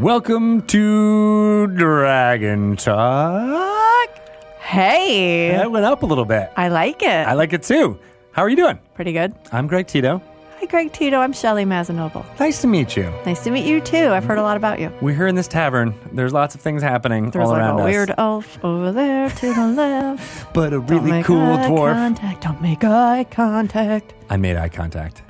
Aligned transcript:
Welcome 0.00 0.62
to 0.68 1.66
Dragon 1.66 2.76
Talk. 2.76 4.10
Hey, 4.58 5.50
That 5.52 5.70
went 5.70 5.84
up 5.84 6.02
a 6.02 6.06
little 6.06 6.24
bit. 6.24 6.50
I 6.56 6.68
like 6.68 7.02
it. 7.02 7.08
I 7.08 7.34
like 7.34 7.52
it 7.52 7.62
too. 7.62 7.98
How 8.32 8.40
are 8.42 8.48
you 8.48 8.56
doing? 8.56 8.78
Pretty 8.94 9.12
good. 9.12 9.34
I'm 9.52 9.66
Greg 9.66 9.86
Tito. 9.88 10.22
Hi, 10.58 10.64
Greg 10.64 10.90
Tito. 10.92 11.18
I'm 11.18 11.34
Shelly 11.34 11.64
Mazanoble. 11.66 12.24
Nice 12.40 12.62
to 12.62 12.66
meet 12.66 12.96
you. 12.96 13.12
Nice 13.26 13.44
to 13.44 13.50
meet 13.50 13.66
you 13.66 13.82
too. 13.82 14.08
I've 14.08 14.24
heard 14.24 14.38
a 14.38 14.42
lot 14.42 14.56
about 14.56 14.80
you. 14.80 14.90
We're 15.02 15.14
here 15.14 15.26
in 15.26 15.34
this 15.34 15.48
tavern. 15.48 15.94
There's 16.12 16.32
lots 16.32 16.54
of 16.54 16.62
things 16.62 16.82
happening 16.82 17.30
There's 17.30 17.44
all 17.46 17.52
like 17.52 17.60
around 17.60 17.80
a 17.80 17.82
us. 17.82 17.90
weird 17.90 18.14
elf 18.16 18.58
over 18.64 18.92
there 18.92 19.28
to 19.28 19.52
the 19.54 19.66
left. 19.76 20.54
but 20.54 20.68
a 20.68 20.76
Don't 20.80 20.86
really 20.86 21.10
make 21.10 21.26
cool 21.26 21.42
eye 21.42 21.68
dwarf. 21.68 21.92
Contact. 21.94 22.42
Don't 22.42 22.62
make 22.62 22.84
eye 22.84 23.24
contact. 23.30 24.14
I 24.30 24.38
made 24.38 24.56
eye 24.56 24.70
contact. 24.70 25.22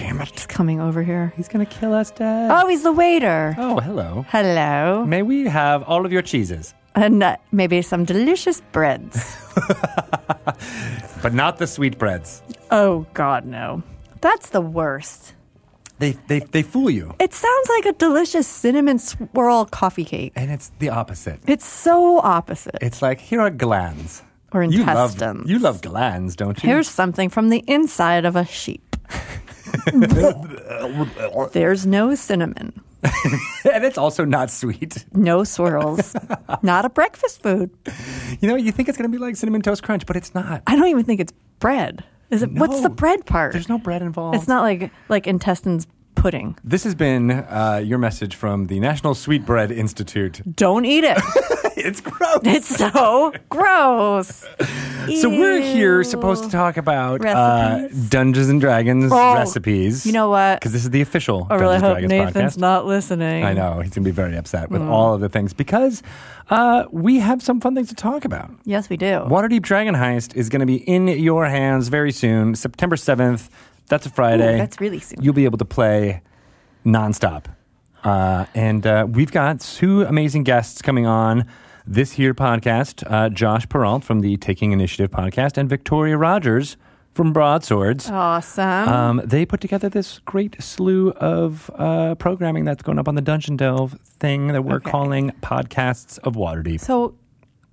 Crap. 0.00 0.08
Damn 0.16 0.20
it. 0.20 0.30
He's 0.30 0.46
coming 0.46 0.80
over 0.80 1.02
here. 1.02 1.32
He's 1.36 1.48
going 1.48 1.64
to 1.64 1.72
kill 1.80 1.92
us, 1.94 2.10
Dad. 2.10 2.50
Oh, 2.50 2.68
he's 2.68 2.82
the 2.82 2.92
waiter. 2.92 3.54
Oh, 3.58 3.78
hello. 3.80 4.24
Hello. 4.28 5.04
May 5.06 5.22
we 5.22 5.44
have 5.46 5.82
all 5.84 6.04
of 6.06 6.12
your 6.12 6.22
cheeses, 6.22 6.74
And 6.94 7.22
uh, 7.22 7.36
maybe 7.52 7.82
some 7.82 8.04
delicious 8.04 8.60
breads. 8.72 9.36
but 11.22 11.34
not 11.34 11.58
the 11.58 11.66
sweet 11.66 11.98
breads. 11.98 12.42
oh, 12.70 13.06
God, 13.14 13.44
no. 13.44 13.82
That's 14.20 14.50
the 14.50 14.60
worst. 14.60 15.34
They, 15.98 16.12
they, 16.28 16.40
they 16.40 16.62
fool 16.62 16.88
you. 16.90 17.14
It 17.18 17.34
sounds 17.34 17.68
like 17.68 17.84
a 17.86 17.92
delicious 17.92 18.46
cinnamon 18.46 18.98
swirl 18.98 19.66
coffee 19.66 20.04
cake. 20.04 20.32
And 20.34 20.50
it's 20.50 20.70
the 20.78 20.88
opposite. 20.88 21.40
It's 21.46 21.66
so 21.66 22.20
opposite. 22.20 22.78
It's 22.80 23.02
like, 23.02 23.20
here 23.20 23.40
are 23.40 23.50
glands. 23.50 24.22
Or 24.52 24.62
You 24.64 24.84
love, 24.84 25.12
intestines. 25.12 25.48
you 25.48 25.58
love 25.58 25.80
glands, 25.82 26.36
don't 26.36 26.60
you? 26.62 26.68
Here's 26.70 26.88
something 26.88 27.28
from 27.28 27.50
the 27.50 27.62
inside 27.68 28.24
of 28.24 28.34
a 28.34 28.44
sheep. 28.46 28.96
There's 31.52 31.86
no 31.86 32.14
cinnamon, 32.14 32.82
and 33.02 33.84
it's 33.84 33.98
also 33.98 34.24
not 34.24 34.50
sweet. 34.50 35.04
no 35.12 35.44
swirls, 35.44 36.14
not 36.62 36.84
a 36.84 36.90
breakfast 36.90 37.42
food. 37.42 37.70
You 38.40 38.48
know, 38.48 38.56
you 38.56 38.72
think 38.72 38.88
it's 38.88 38.98
going 38.98 39.10
to 39.10 39.16
be 39.16 39.22
like 39.22 39.36
cinnamon 39.36 39.62
toast 39.62 39.82
crunch, 39.82 40.06
but 40.06 40.16
it's 40.16 40.34
not. 40.34 40.62
I 40.66 40.76
don't 40.76 40.88
even 40.88 41.04
think 41.04 41.20
it's 41.20 41.32
bread. 41.58 42.04
Is 42.30 42.42
it? 42.42 42.52
What's 42.52 42.80
the 42.80 42.90
bread 42.90 43.26
part? 43.26 43.52
There's 43.52 43.68
no 43.68 43.78
bread 43.78 44.02
involved. 44.02 44.36
It's 44.36 44.48
not 44.48 44.62
like 44.62 44.90
like 45.08 45.26
intestines 45.26 45.86
pudding. 46.14 46.56
This 46.62 46.84
has 46.84 46.94
been 46.94 47.30
uh, 47.30 47.80
your 47.84 47.98
message 47.98 48.34
from 48.36 48.66
the 48.66 48.78
National 48.80 49.14
Sweetbread 49.14 49.70
Institute. 49.70 50.42
Don't 50.54 50.84
eat 50.84 51.04
it. 51.04 51.18
It's 51.84 52.00
gross. 52.00 52.40
It's 52.44 52.68
so 52.68 53.32
gross. 53.48 54.44
so 55.20 55.28
we're 55.30 55.60
here 55.60 56.04
supposed 56.04 56.44
to 56.44 56.50
talk 56.50 56.76
about 56.76 57.20
uh, 57.24 57.24
Recipes? 57.84 58.08
Dungeons 58.08 58.48
and 58.48 58.60
Dragons 58.60 59.10
Oh, 59.12 59.34
recipes. 59.34 60.04
You 60.06 60.12
know 60.12 60.28
what? 60.30 60.60
Because 60.60 60.72
this 60.72 60.84
is 60.84 60.90
the 60.90 61.00
official 61.00 61.46
I 61.50 61.54
really 61.54 61.78
Dungeons 61.78 61.82
hope 61.82 61.98
and 61.98 62.08
Dragons 62.08 62.34
Nathan's 62.34 62.56
podcast. 62.56 62.60
not 62.60 62.86
listening. 62.86 63.44
I 63.44 63.52
know 63.54 63.80
he's 63.80 63.90
going 63.94 64.04
to 64.04 64.10
be 64.10 64.10
very 64.10 64.36
upset 64.36 64.68
Mm. 64.68 64.72
with 64.72 64.82
all 64.82 65.14
of 65.14 65.20
the 65.20 65.28
things 65.28 65.52
because 65.54 66.02
uh, 66.50 66.84
we 66.90 67.18
have 67.20 67.42
some 67.42 67.60
fun 67.60 67.74
things 67.74 67.88
to 67.88 67.94
talk 67.94 68.24
about. 68.24 68.50
Yes, 68.64 68.88
we 68.90 68.96
do. 68.96 69.06
Waterdeep 69.26 69.62
Dragon 69.62 69.94
Heist 69.94 70.34
is 70.36 70.48
going 70.48 70.60
to 70.60 70.66
be 70.66 70.76
in 70.76 71.08
your 71.08 71.46
hands 71.46 71.88
very 71.88 72.12
soon, 72.12 72.54
September 72.54 72.96
7th. 72.96 73.48
That's 73.88 74.06
a 74.06 74.10
Friday. 74.10 74.54
Ooh, 74.54 74.58
that's 74.58 74.80
really 74.80 75.00
soon. 75.00 75.22
You'll 75.22 75.34
be 75.34 75.44
able 75.46 75.58
to 75.58 75.64
play 75.64 76.22
nonstop. 76.84 77.46
Uh, 78.04 78.46
and 78.54 78.86
uh, 78.86 79.06
we've 79.10 79.30
got 79.32 79.60
two 79.60 80.02
amazing 80.02 80.42
guests 80.44 80.80
coming 80.80 81.06
on 81.06 81.46
this 81.86 82.12
here 82.12 82.34
podcast 82.34 83.02
uh, 83.10 83.28
Josh 83.28 83.66
Peralt 83.66 84.04
from 84.04 84.20
the 84.20 84.36
Taking 84.36 84.72
Initiative 84.72 85.10
podcast 85.10 85.56
and 85.56 85.68
Victoria 85.68 86.16
Rogers 86.16 86.76
from 87.12 87.32
Broadswords. 87.32 88.08
Awesome. 88.10 88.88
Um, 88.88 89.22
they 89.24 89.44
put 89.44 89.60
together 89.60 89.88
this 89.88 90.20
great 90.20 90.62
slew 90.62 91.10
of 91.12 91.70
uh, 91.74 92.14
programming 92.16 92.64
that's 92.64 92.82
going 92.82 92.98
up 92.98 93.08
on 93.08 93.14
the 93.16 93.22
Dungeon 93.22 93.56
Delve 93.56 93.98
thing 94.04 94.48
that 94.48 94.62
we're 94.62 94.76
Okay. 94.76 94.90
calling 94.90 95.30
Podcasts 95.42 96.18
of 96.20 96.34
Waterdeep. 96.34 96.80
so, 96.80 97.14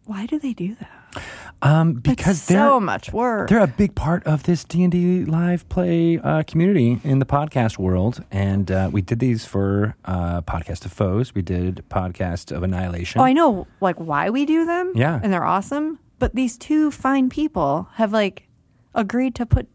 why 0.06 0.26
do 0.26 0.40
they 0.40 0.54
do 0.54 0.76
that? 0.76 1.24
Um, 1.62 1.94
because 1.94 2.38
it's 2.38 2.46
they're 2.48 2.68
so 2.68 2.80
much 2.80 3.12
work. 3.12 3.50
they're 3.50 3.60
a 3.64 3.68
big 3.68 3.96
part 3.96 4.24
of 4.28 4.44
this 4.44 4.64
D 4.64 4.84
and 4.84 4.92
D 4.92 5.26
live 5.26 5.68
play 5.70 6.20
uh, 6.20 6.44
community 6.44 7.00
in 7.04 7.18
the 7.20 7.26
podcast 7.26 7.78
world, 7.80 8.24
and 8.32 8.70
uh, 8.72 8.90
we 8.92 9.02
did 9.02 9.20
these 9.20 9.46
for 9.46 9.96
uh, 10.06 10.42
podcast 10.42 10.86
of 10.86 10.92
foes. 10.94 11.34
We 11.34 11.42
did 11.42 11.84
podcast 11.90 12.56
of 12.56 12.62
annihilation. 12.62 13.22
Oh, 13.22 13.24
I 13.24 13.34
know, 13.34 13.66
like 13.82 13.96
why 13.98 14.30
we 14.30 14.46
do 14.46 14.66
them. 14.66 14.92
Yeah. 14.96 15.20
and 15.24 15.34
they're 15.34 15.46
awesome. 15.46 16.00
But 16.20 16.36
these 16.36 16.58
two 16.58 16.92
fine 16.92 17.30
people 17.30 17.90
have 17.96 18.14
like 18.14 18.48
agreed 18.94 19.34
to 19.36 19.46
put 19.46 19.68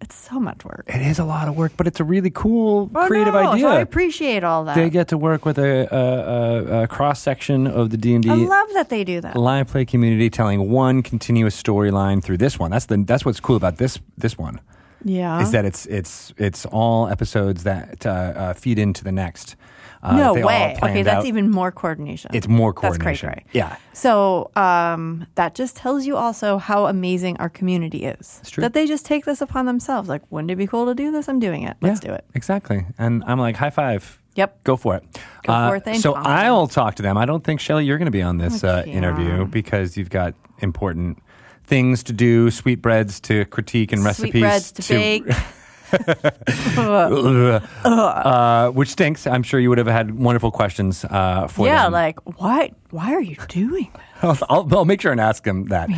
it's 0.00 0.14
so 0.14 0.38
much 0.38 0.64
work. 0.64 0.84
it 0.86 1.00
is 1.02 1.18
a 1.18 1.24
lot 1.24 1.48
of 1.48 1.56
work, 1.56 1.72
but 1.76 1.86
it's 1.86 1.98
a 2.00 2.04
really 2.04 2.30
cool, 2.30 2.90
Oh, 2.94 3.06
creative 3.06 3.34
no, 3.34 3.52
idea. 3.52 3.62
So 3.64 3.68
I 3.68 3.80
appreciate 3.80 4.44
all 4.44 4.64
that. 4.64 4.74
they 4.76 4.90
get 4.90 5.08
to 5.08 5.18
work 5.18 5.44
with 5.44 5.58
a, 5.58 5.88
a, 5.90 6.80
a, 6.80 6.82
a 6.84 6.86
cross 6.88 7.20
section 7.20 7.66
of 7.66 7.90
the 7.90 7.96
D 7.96 8.14
and 8.14 8.24
I 8.30 8.36
D 8.36 8.46
love 8.46 8.68
that 8.74 8.88
they 8.90 9.02
do 9.04 9.20
that. 9.20 9.36
live 9.36 9.68
play 9.68 9.84
community, 9.84 10.30
telling 10.30 10.70
one 10.70 11.02
continuous 11.02 11.60
storyline 11.60 12.22
through 12.22 12.38
this 12.38 12.58
one. 12.58 12.70
That's 12.70 12.86
the 12.86 12.96
that's 12.98 13.24
what's 13.24 13.40
cool 13.40 13.56
about 13.56 13.76
this 13.78 13.98
this 14.16 14.38
one. 14.38 14.60
Yeah. 15.04 15.40
is 15.40 15.52
that 15.52 15.64
it's 15.64 15.86
it's 15.86 16.32
it's 16.38 16.66
all 16.66 17.08
episodes 17.08 17.62
that 17.64 18.04
uh, 18.06 18.10
uh, 18.10 18.52
feed 18.54 18.78
into 18.78 19.04
the 19.04 19.12
next. 19.12 19.56
Uh, 20.02 20.16
no 20.16 20.32
way. 20.34 20.76
Okay, 20.82 21.02
that's 21.02 21.18
out. 21.18 21.26
even 21.26 21.50
more 21.50 21.72
coordination. 21.72 22.30
It's 22.34 22.46
more 22.48 22.72
coordination. 22.72 23.04
That's 23.28 23.34
cray 23.34 23.44
cray. 23.44 23.52
Yeah. 23.52 23.76
So 23.92 24.50
um, 24.56 25.26
that 25.34 25.54
just 25.54 25.76
tells 25.76 26.06
you 26.06 26.16
also 26.16 26.58
how 26.58 26.86
amazing 26.86 27.36
our 27.38 27.48
community 27.48 28.04
is. 28.04 28.38
It's 28.42 28.50
true. 28.50 28.62
That 28.62 28.74
they 28.74 28.86
just 28.86 29.04
take 29.04 29.24
this 29.24 29.40
upon 29.40 29.66
themselves. 29.66 30.08
Like, 30.08 30.22
wouldn't 30.30 30.50
it 30.50 30.56
be 30.56 30.66
cool 30.66 30.86
to 30.86 30.94
do 30.94 31.10
this? 31.10 31.28
I'm 31.28 31.40
doing 31.40 31.62
it. 31.64 31.76
Let's 31.80 32.00
Yeah, 32.02 32.10
do 32.10 32.14
it. 32.14 32.24
Exactly. 32.34 32.86
And 32.98 33.24
I'm 33.26 33.38
like, 33.40 33.56
high 33.56 33.70
five. 33.70 34.20
Yep. 34.36 34.62
Go 34.62 34.76
for 34.76 34.94
it. 34.94 35.02
Go 35.44 35.52
Uh, 35.52 35.68
for 35.70 35.76
it, 35.90 35.96
So 35.96 36.14
Tom. 36.14 36.22
I'll 36.24 36.68
talk 36.68 36.94
to 36.96 37.02
them. 37.02 37.18
I 37.18 37.26
don't 37.26 37.42
think 37.42 37.58
Shelly, 37.58 37.84
you're 37.84 37.98
going 37.98 38.06
to 38.06 38.12
be 38.12 38.22
on 38.22 38.38
this 38.38 38.62
I 38.62 38.80
uh, 38.80 38.84
interview 38.84 39.46
because 39.46 39.96
you've 39.96 40.10
got 40.10 40.34
important 40.60 41.20
things 41.64 42.04
to 42.04 42.12
do, 42.12 42.50
sweetbreads 42.50 43.18
to 43.20 43.44
critique 43.46 43.90
and 43.92 44.04
recipes 44.04 44.30
Sweetbreads 44.32 44.72
to 44.72 44.82
bake. 44.94 45.24
uh, 47.84 48.70
which 48.70 48.90
stinks. 48.90 49.26
I'm 49.26 49.42
sure 49.42 49.60
you 49.60 49.68
would 49.68 49.78
have 49.78 49.86
had 49.86 50.18
wonderful 50.18 50.50
questions 50.50 51.04
uh, 51.04 51.46
for 51.48 51.66
yeah, 51.66 51.84
them. 51.84 51.92
like 51.92 52.18
why? 52.38 52.72
Why 52.90 53.14
are 53.14 53.20
you 53.20 53.36
doing 53.48 53.90
that? 53.94 54.02
I'll, 54.22 54.38
I'll, 54.48 54.78
I'll 54.78 54.84
make 54.84 55.00
sure 55.00 55.12
and 55.12 55.20
ask 55.20 55.44
them 55.44 55.64
that. 55.66 55.88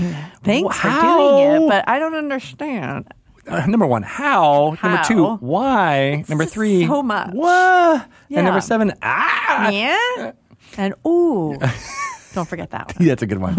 Thanks 0.45 0.77
for 0.79 0.89
doing 0.91 1.63
it, 1.65 1.69
but 1.69 1.89
I 1.89 1.99
don't 1.99 2.15
understand. 2.15 3.13
Uh, 3.47 3.67
number 3.67 3.87
one, 3.87 4.03
how? 4.03 4.77
Number 4.83 5.03
two, 5.05 5.27
How? 5.27 5.37
why? 5.37 6.25
number 6.29 6.45
three, 6.45 6.87
so 6.87 7.03
much. 7.03 7.33
What? 7.33 8.07
Yeah. 8.29 8.39
And 8.39 8.45
number 8.45 8.61
seven, 8.61 8.93
ah. 9.03 9.71
Yeah, 9.71 10.33
and 10.77 10.95
ooh, 11.07 11.59
don't 12.41 12.49
forget 12.49 12.71
that 12.71 12.95
one. 12.99 13.07
That's 13.09 13.23
a 13.23 13.27
good 13.27 13.39
one. 13.39 13.55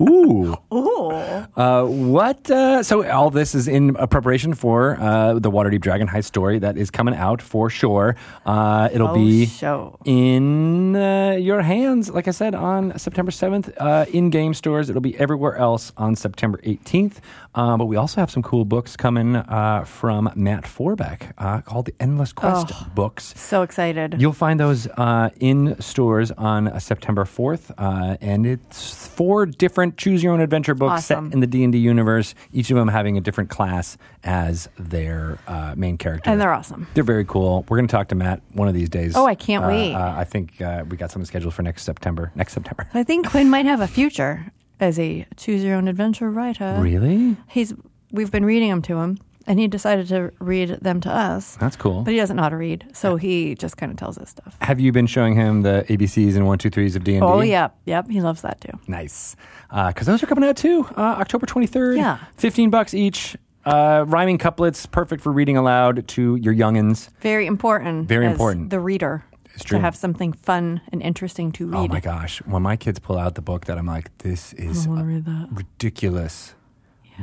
Ooh. 0.00 0.56
Ooh, 0.74 1.10
Uh, 1.56 1.84
what? 1.86 2.50
Uh, 2.50 2.82
so 2.82 3.08
all 3.08 3.30
this 3.30 3.54
is 3.54 3.68
in 3.68 3.94
preparation 3.94 4.54
for 4.54 4.96
uh, 5.00 5.34
the 5.34 5.50
Waterdeep 5.50 5.80
Dragon 5.80 6.08
Heist 6.08 6.24
story 6.24 6.58
that 6.58 6.76
is 6.76 6.90
coming 6.90 7.14
out 7.14 7.40
for 7.40 7.70
sure. 7.70 8.16
Uh, 8.44 8.88
it'll 8.92 9.08
Oh, 9.08 9.14
be 9.14 9.46
show. 9.46 9.98
in 10.04 10.96
uh, 10.96 11.36
your 11.38 11.62
hands, 11.62 12.10
like 12.10 12.26
I 12.28 12.32
said, 12.32 12.54
on 12.54 12.98
September 12.98 13.30
7th 13.30 13.72
uh, 13.78 14.04
in 14.12 14.30
game 14.30 14.54
stores. 14.54 14.90
It'll 14.90 15.00
be 15.00 15.16
everywhere 15.18 15.56
else 15.56 15.92
on 15.96 16.16
September 16.16 16.58
18th. 16.64 17.18
Uh, 17.56 17.76
but 17.76 17.86
we 17.86 17.96
also 17.96 18.20
have 18.20 18.30
some 18.30 18.42
cool 18.42 18.64
books 18.64 18.96
coming 18.96 19.34
uh, 19.34 19.82
from 19.84 20.30
Matt 20.36 20.64
Forbeck 20.64 21.32
uh, 21.38 21.62
called 21.62 21.86
the 21.86 21.94
Endless 21.98 22.32
Quest 22.32 22.94
books. 22.94 23.32
so 23.36 23.62
excited. 23.62 24.20
You'll 24.20 24.32
find 24.34 24.60
those 24.60 24.86
uh, 24.86 25.30
in 25.40 25.80
stores 25.80 26.30
on 26.32 26.68
uh, 26.68 26.78
September 26.78 27.24
4th, 27.24 27.72
uh, 27.78 28.16
and 28.20 28.46
it's 28.46 29.06
four 29.08 29.46
different 29.46 29.96
choose 29.96 30.22
your 30.22 30.34
own 30.34 30.40
adventure 30.40 30.74
books 30.74 31.10
Awesome. 31.10 31.26
set 31.28 31.34
in 31.34 31.40
the 31.40 31.46
D&D 31.46 31.78
universe, 31.78 32.34
each 32.52 32.70
of 32.70 32.76
them 32.76 32.88
having 32.88 33.16
a 33.16 33.20
different 33.20 33.48
class 33.48 33.96
as 34.22 34.68
their 34.78 35.38
uh, 35.46 35.74
main 35.76 35.96
character. 35.96 36.28
And 36.30 36.40
they're 36.40 36.52
awesome. 36.52 36.86
They're 36.94 37.04
very 37.04 37.24
cool. 37.24 37.64
We're 37.68 37.78
going 37.78 37.88
to 37.88 37.92
talk 37.92 38.08
to 38.08 38.14
Matt 38.14 38.42
one 38.52 38.68
of 38.68 38.74
these 38.74 38.90
days. 38.90 39.16
Oh, 39.16 39.26
I 39.26 39.34
can't 39.34 39.64
wait. 39.64 39.94
Uh, 39.94 40.14
I 40.16 40.24
think 40.24 40.60
uh, 40.60 40.84
we 40.88 40.96
got 40.96 41.10
something 41.10 41.26
scheduled 41.26 41.54
for 41.54 41.62
next 41.62 41.84
September. 41.84 42.32
Next 42.34 42.52
September. 42.52 42.88
I 42.92 43.02
think 43.02 43.28
Quinn 43.30 43.48
might 43.48 43.64
have 43.64 43.80
a 43.80 43.86
future 43.88 44.52
as 44.80 44.98
a 44.98 45.26
choose 45.36 45.62
your 45.64 45.76
own 45.76 45.88
adventure 45.88 46.30
writer. 46.30 46.76
Really? 46.78 47.36
He's 47.48 47.74
we've 48.12 48.30
been 48.30 48.44
reading 48.44 48.70
them 48.70 48.82
to 48.82 48.98
him, 48.98 49.18
and 49.46 49.58
he 49.58 49.68
decided 49.68 50.08
to 50.08 50.32
read 50.38 50.70
them 50.80 51.00
to 51.02 51.10
us. 51.10 51.56
That's 51.56 51.76
cool. 51.76 52.02
But 52.02 52.12
he 52.12 52.18
doesn't 52.18 52.36
know 52.36 52.42
how 52.42 52.48
to 52.48 52.56
read, 52.56 52.86
so 52.92 53.16
he 53.16 53.54
just 53.54 53.76
kind 53.76 53.90
of 53.90 53.98
tells 53.98 54.18
us 54.18 54.30
stuff. 54.30 54.56
Have 54.60 54.80
you 54.80 54.92
been 54.92 55.06
showing 55.06 55.34
him 55.34 55.62
the 55.62 55.84
ABCs 55.88 56.36
and 56.36 56.46
one, 56.46 56.58
two, 56.58 56.70
threes 56.70 56.96
of 56.96 57.04
D&D? 57.04 57.20
Oh, 57.20 57.40
yep, 57.40 57.76
yep, 57.84 58.08
he 58.08 58.20
loves 58.20 58.42
that 58.42 58.60
too. 58.60 58.78
Nice. 58.86 59.36
Because 59.68 60.06
those 60.06 60.22
are 60.22 60.26
coming 60.26 60.48
out 60.48 60.56
too, 60.56 60.86
uh, 60.96 61.16
October 61.20 61.46
23rd. 61.46 61.96
Yeah. 61.96 62.18
15 62.36 62.70
bucks 62.70 62.94
each. 62.94 63.36
Uh, 63.64 64.04
rhyming 64.06 64.38
couplets, 64.38 64.86
perfect 64.86 65.20
for 65.20 65.32
reading 65.32 65.56
aloud 65.56 66.06
to 66.06 66.36
your 66.36 66.54
youngins. 66.54 67.10
Very 67.20 67.46
important. 67.46 68.06
Very 68.06 68.26
as 68.26 68.30
important. 68.30 68.70
The 68.70 68.78
reader. 68.78 69.24
To 69.64 69.78
have 69.78 69.96
something 69.96 70.32
fun 70.32 70.80
and 70.92 71.02
interesting 71.02 71.52
to 71.52 71.64
oh 71.64 71.68
read. 71.68 71.78
Oh 71.78 71.86
my 71.88 72.00
gosh. 72.00 72.38
When 72.46 72.62
my 72.62 72.76
kids 72.76 72.98
pull 72.98 73.18
out 73.18 73.34
the 73.34 73.42
book 73.42 73.64
that 73.66 73.78
I'm 73.78 73.86
like, 73.86 74.16
this 74.18 74.52
is 74.54 74.86
I 74.86 74.90
want 74.90 75.00
to 75.00 75.06
read 75.06 75.24
that. 75.24 75.48
ridiculous. 75.52 76.54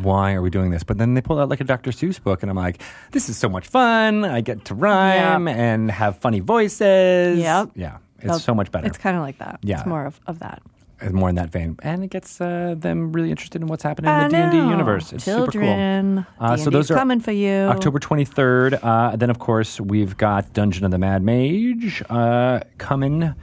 Why 0.01 0.33
are 0.33 0.41
we 0.41 0.49
doing 0.49 0.71
this? 0.71 0.83
But 0.83 0.97
then 0.97 1.13
they 1.13 1.21
pull 1.21 1.39
out 1.39 1.49
like 1.49 1.61
a 1.61 1.63
Dr. 1.63 1.91
Seuss 1.91 2.21
book, 2.21 2.41
and 2.41 2.49
I'm 2.49 2.57
like, 2.57 2.81
this 3.11 3.29
is 3.29 3.37
so 3.37 3.47
much 3.47 3.67
fun. 3.67 4.25
I 4.25 4.41
get 4.41 4.65
to 4.65 4.73
rhyme 4.73 5.47
Yeah. 5.47 5.53
and 5.53 5.91
have 5.91 6.17
funny 6.17 6.39
voices. 6.39 7.37
Yep. 7.37 7.71
Yeah. 7.75 7.97
It's 8.19 8.43
so 8.43 8.55
much 8.55 8.71
better. 8.71 8.87
It's 8.87 8.97
kind 8.97 9.17
of 9.17 9.21
like 9.21 9.37
that. 9.39 9.59
Yeah. 9.61 9.77
It's 9.79 9.85
more 9.85 10.05
of, 10.05 10.19
of 10.25 10.39
that. 10.39 10.63
More 11.11 11.29
in 11.29 11.35
that 11.35 11.51
vein, 11.51 11.77
and 11.83 12.03
it 12.03 12.09
gets 12.09 12.39
uh, 12.39 12.75
them 12.77 13.11
really 13.11 13.29
interested 13.29 13.61
in 13.61 13.67
what's 13.67 13.83
happening 13.83 14.09
I 14.09 14.25
in 14.25 14.31
the 14.31 14.37
D 14.37 14.41
and 14.43 14.51
D 14.51 14.57
universe. 14.57 15.11
It's 15.11 15.25
super 15.25 15.51
cool. 15.51 15.51
Children. 15.51 16.25
Uh, 16.39 16.55
so 16.55 16.69
those 16.69 16.89
are 16.89 16.95
coming 16.95 17.19
for 17.19 17.31
you. 17.31 17.51
October 17.51 17.99
23rd. 17.99 18.79
Uh, 18.81 19.15
then, 19.15 19.29
of 19.29 19.39
course, 19.39 19.81
we've 19.81 20.15
got 20.15 20.53
Dungeon 20.53 20.85
of 20.85 20.91
the 20.91 20.97
Mad 20.97 21.23
Mage 21.23 22.01
uh, 22.09 22.61
coming, 22.77 23.33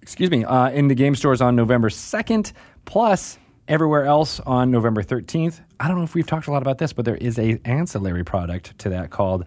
excuse 0.00 0.30
me, 0.30 0.44
uh, 0.44 0.70
in 0.70 0.88
the 0.88 0.94
game 0.94 1.14
stores 1.14 1.40
on 1.40 1.56
November 1.56 1.88
2nd, 1.88 2.52
plus 2.84 3.38
everywhere 3.66 4.04
else 4.04 4.40
on 4.40 4.70
November 4.70 5.02
13th. 5.02 5.60
I 5.80 5.88
don't 5.88 5.98
know 5.98 6.04
if 6.04 6.14
we've 6.14 6.26
talked 6.26 6.46
a 6.46 6.50
lot 6.50 6.62
about 6.62 6.78
this, 6.78 6.92
but 6.92 7.04
there 7.04 7.16
is 7.16 7.38
a 7.38 7.60
ancillary 7.64 8.24
product 8.24 8.78
to 8.78 8.88
that 8.90 9.10
called 9.10 9.44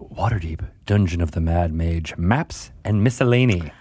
Waterdeep 0.00 0.68
Dungeon 0.86 1.20
of 1.20 1.30
the 1.32 1.40
Mad 1.40 1.72
Mage 1.72 2.16
Maps 2.16 2.72
and 2.84 3.04
Miscellany. 3.04 3.72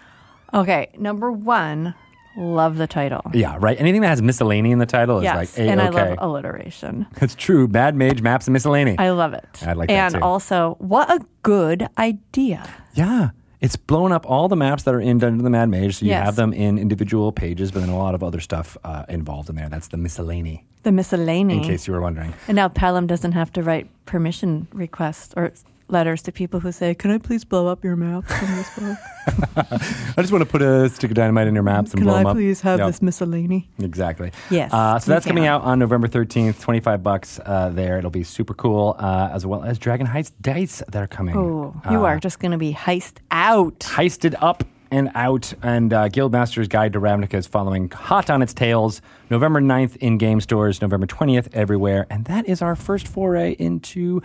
Okay, 0.53 0.89
number 0.97 1.31
one, 1.31 1.95
love 2.37 2.77
the 2.77 2.87
title. 2.87 3.21
Yeah, 3.33 3.57
right. 3.59 3.79
Anything 3.79 4.01
that 4.01 4.07
has 4.09 4.21
miscellany 4.21 4.71
in 4.71 4.79
the 4.79 4.85
title 4.85 5.17
is 5.19 5.23
Yes, 5.23 5.35
like 5.35 5.67
a 5.67 5.69
and 5.69 5.81
I 5.81 5.89
love 5.89 6.17
alliteration. 6.19 7.05
It's 7.21 7.35
true. 7.35 7.67
Mad 7.67 7.95
Mage 7.95 8.21
Maps 8.21 8.47
and 8.47 8.53
Miscellany. 8.53 8.95
I 8.97 9.09
love 9.11 9.33
it. 9.33 9.47
I 9.65 9.73
like 9.73 9.89
that 9.89 10.13
and 10.15 10.23
also, 10.23 10.75
what 10.79 11.09
a 11.09 11.19
good 11.43 11.87
idea. 11.97 12.67
Yeah. 12.93 13.29
It's 13.59 13.75
blown 13.75 14.11
up 14.11 14.25
all 14.27 14.47
the 14.47 14.55
maps 14.55 14.81
that 14.83 14.95
are 14.95 14.99
in 14.99 15.19
Dungeon 15.19 15.39
of 15.41 15.43
the 15.43 15.51
Mad 15.51 15.69
Mage, 15.69 15.97
so 15.97 16.05
you 16.05 16.09
Yes. 16.09 16.25
have 16.25 16.35
them 16.35 16.51
in 16.51 16.79
individual 16.79 17.31
pages, 17.31 17.69
but 17.71 17.81
then 17.81 17.89
a 17.89 17.97
lot 17.97 18.15
of 18.15 18.23
other 18.23 18.39
stuff 18.39 18.75
uh, 18.83 19.05
involved 19.07 19.49
in 19.51 19.55
there. 19.55 19.69
That's 19.69 19.87
the 19.89 19.97
miscellany, 19.97 20.65
The 20.81 20.91
miscellany. 20.91 21.57
in 21.57 21.63
case 21.63 21.85
you 21.85 21.93
were 21.93 22.01
wondering. 22.01 22.33
And 22.47 22.55
now 22.55 22.69
Pelham 22.69 23.05
doesn't 23.05 23.33
have 23.33 23.51
to 23.53 23.61
write 23.61 23.87
permission 24.07 24.67
requests 24.73 25.31
or 25.37 25.51
letters 25.91 26.21
to 26.23 26.31
people 26.31 26.59
who 26.59 26.71
say, 26.71 26.93
"Can 26.95 27.11
I 27.11 27.17
please 27.17 27.43
blow 27.45 27.67
up 27.67 27.83
your 27.83 27.95
maps 27.95 28.31
in 28.41 28.55
this 28.55 28.69
book? 28.79 28.97
I 30.17 30.21
just 30.21 30.31
want 30.31 30.43
to 30.43 30.49
put 30.49 30.61
a 30.61 30.89
stick 30.89 31.11
of 31.11 31.15
dynamite 31.15 31.47
in 31.47 31.53
your 31.53 31.63
maps 31.63 31.91
and 31.91 31.99
Can 31.99 32.05
blow 32.07 32.15
I 32.15 32.19
them 32.19 32.27
up. 32.27 32.35
please 32.35 32.61
have 32.61 32.79
Yep, 32.79 32.87
this 32.87 33.01
miscellany?" 33.01 33.69
Exactly. 33.79 34.31
Yes, 34.49 34.73
Uh, 34.73 34.99
so 34.99 35.11
that's 35.11 35.25
coming 35.25 35.45
out 35.47 35.61
on 35.63 35.79
November 35.79 36.07
13th, 36.07 36.59
25 36.61 37.03
bucks 37.03 37.39
uh, 37.45 37.69
there. 37.69 37.97
It'll 37.97 38.09
be 38.11 38.23
super 38.23 38.53
cool, 38.53 38.95
uh, 38.99 39.29
as 39.33 39.45
well 39.45 39.63
as 39.63 39.77
Dragon 39.77 40.07
Heist 40.07 40.31
dice 40.41 40.81
that 40.89 41.01
are 41.01 41.07
coming. 41.07 41.35
Oh, 41.37 41.75
you 41.89 41.99
Uh, 41.99 42.09
are 42.09 42.19
just 42.19 42.39
going 42.39 42.51
to 42.51 42.57
be 42.57 42.73
heist 42.73 43.15
out. 43.31 43.79
heisted 43.79 44.35
up 44.41 44.63
and 44.93 45.09
out, 45.15 45.53
and 45.63 45.93
uh, 45.93 46.09
Guildmaster's 46.09 46.67
Guide 46.67 46.91
to 46.93 46.99
Ravnica 46.99 47.35
is 47.35 47.47
following 47.47 47.89
hot 47.91 48.29
on 48.29 48.41
its 48.41 48.53
tails. 48.53 49.01
November 49.29 49.61
9th 49.61 49.95
in 49.97 50.17
game 50.17 50.41
stores, 50.41 50.81
November 50.81 51.07
20th 51.07 51.47
everywhere, 51.53 52.05
and 52.09 52.25
that 52.25 52.45
is 52.45 52.61
our 52.61 52.75
first 52.75 53.07
foray 53.07 53.53
into 53.53 54.21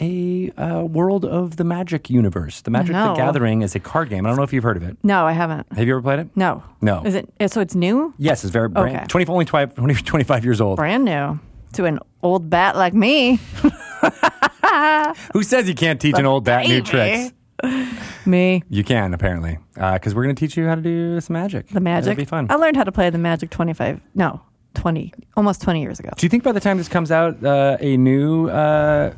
a 0.00 0.50
uh, 0.56 0.82
world 0.84 1.24
of 1.24 1.56
the 1.56 1.64
Magic 1.64 2.08
universe. 2.10 2.60
The 2.62 2.70
Magic 2.70 2.94
the. 2.94 3.14
Gathering 3.14 3.62
is 3.62 3.74
a 3.74 3.80
card 3.80 4.08
game. 4.08 4.24
I 4.26 4.28
don't 4.28 4.36
know 4.36 4.42
if 4.44 4.52
you've 4.52 4.64
heard 4.64 4.76
of 4.76 4.82
it. 4.82 4.96
No, 5.02 5.24
I 5.26 5.32
haven't. 5.32 5.66
Have 5.72 5.86
you 5.86 5.94
ever 5.94 6.02
played 6.02 6.18
it? 6.20 6.28
No, 6.36 6.62
No. 6.80 7.02
Is 7.04 7.14
it? 7.14 7.28
So 7.50 7.60
it's 7.60 7.74
new, 7.74 8.14
Yes, 8.18 8.44
it's 8.44 8.52
very 8.52 8.68
brand, 8.68 8.96
Okay. 8.96 9.06
20, 9.06 9.26
only 9.26 9.44
20, 9.44 9.74
20 9.74 9.94
25 9.94 10.44
years 10.44 10.60
old. 10.60 10.76
brand 10.76 11.04
new 11.04 11.38
to 11.72 11.84
an 11.84 11.98
old 12.22 12.48
bat 12.50 12.76
like 12.76 12.94
me. 12.94 13.38
Who 15.32 15.42
says 15.42 15.68
you 15.68 15.74
can't 15.74 16.00
teach 16.00 16.18
an 16.18 16.26
old 16.26 16.44
bat 16.44 16.66
new 16.66 16.82
tricks? 16.82 17.32
Me, 18.26 18.62
You 18.68 18.84
can 18.84 19.14
apparently, 19.14 19.58
because 19.74 20.14
we're 20.14 20.24
going 20.24 20.34
to 20.34 20.38
teach 20.40 20.56
you 20.56 20.66
how 20.66 20.74
to 20.74 20.82
do 20.82 21.20
some 21.20 21.34
magic. 21.34 21.68
the 21.68 21.80
magic. 21.80 22.12
It'll 22.12 22.20
be 22.20 22.24
fun. 22.26 22.48
I 22.50 22.56
learned 22.56 22.76
how 22.76 22.84
to 22.84 22.92
play 22.92 23.08
the 23.08 23.16
magic 23.18 23.48
twenty 23.50 23.72
five. 23.72 24.00
No, 24.14 24.42
twenty, 24.74 25.14
almost 25.38 25.62
twenty 25.62 25.80
years 25.80 25.98
ago. 25.98 26.10
Do 26.16 26.26
you 26.26 26.28
think 26.28 26.42
by 26.42 26.52
the 26.52 26.60
time 26.60 26.76
this 26.76 26.88
comes 26.88 27.10
out, 27.10 27.42
uh, 27.42 27.78
a 27.80 27.96
new 27.96 28.48
uh, 28.50 29.14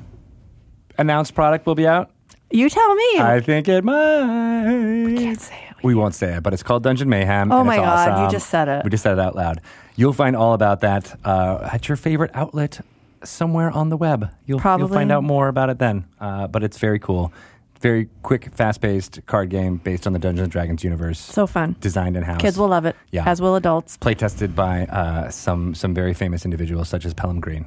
announced 0.99 1.35
product 1.35 1.67
will 1.67 1.75
be 1.75 1.87
out? 1.87 2.11
You 2.51 2.69
tell 2.71 2.95
me. 2.95 3.19
I 3.21 3.41
think 3.41 3.69
it 3.69 3.85
might. 3.85 5.05
We 5.05 5.17
can't 5.17 5.41
say 5.41 5.55
it. 5.71 5.77
We 5.85 5.95
won't 5.95 6.15
say 6.15 6.35
it, 6.35 6.43
but 6.43 6.53
it's 6.53 6.63
called 6.63 6.83
Dungeon 6.83 7.09
Mayhem. 7.09 7.53
Oh 7.53 7.63
my 7.63 7.77
God, 7.77 8.25
you 8.25 8.31
just 8.31 8.49
said 8.51 8.69
it. 8.69 8.85
We 8.85 8.91
just 8.91 9.03
said 9.03 9.13
it 9.13 9.21
out 9.21 9.37
loud. 9.37 9.61
You'll 9.97 10.13
find 10.13 10.35
all 10.35 10.55
about 10.55 10.81
that 10.81 11.19
uh, 11.25 11.69
at 11.73 11.89
your 11.89 11.97
favorite 11.97 12.31
outlet 12.35 12.81
somewhere 13.23 13.71
on 13.71 13.89
the 13.89 13.97
web. 13.97 14.31
You'll, 14.47 14.61
you'll 14.79 14.89
find 14.89 15.13
out 15.13 15.25
more 15.25 15.49
about 15.49 15.71
it 15.71 15.79
then. 15.79 16.07
Uh, 16.21 16.47
but 16.47 16.63
it's 16.63 16.79
very 16.79 16.99
cool. 16.99 17.33
Very 17.81 18.09
quick, 18.23 18.53
fast 18.55 18.81
paced 18.81 19.25
card 19.27 19.51
game 19.51 19.77
based 19.77 20.07
on 20.07 20.13
the 20.13 20.19
Dungeons 20.19 20.43
and 20.45 20.51
Dragons 20.53 20.83
universe. 20.83 21.21
So 21.21 21.47
fun. 21.47 21.77
designed 21.81 22.17
in 22.17 22.25
house. 22.25 22.41
Kids 22.41 22.59
will 22.59 22.69
love 22.69 22.85
it. 22.87 22.97
Yeah. 23.13 23.23
As 23.29 23.41
will 23.41 23.55
adults. 23.55 23.97
play 23.99 24.15
tested 24.15 24.57
by 24.57 24.87
uh, 24.87 25.31
some 25.31 25.75
some 25.77 25.95
very 25.95 26.13
famous 26.15 26.45
individuals 26.45 26.89
such 26.89 27.05
as 27.05 27.15
Pelham 27.15 27.39
Green. 27.41 27.67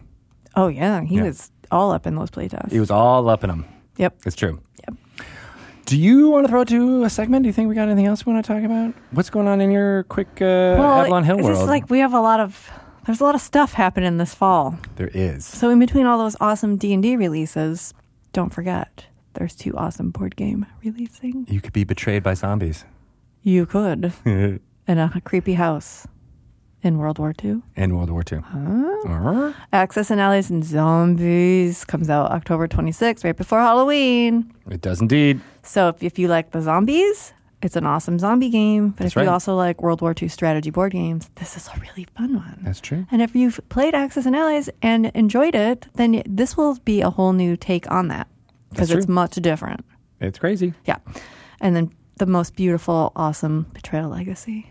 Oh 0.56 0.68
yeah, 0.68 1.02
he 1.02 1.16
Yeah. 1.16 1.24
was 1.24 1.50
all 1.72 1.92
up 1.92 2.06
in 2.06 2.16
those 2.16 2.30
playtests. 2.30 2.72
He 2.72 2.80
was 2.80 2.92
all 2.92 3.30
up 3.30 3.44
in 3.44 3.50
them. 3.50 3.66
Yep. 3.98 4.16
It's 4.26 4.36
true. 4.36 4.60
Yep. 4.88 4.98
Do 5.86 5.98
you 5.98 6.30
want 6.30 6.46
to 6.46 6.50
throw 6.50 6.62
it 6.62 6.68
to 6.70 7.04
a 7.04 7.10
segment? 7.10 7.44
Do 7.44 7.48
you 7.48 7.54
think 7.54 7.68
we 7.70 7.76
got 7.76 7.88
anything 7.88 8.06
else 8.06 8.26
we 8.26 8.34
want 8.34 8.46
to 8.46 8.54
talk 8.54 8.64
about? 8.64 8.94
What's 9.12 9.30
going 9.30 9.48
on 9.48 9.60
in 9.62 9.72
your 9.72 10.04
quick 10.04 10.42
uh, 10.42 10.46
Avalon 10.46 11.24
Hill 11.24 11.38
world? 11.38 11.56
just 11.56 11.68
like 11.68 11.90
we 11.90 12.00
have 12.00 12.14
a 12.14 12.22
lot 12.22 12.40
of 12.40 12.70
there's 13.06 13.20
a 13.20 13.24
lot 13.24 13.36
of 13.36 13.42
stuff 13.42 13.74
happening 13.74 14.18
this 14.18 14.34
fall. 14.34 14.78
there 14.96 15.10
is. 15.14 15.44
So 15.46 15.70
in 15.70 15.80
between 15.80 16.06
all 16.06 16.18
those 16.20 16.36
awesome 16.40 16.78
D 16.78 16.94
and 16.94 17.02
D 17.04 17.16
releases, 17.16 17.94
don't 18.32 18.52
forget 18.52 19.06
there's 19.34 19.56
two 19.56 19.76
awesome 19.76 20.12
board 20.12 20.36
game 20.36 20.66
releasing. 20.84 21.46
You 21.50 21.62
could 21.62 21.74
be 21.74 21.84
betrayed 21.84 22.22
by 22.24 22.36
zombies 22.36 22.86
You 23.42 23.66
could 23.66 24.14
in 24.26 24.60
a 24.88 25.22
creepy 25.24 25.54
house 25.56 26.08
in 26.84 26.98
World 26.98 27.20
War 27.20 27.34
II. 27.44 27.62
In 27.76 27.96
World 27.96 28.10
War 28.10 28.24
II. 28.30 28.40
Uh-huh. 28.40 29.54
Axis 29.72 30.12
and 30.12 30.20
Allies 30.20 30.50
and 30.50 30.64
Zombies 30.64 31.86
comes 31.86 32.10
out 32.10 32.32
October 32.32 32.68
26th, 32.68 33.24
right 33.24 33.36
before 33.36 33.60
Halloween. 33.60 34.52
It 34.70 34.82
does 34.82 35.02
indeed. 35.02 35.42
So 35.64 35.90
if, 35.90 36.04
if 36.04 36.20
you 36.20 36.28
like 36.28 36.52
the 36.52 36.62
zombies, 36.62 37.34
it's 37.62 37.76
an 37.76 37.86
awesome 37.86 38.18
zombie 38.18 38.50
game. 38.50 38.90
But 38.90 38.98
That's 39.04 39.12
if 39.12 39.16
you 39.18 39.22
right. 39.28 39.34
also 39.34 39.56
like 39.56 39.82
World 39.82 40.02
War 40.02 40.16
II 40.20 40.28
strategy 40.28 40.70
board 40.72 40.92
games, 40.94 41.30
this 41.36 41.56
is 41.56 41.68
a 41.68 41.80
really 41.80 42.08
fun 42.18 42.36
one. 42.36 42.58
That's 42.62 42.82
true. 42.82 43.06
And 43.12 43.22
if 43.22 43.36
you've 43.36 43.60
played 43.70 43.94
Axis 43.94 44.26
and 44.26 44.36
Allies 44.36 44.70
and 44.82 45.08
enjoyed 45.08 45.56
it, 45.56 45.88
then 45.96 46.24
this 46.26 46.58
will 46.58 46.76
be 46.86 47.02
a 47.02 47.10
whole 47.10 47.34
new 47.34 47.56
take 47.56 47.90
on 47.92 48.08
that 48.08 48.28
because 48.72 48.90
it's 48.92 49.08
much 49.08 49.36
different. 49.36 49.86
It's 50.20 50.40
crazy. 50.40 50.74
Yeah. 50.86 50.98
And 51.60 51.76
then 51.76 51.92
the 52.18 52.26
most 52.26 52.56
beautiful, 52.56 53.12
awesome 53.16 53.68
Betrayal 53.74 54.10
Legacy. 54.10 54.71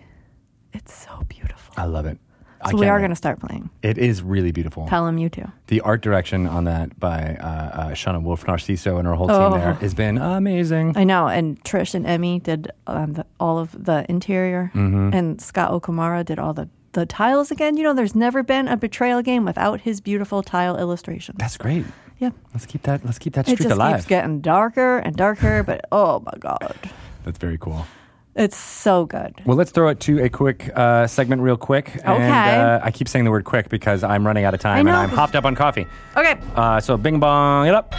It's 0.73 0.95
so 0.95 1.23
beautiful. 1.29 1.75
I 1.77 1.85
love 1.87 2.07
it. 2.07 2.19
I 2.63 2.71
So 2.73 2.77
we 2.77 2.83
can't 2.83 2.91
are 2.91 2.95
wait. 2.97 3.01
going 3.01 3.11
to 3.11 3.17
start 3.17 3.41
playing. 3.41 3.71
It 3.83 3.97
is 3.97 4.23
really 4.23 4.53
beautiful. 4.53 4.87
Pelham, 4.87 5.17
you 5.17 5.31
too. 5.31 5.51
The 5.69 5.81
art 5.81 6.03
direction 6.03 6.47
on 6.47 6.65
that 6.65 7.01
by 7.01 7.37
uh, 7.41 7.47
uh, 7.47 7.89
Shauna 7.93 8.23
Wolf 8.23 8.45
Narciso 8.45 8.99
and 8.99 9.07
her 9.09 9.15
whole 9.15 9.31
Oh. 9.31 9.51
team 9.51 9.59
there 9.61 9.73
has 9.75 9.95
been 9.95 10.19
amazing. 10.19 10.93
I 10.97 11.05
know. 11.05 11.27
And 11.27 11.59
Trish 11.65 11.95
and 11.95 12.07
Emmy 12.07 12.39
did 12.39 12.71
um, 12.87 13.15
the, 13.15 13.27
all 13.41 13.59
of 13.59 13.85
the 13.85 14.05
interior, 14.11 14.71
Mm-hmm. 14.75 15.15
and 15.15 15.41
Scott 15.41 15.71
Okumura 15.73 16.23
did 16.23 16.39
all 16.39 16.53
the, 16.53 16.69
the 16.93 17.07
tiles 17.07 17.51
again. 17.51 17.79
You 17.79 17.83
know, 17.85 17.95
there's 17.95 18.15
never 18.15 18.43
been 18.43 18.69
a 18.69 18.77
Betrayal 18.77 19.23
game 19.23 19.47
without 19.47 19.81
his 19.81 20.03
beautiful 20.03 20.43
tile 20.43 20.77
illustrations. 20.77 21.39
That's 21.39 21.57
great. 21.57 21.87
yeah. 22.19 22.31
Let's 22.53 22.67
keep 22.67 22.83
that. 22.83 23.07
Let's 23.07 23.19
keep 23.19 23.33
that 23.35 23.49
It 23.49 23.53
streak 23.57 23.69
just 23.69 23.75
alive. 23.75 23.97
keeps 23.97 24.07
getting 24.07 24.43
darker 24.43 24.99
and 24.99 25.17
darker, 25.17 25.63
but 25.63 25.87
oh 25.93 26.21
my 26.27 26.35
God. 26.39 26.77
That's 27.25 27.39
very 27.39 27.57
cool. 27.57 27.87
It's 28.37 28.57
so 28.57 29.07
good. 29.07 29.35
Well, 29.45 29.57
let's 29.57 29.71
throw 29.73 29.89
it 29.89 29.99
to 30.01 30.23
a 30.23 30.29
quick 30.29 30.71
uh, 30.77 31.07
segment, 31.09 31.43
real 31.43 31.57
quick. 31.57 31.93
And 32.05 32.15
Okay. 32.23 32.57
uh, 32.57 32.81
I 32.83 32.91
keep 32.93 33.09
saying 33.09 33.25
the 33.25 33.31
word 33.31 33.45
quick 33.45 33.69
because 33.69 34.05
I'm 34.05 34.25
running 34.27 34.45
out 34.45 34.55
of 34.55 34.61
time 34.61 34.87
and. 34.87 34.97
I'm 34.97 35.09
hopped 35.09 35.35
up 35.35 35.45
on 35.45 35.55
coffee. 35.57 35.87
Okay. 36.17 36.39
Uh, 36.55 36.81
so, 36.81 36.97
bing 36.97 37.19
bong 37.19 37.67
it 37.67 37.75
up. 37.75 37.95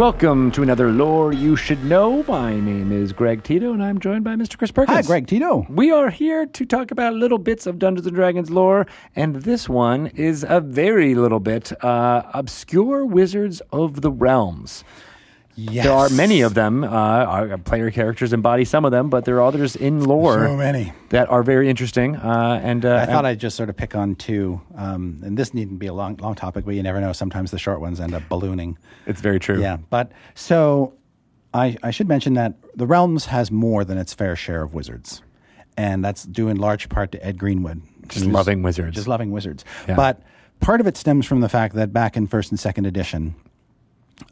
Welcome 0.00 0.50
to 0.52 0.62
another 0.62 0.90
Lore 0.90 1.34
You 1.34 1.56
Should 1.56 1.84
Know. 1.84 2.24
My 2.26 2.58
name 2.58 2.90
is 2.90 3.12
Greg 3.12 3.42
Tito, 3.42 3.74
and 3.74 3.84
I'm 3.84 4.00
joined 4.00 4.24
by 4.24 4.34
Mr. 4.34 4.56
Chris 4.56 4.70
Perkins. 4.70 4.96
Hi, 4.96 5.02
Greg 5.02 5.26
Tito. 5.26 5.66
We 5.68 5.92
are 5.92 6.08
here 6.08 6.46
to 6.46 6.64
talk 6.64 6.90
about 6.90 7.12
little 7.12 7.36
bits 7.36 7.66
of 7.66 7.78
Dungeons 7.78 8.06
and 8.06 8.16
Dragons 8.16 8.50
lore, 8.50 8.86
and 9.14 9.36
this 9.36 9.68
one 9.68 10.06
is 10.06 10.42
a 10.48 10.58
very 10.58 11.14
little 11.14 11.38
bit 11.38 11.72
uh, 11.84 12.22
obscure 12.32 13.04
Wizards 13.04 13.60
of 13.72 14.00
the 14.00 14.10
Realms. 14.10 14.84
Yes. 15.56 15.84
There 15.84 15.92
are 15.92 16.08
many 16.10 16.40
of 16.40 16.54
them. 16.54 16.84
Uh, 16.84 16.88
our 16.88 17.58
player 17.58 17.90
characters 17.90 18.32
embody 18.32 18.64
some 18.64 18.84
of 18.86 18.92
them, 18.92 19.10
but 19.10 19.24
there 19.26 19.36
are 19.36 19.42
others 19.42 19.76
in 19.76 20.02
lore 20.04 20.46
So 20.46 20.56
many. 20.56 20.92
that 21.10 21.28
are 21.28 21.42
very 21.42 21.68
interesting. 21.68 22.16
Uh, 22.16 22.60
and 22.62 22.84
uh, 22.86 22.94
I 22.96 23.06
thought 23.06 23.26
I'd 23.26 23.40
just 23.40 23.56
sort 23.56 23.68
of 23.68 23.76
pick 23.76 23.94
on 23.94 24.14
two, 24.14 24.60
um, 24.76 25.20
and 25.22 25.36
this 25.36 25.52
needn't 25.52 25.78
be 25.78 25.86
a 25.86 25.92
long, 25.92 26.16
long 26.16 26.34
topic, 26.34 26.64
but 26.64 26.74
you 26.74 26.82
never 26.82 27.00
know. 27.00 27.12
Sometimes 27.12 27.50
the 27.50 27.58
short 27.58 27.80
ones 27.80 28.00
end 28.00 28.14
up 28.14 28.22
ballooning. 28.28 28.78
it's 29.06 29.20
very 29.20 29.38
true. 29.38 29.60
Yeah, 29.60 29.78
but 29.90 30.12
so 30.34 30.94
I, 31.52 31.76
I 31.82 31.90
should 31.90 32.08
mention 32.08 32.34
that 32.34 32.54
the 32.74 32.86
Realms 32.86 33.26
has 33.26 33.50
more 33.50 33.84
than 33.84 33.98
its 33.98 34.14
fair 34.14 34.36
share 34.36 34.62
of 34.62 34.72
wizards, 34.72 35.20
and 35.76 36.02
that's 36.02 36.24
due 36.24 36.48
in 36.48 36.56
large 36.56 36.88
part 36.88 37.12
to 37.12 37.26
Ed 37.26 37.36
Greenwood, 37.38 37.82
Just 38.08 38.24
loving 38.24 38.62
wizards. 38.62 38.94
just 38.94 39.08
loving 39.08 39.30
wizards. 39.30 39.64
Yeah. 39.86 39.96
But 39.96 40.22
part 40.60 40.80
of 40.80 40.86
it 40.86 40.96
stems 40.96 41.26
from 41.26 41.40
the 41.40 41.48
fact 41.50 41.74
that 41.74 41.92
back 41.92 42.16
in 42.16 42.28
first 42.28 42.50
and 42.50 42.58
second 42.58 42.86
edition, 42.86 43.34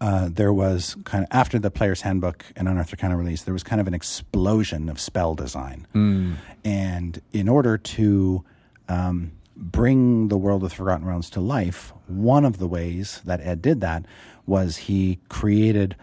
uh, 0.00 0.28
there 0.33 0.52
was 0.52 0.97
kind 1.04 1.25
of 1.25 1.28
after 1.30 1.59
the 1.59 1.71
player's 1.71 2.02
handbook 2.02 2.45
and 2.57 2.68
unearthed 2.68 2.92
arcana 2.92 3.16
release, 3.16 3.42
there 3.42 3.54
was 3.54 3.62
kind 3.62 3.80
of 3.80 3.87
an 3.87 3.95
explosion 3.95 4.88
of 4.88 5.00
spell 5.00 5.35
design, 5.35 5.87
Hmm. 5.92 6.33
and 6.64 7.21
in 7.33 7.49
order 7.49 7.76
to 7.78 8.45
um, 8.88 9.33
bring 9.57 10.28
the 10.28 10.37
world 10.38 10.62
of 10.64 10.73
Forgotten 10.73 11.07
Realms 11.07 11.30
to 11.30 11.40
life, 11.40 11.92
one 12.07 12.45
of 12.45 12.59
the 12.59 12.66
ways 12.68 13.21
that 13.25 13.40
Ed 13.40 13.61
did 13.62 13.80
that 13.80 14.04
was 14.47 14.76
he 14.88 15.18
created 15.28 15.97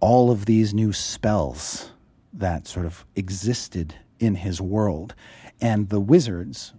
all 0.00 0.30
of 0.30 0.46
these 0.46 0.74
new 0.74 0.92
spells 0.92 1.92
that 2.32 2.66
sort 2.66 2.86
of 2.86 3.04
existed 3.14 3.94
in 4.18 4.36
his 4.36 4.60
world. 4.60 5.14
And 5.60 5.88
the 5.90 6.00
wizards 6.00 6.72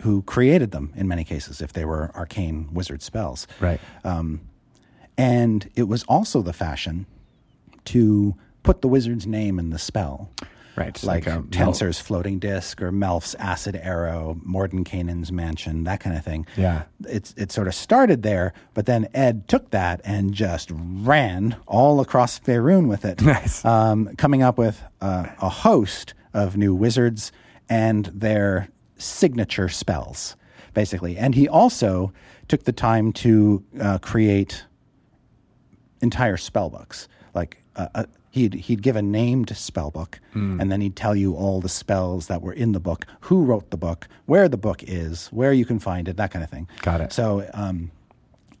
who 0.00 0.22
created 0.22 0.70
them, 0.72 0.92
in 0.96 1.06
many 1.06 1.22
cases, 1.24 1.60
if 1.60 1.72
they 1.72 1.84
were 1.84 2.10
arcane 2.14 2.68
wizard 2.72 3.02
spells. 3.02 3.46
Right. 3.60 3.80
And 5.18 5.68
it 5.74 5.82
was 5.88 6.04
also 6.04 6.40
the 6.40 6.54
fashion 6.54 7.04
to 7.86 8.34
put 8.62 8.80
the 8.80 8.88
wizard's 8.88 9.26
name 9.26 9.58
in 9.58 9.70
the 9.70 9.78
spell. 9.78 10.30
Right. 10.76 11.02
Like, 11.02 11.26
a- 11.26 11.42
Tenser's 11.50 11.98
floating 11.98 12.38
disc 12.38 12.80
or 12.80 12.92
Melf's 12.92 13.34
acid 13.34 13.74
arrow, 13.74 14.38
Mordenkainen's 14.46 15.32
mansion, 15.32 15.82
that 15.84 15.98
kind 15.98 16.16
of 16.16 16.24
thing. 16.24 16.46
Yeah. 16.56 16.84
It's, 17.04 17.34
it 17.36 17.50
sort 17.50 17.66
of 17.66 17.74
started 17.74 18.22
there, 18.22 18.52
but 18.74 18.86
then 18.86 19.08
Ed 19.12 19.48
took 19.48 19.70
that 19.70 20.00
and 20.04 20.32
just 20.32 20.70
ran 20.72 21.56
all 21.66 22.00
across 22.00 22.38
Faerun 22.38 22.86
with 22.88 23.04
it. 23.04 23.20
Nice. 23.20 23.64
Um, 23.64 24.14
coming 24.14 24.42
up 24.42 24.56
with 24.56 24.80
uh, 25.00 25.26
a 25.40 25.48
host 25.48 26.14
of 26.32 26.56
new 26.56 26.76
wizards 26.76 27.32
and 27.68 28.06
their 28.06 28.68
signature 28.98 29.68
spells, 29.68 30.36
basically. 30.74 31.16
And 31.16 31.34
he 31.34 31.48
also 31.48 32.12
took 32.46 32.62
the 32.64 32.72
time 32.72 33.12
to 33.14 33.64
uh, 33.80 33.98
create 33.98 34.64
entire 36.00 36.36
spell 36.36 36.70
books. 36.70 37.08
Like 37.34 37.62
uh, 37.76 37.88
uh, 37.94 38.04
he'd 38.30 38.54
he'd 38.54 38.82
give 38.82 38.96
a 38.96 39.02
named 39.02 39.56
spell 39.56 39.90
book, 39.90 40.20
and 40.60 40.70
then 40.72 40.80
he'd 40.80 40.96
tell 40.96 41.14
you 41.16 41.34
all 41.34 41.60
the 41.60 41.68
spells 41.68 42.26
that 42.26 42.42
were 42.42 42.52
in 42.52 42.72
the 42.72 42.80
book, 42.80 43.04
who 43.22 43.44
wrote 43.44 43.70
the 43.70 43.76
book, 43.76 44.08
where 44.26 44.48
the 44.48 44.56
book 44.56 44.82
is, 44.82 45.28
where 45.28 45.52
you 45.52 45.64
can 45.64 45.78
find 45.78 46.08
it, 46.08 46.16
that 46.16 46.30
kind 46.30 46.42
of 46.44 46.50
thing. 46.50 46.68
Got 46.82 47.00
it. 47.00 47.12
So 47.12 47.48
um, 47.54 47.90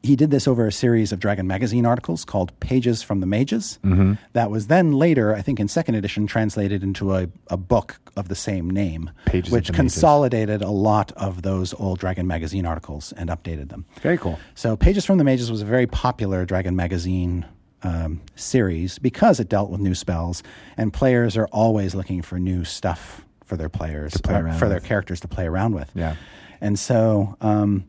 he 0.02 0.14
did 0.14 0.30
this 0.30 0.46
over 0.46 0.66
a 0.66 0.72
series 0.72 1.12
of 1.12 1.18
Dragon 1.18 1.46
Magazine 1.46 1.84
articles 1.84 2.24
called 2.24 2.58
Pages 2.60 3.02
from 3.02 3.20
the 3.20 3.26
Mages. 3.26 3.78
Mm-hmm. 3.84 4.14
That 4.32 4.50
was 4.50 4.68
then 4.68 4.92
later, 4.92 5.34
I 5.34 5.42
think, 5.42 5.58
in 5.58 5.66
second 5.66 5.96
edition, 5.96 6.26
translated 6.26 6.82
into 6.82 7.14
a, 7.14 7.28
a 7.48 7.56
book 7.56 7.98
of 8.16 8.28
the 8.28 8.36
same 8.36 8.70
name, 8.70 9.10
Pages 9.26 9.52
which 9.52 9.66
the 9.66 9.72
Mages. 9.72 9.94
consolidated 9.94 10.62
a 10.62 10.70
lot 10.70 11.12
of 11.12 11.42
those 11.42 11.74
old 11.74 11.98
Dragon 11.98 12.26
Magazine 12.26 12.64
articles 12.64 13.12
and 13.16 13.28
updated 13.28 13.70
them. 13.70 13.86
Very 14.00 14.18
cool. 14.18 14.38
So, 14.54 14.76
Pages 14.76 15.04
from 15.04 15.18
the 15.18 15.24
Mages 15.24 15.50
was 15.50 15.62
a 15.62 15.66
very 15.66 15.86
popular 15.86 16.44
Dragon 16.44 16.76
Magazine 16.76 17.44
um, 17.82 18.20
series 18.36 18.98
because 18.98 19.40
it 19.40 19.48
dealt 19.48 19.70
with 19.70 19.80
new 19.80 19.94
spells, 19.94 20.42
and 20.76 20.92
players 20.92 21.36
are 21.36 21.48
always 21.48 21.94
looking 21.94 22.22
for 22.22 22.38
new 22.38 22.64
stuff 22.64 23.24
for 23.44 23.56
their 23.56 23.68
players, 23.68 24.16
play 24.18 24.40
for 24.58 24.68
their 24.68 24.80
characters 24.80 25.20
to 25.20 25.28
play 25.28 25.46
around 25.46 25.74
with. 25.74 25.90
Yeah. 25.94 26.16
And 26.60 26.78
so, 26.78 27.36
um, 27.40 27.84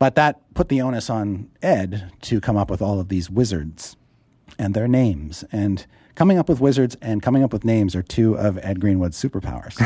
but 0.00 0.16
that 0.16 0.40
put 0.54 0.68
the 0.70 0.80
onus 0.80 1.08
on 1.08 1.48
Ed 1.62 2.10
to 2.22 2.40
come 2.40 2.56
up 2.56 2.70
with 2.70 2.82
all 2.82 2.98
of 2.98 3.08
these 3.08 3.30
wizards 3.30 3.96
and 4.58 4.74
their 4.74 4.88
names. 4.88 5.44
And 5.52 5.86
coming 6.14 6.38
up 6.38 6.48
with 6.48 6.58
wizards 6.58 6.96
and 7.02 7.22
coming 7.22 7.42
up 7.42 7.52
with 7.52 7.64
names 7.64 7.94
are 7.94 8.02
two 8.02 8.34
of 8.36 8.58
Ed 8.62 8.80
Greenwood's 8.80 9.22
superpowers. 9.22 9.76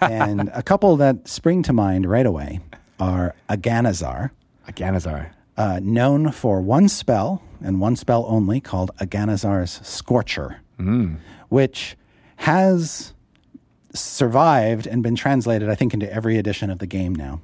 and 0.00 0.50
a 0.54 0.62
couple 0.62 0.96
that 0.96 1.28
spring 1.28 1.62
to 1.64 1.72
mind 1.74 2.06
right 2.06 2.26
away 2.26 2.60
are 2.98 3.34
Aganazar 3.50 4.30
Aganazar. 4.66 5.30
uh, 5.58 5.78
known 5.82 6.32
for 6.32 6.60
one 6.62 6.88
spell 6.88 7.42
and 7.62 7.80
one 7.80 7.96
spell 7.96 8.24
only 8.26 8.60
called 8.60 8.90
Aganazar's 8.98 9.86
Scorcher, 9.86 10.60
which 11.50 11.96
has 12.36 13.12
survived 13.92 14.86
and 14.86 15.02
been 15.02 15.14
translated, 15.16 15.68
I 15.68 15.74
think, 15.74 15.92
into 15.94 16.12
every 16.12 16.38
edition 16.38 16.70
of 16.70 16.78
the 16.78 16.86
game 16.86 17.14
now. 17.14 17.40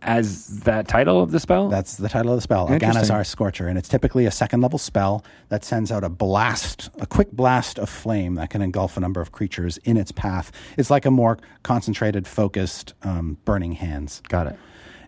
As 0.00 0.60
that 0.60 0.86
title 0.86 1.20
of 1.20 1.32
the 1.32 1.40
spell? 1.40 1.68
That's 1.68 1.96
the 1.96 2.08
title 2.08 2.32
of 2.32 2.38
the 2.38 2.42
spell. 2.42 2.68
Aganazar's 2.68 3.26
Scorcher. 3.28 3.66
And 3.66 3.76
it's 3.76 3.88
typically 3.88 4.26
a 4.26 4.30
second 4.30 4.60
level 4.60 4.78
spell 4.78 5.24
that 5.48 5.64
sends 5.64 5.90
out 5.90 6.04
a 6.04 6.08
blast, 6.08 6.88
a 7.00 7.06
quick 7.06 7.32
blast 7.32 7.78
of 7.80 7.88
flame 7.88 8.36
that 8.36 8.48
can 8.50 8.62
engulf 8.62 8.96
a 8.96 9.00
number 9.00 9.20
of 9.20 9.32
creatures 9.32 9.76
in 9.78 9.96
its 9.96 10.12
path. 10.12 10.52
It's 10.76 10.88
like 10.88 11.04
a 11.04 11.10
more 11.10 11.36
concentrated, 11.64 12.28
focused 12.28 12.94
um, 13.02 13.38
burning 13.44 13.72
hands. 13.72 14.22
Got 14.28 14.46
it. 14.46 14.56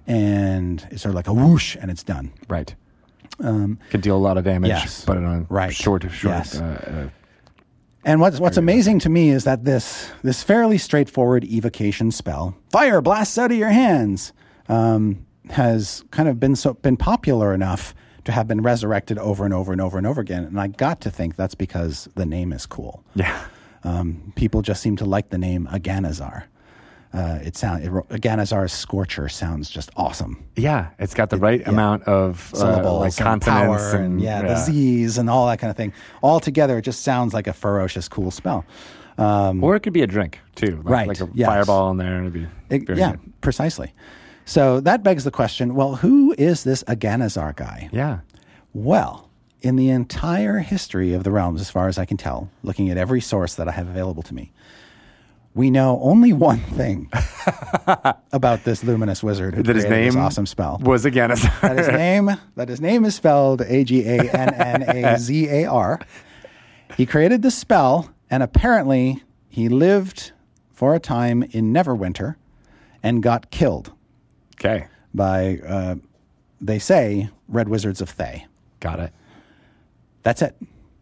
And 0.09 0.85
it's 0.91 1.03
sort 1.03 1.11
of 1.11 1.15
like 1.17 1.29
a 1.29 1.35
whoosh 1.35 1.77
and 1.81 1.89
it's 1.91 2.03
done. 2.03 2.33
Right. 2.49 2.75
Could 3.39 4.01
deal 4.03 4.17
a 4.17 4.19
lot 4.19 4.37
of 4.39 4.45
damage, 4.45 4.71
Um, 4.73 4.77
yes. 4.77 5.05
but 5.07 5.17
on 5.19 5.47
Right. 5.49 5.73
short, 5.75 6.03
short. 6.11 6.35
Yes. 6.35 6.61
Uh, 6.61 6.65
uh, 7.07 7.11
And 8.05 8.21
what's 8.21 8.41
what's 8.41 8.57
amazing 8.57 8.99
to 9.01 9.09
me 9.11 9.29
is 9.31 9.45
that 9.45 9.65
this 9.65 10.11
this 10.23 10.43
fairly 10.43 10.79
straightforward 10.79 11.45
evocation 11.45 12.11
spell, 12.11 12.55
fire 12.71 13.01
blasts 13.01 13.37
out 13.39 13.51
of 13.53 13.57
your 13.59 13.69
hands, 13.71 14.33
um, 14.71 15.27
has 15.51 16.05
kind 16.11 16.29
of 16.29 16.39
been 16.39 16.55
so 16.57 16.75
been 16.75 16.97
popular 16.97 17.53
enough 17.53 17.95
to 18.25 18.33
have 18.33 18.47
been 18.47 18.63
resurrected 18.63 19.19
over 19.19 19.45
and 19.45 19.53
over 19.55 19.73
and 19.73 19.81
over 19.81 19.99
and 19.99 20.07
over 20.07 20.21
again. 20.21 20.45
And 20.45 20.61
I 20.61 20.69
got 20.69 21.01
to 21.03 21.11
think 21.11 21.37
that's 21.37 21.55
because 21.55 22.09
the 22.15 22.27
name 22.27 22.53
is 22.53 22.67
cool. 22.67 23.03
yeah. 23.15 23.45
Um, 23.83 24.35
people 24.37 24.61
just 24.61 24.83
seem 24.83 24.97
to 24.97 25.07
like 25.07 25.31
the 25.31 25.39
name 25.39 25.67
Aganazar. 25.73 26.45
Uh, 27.15 27.39
it 27.43 27.57
sound 27.57 27.83
it, 27.83 27.91
Aganazar's 27.91 28.73
Scorcher 28.73 29.27
sounds 29.29 29.71
just 29.71 29.91
awesome. 29.97 30.45
Yeah. 30.55 30.91
It's 30.99 31.15
got 31.15 31.31
the 31.31 31.39
right 31.39 31.67
amount 31.67 32.05
of 32.05 32.53
uh, 32.55 32.59
Syllables 32.59 33.01
like 33.01 33.27
and 33.27 33.43
consonants 33.43 33.91
power 33.91 33.97
and, 34.03 34.21
yeah, 34.21 34.43
the 34.43 34.57
Z's 34.57 35.17
and 35.19 35.29
all 35.31 35.47
that 35.49 35.59
kind 35.59 35.71
of 35.71 35.77
thing. 35.79 35.93
All 36.23 36.39
together, 36.41 36.77
it 36.79 36.83
just 36.83 37.01
sounds 37.03 37.33
like 37.35 37.47
a 37.47 37.53
ferocious, 37.55 38.07
cool 38.07 38.31
spell. 38.31 38.65
Um, 39.19 39.65
Or 39.65 39.75
it 39.77 39.81
could 39.81 39.93
be 39.95 40.03
a 40.03 40.07
drink 40.07 40.39
too. 40.55 40.77
Like, 40.77 40.85
Right, 40.85 41.09
Like 41.09 41.21
a 41.23 41.29
yes. 41.35 41.49
fireball 41.49 41.91
in 41.91 41.97
there. 41.97 42.17
and 42.19 42.27
It'd 42.27 42.33
be 42.35 42.47
It- 42.93 42.97
yeah, 42.99 43.13
good. 43.13 43.41
precisely. 43.41 43.93
So 44.51 44.81
that 44.81 45.05
begs 45.05 45.23
the 45.23 45.31
question 45.31 45.77
well, 45.77 45.95
who 45.95 46.35
is 46.37 46.65
this 46.65 46.83
Aganazar 46.89 47.55
guy? 47.55 47.89
Yeah. 47.93 48.19
Well, 48.75 49.31
in 49.61 49.77
the 49.77 49.91
entire 49.91 50.59
history 50.59 51.13
of 51.13 51.23
the 51.23 51.31
realms, 51.31 51.61
as 51.61 51.71
far 51.71 51.87
as 51.87 51.99
I 51.99 52.05
can 52.05 52.17
tell, 52.17 52.51
looking 52.65 52.91
at 52.91 52.97
every 52.97 53.21
source 53.21 53.55
that 53.55 53.69
I 53.69 53.71
have 53.71 53.87
available 53.89 54.25
to 54.25 54.35
me, 54.35 54.51
we 55.55 55.71
know 55.71 56.01
only 56.03 56.33
one 56.33 56.59
thing 56.59 57.13
about 58.33 58.65
this 58.65 58.83
luminous 58.83 59.23
wizard 59.23 59.55
who 59.55 59.63
That 59.63 59.77
his 59.77 59.85
created 59.85 60.09
this 60.09 60.15
name 60.17 60.25
awesome 60.25 60.47
spell. 60.47 60.81
was 60.83 61.05
Aganazar. 61.05 61.61
that 61.61 61.79
his 61.79 61.87
name 61.89 62.31
that 62.57 62.69
his 62.69 62.81
name 62.81 63.05
is 63.05 63.15
spelled 63.15 63.61
A 63.61 63.85
G 63.85 64.05
A 64.05 64.19
N 64.33 64.53
N 64.53 64.83
A 64.83 65.17
Z 65.17 65.49
A 65.49 65.67
R. 65.67 66.01
He 66.97 67.07
created 67.07 67.43
the 67.43 67.53
spell, 67.53 68.13
and 68.29 68.43
apparently 68.43 69.23
he 69.49 69.69
lived 69.69 70.33
for 70.73 70.97
a 70.97 70.99
time 70.99 71.45
in 71.53 71.73
Neverwinter 71.73 72.35
and 73.01 73.23
got 73.23 73.53
killed 73.53 73.93
okay. 74.61 74.87
by, 75.15 75.59
uh, 75.67 75.95
they 76.61 76.79
say, 76.79 77.31
red 77.49 77.69
wizards 77.69 78.01
of 78.01 78.11
Thay. 78.11 78.47
Got 78.81 79.01
it. 79.01 79.13
That's 80.23 80.43
it. 80.43 80.55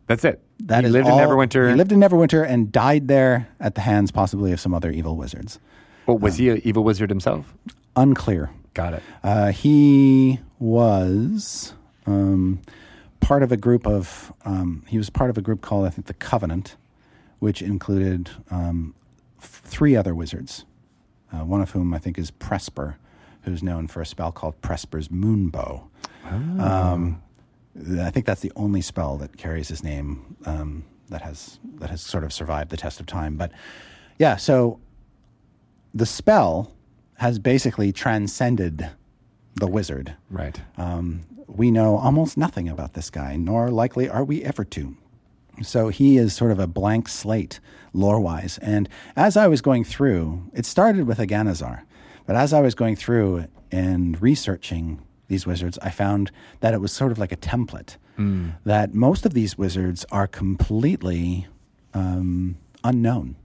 That's 0.06 0.24
it. 0.24 0.40
That 0.60 0.84
he 0.84 0.88
is 0.88 0.92
lived 0.92 1.08
all- 1.08 1.18
in 1.20 1.28
Neverwinter. 1.28 1.68
He 1.70 1.74
lived 1.76 1.92
in 1.92 2.00
Neverwinter 2.00 2.46
and 2.48 2.72
died 2.72 3.08
there 3.08 3.48
at 3.60 3.74
the 3.74 3.82
hands, 3.82 4.10
possibly, 4.10 4.52
of 4.52 4.60
some 4.60 4.72
other 4.74 4.90
evil 4.90 5.16
wizards. 5.16 5.58
Oh, 6.06 6.14
was 6.14 6.36
he 6.36 6.48
an 6.48 6.60
evil 6.64 6.82
wizard 6.84 7.10
himself? 7.10 7.52
Unclear. 7.94 8.50
Got 8.74 8.94
it. 8.94 9.02
Uh, 9.22 9.52
he 9.52 10.40
was 10.58 11.74
um, 12.06 12.60
part 13.20 13.42
of 13.42 13.52
a 13.52 13.56
group 13.56 13.86
of. 13.86 14.32
Um, 14.44 14.84
he 14.88 14.96
was 14.98 15.10
part 15.10 15.30
of 15.30 15.36
a 15.36 15.42
group 15.42 15.60
called, 15.60 15.86
I 15.86 15.90
think, 15.90 16.06
the 16.06 16.14
Covenant, 16.14 16.76
which 17.40 17.60
included 17.60 18.30
um, 18.50 18.94
f- 19.42 19.60
three 19.64 19.94
other 19.96 20.14
wizards. 20.14 20.64
Uh, 21.32 21.44
one 21.44 21.60
of 21.60 21.72
whom 21.72 21.92
I 21.92 21.98
think 21.98 22.18
is 22.18 22.30
Presper, 22.30 22.94
who's 23.48 23.62
known 23.62 23.86
for 23.86 24.00
a 24.00 24.06
spell 24.06 24.32
called 24.32 24.60
Presper's 24.60 25.08
Moonbow. 25.08 25.88
Um, 26.60 27.22
I 28.00 28.10
think 28.10 28.26
that's 28.26 28.42
the 28.42 28.52
only 28.56 28.82
spell 28.82 29.16
that 29.18 29.36
carries 29.36 29.68
his 29.68 29.82
name 29.82 30.36
um, 30.44 30.84
that 31.08 31.22
has 31.22 31.58
that 31.76 31.90
has 31.90 32.02
sort 32.02 32.24
of 32.24 32.32
survived 32.32 32.70
the 32.70 32.76
test 32.76 33.00
of 33.00 33.06
time. 33.06 33.36
But 33.36 33.52
yeah, 34.18 34.36
so 34.36 34.80
the 35.94 36.06
spell 36.06 36.74
has 37.16 37.38
basically 37.38 37.92
transcended 37.92 38.90
the 39.54 39.66
wizard. 39.66 40.14
Right. 40.30 40.60
Um, 40.76 41.24
we 41.46 41.70
know 41.70 41.96
almost 41.96 42.36
nothing 42.36 42.68
about 42.68 42.94
this 42.94 43.10
guy, 43.10 43.36
nor 43.36 43.70
likely 43.70 44.08
are 44.08 44.24
we 44.24 44.44
ever 44.44 44.64
to. 44.64 44.96
So 45.62 45.88
he 45.88 46.16
is 46.16 46.34
sort 46.34 46.52
of 46.52 46.58
a 46.58 46.66
blank 46.66 47.08
slate 47.08 47.58
lore 47.92 48.20
wise. 48.20 48.58
And 48.58 48.88
as 49.16 49.36
I 49.36 49.48
was 49.48 49.60
going 49.60 49.84
through, 49.84 50.50
it 50.52 50.66
started 50.66 51.06
with 51.06 51.18
Aganazar, 51.18 51.82
but 52.28 52.36
as 52.36 52.52
I 52.52 52.60
was 52.60 52.74
going 52.74 52.94
through 52.94 53.46
and 53.72 54.20
researching 54.20 55.00
these 55.28 55.46
wizards, 55.46 55.78
I 55.80 55.88
found 55.88 56.30
that 56.60 56.74
it 56.74 56.80
was 56.80 56.92
sort 56.92 57.10
of 57.10 57.18
like 57.18 57.32
a 57.32 57.36
template. 57.38 57.96
That 58.64 58.92
most 58.92 59.24
of 59.24 59.32
these 59.32 59.56
wizards 59.56 60.04
are 60.12 60.26
completely 60.26 61.46
um, 61.94 62.56
unknown 62.84 63.36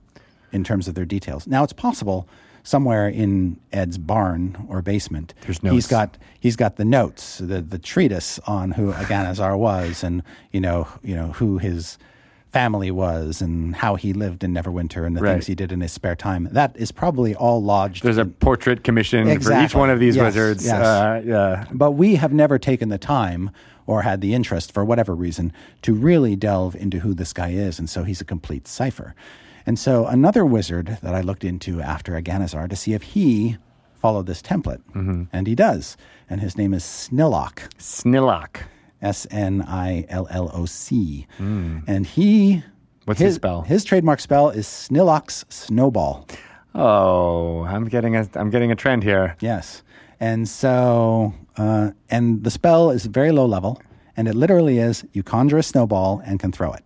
in 0.52 0.66
terms 0.66 0.90
of 0.90 0.96
their 0.96 1.06
details. 1.06 1.48
Now 1.48 1.64
it's 1.64 1.72
possible 1.72 2.28
somewhere 2.64 3.08
in 3.08 3.58
Ed's 3.72 3.98
barn 3.98 4.66
or 4.68 4.82
basement, 4.82 5.34
he's 5.76 5.88
got 5.88 6.18
he's 6.38 6.58
got 6.58 6.76
the 6.76 6.86
notes, 6.86 7.38
the 7.38 7.62
the 7.62 7.80
treatise 7.80 8.38
on 8.48 8.72
who 8.72 8.92
Aganazar 8.92 9.58
was, 9.58 10.04
and 10.04 10.24
you 10.52 10.60
know 10.60 10.88
you 11.02 11.16
know 11.16 11.28
who 11.34 11.58
his 11.58 11.98
family 12.54 12.92
was 12.92 13.42
and 13.42 13.76
how 13.78 13.96
he 13.96 14.14
lived 14.14 14.44
in 14.44 14.54
Neverwinter 14.54 15.06
and 15.08 15.18
the 15.18 15.22
Right. 15.22 15.32
things 15.34 15.48
he 15.48 15.56
did 15.56 15.72
in 15.72 15.82
his 15.82 15.92
spare 15.92 16.16
time. 16.16 16.48
That 16.52 16.78
is 16.78 16.92
probably 16.92 17.34
all 17.34 17.62
lodged. 17.64 18.04
There's 18.04 18.20
a 18.20 18.26
portrait 18.26 18.84
commission 18.84 19.28
for 19.42 19.60
each 19.60 19.74
one 19.74 19.90
of 19.90 20.00
these 20.00 20.16
Yes, 20.16 20.26
wizards. 20.26 20.64
yes. 20.66 20.76
Uh, 20.76 21.22
yeah. 21.26 21.66
but 21.72 21.92
we 21.94 22.16
have 22.16 22.32
never 22.32 22.60
taken 22.60 22.90
the 22.90 23.00
time 23.00 23.50
or 23.88 24.04
had 24.04 24.22
the 24.22 24.34
interest, 24.36 24.72
for 24.72 24.86
whatever 24.86 25.14
reason, 25.16 25.52
to 25.82 25.94
really 25.96 26.36
delve 26.36 26.76
into 26.76 27.00
who 27.00 27.14
this 27.16 27.34
guy 27.34 27.50
is. 27.50 27.80
And 27.80 27.90
so 27.90 28.04
he's 28.04 28.22
a 28.22 28.26
complete 28.26 28.68
cipher. 28.68 29.16
And 29.66 29.78
so 29.80 30.06
another 30.06 30.46
wizard 30.46 31.00
that 31.02 31.16
I 31.16 31.22
looked 31.22 31.44
into 31.44 31.82
after 31.82 32.14
Aganazar 32.14 32.70
to 32.70 32.76
see 32.76 32.94
if 32.94 33.02
he 33.02 33.58
followed 33.96 34.26
this 34.28 34.42
template. 34.44 34.82
Mm-hmm. 34.94 35.24
And 35.34 35.48
he 35.48 35.56
does. 35.56 35.98
And 36.30 36.40
his 36.40 36.56
name 36.58 36.74
is 36.74 36.84
Snilloc. 36.84 37.68
Snilloc. 37.80 38.64
S 39.04 39.28
N 39.30 39.62
I 39.68 40.06
L 40.10 40.28
L 40.32 40.50
O 40.54 40.66
C. 40.66 41.28
And 41.38 42.08
he. 42.08 42.56
Hmm. 42.56 42.68
What's 43.06 43.20
his 43.20 43.36
spell? 43.36 43.64
His 43.64 43.84
trademark 43.84 44.22
spell 44.22 44.50
is 44.50 44.66
Snilloc's 44.66 45.44
Snowball. 45.50 46.26
Oh, 46.74 47.64
I'm 47.64 47.86
getting 47.86 48.16
a 48.16 48.28
I'm 48.34 48.50
getting 48.50 48.72
a 48.72 48.76
trend 48.76 49.04
here. 49.04 49.36
Yes. 49.42 49.84
And 50.20 50.48
so, 50.48 51.34
uh, 51.58 51.92
and 52.10 52.46
the 52.46 52.50
spell 52.50 52.92
is 52.92 53.06
very 53.08 53.34
low 53.34 53.46
level, 53.46 53.82
and 54.16 54.28
it 54.28 54.36
literally 54.36 54.78
is 54.80 55.06
you 55.14 55.24
conjure 55.24 55.58
a 55.58 55.64
snowball 55.64 56.22
and 56.26 56.40
can 56.40 56.52
throw 56.52 56.74
it. 56.74 56.84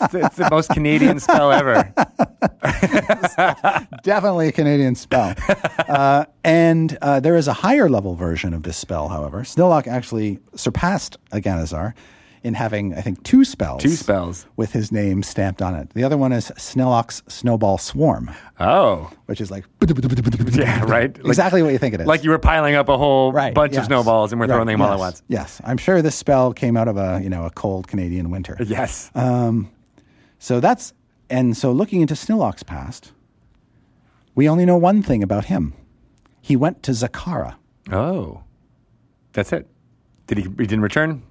It's, 0.00 0.14
it's 0.14 0.36
the 0.36 0.48
most 0.50 0.70
Canadian 0.70 1.20
spell 1.20 1.52
ever. 1.52 1.92
Definitely 4.02 4.48
a 4.48 4.52
Canadian 4.52 4.94
spell. 4.94 5.34
uh, 5.88 6.24
and 6.42 6.96
uh, 7.00 7.20
there 7.20 7.36
is 7.36 7.48
a 7.48 7.52
higher 7.52 7.88
level 7.88 8.14
version 8.14 8.54
of 8.54 8.62
this 8.62 8.76
spell, 8.76 9.08
however. 9.08 9.42
Snilloc 9.42 9.86
actually 9.86 10.40
surpassed 10.54 11.16
Aganazar 11.30 11.94
in 12.44 12.54
having, 12.54 12.94
I 12.94 13.00
think, 13.00 13.22
two 13.24 13.42
spells. 13.44 13.82
Two 13.82 13.88
spells. 13.88 14.46
With 14.54 14.72
his 14.72 14.92
name 14.92 15.22
stamped 15.22 15.62
on 15.62 15.74
it. 15.74 15.90
The 15.94 16.04
other 16.04 16.16
one 16.18 16.30
is 16.32 16.52
Snilloc's 16.58 17.22
Snowball 17.26 17.78
Swarm, 17.78 18.30
Oh, 18.60 19.10
which 19.26 19.40
is 19.40 19.50
like 19.50 19.64
yeah, 20.52 20.84
right. 20.84 21.16
Like, 21.16 21.26
exactly 21.26 21.62
what 21.62 21.72
you 21.72 21.78
think 21.78 21.94
it 21.94 22.02
is. 22.02 22.06
like 22.06 22.22
you 22.22 22.30
were 22.30 22.38
piling 22.38 22.74
up 22.74 22.88
a 22.88 22.96
whole 22.98 23.32
right, 23.32 23.54
bunch 23.54 23.74
of 23.76 23.86
snowballs 23.86 24.30
and 24.32 24.38
we're 24.40 24.46
throwing 24.46 24.66
Right, 24.68 24.74
them 24.74 24.82
all 24.82 24.88
at 24.92 24.96
yes, 24.96 25.00
once. 25.00 25.22
Yes, 25.26 25.60
I'm 25.64 25.78
sure 25.78 26.02
this 26.02 26.14
spell 26.14 26.52
came 26.52 26.76
out 26.76 26.86
of 26.86 26.96
a 26.98 27.20
you 27.22 27.30
know 27.30 27.46
a 27.46 27.50
cold 27.50 27.88
Canadian 27.88 28.30
winter. 28.30 28.56
Yes. 28.64 29.10
Um, 29.14 29.70
So 30.38 30.60
that's 30.60 30.92
and 31.30 31.56
so 31.56 31.72
looking 31.72 32.02
into 32.02 32.14
Snilloc's 32.14 32.62
past, 32.62 33.12
we 34.34 34.46
only 34.48 34.66
know 34.66 34.76
one 34.76 35.02
thing 35.02 35.22
about 35.22 35.46
him. 35.46 35.72
He 36.42 36.56
went 36.56 36.82
to 36.82 36.90
Zakhara. 36.92 37.54
oh, 37.90 38.42
that's 39.32 39.50
it. 39.52 39.66
Did 40.26 40.38
he? 40.38 40.42
He 40.44 40.48
didn't 40.66 40.82
return. 40.82 41.22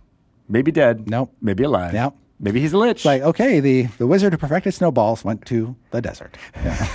Maybe 0.47 0.71
dead. 0.71 1.09
Nope. 1.09 1.33
Maybe 1.41 1.63
alive. 1.63 1.93
Yep. 1.93 2.15
Maybe 2.39 2.59
he's 2.59 2.73
a 2.73 2.77
lich. 2.77 3.05
Like 3.05 3.21
okay, 3.21 3.59
the 3.61 3.83
the 3.97 4.05
wizard 4.07 4.33
who 4.33 4.37
perfected 4.37 4.73
snowballs 4.73 5.23
went 5.23 5.45
to 5.45 5.75
the 5.91 6.01
desert. 6.01 6.37
that's 6.53 6.93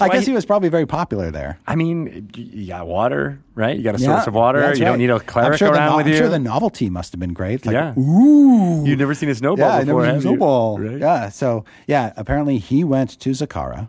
I 0.02 0.06
why 0.06 0.12
guess 0.12 0.26
he- 0.26 0.32
he 0.32 0.34
was 0.34 0.44
probably 0.44 0.68
very 0.68 0.86
popular 0.86 1.30
there. 1.30 1.58
I 1.66 1.76
mean, 1.76 2.30
you 2.34 2.66
got 2.66 2.86
water, 2.86 3.40
right? 3.54 3.76
You 3.76 3.82
got 3.82 3.94
a 3.98 3.98
Yeah, 3.98 4.16
source 4.16 4.26
of 4.26 4.34
water. 4.34 4.60
You 4.74 4.80
don't 4.80 4.90
right. 4.90 4.98
need 4.98 5.10
a 5.10 5.14
I'm 5.14 5.20
cleric 5.20 5.58
sure 5.58 5.70
around 5.72 5.92
no- 5.92 5.96
with 5.96 6.06
I'm 6.06 6.12
you. 6.12 6.18
sure 6.18 6.28
the 6.28 6.38
novelty 6.38 6.90
must 6.90 7.12
have 7.12 7.20
been 7.20 7.32
great. 7.32 7.64
Like, 7.64 7.72
yeah. 7.74 7.94
Ooh. 7.98 8.84
You've 8.84 8.98
never 8.98 9.14
seen 9.14 9.30
a 9.30 9.34
snowball 9.34 9.78
yeah, 9.78 9.84
before, 9.84 10.02
never 10.02 10.12
have 10.14 10.22
seen 10.22 10.32
you? 10.32 10.36
snowball. 10.36 10.78
Right? 10.78 10.98
Yeah. 11.00 11.28
So 11.30 11.64
yeah, 11.86 12.12
apparently 12.16 12.58
he 12.58 12.84
went 12.84 13.18
to 13.20 13.30
Zakhara, 13.30 13.88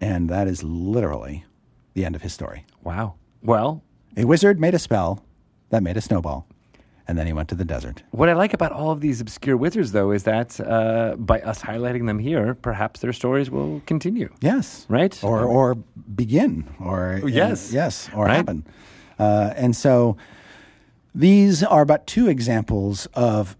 and 0.00 0.28
that 0.30 0.48
is 0.48 0.64
literally 0.64 1.44
the 1.94 2.04
end 2.04 2.16
of 2.16 2.22
his 2.22 2.32
story. 2.32 2.64
Wow. 2.82 3.14
Well, 3.42 3.82
A 4.16 4.24
wizard 4.24 4.58
made 4.58 4.74
a 4.74 4.78
spell 4.78 5.23
that 5.74 5.82
made 5.82 5.96
a 5.96 6.00
snowball, 6.00 6.46
and 7.08 7.18
then 7.18 7.26
he 7.26 7.32
went 7.32 7.48
to 7.48 7.54
the 7.56 7.64
desert. 7.64 8.02
what 8.12 8.28
I 8.28 8.32
like 8.34 8.54
about 8.54 8.70
all 8.72 8.90
of 8.92 9.00
these 9.00 9.20
obscure 9.20 9.56
wizards, 9.56 9.90
though, 9.92 10.12
is 10.12 10.22
that 10.22 10.60
uh, 10.60 11.16
by 11.18 11.40
us 11.40 11.62
highlighting 11.62 12.06
them 12.06 12.20
here, 12.20 12.54
perhaps 12.54 13.00
their 13.00 13.12
stories 13.12 13.50
will 13.50 13.82
continue. 13.86 14.28
Yes. 14.40 14.86
Right? 14.88 15.14
Or 15.24 15.44
or 15.44 15.74
begin 16.14 16.64
or 16.80 17.20
yes. 17.26 17.72
yes 17.72 18.08
or 18.14 18.26
Right. 18.26 18.36
happen. 18.36 18.64
Uh, 19.18 19.52
and 19.56 19.74
so 19.76 20.16
these 21.14 21.62
are 21.62 21.84
but 21.84 22.06
two 22.06 22.28
examples 22.28 23.06
of 23.14 23.56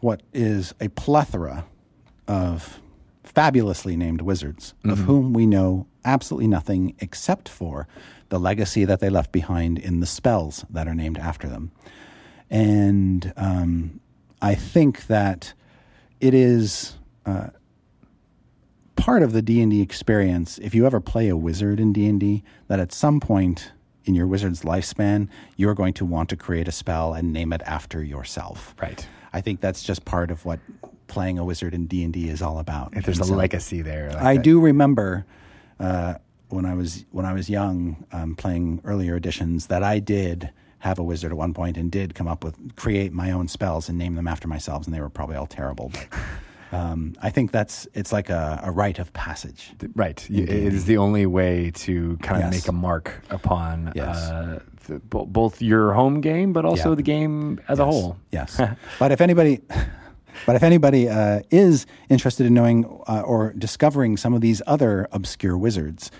what 0.00 0.22
is 0.32 0.74
a 0.80 0.88
plethora 0.88 1.64
of 2.26 2.80
fabulously 3.24 3.96
named 3.96 4.20
wizards 4.22 4.74
Mm-hmm. 4.78 4.90
of 4.90 4.98
whom 5.00 5.32
we 5.32 5.46
know 5.46 5.86
absolutely 6.04 6.48
nothing 6.48 6.94
except 6.98 7.48
for 7.48 7.86
the 8.30 8.40
legacy 8.40 8.84
that 8.84 9.00
they 9.00 9.10
left 9.10 9.30
behind 9.32 9.78
in 9.78 10.00
the 10.00 10.06
spells 10.06 10.64
that 10.70 10.88
are 10.88 10.94
named 10.94 11.18
after 11.18 11.48
them. 11.48 11.70
And 12.48 13.32
um, 13.36 14.00
I 14.42 14.54
think 14.54 15.06
that 15.06 15.52
it 16.20 16.34
is 16.34 16.96
uh, 17.26 17.48
part 18.96 19.22
of 19.22 19.32
the 19.32 19.42
D&D 19.42 19.80
experience 19.80 20.58
if 20.58 20.74
you 20.74 20.86
ever 20.86 21.00
play 21.00 21.28
a 21.28 21.36
wizard 21.36 21.78
in 21.78 21.92
D&D 21.92 22.42
that 22.68 22.80
at 22.80 22.92
some 22.92 23.20
point 23.20 23.72
in 24.04 24.14
your 24.14 24.26
wizard's 24.26 24.62
lifespan 24.62 25.28
you're 25.56 25.74
going 25.74 25.92
to 25.94 26.04
want 26.06 26.28
to 26.30 26.36
create 26.36 26.66
a 26.66 26.72
spell 26.72 27.12
and 27.14 27.32
name 27.32 27.52
it 27.52 27.62
after 27.66 28.02
yourself. 28.02 28.74
Right. 28.80 29.06
I 29.32 29.40
think 29.40 29.60
that's 29.60 29.82
just 29.82 30.04
part 30.04 30.30
of 30.30 30.44
what 30.44 30.58
playing 31.06 31.38
a 31.38 31.44
wizard 31.44 31.74
in 31.74 31.86
D&D 31.86 32.28
is 32.28 32.42
all 32.42 32.58
about. 32.58 32.96
If 32.96 33.04
there's 33.04 33.20
And 33.20 33.30
a 33.30 33.34
legacy 33.34 33.82
there. 33.82 34.10
like 34.10 34.22
I 34.22 34.34
that. 34.36 34.42
do 34.44 34.60
remember 34.60 35.26
uh, 35.78 36.14
when 36.52 36.64
I 36.66 36.74
was 36.74 37.04
when 37.10 37.24
I 37.24 37.32
was 37.32 37.48
young, 37.50 38.04
um, 38.12 38.34
playing 38.36 38.80
earlier 38.84 39.16
editions, 39.16 39.66
that 39.66 39.82
I 39.82 39.98
did 39.98 40.50
have 40.80 40.98
a 40.98 41.02
wizard 41.02 41.30
at 41.30 41.36
one 41.36 41.52
point 41.52 41.76
and 41.76 41.90
did 41.90 42.14
come 42.14 42.26
up 42.28 42.42
with 42.42 42.74
create 42.76 43.12
my 43.12 43.30
own 43.30 43.48
spells 43.48 43.88
and 43.88 43.98
name 43.98 44.14
them 44.14 44.26
after 44.28 44.48
myself, 44.48 44.84
and 44.86 44.94
they 44.94 45.00
were 45.00 45.10
probably 45.10 45.36
all 45.36 45.46
terrible. 45.46 45.92
But 45.92 46.08
um, 46.78 47.14
I 47.22 47.30
think 47.30 47.50
that's 47.52 47.86
it's 47.94 48.12
like 48.12 48.30
a, 48.30 48.60
a 48.64 48.70
rite 48.70 48.98
of 48.98 49.12
passage. 49.12 49.72
Right. 49.94 50.28
You- 50.30 50.44
It 50.44 50.72
is 50.74 50.84
the 50.86 50.96
only 50.96 51.26
way 51.26 51.70
to 51.86 52.16
kind 52.18 52.42
of 52.42 52.52
Yes. 52.52 52.62
make 52.62 52.68
a 52.68 52.72
mark 52.72 53.22
upon 53.30 53.92
Yes. 53.94 54.16
uh, 54.16 54.60
the, 54.86 54.98
bo- 55.00 55.26
both 55.26 55.60
your 55.60 55.92
home 55.92 56.20
game, 56.20 56.52
but 56.52 56.64
also 56.64 56.90
Yeah. 56.90 56.94
the 56.96 57.02
game 57.02 57.60
as 57.68 57.78
a 57.78 57.84
whole. 57.84 58.16
Yes, 58.32 58.58
but 58.98 59.12
if 59.12 59.20
anybody, 59.20 59.60
but 60.46 60.56
if 60.56 60.62
anybody 60.62 61.08
uh, 61.10 61.40
is 61.50 61.84
interested 62.08 62.46
in 62.46 62.54
knowing 62.54 62.84
uh, 63.06 63.20
or 63.26 63.52
discovering 63.52 64.16
some 64.16 64.32
of 64.32 64.40
these 64.40 64.62
other 64.66 65.06
obscure 65.12 65.58
wizards, 65.58 66.10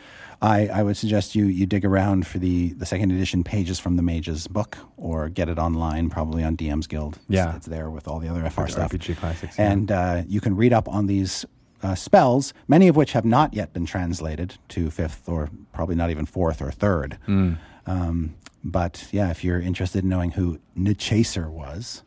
I, 0.43 0.69
I 0.69 0.83
would 0.83 0.97
suggest 0.97 1.35
you 1.35 1.45
you 1.47 1.67
dig 1.67 1.85
around 1.85 2.27
for 2.27 2.39
the 2.39 2.73
the 2.73 2.87
second 2.87 3.11
edition 3.13 3.45
pages 3.45 3.79
from 3.79 3.97
the 3.97 4.03
Mages 4.03 4.47
book, 4.49 4.79
or 4.97 5.29
get 5.29 5.49
it 5.49 5.59
online, 5.59 6.09
probably 6.11 6.43
on 6.43 6.57
DM's 6.57 6.87
Guild. 6.87 7.15
It's- 7.17 7.27
Yeah. 7.29 7.57
it's, 7.57 7.67
there 7.67 7.91
with 7.91 8.09
all 8.09 8.19
the 8.21 8.29
other 8.29 8.49
FR 8.49 8.63
the 8.63 8.69
stuff. 8.73 8.93
RPG 8.93 9.17
classics, 9.19 9.59
yeah. 9.59 9.71
and 9.73 9.91
uh, 9.93 10.23
you 10.27 10.41
can 10.41 10.57
read 10.57 10.73
up 10.73 10.89
on 10.89 11.07
these. 11.07 11.45
Uh, 11.83 11.95
spells, 11.95 12.53
many 12.69 12.89
of 12.89 12.95
which 12.97 13.13
have 13.13 13.25
not 13.25 13.55
yet 13.55 13.73
been 13.73 13.87
translated 13.87 14.59
to 14.69 14.91
fifth 14.91 15.27
or 15.27 15.49
probably 15.73 15.95
not 15.95 16.11
even 16.11 16.27
fourth 16.27 16.61
or 16.61 16.71
third. 16.71 17.17
Hmm. 17.25 17.55
Um, 17.87 18.35
but 18.63 19.09
yeah, 19.13 19.31
if 19.31 19.43
you're 19.43 19.59
interested 19.59 20.03
in 20.05 20.11
knowing 20.11 20.33
who 20.33 20.59
Nichaser 20.77 21.49
was, 21.51 22.03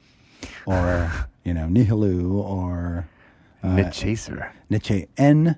or 0.67 1.11
you 1.43 1.55
know 1.55 1.65
Nihilu, 1.65 2.31
or 2.35 3.07
Nit 3.63 3.91
Chaser. 3.93 4.51
Niche 4.69 5.07
N 5.17 5.55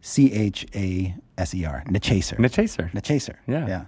C 0.00 0.32
H 0.32 0.66
A 0.74 1.14
S 1.36 1.54
E 1.54 1.64
R 1.64 1.82
Nichaser. 1.88 2.38
Nit 2.38 2.52
Chaser. 2.52 2.90
Nichaser. 2.94 3.34
Yeah. 3.46 3.66
Yeah. 3.66 3.84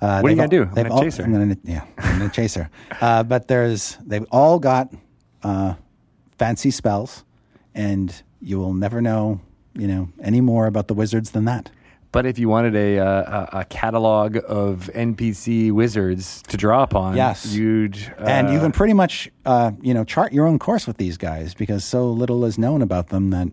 Uh, 0.00 0.20
What 0.20 0.28
are 0.28 0.30
you 0.30 0.36
gonna 0.36 0.42
all- 0.42 0.48
do? 0.48 0.62
I'm 0.62 0.74
gonna 0.74 0.92
all- 0.94 1.02
chase 1.02 1.16
her. 1.16 1.24
I'm 1.24 1.32
gonna, 1.32 1.56
yeah, 1.64 1.84
I'm 1.98 2.18
gonna 2.18 2.30
chase 2.30 2.54
her. 2.54 2.70
Uh, 3.00 3.22
but 3.22 3.48
there's 3.48 3.98
they've 4.06 4.26
all 4.30 4.58
got 4.58 4.92
uh, 5.42 5.74
fancy 6.38 6.70
spells, 6.70 7.24
and 7.74 8.22
you 8.40 8.58
will 8.58 8.74
never 8.74 9.00
know, 9.02 9.40
you 9.74 9.86
know, 9.88 10.08
any 10.22 10.40
more 10.40 10.66
about 10.66 10.86
the 10.88 10.94
wizards 10.94 11.30
than 11.32 11.44
that. 11.46 11.70
But 12.10 12.24
if 12.24 12.38
you 12.38 12.48
wanted 12.48 12.74
a, 12.74 12.98
uh, 12.98 13.48
a 13.52 13.58
a 13.60 13.64
catalog 13.66 14.38
of 14.46 14.88
NPC 14.94 15.70
wizards 15.72 16.42
to 16.48 16.56
draw 16.56 16.82
upon, 16.82 17.16
Yes. 17.16 17.52
you'd 17.54 17.96
uh, 18.18 18.24
and 18.24 18.50
you 18.52 18.58
can 18.60 18.72
pretty 18.72 18.94
much, 18.94 19.30
uh, 19.44 19.72
you 19.82 19.92
know, 19.92 20.04
chart 20.04 20.32
your 20.32 20.46
own 20.46 20.58
course 20.58 20.86
with 20.86 20.96
these 20.96 21.16
guys 21.18 21.52
because 21.54 21.84
so 21.84 22.10
little 22.10 22.44
is 22.46 22.56
known 22.58 22.80
about 22.82 23.08
them 23.08 23.28
that 23.30 23.48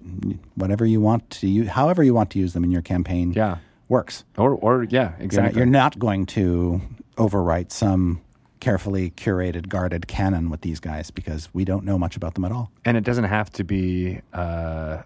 whatever 0.55 0.85
you 0.85 1.01
want 1.01 1.29
to 1.31 1.47
use, 1.47 1.67
however 1.69 2.01
you 2.03 2.13
want 2.13 2.29
to 2.31 2.39
use 2.39 2.53
them 2.53 2.63
in 2.63 2.71
your 2.71 2.81
campaign, 2.81 3.33
Yeah. 3.33 3.57
works. 3.89 4.23
or 4.37 4.51
or 4.55 4.83
yeah, 4.83 5.01
You're 5.01 5.09
not, 5.11 5.21
exactly. 5.21 5.57
you're 5.59 5.65
not 5.65 5.99
going 5.99 6.25
to 6.27 6.81
overwrite 7.17 7.71
some 7.71 8.21
carefully 8.61 9.11
curated, 9.11 9.67
guarded 9.67 10.07
canon 10.07 10.49
with 10.49 10.61
these 10.61 10.79
guys 10.79 11.11
because 11.11 11.49
we 11.53 11.65
don't 11.65 11.83
know 11.83 11.99
much 11.99 12.15
about 12.15 12.33
them 12.35 12.45
at 12.45 12.51
all. 12.53 12.71
and 12.85 12.95
it 12.97 13.03
doesn't 13.03 13.25
have 13.25 13.51
to 13.51 13.63
be, 13.63 14.21
uh, 14.33 14.99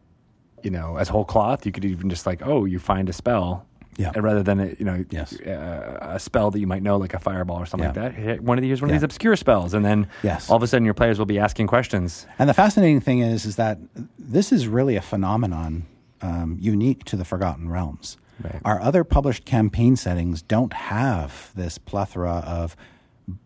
you 0.64 0.72
know, 0.72 0.98
as 0.98 1.10
whole 1.10 1.26
cloth. 1.26 1.66
You 1.66 1.72
could 1.72 1.86
even 1.86 2.10
just 2.10 2.26
like, 2.26 2.42
oh, 2.46 2.66
you 2.66 2.80
find 2.80 3.10
a 3.10 3.14
spell, 3.14 3.66
Yeah. 3.98 4.12
uh, 4.16 4.22
rather 4.22 4.44
than 4.44 4.60
a, 4.60 4.66
you 4.80 4.86
know, 4.86 5.04
Yes. 5.10 5.34
uh, 5.42 5.98
a 6.02 6.20
spell 6.20 6.52
that 6.52 6.60
you 6.60 6.68
might 6.68 6.84
know, 6.84 6.98
like 6.98 7.14
a 7.14 7.20
fireball 7.20 7.58
or 7.58 7.66
something 7.66 7.94
Yeah. 7.94 8.04
like 8.04 8.16
that. 8.26 8.42
One 8.44 8.58
of 8.58 8.62
these, 8.62 8.70
years, 8.70 8.82
one 8.82 8.90
of 8.90 8.94
these 8.96 9.04
obscure 9.04 9.36
spells, 9.36 9.74
and 9.74 9.84
then 9.84 10.08
Yes. 10.24 10.50
all 10.50 10.58
of 10.58 10.64
a 10.64 10.68
sudden 10.68 10.86
your 10.86 10.94
players 10.94 11.18
will 11.20 11.26
be 11.26 11.40
asking 11.40 11.68
questions. 11.68 12.26
And 12.38 12.50
the 12.50 12.54
fascinating 12.54 13.02
thing 13.02 13.20
is, 13.20 13.46
is 13.46 13.56
that 13.58 13.78
this 14.18 14.52
is 14.52 14.68
really 14.68 14.96
a 14.96 15.02
phenomenon 15.02 15.86
um, 16.22 16.58
unique 16.60 17.06
to 17.06 17.16
the 17.16 17.24
Forgotten 17.24 17.70
Realms. 17.70 18.18
Right. 18.44 18.62
Our 18.66 18.82
other 18.82 19.04
published 19.06 19.46
campaign 19.46 19.96
settings 19.96 20.42
don't 20.42 20.74
have 20.74 21.52
this 21.56 21.78
plethora 21.78 22.44
of 22.46 22.76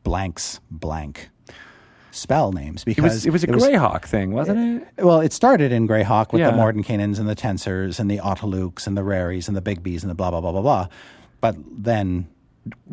blanks 0.03 0.59
blank. 0.71 1.29
Spell 2.15 2.51
names 2.51 2.81
It 2.83 2.85
because 2.85 3.03
was 3.03 3.25
it 3.25 3.31
was 3.31 3.43
a 3.43 3.47
Greyhawk 3.47 4.05
thing, 4.05 4.31
wasn't 4.33 4.83
it? 4.97 5.03
Well, 5.03 5.19
it 5.19 5.33
started 5.33 5.71
in 5.71 5.87
Greyhawk 5.87 6.31
with 6.31 6.41
Yeah. 6.41 6.51
the 6.51 6.57
Mordenkainens 6.57 7.17
and 7.19 7.27
the 7.27 7.35
Tensers 7.35 7.99
and 7.99 8.09
the 8.09 8.19
Otilukes 8.19 8.85
and 8.87 8.95
the 8.95 9.03
Raries 9.03 9.47
and 9.47 9.57
the 9.57 9.61
Bigbies 9.61 10.01
and 10.01 10.09
the 10.11 10.15
blah 10.15 10.29
blah 10.31 10.39
blah 10.41 10.51
blah 10.51 10.61
blah. 10.61 10.87
But 11.41 11.55
then 11.71 12.27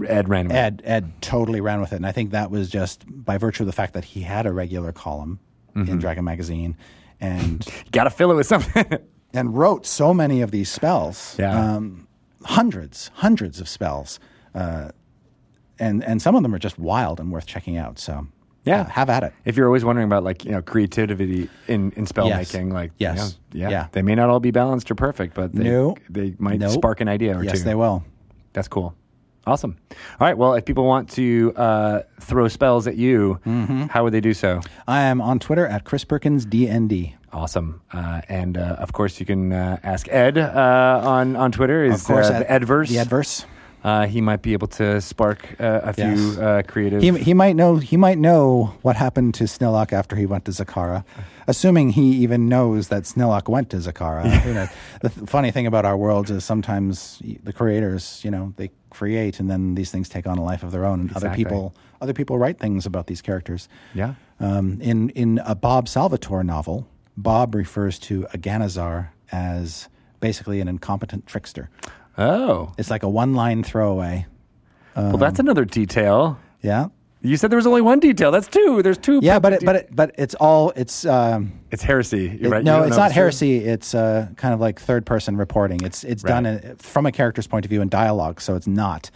Ed 0.06 0.28
ran 0.28 0.48
with. 0.48 0.56
Ed 0.56 0.82
Ed 0.84 1.12
totally 1.20 1.60
ran 1.60 1.80
with 1.80 1.92
it, 1.92 1.96
and 1.96 2.06
I 2.06 2.12
think 2.12 2.30
that 2.30 2.50
was 2.50 2.70
just 2.70 3.04
by 3.06 3.36
virtue 3.38 3.62
of 3.62 3.66
the 3.66 3.72
fact 3.72 3.92
that 3.94 4.04
he 4.04 4.22
had 4.22 4.46
a 4.46 4.52
regular 4.52 4.92
column 4.92 5.38
Mm-hmm. 5.76 5.92
in 5.92 5.98
Dragon 5.98 6.24
magazine, 6.24 6.76
and 7.20 7.64
Got 7.92 8.04
to 8.04 8.10
fill 8.10 8.32
it 8.32 8.34
with 8.34 8.46
something. 8.48 8.84
and 9.32 9.56
wrote 9.56 9.86
so 9.86 10.12
many 10.12 10.40
of 10.42 10.50
these 10.50 10.68
spells, 10.68 11.36
Yeah. 11.38 11.74
um, 11.76 12.08
hundreds, 12.42 13.10
hundreds 13.14 13.60
of 13.60 13.68
spells, 13.68 14.18
uh, 14.54 14.88
and 15.78 16.02
and 16.02 16.20
some 16.20 16.34
of 16.34 16.42
them 16.42 16.52
are 16.54 16.58
just 16.58 16.76
wild 16.78 17.20
and 17.20 17.30
worth 17.30 17.46
checking 17.46 17.76
out. 17.76 18.00
So 18.00 18.26
Yeah. 18.64 18.88
have 18.90 19.08
at 19.10 19.22
it. 19.22 19.32
if 19.44 19.56
you're 19.56 19.66
always 19.66 19.84
wondering 19.84 20.06
about 20.06 20.22
like 20.22 20.44
you 20.44 20.50
know 20.52 20.62
creativity 20.62 21.48
in 21.66 21.92
in 21.96 22.06
spell 22.06 22.28
Yes. 22.28 22.52
making, 22.52 22.70
like 22.70 22.92
Yes. 22.98 23.16
you 23.52 23.60
know, 23.62 23.68
yeah, 23.68 23.70
Yeah. 23.70 23.86
they 23.92 24.02
may 24.02 24.14
not 24.14 24.28
all 24.30 24.40
be 24.40 24.50
balanced 24.50 24.90
or 24.90 24.94
perfect, 24.94 25.34
but 25.34 25.52
they 25.54 25.64
No. 25.64 25.96
they 26.10 26.34
might 26.38 26.60
Nope. 26.60 26.72
spark 26.72 27.00
an 27.00 27.08
idea 27.08 27.36
or 27.38 27.42
yes, 27.44 27.58
two. 27.60 27.64
they 27.64 27.74
will. 27.74 28.04
That's 28.52 28.68
cool. 28.68 28.94
Awesome. 29.46 29.76
All 30.20 30.26
right. 30.26 30.36
Well, 30.36 30.52
if 30.54 30.64
people 30.66 30.84
want 30.84 31.08
to 31.12 31.52
uh, 31.56 32.00
throw 32.20 32.46
spells 32.48 32.86
at 32.86 32.96
you, 32.96 33.40
Mm-hmm. 33.46 33.84
how 33.84 34.04
would 34.04 34.12
they 34.12 34.20
do 34.20 34.34
so? 34.34 34.60
I 34.86 35.00
am 35.02 35.20
on 35.22 35.38
Twitter 35.38 35.66
at 35.66 35.84
Chris 35.84 36.04
Perkins 36.04 36.44
DND. 36.44 37.14
Awesome. 37.32 37.80
Uh, 37.92 38.20
and 38.28 38.58
uh, 38.58 38.76
of 38.78 38.92
course, 38.92 39.18
you 39.18 39.24
can 39.26 39.52
uh, 39.52 39.78
ask 39.82 40.06
Ed 40.10 40.36
uh, 40.36 41.00
on 41.02 41.36
on 41.36 41.50
Twitter. 41.52 41.84
Is 41.84 42.02
Of 42.02 42.06
course, 42.06 42.28
uh, 42.28 42.34
at- 42.34 42.60
the 42.60 42.66
Edverse? 42.66 43.44
Uh, 43.82 44.06
he 44.06 44.20
might 44.20 44.42
be 44.42 44.52
able 44.52 44.68
to 44.68 45.00
spark 45.00 45.56
uh, 45.58 45.80
a 45.84 45.92
few 45.92 46.40
uh, 46.40 46.62
creative. 46.62 47.00
He, 47.02 47.10
he 47.18 47.34
might 47.34 47.56
know 47.56 47.76
he 47.76 47.96
might 47.96 48.18
know 48.18 48.74
what 48.82 48.96
happened 48.96 49.34
to 49.34 49.44
Snilloc 49.44 49.92
after 49.92 50.16
he 50.16 50.26
went 50.26 50.44
to 50.44 50.50
Zakhara, 50.50 51.04
assuming 51.46 51.90
he 51.90 52.10
even 52.16 52.48
knows 52.48 52.88
that 52.88 53.04
Snilloc 53.04 53.48
went 53.48 53.70
to 53.70 53.76
Zakhara. 53.78 54.44
You 54.46 54.54
know, 54.54 54.68
the 55.00 55.08
th- 55.08 55.28
funny 55.28 55.50
thing 55.50 55.66
about 55.66 55.84
our 55.84 55.96
worlds 55.96 56.30
is 56.30 56.44
sometimes 56.44 57.22
the 57.42 57.52
creators, 57.52 58.20
you 58.24 58.30
know, 58.30 58.52
they 58.56 58.70
create 58.90 59.38
and 59.40 59.48
then 59.50 59.74
these 59.76 59.90
things 59.90 60.08
take 60.08 60.26
on 60.26 60.38
a 60.38 60.42
life 60.44 60.62
of 60.62 60.72
their 60.72 60.84
own, 60.84 61.00
and 61.00 61.12
other 61.16 61.30
people 61.30 61.74
other 62.00 62.12
people 62.12 62.38
write 62.38 62.58
things 62.58 62.86
about 62.86 63.06
these 63.06 63.22
characters. 63.22 63.68
yeah. 63.94 64.14
Um, 64.40 64.80
in 64.80 65.10
in 65.10 65.38
a 65.44 65.54
Bob 65.54 65.86
Salvatore 65.88 66.42
novel, 66.42 66.86
Bob 67.16 67.54
refers 67.54 67.98
to 68.00 68.26
Aganazar 68.34 69.08
as 69.30 69.88
basically 70.20 70.60
an 70.60 70.68
incompetent 70.68 71.26
trickster. 71.26 71.68
Oh. 72.20 72.72
It's 72.78 72.90
like 72.90 73.02
a 73.02 73.08
one 73.08 73.34
line 73.34 73.62
throwaway. 73.64 74.26
well, 74.96 75.16
that's 75.16 75.40
Um, 75.40 75.46
another 75.46 75.64
detail. 75.64 76.38
Yeah. 76.62 76.88
You 77.22 77.36
said 77.36 77.50
there 77.50 77.56
was 77.58 77.66
only 77.66 77.82
one 77.82 78.00
detail. 78.00 78.30
That's 78.30 78.46
two. 78.48 78.80
There's 78.82 78.96
two. 78.96 79.20
Yeah, 79.22 79.38
but 79.38 79.52
it, 79.52 79.64
but 79.64 79.76
it, 79.76 79.88
but 79.94 80.14
it's 80.16 80.34
all 80.36 80.72
it's 80.74 81.04
um, 81.04 81.52
it's 81.70 81.82
heresy. 81.82 82.38
You're 82.40 82.46
It- 82.46 82.50
right. 82.50 82.58
You 82.60 82.64
No, 82.64 82.78
don't 82.78 82.88
it's 82.88 82.96
know 82.96 83.02
not 83.02 83.08
true. 83.08 83.14
heresy. 83.22 83.58
It's 83.58 83.94
uh, 83.94 84.28
kind 84.36 84.54
of 84.54 84.60
like 84.60 84.80
third 84.80 85.04
person 85.04 85.36
reporting. 85.36 85.80
It's 85.82 86.02
it's 86.04 86.22
done 86.22 86.44
Right. 86.44 86.64
in, 86.64 86.76
from 86.76 87.04
a 87.06 87.12
character's 87.12 87.46
point 87.46 87.66
of 87.66 87.68
view 87.70 87.82
in 87.82 87.88
dialogue, 87.90 88.40
so 88.40 88.56
it's 88.56 88.66
not 88.66 89.10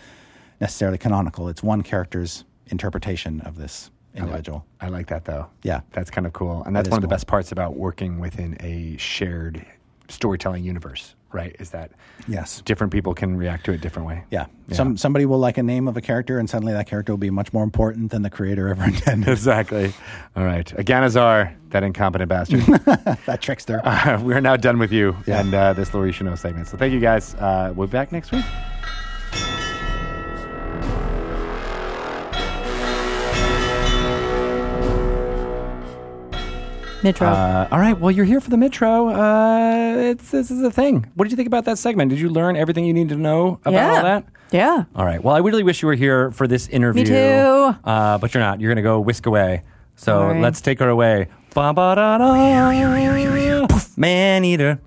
necessarily 0.60 0.98
canonical. 0.98 1.48
It's 1.48 1.62
one 1.62 1.82
character's 1.82 2.44
interpretation 2.66 3.40
of 3.40 3.56
this 3.56 3.90
individual. 4.14 4.64
I 4.82 4.88
like 4.88 5.06
that 5.08 5.24
though. 5.24 5.46
Yeah. 5.62 5.80
That's 5.92 6.10
kind 6.10 6.26
of 6.26 6.32
cool. 6.34 6.62
And 6.64 6.76
that's 6.76 6.88
is 6.88 6.90
one 6.90 6.98
of 6.98 7.02
the 7.02 7.06
cool. 7.08 7.14
best 7.16 7.26
parts 7.26 7.52
about 7.52 7.74
working 7.74 8.18
within 8.20 8.56
a 8.60 8.96
shared 8.98 9.64
storytelling 10.08 10.62
universe, 10.62 11.14
right? 11.34 11.54
Is 11.58 11.70
that 11.70 11.90
Yes. 12.26 12.62
different 12.64 12.92
people 12.92 13.12
can 13.12 13.36
react 13.36 13.64
to 13.66 13.72
it 13.72 13.80
different 13.82 14.08
way. 14.08 14.24
Yeah. 14.30 14.46
Yeah. 14.68 14.76
Some 14.76 14.96
somebody 14.96 15.26
will 15.26 15.38
like 15.38 15.58
a 15.58 15.62
name 15.62 15.86
of 15.88 15.96
a 15.96 16.00
character, 16.00 16.38
and 16.38 16.48
suddenly 16.48 16.72
that 16.72 16.86
character 16.86 17.12
will 17.12 17.18
be 17.18 17.28
much 17.30 17.52
more 17.52 17.64
important 17.64 18.10
than 18.12 18.22
the 18.22 18.30
creator 18.30 18.68
ever 18.68 18.84
intended. 18.92 19.28
Exactly. 19.28 19.92
All 20.36 20.44
right. 20.44 20.66
Aganazar, 20.78 21.52
that 21.70 21.82
incompetent 21.82 22.28
bastard. 22.30 22.60
that 23.26 23.40
trickster. 23.42 23.80
uh, 23.84 24.20
we 24.24 24.32
are 24.32 24.40
now 24.40 24.56
done 24.56 24.78
with 24.78 24.92
you 24.92 25.16
Yeah. 25.26 25.40
and 25.40 25.52
uh, 25.52 25.72
this 25.74 25.92
Laurie 25.92 26.12
Chanel 26.12 26.36
segment. 26.36 26.68
So 26.68 26.78
thank 26.78 26.94
you 26.94 27.00
guys. 27.00 27.34
Uh, 27.34 27.72
we'll 27.76 27.88
be 27.88 27.92
back 27.92 28.12
next 28.12 28.32
week. 28.32 28.44
Mitro. 37.04 37.26
Uh, 37.26 37.68
all 37.70 37.78
right. 37.78 37.98
Well, 38.00 38.10
you're 38.10 38.24
here 38.24 38.40
for 38.40 38.48
the 38.48 38.56
Metro. 38.56 39.10
Uh, 39.10 39.96
it's, 39.98 40.30
this 40.30 40.50
is 40.50 40.62
a 40.62 40.70
thing. 40.70 41.06
What 41.14 41.26
did 41.26 41.32
you 41.32 41.36
think 41.36 41.46
about 41.46 41.66
that 41.66 41.76
segment? 41.76 42.08
Did 42.08 42.18
you 42.18 42.30
learn 42.30 42.56
everything 42.56 42.86
you 42.86 42.94
need 42.94 43.10
to 43.10 43.16
know 43.16 43.60
about 43.64 43.72
yeah. 43.74 43.96
all 43.96 44.02
that? 44.02 44.24
Yeah. 44.50 44.84
All 44.96 45.04
right. 45.04 45.22
Well, 45.22 45.34
I 45.34 45.38
really 45.40 45.62
wish 45.62 45.82
you 45.82 45.88
were 45.88 45.94
here 45.94 46.30
for 46.30 46.46
this 46.48 46.66
interview. 46.68 47.02
Me 47.02 47.08
too. 47.08 47.76
Uh, 47.84 48.16
but 48.16 48.32
you're 48.32 48.42
not. 48.42 48.60
You're 48.60 48.70
going 48.70 48.76
to 48.76 48.82
go 48.82 49.00
whisk 49.00 49.26
away. 49.26 49.62
So 49.96 50.18
All 50.18 50.28
right. 50.28 50.40
let's 50.40 50.62
take 50.62 50.78
her 50.78 50.88
away. 50.88 51.28
Ba-ba-da-da. 51.52 52.32
Man 53.96 54.44
eater. 54.44 54.80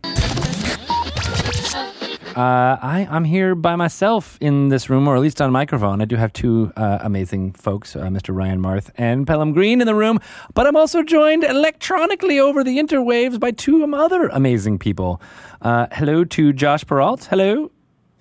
Uh, 2.38 2.78
I, 2.80 3.08
I'm 3.10 3.24
here 3.24 3.56
by 3.56 3.76
myself 3.76 4.38
in 4.40 4.68
this 4.70 4.92
room, 4.92 5.08
or 5.08 5.16
at 5.16 5.22
least 5.24 5.42
on 5.42 5.52
microphone. 5.52 6.04
I 6.04 6.06
do 6.06 6.18
have 6.18 6.32
two 6.34 6.72
uh, 6.78 7.00
amazing 7.02 7.54
folks, 7.54 7.96
uh, 7.96 8.02
Mr. 8.02 8.30
Ryan 8.36 8.62
Marth 8.62 8.92
and 8.96 9.26
Pelham 9.26 9.54
Green, 9.54 9.82
in 9.82 9.88
the 9.88 9.96
room. 9.96 10.20
But 10.54 10.68
I'm 10.68 10.76
also 10.76 11.02
joined 11.02 11.44
electronically 11.44 12.40
over 12.40 12.64
the 12.64 12.78
interwaves 12.78 13.40
by 13.40 13.50
two 13.50 13.84
other 13.92 14.28
amazing 14.28 14.78
people. 14.78 15.20
Uh, 15.64 15.88
hello 15.92 16.24
to 16.26 16.54
Josh 16.54 16.84
Peralt. 16.86 17.26
Hello. 17.26 17.72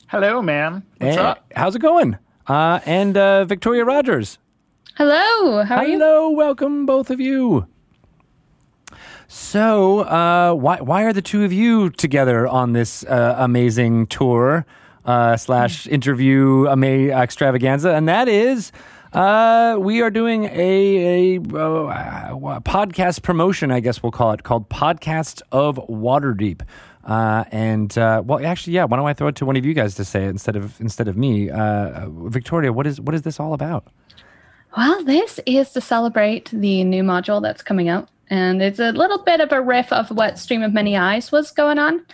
Hello, 0.06 0.40
man. 0.40 0.82
What's 0.96 1.18
Eh, 1.18 1.20
up? 1.22 1.52
How's 1.54 1.76
it 1.76 1.80
going? 1.82 2.16
Uh, 2.46 2.80
and 2.86 3.18
uh, 3.18 3.44
Victoria 3.44 3.84
Rogers. 3.84 4.38
Hello, 4.96 5.62
how 5.62 5.76
are 5.76 5.84
you? 5.84 5.98
Hello, 5.98 6.30
welcome 6.30 6.86
both 6.86 7.10
of 7.10 7.20
you. 7.20 7.66
So, 9.28 10.00
uh, 10.00 10.54
why 10.54 10.80
why 10.80 11.02
are 11.02 11.12
the 11.12 11.22
two 11.22 11.44
of 11.44 11.52
you 11.52 11.90
together 11.90 12.46
on 12.46 12.72
this 12.72 13.04
uh, 13.04 13.34
amazing 13.38 14.06
tour 14.06 14.64
uh, 15.04 15.36
slash 15.36 15.86
interview 15.88 16.68
ama- 16.68 17.10
extravaganza? 17.10 17.90
And 17.90 18.08
that 18.08 18.28
is, 18.28 18.70
uh, 19.12 19.78
we 19.80 20.00
are 20.00 20.10
doing 20.10 20.44
a, 20.44 21.36
a 21.36 21.40
uh, 21.40 22.60
podcast 22.60 23.22
promotion, 23.22 23.72
I 23.72 23.80
guess 23.80 24.00
we'll 24.02 24.12
call 24.12 24.32
it, 24.32 24.44
called 24.44 24.68
Podcast 24.68 25.42
of 25.50 25.76
Waterdeep. 25.88 26.62
Uh, 27.02 27.44
and 27.50 27.96
uh, 27.98 28.22
well, 28.24 28.44
actually, 28.44 28.74
yeah. 28.74 28.84
Why 28.84 28.96
don't 28.96 29.06
I 29.06 29.14
throw 29.14 29.28
it 29.28 29.36
to 29.36 29.46
one 29.46 29.56
of 29.56 29.64
you 29.64 29.74
guys 29.74 29.94
to 29.96 30.04
say 30.04 30.24
it 30.26 30.28
instead 30.28 30.54
of 30.54 30.80
instead 30.80 31.08
of 31.08 31.16
me? 31.16 31.50
Uh, 31.50 32.08
Victoria, 32.10 32.72
what 32.72 32.86
is 32.86 33.00
what 33.00 33.14
is 33.14 33.22
this 33.22 33.40
all 33.40 33.54
about? 33.54 33.88
Well, 34.76 35.02
this 35.04 35.40
is 35.46 35.72
to 35.72 35.80
celebrate 35.80 36.50
the 36.50 36.84
new 36.84 37.02
module 37.02 37.40
that's 37.40 37.62
coming 37.62 37.88
out. 37.88 38.08
And 38.28 38.60
it's 38.60 38.78
a 38.78 38.92
little 38.92 39.22
bit 39.22 39.40
of 39.40 39.52
a 39.52 39.60
riff 39.60 39.92
of 39.92 40.10
what 40.10 40.38
Stream 40.38 40.62
of 40.62 40.72
Many 40.72 40.96
Eyes 40.96 41.30
was 41.30 41.50
going 41.50 41.78
on. 41.78 42.04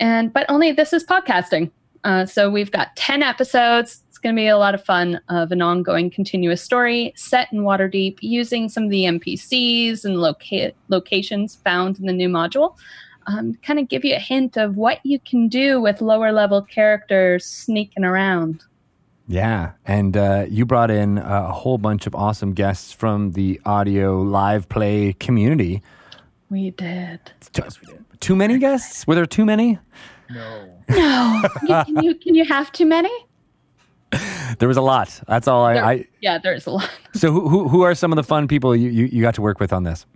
And 0.00 0.32
but 0.32 0.46
only 0.48 0.72
this 0.72 0.92
is 0.92 1.04
podcasting. 1.04 1.70
Uh, 2.04 2.24
so 2.24 2.50
we've 2.50 2.70
got 2.70 2.94
10 2.96 3.22
episodes. 3.22 4.02
It's 4.08 4.18
going 4.18 4.34
to 4.34 4.40
be 4.40 4.46
a 4.46 4.58
lot 4.58 4.74
of 4.74 4.84
fun 4.84 5.20
of 5.28 5.50
an 5.50 5.60
ongoing 5.60 6.10
continuous 6.10 6.62
story 6.62 7.12
set 7.16 7.52
in 7.52 7.60
Waterdeep 7.60 8.18
using 8.20 8.68
some 8.68 8.84
of 8.84 8.90
the 8.90 9.04
NPCs 9.04 10.04
and 10.04 10.20
loca- 10.20 10.72
locations 10.88 11.56
found 11.56 11.98
in 11.98 12.06
the 12.06 12.12
new 12.12 12.28
module. 12.28 12.76
Um, 13.26 13.54
kind 13.62 13.80
of 13.80 13.88
give 13.88 14.04
you 14.04 14.14
a 14.14 14.20
hint 14.20 14.56
of 14.56 14.76
what 14.76 15.04
you 15.04 15.18
can 15.18 15.48
do 15.48 15.80
with 15.80 16.00
lower 16.00 16.30
level 16.30 16.62
characters 16.62 17.44
sneaking 17.44 18.04
around. 18.04 18.62
Yeah, 19.28 19.72
and 19.84 20.16
uh, 20.16 20.46
you 20.48 20.64
brought 20.66 20.90
in 20.90 21.18
a 21.18 21.50
whole 21.52 21.78
bunch 21.78 22.06
of 22.06 22.14
awesome 22.14 22.52
guests 22.52 22.92
from 22.92 23.32
the 23.32 23.60
audio 23.64 24.20
live 24.22 24.68
play 24.68 25.14
community. 25.14 25.82
We 26.48 26.70
did. 26.70 27.18
T- 27.52 27.62
Too 28.20 28.36
many 28.36 28.58
guests? 28.58 29.04
Were 29.06 29.16
there 29.16 29.26
too 29.26 29.44
many? 29.44 29.78
No. 30.30 30.72
No. 30.88 31.42
can, 31.66 32.02
you, 32.04 32.14
can 32.14 32.34
you 32.36 32.44
have 32.44 32.70
too 32.70 32.86
many? 32.86 33.10
There 34.58 34.68
was 34.68 34.76
a 34.76 34.82
lot. 34.82 35.20
That's 35.26 35.48
all 35.48 35.64
I. 35.64 35.74
There- 35.74 35.84
I 35.84 36.04
yeah, 36.20 36.38
there's 36.38 36.66
a 36.66 36.70
lot. 36.70 36.88
so 37.12 37.32
who, 37.32 37.48
who 37.48 37.68
who 37.68 37.82
are 37.82 37.94
some 37.96 38.12
of 38.12 38.16
the 38.16 38.22
fun 38.22 38.46
people 38.46 38.76
you, 38.76 38.88
you, 38.90 39.06
you 39.06 39.22
got 39.22 39.34
to 39.34 39.42
work 39.42 39.58
with 39.58 39.72
on 39.72 39.82
this? 39.82 40.06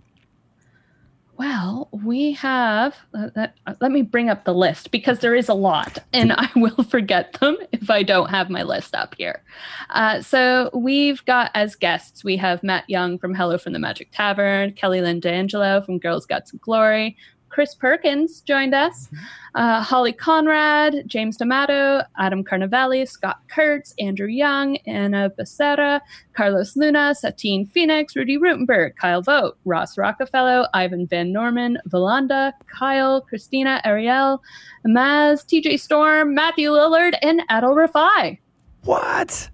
Well, 1.37 1.80
we 1.91 2.31
have. 2.33 2.95
Uh, 3.13 3.29
that, 3.35 3.55
uh, 3.67 3.73
let 3.81 3.91
me 3.91 4.01
bring 4.01 4.29
up 4.29 4.43
the 4.45 4.53
list 4.53 4.91
because 4.91 5.19
there 5.19 5.35
is 5.35 5.49
a 5.49 5.53
lot, 5.53 5.99
and 6.13 6.33
I 6.37 6.49
will 6.55 6.83
forget 6.83 7.33
them 7.33 7.57
if 7.71 7.89
I 7.89 8.03
don't 8.03 8.29
have 8.29 8.49
my 8.49 8.63
list 8.63 8.95
up 8.95 9.15
here. 9.17 9.43
Uh, 9.89 10.21
so 10.21 10.69
we've 10.73 11.23
got 11.25 11.51
as 11.53 11.75
guests, 11.75 12.23
we 12.23 12.37
have 12.37 12.63
Matt 12.63 12.89
Young 12.89 13.17
from 13.17 13.33
Hello 13.33 13.57
from 13.57 13.73
the 13.73 13.79
Magic 13.79 14.09
Tavern, 14.11 14.73
Kelly 14.73 15.01
Lynn 15.01 15.19
D'Angelo 15.19 15.81
from 15.81 15.99
Girls 15.99 16.25
Got 16.25 16.47
Some 16.47 16.59
Glory, 16.63 17.17
Chris 17.51 17.75
Perkins 17.75 18.41
joined 18.41 18.73
us, 18.73 19.09
uh, 19.55 19.81
Holly 19.81 20.13
Conrad, 20.13 21.03
James 21.05 21.37
D'Amato, 21.37 22.01
Adam 22.17 22.43
Carnavale, 22.43 23.07
Scott 23.07 23.39
Kurtz, 23.49 23.93
Andrew 23.99 24.27
Young, 24.27 24.77
Anna 24.87 25.29
Becerra, 25.37 25.99
Carlos 26.33 26.75
Luna, 26.77 27.13
Satine 27.13 27.65
Phoenix, 27.65 28.15
Rudy 28.15 28.37
Rutenberg, 28.37 28.95
Kyle 28.95 29.21
Vogt, 29.21 29.57
Ross 29.65 29.97
Rockefeller, 29.97 30.67
Ivan 30.73 31.07
Van 31.07 31.31
Norman, 31.33 31.77
Valanda, 31.89 32.53
Kyle, 32.67 33.21
Christina 33.21 33.81
Ariel, 33.83 34.41
Maz, 34.87 35.45
TJ 35.45 35.79
Storm, 35.79 36.33
Matthew 36.33 36.71
Lillard, 36.71 37.15
and 37.21 37.41
Adal 37.49 37.75
Rifai. 37.75 38.39
What? 38.83 39.49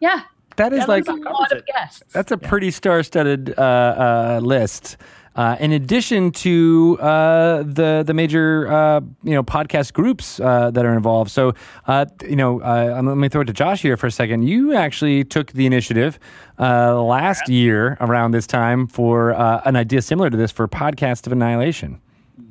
Yeah. 0.00 0.22
that 0.56 0.72
is 0.72 0.80
Yeah, 0.80 0.84
like 0.84 1.04
that's 1.04 1.18
a 1.18 1.22
lot 1.22 1.52
of 1.52 1.66
guests. 1.66 2.02
That's 2.12 2.30
a 2.30 2.36
pretty 2.36 2.70
star-studded 2.70 3.58
uh, 3.58 3.62
uh, 3.62 4.40
list. 4.42 4.98
Uh, 5.38 5.56
in 5.60 5.70
addition 5.70 6.32
to 6.32 6.98
uh, 7.00 7.62
the 7.62 8.02
the 8.04 8.12
major 8.12 8.66
uh, 8.66 9.00
you 9.22 9.34
know 9.34 9.44
podcast 9.44 9.92
groups 9.92 10.40
uh, 10.40 10.68
that 10.72 10.84
are 10.84 10.94
involved, 10.94 11.30
so 11.30 11.54
uh, 11.86 12.04
you 12.28 12.34
know, 12.34 12.60
uh, 12.60 13.00
let 13.04 13.16
me 13.16 13.28
throw 13.28 13.42
it 13.42 13.44
to 13.44 13.52
Josh 13.52 13.80
here 13.80 13.96
for 13.96 14.08
a 14.08 14.10
second. 14.10 14.42
You 14.42 14.74
actually 14.74 15.22
took 15.22 15.52
the 15.52 15.64
initiative 15.64 16.18
last 16.58 17.48
year 17.48 17.96
around 18.00 18.32
this 18.32 18.48
time 18.48 18.88
for 18.88 19.30
an 19.64 19.76
idea 19.76 20.02
similar 20.02 20.28
to 20.28 20.36
this 20.36 20.50
for 20.50 20.66
Podcast 20.66 21.24
of 21.28 21.32
Annihilation. 21.32 22.00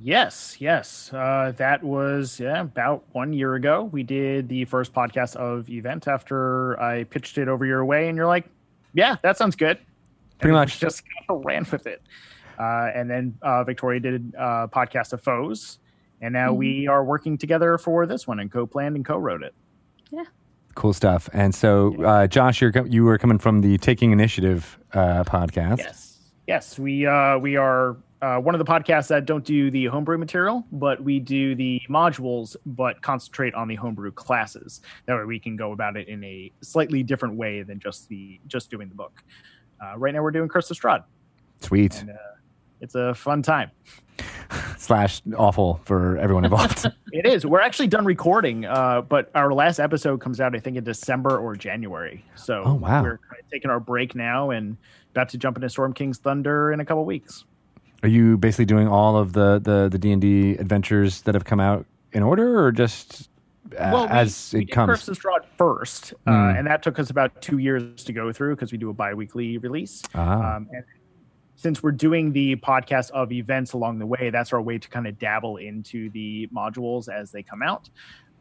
Yes, 0.02 0.56
yes. 0.60 1.12
Uh, 1.14 1.52
that 1.58 1.84
was 1.84 2.40
yeah, 2.40 2.62
about 2.62 3.04
one 3.12 3.34
year 3.34 3.56
ago. 3.56 3.84
We 3.84 4.04
did 4.04 4.48
the 4.48 4.64
first 4.64 4.94
podcast 4.94 5.36
of 5.36 5.70
Event 5.70 6.08
after 6.08 6.80
I 6.82 7.04
pitched 7.04 7.38
it 7.38 7.50
over 7.50 7.66
your 7.66 7.84
way, 7.84 8.08
and 8.08 8.16
you're 8.16 8.28
like, 8.28 8.46
"Yeah, 8.94 9.18
that 9.24 9.36
sounds 9.38 9.58
good." 9.58 9.78
Pretty 10.40 10.52
And 10.52 10.62
much. 10.62 10.80
just 10.80 11.04
kind 11.04 11.26
of 11.38 11.44
ran 11.44 11.66
with 11.70 11.86
it. 11.86 12.02
Uh, 12.58 12.90
and 12.94 13.10
then 13.10 13.38
uh, 13.42 13.64
Victoria 13.64 14.00
did 14.00 14.34
a 14.38 14.68
podcast 14.68 15.14
of 15.14 15.22
Foes, 15.22 15.80
and 16.22 16.34
now 16.34 16.54
we 16.54 16.88
are 16.88 17.04
working 17.04 17.38
together 17.38 17.78
for 17.78 18.06
this 18.06 18.28
one 18.28 18.40
and 18.40 18.52
co-planned 18.52 18.96
and 18.96 19.06
co-wrote 19.06 19.44
it. 19.44 19.54
Yeah. 20.12 20.24
Cool 20.76 20.94
stuff. 20.94 21.28
And 21.34 21.56
so, 21.56 21.96
uh, 22.04 22.28
Josh, 22.28 22.62
you're, 22.62 22.72
you 22.86 23.04
were 23.04 23.18
coming 23.18 23.40
from 23.40 23.62
the 23.62 23.80
Taking 23.80 24.12
Initiative 24.12 24.78
uh, 24.94 25.24
podcast. 25.24 25.80
Yes, 25.80 26.20
yes. 26.46 26.78
We 26.78 27.06
uh, 27.06 27.40
we 27.40 27.56
are 27.56 27.98
uh, 28.22 28.38
one 28.38 28.54
of 28.54 28.60
the 28.60 28.66
podcasts 28.66 29.08
that 29.08 29.26
don't 29.26 29.44
do 29.44 29.72
the 29.72 29.86
homebrew 29.86 30.20
material, 30.20 30.64
but 30.72 31.04
we 31.04 31.20
do 31.20 31.56
the 31.56 31.82
modules, 31.90 32.56
but 32.66 33.02
concentrate 33.02 33.56
on 33.56 33.68
the 33.68 33.76
homebrew 33.76 34.12
classes. 34.12 34.82
That 35.08 35.18
way, 35.18 35.26
we 35.26 35.40
can 35.40 35.56
go 35.56 35.72
about 35.72 35.98
it 35.98 36.08
in 36.08 36.24
a 36.24 36.52
slightly 36.62 37.02
different 37.02 37.36
way 37.36 37.64
than 37.64 37.80
just 37.80 38.08
the 38.08 38.40
just 38.46 38.70
doing 38.70 38.88
the 38.88 38.96
book. 38.96 39.24
Uh, 39.84 39.98
right 39.98 40.14
now, 40.14 40.22
we're 40.22 40.32
doing 40.32 40.48
Curse 40.48 40.70
of 40.70 40.80
Strahd. 40.80 41.04
Sweet. 41.60 42.02
And, 42.02 42.12
uh, 42.12 42.14
it's 42.82 42.96
a 42.96 43.14
fun 43.14 43.42
time. 43.42 43.72
Slash 44.78 45.22
awful 45.38 45.80
for 45.86 46.18
everyone 46.18 46.46
involved. 46.46 46.86
It 47.14 47.26
is. 47.26 47.46
We're 47.46 47.62
actually 47.62 47.88
done 47.88 48.06
recording, 48.06 48.66
uh, 48.66 49.02
but 49.02 49.32
our 49.34 49.52
last 49.54 49.80
episode 49.80 50.22
comes 50.22 50.40
out, 50.40 50.56
I 50.56 50.60
think, 50.60 50.78
in 50.78 50.84
December 50.84 51.38
or 51.38 51.56
January. 51.56 52.24
So 52.36 52.62
Oh, 52.66 52.74
wow. 52.76 53.02
we're 53.02 53.18
kind 53.18 53.42
of 53.44 53.50
taking 53.52 53.72
our 53.72 53.80
break 53.80 54.14
now 54.14 54.52
and 54.52 54.78
about 55.12 55.30
to 55.30 55.38
jump 55.38 55.58
into 55.58 55.68
Storm 55.70 55.94
King's 55.94 56.20
Thunder 56.20 56.72
in 56.72 56.80
a 56.80 56.86
couple 56.86 57.06
weeks. 57.06 57.46
Are 58.04 58.10
you 58.10 58.38
basically 58.38 58.66
doing 58.66 58.88
all 58.88 59.18
of 59.18 59.34
the 59.34 59.60
the 59.64 59.90
the 59.90 59.98
D 59.98 60.12
and 60.12 60.22
D 60.22 60.52
adventures 60.58 61.22
that 61.24 61.34
have 61.34 61.46
come 61.46 61.60
out 61.60 61.86
in 62.12 62.22
order, 62.22 62.64
or 62.64 62.72
just 62.72 63.30
uh, 63.72 63.90
well, 63.92 64.04
we- 64.06 64.12
as 64.12 64.54
it 64.54 64.60
did 64.68 64.72
comes? 64.72 64.90
Curse 65.06 65.18
Strahd 65.18 65.46
first, 65.58 66.14
uh, 66.28 66.32
Mm. 66.32 66.60
and 66.60 66.68
that 66.68 66.84
took 66.84 67.00
us 67.00 67.10
about 67.10 67.42
two 67.42 67.58
years 67.58 68.04
to 68.04 68.14
go 68.14 68.32
through 68.32 68.56
because 68.56 68.72
we 68.72 68.78
do 68.78 68.90
a 68.92 68.94
bi-weekly 68.94 69.58
release. 69.58 70.04
Ah. 70.14 70.58
Um, 70.58 70.68
and 70.72 70.84
since 71.58 71.84
we're 71.84 71.92
doing 71.92 72.32
the 72.32 72.56
podcast 72.58 73.12
of 73.12 73.32
events 73.32 73.74
along 73.74 74.00
the 74.00 74.06
way, 74.06 74.30
that's 74.30 74.54
our 74.54 74.62
way 74.62 74.78
to 74.78 74.88
kind 74.88 75.08
of 75.08 75.20
dabble 75.20 75.58
into 75.58 76.10
the 76.12 76.48
modules 76.56 77.10
as 77.10 77.32
they 77.32 77.44
come 77.44 77.62
out. 77.62 77.90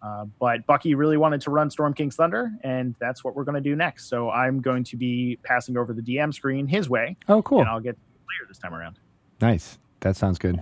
Uh, 0.02 0.26
but 0.38 0.64
Bucky 0.66 0.94
really 0.94 1.16
wanted 1.16 1.40
to 1.40 1.50
run 1.50 1.70
Storm 1.70 1.94
King's 1.94 2.14
Thunder, 2.14 2.52
and 2.62 2.94
that's 3.00 3.24
what 3.24 3.34
we're 3.34 3.44
going 3.44 3.56
to 3.56 3.60
do 3.60 3.74
next. 3.74 4.08
So 4.08 4.30
I'm 4.30 4.60
going 4.60 4.84
to 4.84 4.96
be 4.96 5.38
passing 5.42 5.76
over 5.76 5.92
the 5.92 6.02
DM 6.02 6.32
screen 6.32 6.68
his 6.68 6.88
way, 6.88 7.16
oh, 7.28 7.42
cool. 7.42 7.60
and 7.60 7.68
I'll 7.68 7.80
get 7.80 7.96
player 8.26 8.46
this 8.46 8.58
time 8.58 8.74
around. 8.74 8.98
Nice. 9.40 9.78
That 10.00 10.14
sounds 10.14 10.38
good. 10.38 10.60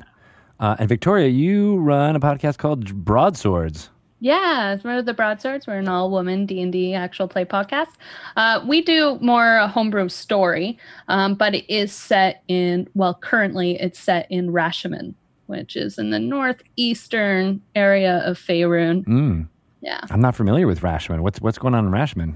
Uh, 0.61 0.77
and 0.79 0.89
Victoria, 0.89 1.29
you 1.29 1.77
run 1.79 2.15
a 2.15 2.21
podcast 2.21 2.59
called 2.59 2.95
Broadswords. 3.05 3.91
Yeah, 4.25 4.73
it's 4.73 4.83
one 4.85 4.97
of 4.97 5.05
the 5.05 5.13
Broadswords. 5.13 5.67
We're 5.67 5.77
an 5.77 5.87
all-woman 5.87 6.47
D 6.47 6.63
and 6.63 6.73
D 6.73 6.95
actual 6.95 7.29
play 7.29 7.45
podcast. 7.45 7.91
Uh, 8.37 8.65
we 8.67 8.81
do 8.81 9.19
more 9.21 9.59
a 9.59 9.69
homebrew 9.69 10.09
story, 10.09 10.79
um, 11.09 11.35
but 11.35 11.55
it 11.55 11.71
is 11.71 11.93
set 11.93 12.43
in 12.49 12.89
well, 12.95 13.13
currently 13.13 13.79
it's 13.79 13.99
set 13.99 14.27
in 14.31 14.49
Rashemen, 14.51 15.13
which 15.45 15.77
is 15.77 15.99
in 15.99 16.09
the 16.09 16.19
northeastern 16.19 17.61
area 17.75 18.23
of 18.25 18.39
Faerun. 18.39 19.05
Mm. 19.05 19.49
Yeah, 19.83 20.01
I'm 20.09 20.23
not 20.23 20.35
familiar 20.35 20.67
with 20.67 20.81
Rashemen. 20.81 21.21
What's 21.21 21.43
what's 21.43 21.59
going 21.59 21.75
on 21.75 21.85
in 21.85 21.93
Rashemen? 21.93 22.35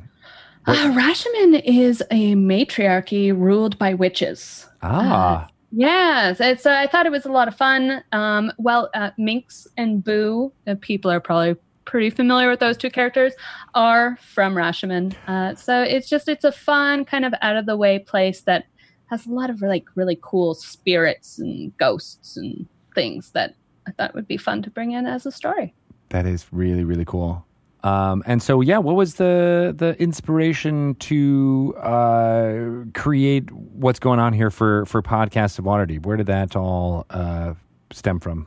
uh, 0.66 0.92
Rashemen 0.94 1.62
is 1.64 2.02
a 2.10 2.34
matriarchy 2.34 3.32
ruled 3.32 3.78
by 3.78 3.94
witches. 3.94 4.66
Ah, 4.82 5.48
Yes, 5.72 6.38
it's. 6.40 6.66
Uh, 6.66 6.72
I 6.72 6.86
thought 6.86 7.06
it 7.06 7.12
was 7.12 7.24
a 7.24 7.32
lot 7.32 7.48
of 7.48 7.56
fun. 7.56 8.02
Um, 8.12 8.52
well, 8.58 8.90
uh, 8.94 9.10
Minsc 9.18 9.66
and 9.78 10.04
Boo, 10.04 10.52
uh, 10.66 10.74
people 10.80 11.10
are 11.10 11.20
probably 11.20 11.56
pretty 11.88 12.10
familiar 12.10 12.50
with 12.50 12.60
those 12.60 12.76
two 12.76 12.90
characters, 12.90 13.32
are 13.74 14.18
from 14.18 14.54
Rashemen. 14.54 15.14
Uh, 15.26 15.54
so 15.54 15.82
it's 15.82 16.06
just 16.08 16.28
it's 16.28 16.44
a 16.44 16.52
fun 16.52 17.06
kind 17.06 17.24
of 17.24 17.32
out 17.40 17.56
of 17.56 17.64
the 17.64 17.76
way 17.76 17.98
place 17.98 18.42
that 18.42 18.66
has 19.06 19.26
a 19.26 19.30
lot 19.30 19.48
of 19.48 19.62
like 19.62 19.86
really 19.94 20.18
cool 20.20 20.54
spirits 20.54 21.38
and 21.38 21.76
ghosts 21.78 22.36
and 22.36 22.66
things 22.94 23.30
that 23.30 23.54
I 23.86 23.92
thought 23.92 24.14
would 24.14 24.28
be 24.28 24.36
fun 24.36 24.60
to 24.62 24.70
bring 24.70 24.92
in 24.92 25.06
as 25.06 25.24
a 25.24 25.32
story. 25.32 25.74
that 26.10 26.26
is 26.26 26.46
really 26.52 26.84
really 26.84 27.06
cool. 27.06 27.44
Um, 27.84 28.24
and 28.26 28.42
so, 28.42 28.60
yeah, 28.60 28.78
what 28.78 28.96
was 28.96 29.14
the 29.14 29.74
the 29.76 29.96
inspiration 30.02 30.96
to 30.96 31.74
uh, 31.78 32.84
create 32.92 33.50
what's 33.52 33.98
going 33.98 34.20
on 34.20 34.34
here 34.34 34.50
for 34.50 34.84
for 34.84 35.00
podcasts 35.00 35.58
of 35.58 35.64
Waterdeep? 35.64 36.04
Where 36.04 36.18
did 36.18 36.26
that 36.26 36.54
all 36.54 37.06
uh, 37.08 37.54
stem 37.92 38.20
from? 38.20 38.46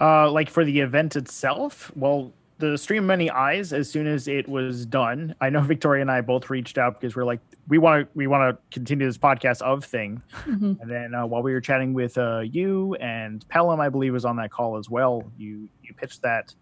Uh, 0.00 0.30
like 0.30 0.48
for 0.48 0.64
the 0.64 0.80
event 0.80 1.16
itself, 1.16 1.92
well, 1.94 2.32
the 2.58 2.76
stream 2.78 3.06
many 3.06 3.30
eyes. 3.30 3.72
As 3.72 3.90
soon 3.90 4.06
as 4.06 4.28
it 4.28 4.48
was 4.48 4.86
done, 4.86 5.34
I 5.40 5.50
know 5.50 5.60
Victoria 5.74 6.02
and 6.02 6.10
I 6.10 6.20
both 6.20 6.48
reached 6.50 6.78
out 6.78 7.00
because 7.00 7.16
we're 7.16 7.24
like, 7.24 7.40
we 7.68 7.78
want 7.78 8.04
to, 8.06 8.08
we 8.16 8.26
want 8.26 8.54
to 8.54 8.62
continue 8.70 9.06
this 9.06 9.18
podcast 9.18 9.62
of 9.62 9.84
thing. 9.84 10.22
Mhm. 10.44 10.80
And 10.80 10.90
then 10.90 11.14
uh, 11.14 11.26
while 11.26 11.42
we 11.42 11.52
were 11.52 11.60
chatting 11.60 11.92
with 11.94 12.16
uh, 12.18 12.40
you 12.40 12.94
and 12.96 13.46
Pelham, 13.48 13.80
I 13.80 13.88
believe 13.88 14.12
was 14.12 14.24
on 14.24 14.36
that 14.36 14.50
call 14.50 14.76
as 14.76 14.88
well. 14.90 15.30
You 15.38 15.68
you 15.82 15.94
pitched 15.94 16.22
that. 16.22 16.54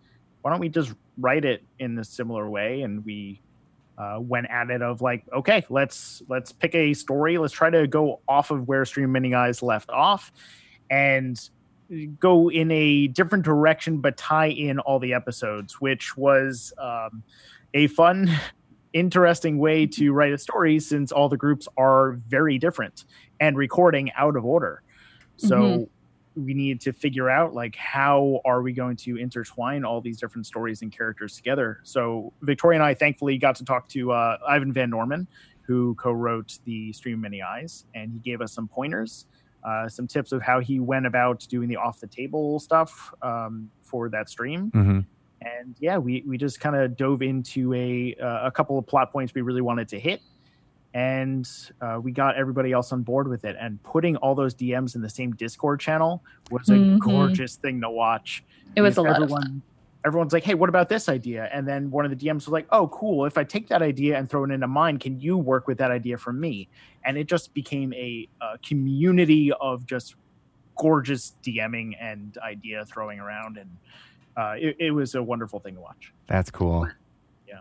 Why 0.43 0.51
don't 0.51 0.61
we 0.61 0.69
just 0.69 0.93
write 1.19 1.45
it 1.45 1.63
in 1.79 1.99
a 1.99 2.05
similar 2.05 2.49
way? 2.49 2.83
And 2.83 3.05
we 3.05 3.41
uh, 3.99 4.19
went 4.21 4.49
at 4.51 4.71
it 4.71 4.83
of 4.83 5.01
like, 5.03 5.25
okay, 5.33 5.65
let's 5.69 6.23
let's 6.29 6.53
pick 6.53 6.75
a 6.75 6.95
story. 6.95 7.39
Let's 7.39 7.53
try 7.53 7.71
to 7.71 7.87
go 7.87 8.21
off 8.29 8.51
of 8.51 8.69
where 8.69 8.85
Stream 8.85 9.11
Many 9.11 9.35
Eyes 9.35 9.63
left 9.63 9.91
off, 9.91 10.31
and 10.91 11.39
go 12.19 12.51
in 12.51 12.71
a 12.71 13.07
different 13.09 13.45
direction, 13.45 13.99
but 13.99 14.17
tie 14.17 14.49
in 14.49 14.79
all 14.81 14.99
the 14.99 15.15
episodes, 15.15 15.81
which 15.81 16.17
was 16.17 16.73
um, 16.79 17.23
a 17.75 17.87
fun, 17.89 18.31
interesting 18.93 19.59
way 19.59 19.87
to 19.87 20.13
write 20.13 20.33
a 20.33 20.39
story 20.39 20.81
since 20.81 21.13
all 21.13 21.29
the 21.29 21.37
groups 21.37 21.69
are 21.77 22.13
very 22.29 22.59
different 22.59 23.05
and 23.41 23.57
recording 23.57 24.11
out 24.17 24.37
of 24.37 24.45
order. 24.45 24.83
So 25.37 25.57
Mhm. 25.57 25.89
we 26.37 26.55
needed 26.55 26.81
to 26.83 26.93
figure 26.93 27.29
out 27.29 27.53
like 27.55 27.77
how 27.77 28.41
are 28.45 28.63
we 28.63 28.73
going 28.73 28.97
to 28.97 29.17
intertwine 29.17 29.85
all 29.85 30.01
these 30.01 30.19
different 30.19 30.47
stories 30.47 30.83
and 30.83 30.91
characters 30.91 31.37
together. 31.37 31.81
So 31.83 32.33
Victoria 32.43 32.79
and 32.79 32.85
I 32.85 32.95
thankfully 32.95 33.39
got 33.39 33.57
to 33.57 33.65
talk 33.65 33.89
to 33.89 34.13
uh, 34.13 34.39
Ivan 34.49 34.73
Van 34.73 34.91
Norman, 34.91 35.27
who 35.63 35.95
co-wrote 35.97 36.59
the 36.65 36.93
Stream 36.93 37.21
Many 37.21 37.43
Eyes, 37.43 37.85
and 37.95 38.11
he 38.13 38.19
gave 38.21 38.41
us 38.41 38.53
some 38.53 38.69
pointers 38.69 39.27
uh, 39.69 39.89
some 39.89 40.07
tips 40.07 40.33
of 40.33 40.41
how 40.43 40.61
he 40.61 40.81
went 40.81 41.07
about 41.07 41.47
doing 41.49 41.69
the 41.69 41.77
off 41.77 42.01
the 42.01 42.07
table 42.07 42.59
stuff 42.59 43.13
um, 43.23 43.71
for 43.83 44.09
that 44.09 44.29
stream. 44.29 44.71
Mm-hmm. 44.75 45.01
And 45.41 45.77
yeah, 45.79 45.99
we, 45.99 46.25
we 46.27 46.37
just 46.39 46.59
kind 46.61 46.75
of 46.75 46.97
dove 46.97 47.23
into 47.23 47.73
a 47.75 48.15
uh, 48.21 48.47
a 48.47 48.51
couple 48.51 48.79
of 48.79 48.87
plot 48.87 49.13
points 49.13 49.33
we 49.35 49.43
really 49.43 49.61
wanted 49.61 49.89
to 49.89 49.99
hit, 50.01 50.21
and 50.95 51.49
uh, 51.81 52.01
we 52.03 52.11
got 52.13 52.37
everybody 52.37 52.73
else 52.73 52.93
on 52.93 53.03
board 53.03 53.29
with 53.29 53.45
it. 53.45 53.57
And 53.61 53.81
putting 53.83 54.17
all 54.17 54.35
those 54.35 54.55
DMs 54.55 54.95
in 54.97 55.01
the 55.03 55.09
same 55.11 55.33
Discord 55.33 55.81
channel 55.81 56.25
was 56.51 56.69
a 56.71 56.73
Mhm. 56.75 56.99
gorgeous 56.99 57.57
thing 57.57 57.81
to 57.83 57.91
watch. 57.91 58.43
It 58.75 58.83
was 58.83 58.99
a 58.99 59.03
Because 59.03 59.13
lot 59.13 59.17
of 59.17 59.23
everyone, 59.25 59.43
fun. 59.43 59.63
Everyone's 60.05 60.33
like, 60.33 60.45
"Hey, 60.45 60.55
what 60.55 60.69
about 60.69 60.89
this 60.89 61.09
idea?" 61.09 61.49
And 61.53 61.67
then 61.67 61.91
one 61.91 62.05
of 62.05 62.11
the 62.11 62.17
DMs 62.17 62.35
was 62.47 62.49
like, 62.49 62.67
"Oh, 62.71 62.89
cool! 62.89 63.25
If 63.25 63.37
I 63.37 63.45
take 63.45 63.69
that 63.69 63.83
idea 63.83 64.17
and 64.17 64.29
throw 64.31 64.45
it 64.45 64.51
into 64.51 64.69
mine, 64.69 64.99
can 64.99 65.21
you 65.21 65.37
work 65.37 65.67
with 65.67 65.79
that 65.79 65.91
idea 65.91 66.17
from 66.17 66.39
me?" 66.41 66.69
And 67.05 67.19
it 67.19 67.27
just 67.27 67.53
became 67.53 67.93
a, 67.95 68.29
a 68.41 68.59
community 68.59 69.53
of 69.61 69.87
just 69.87 70.15
gorgeous 70.77 71.35
DMing 71.43 71.97
and 72.01 72.39
idea 72.39 72.85
throwing 72.87 73.19
around, 73.19 73.59
and 73.59 73.71
uh, 74.37 74.55
it, 74.57 74.77
it 74.79 74.91
was 74.93 75.15
a 75.15 75.23
wonderful 75.23 75.59
thing 75.59 75.75
to 75.75 75.81
watch. 75.81 76.13
That's 76.29 76.51
cool. 76.51 76.89
Yeah. 77.49 77.61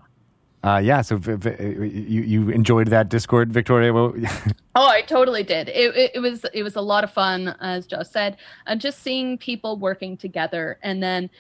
Uh, 0.64 0.78
yeah. 0.78 1.02
So 1.02 1.18
v- 1.18 1.34
v- 1.36 1.88
you 1.88 2.22
you 2.22 2.50
enjoyed 2.50 2.88
that 2.90 3.10
Discord, 3.10 3.52
Victoria? 3.52 3.92
Well, 3.94 4.14
Oh, 4.80 4.88
I 4.88 5.02
totally 5.02 5.42
did. 5.42 5.70
It, 5.70 5.96
it, 5.96 6.12
it 6.14 6.20
was 6.20 6.46
it 6.54 6.62
was 6.62 6.76
a 6.76 6.82
lot 6.82 7.04
of 7.04 7.12
fun, 7.12 7.56
as 7.62 7.88
Josh 7.88 8.10
said, 8.10 8.38
and 8.68 8.80
just 8.80 9.02
seeing 9.02 9.40
people 9.40 9.76
working 9.76 10.16
together, 10.16 10.78
and 10.84 11.02
then 11.02 11.32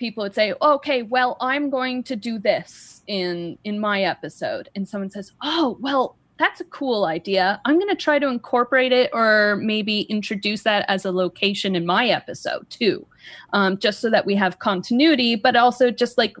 people 0.00 0.22
would 0.24 0.34
say, 0.34 0.54
"Okay, 0.60 1.02
well, 1.02 1.36
I'm 1.40 1.70
going 1.70 2.02
to 2.04 2.16
do 2.16 2.40
this 2.40 3.02
in 3.06 3.56
in 3.62 3.78
my 3.78 4.02
episode," 4.02 4.68
and 4.74 4.88
someone 4.88 5.10
says, 5.10 5.32
"Oh, 5.42 5.76
well." 5.80 6.16
That's 6.38 6.58
a 6.58 6.64
cool 6.64 7.04
idea. 7.04 7.60
I'm 7.66 7.78
going 7.78 7.90
to 7.90 8.02
try 8.02 8.18
to 8.18 8.26
incorporate 8.26 8.92
it 8.92 9.10
or 9.12 9.56
maybe 9.56 10.06
introduce 10.08 10.62
that 10.62 10.86
as 10.88 11.04
a 11.04 11.12
location 11.12 11.76
in 11.76 11.84
my 11.84 12.08
episode 12.08 12.64
too, 12.70 13.06
um, 13.52 13.76
just 13.76 14.00
so 14.00 14.08
that 14.08 14.24
we 14.24 14.34
have 14.36 14.58
continuity, 14.58 15.36
but 15.36 15.54
also 15.54 15.90
just 15.90 16.16
like 16.16 16.34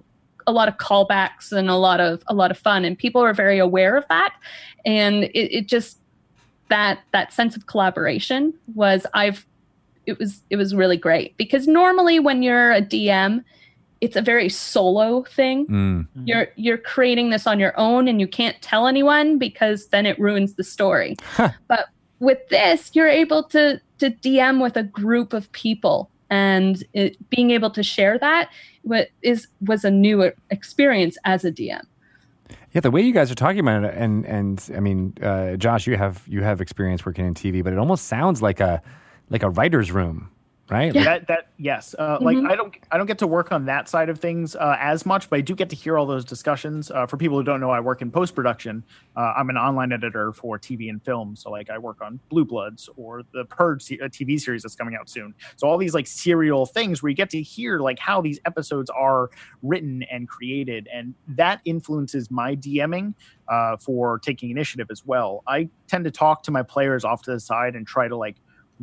a 0.46 0.52
lot 0.52 0.68
of 0.68 0.78
callbacks 0.78 1.52
and 1.52 1.68
a 1.68 1.76
lot 1.76 2.00
of 2.00 2.22
a 2.28 2.34
lot 2.34 2.50
of 2.50 2.56
fun, 2.56 2.86
and 2.86 2.96
people 2.96 3.20
are 3.22 3.34
very 3.34 3.58
aware 3.58 3.94
of 3.94 4.06
that, 4.08 4.32
and 4.86 5.24
it, 5.24 5.58
it 5.58 5.66
just 5.68 5.98
that 6.70 7.00
that 7.12 7.30
sense 7.30 7.54
of 7.54 7.66
collaboration 7.66 8.54
was 8.74 9.04
I've 9.12 9.44
it 10.06 10.18
was 10.18 10.42
it 10.50 10.56
was 10.56 10.74
really 10.74 10.96
great 10.96 11.36
because 11.36 11.66
normally 11.66 12.18
when 12.18 12.42
you're 12.42 12.72
a 12.72 12.82
DM, 12.82 13.44
it's 14.00 14.16
a 14.16 14.22
very 14.22 14.48
solo 14.48 15.22
thing. 15.22 15.66
Mm. 15.66 16.08
You're 16.24 16.48
you're 16.56 16.78
creating 16.78 17.30
this 17.30 17.46
on 17.46 17.60
your 17.60 17.78
own 17.78 18.08
and 18.08 18.20
you 18.20 18.26
can't 18.26 18.60
tell 18.62 18.86
anyone 18.86 19.38
because 19.38 19.88
then 19.88 20.06
it 20.06 20.18
ruins 20.18 20.54
the 20.54 20.64
story. 20.64 21.16
but 21.36 21.88
with 22.18 22.38
this, 22.48 22.90
you're 22.94 23.08
able 23.08 23.42
to 23.44 23.80
to 23.98 24.10
DM 24.10 24.62
with 24.62 24.76
a 24.76 24.82
group 24.82 25.32
of 25.32 25.50
people 25.52 26.10
and 26.30 26.84
it, 26.92 27.16
being 27.28 27.50
able 27.50 27.70
to 27.70 27.82
share 27.82 28.18
that 28.18 28.50
what 28.82 29.08
is 29.22 29.48
was 29.60 29.84
a 29.84 29.90
new 29.90 30.32
experience 30.50 31.18
as 31.24 31.44
a 31.44 31.52
DM. 31.52 31.82
Yeah, 32.72 32.80
the 32.80 32.90
way 32.90 33.02
you 33.02 33.12
guys 33.12 33.30
are 33.30 33.36
talking 33.36 33.60
about 33.60 33.84
it, 33.84 33.94
and 33.96 34.24
and 34.24 34.70
I 34.76 34.80
mean, 34.80 35.14
uh, 35.20 35.56
Josh, 35.56 35.86
you 35.86 35.96
have 35.96 36.22
you 36.26 36.42
have 36.42 36.60
experience 36.60 37.04
working 37.04 37.26
in 37.26 37.34
TV, 37.34 37.64
but 37.64 37.72
it 37.72 37.78
almost 37.78 38.06
sounds 38.06 38.40
like 38.42 38.60
a 38.60 38.80
like 39.30 39.44
a 39.44 39.48
writer's 39.48 39.92
room, 39.92 40.28
right? 40.68 40.92
Yeah. 40.92 41.04
That 41.04 41.28
that 41.28 41.48
yes, 41.56 41.94
uh, 41.98 42.18
like 42.20 42.36
I 42.36 42.56
don't 42.56 42.74
I 42.90 42.98
don't 42.98 43.06
get 43.06 43.18
to 43.18 43.28
work 43.28 43.52
on 43.52 43.66
that 43.66 43.88
side 43.88 44.08
of 44.08 44.18
things 44.18 44.56
uh, 44.56 44.76
as 44.78 45.06
much, 45.06 45.30
but 45.30 45.38
I 45.38 45.40
do 45.40 45.54
get 45.54 45.70
to 45.70 45.76
hear 45.76 45.96
all 45.96 46.04
those 46.04 46.24
discussions. 46.24 46.90
Uh, 46.90 47.06
for 47.06 47.16
people 47.16 47.36
who 47.38 47.44
don't 47.44 47.60
know, 47.60 47.70
I 47.70 47.78
work 47.78 48.02
in 48.02 48.10
post 48.10 48.34
production. 48.34 48.84
Uh, 49.16 49.34
I'm 49.36 49.48
an 49.50 49.56
online 49.56 49.92
editor 49.92 50.32
for 50.32 50.58
TV 50.58 50.90
and 50.90 51.02
film, 51.04 51.36
so 51.36 51.50
like 51.50 51.70
I 51.70 51.78
work 51.78 52.00
on 52.02 52.18
Blue 52.28 52.44
Bloods 52.44 52.88
or 52.96 53.22
the 53.32 53.44
Purge 53.44 53.82
se- 53.82 54.00
uh, 54.02 54.08
TV 54.08 54.40
series 54.40 54.62
that's 54.62 54.74
coming 54.74 54.96
out 54.98 55.08
soon. 55.08 55.34
So 55.56 55.68
all 55.68 55.78
these 55.78 55.94
like 55.94 56.08
serial 56.08 56.66
things 56.66 57.02
where 57.02 57.10
you 57.10 57.16
get 57.16 57.30
to 57.30 57.42
hear 57.42 57.78
like 57.78 58.00
how 58.00 58.20
these 58.20 58.40
episodes 58.46 58.90
are 58.90 59.30
written 59.62 60.02
and 60.10 60.28
created, 60.28 60.88
and 60.92 61.14
that 61.28 61.60
influences 61.64 62.32
my 62.32 62.56
DMing 62.56 63.14
uh, 63.46 63.76
for 63.76 64.18
taking 64.18 64.50
initiative 64.50 64.88
as 64.90 65.06
well. 65.06 65.44
I 65.46 65.68
tend 65.86 66.04
to 66.04 66.10
talk 66.10 66.42
to 66.44 66.50
my 66.50 66.64
players 66.64 67.04
off 67.04 67.22
to 67.22 67.32
the 67.32 67.40
side 67.40 67.76
and 67.76 67.86
try 67.86 68.08
to 68.08 68.16
like 68.16 68.36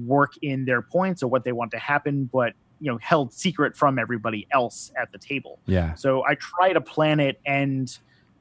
work 0.06 0.34
in 0.42 0.66
their 0.66 0.82
points 0.82 1.24
or 1.24 1.28
what 1.28 1.44
they 1.44 1.52
want 1.52 1.72
to 1.72 1.80
happen, 1.80 2.30
but 2.32 2.54
you 2.80 2.92
know, 2.92 2.98
held 3.02 3.34
secret 3.34 3.76
from 3.76 3.98
everybody 3.98 4.48
else 4.52 4.92
at 5.00 5.12
the 5.12 5.18
table. 5.18 5.60
yeah. 5.66 5.94
So 5.96 6.24
I 6.26 6.36
try 6.36 6.74
to 6.74 6.82
plan 6.82 7.20
it 7.20 7.40
and 7.46 7.98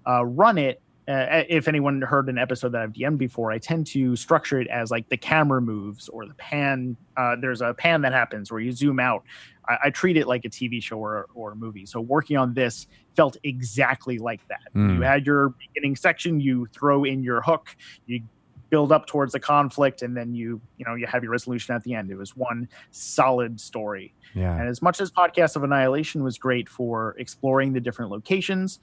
uh, 0.07 0.25
run 0.25 0.59
it. 0.59 0.81
Uh, 1.09 1.45
if 1.49 1.69
anyone 1.69 2.03
heard 2.03 2.29
an 2.29 2.37
episode 2.37 2.73
that 2.73 2.83
I've 2.83 2.92
DM'd 2.92 3.16
before, 3.16 3.53
I 3.53 3.59
tend 3.59 3.87
to 3.88 4.16
structure 4.16 4.61
it 4.61 4.66
as 4.66 4.90
like 4.90 5.09
the 5.09 5.16
camera 5.16 5.62
moves 5.62 6.09
or 6.09 6.27
the 6.27 6.35
pan. 6.35 6.97
Uh, 7.16 7.37
there's 7.40 7.61
a 7.61 7.73
pan 7.75 8.03
that 8.03 8.12
happens 8.12 8.51
where 8.51 8.61
you 8.61 8.73
zoom 8.73 8.99
out. 8.99 9.23
I, 9.69 9.77
I 9.85 9.90
treat 9.90 10.16
it 10.16 10.27
like 10.27 10.45
a 10.45 10.49
TV 10.51 10.83
show 10.83 10.99
or, 10.99 11.27
or 11.33 11.53
a 11.53 11.57
movie. 11.57 11.87
So 11.87 12.01
working 12.01 12.37
on 12.37 12.55
this 12.55 12.88
felt 13.14 13.37
exactly 13.45 14.19
like 14.19 14.47
that. 14.49 14.75
Mm. 14.75 14.97
You 14.97 15.03
had 15.03 15.25
your 15.25 15.51
beginning 15.51 15.95
section, 15.95 16.40
you 16.40 16.66
throw 16.73 17.05
in 17.05 17.23
your 17.23 17.40
hook, 17.40 17.77
you 18.07 18.23
build 18.70 18.92
up 18.92 19.07
towards 19.07 19.33
the 19.33 19.40
conflict, 19.40 20.02
and 20.02 20.16
then 20.16 20.35
you 20.35 20.61
you 20.76 20.85
know 20.85 20.94
you 20.94 21.07
have 21.07 21.22
your 21.22 21.33
resolution 21.33 21.74
at 21.74 21.85
the 21.85 21.94
end. 21.94 22.11
It 22.11 22.16
was 22.16 22.37
one 22.37 22.68
solid 22.90 23.61
story. 23.61 24.14
Yeah. 24.35 24.59
And 24.59 24.68
as 24.68 24.83
much 24.83 25.00
as 25.00 25.11
Podcast 25.11 25.57
of 25.57 25.62
Annihilation 25.62 26.22
was 26.22 26.38
great 26.38 26.68
for 26.68 27.14
exploring 27.18 27.72
the 27.72 27.81
different 27.81 28.11
locations, 28.11 28.81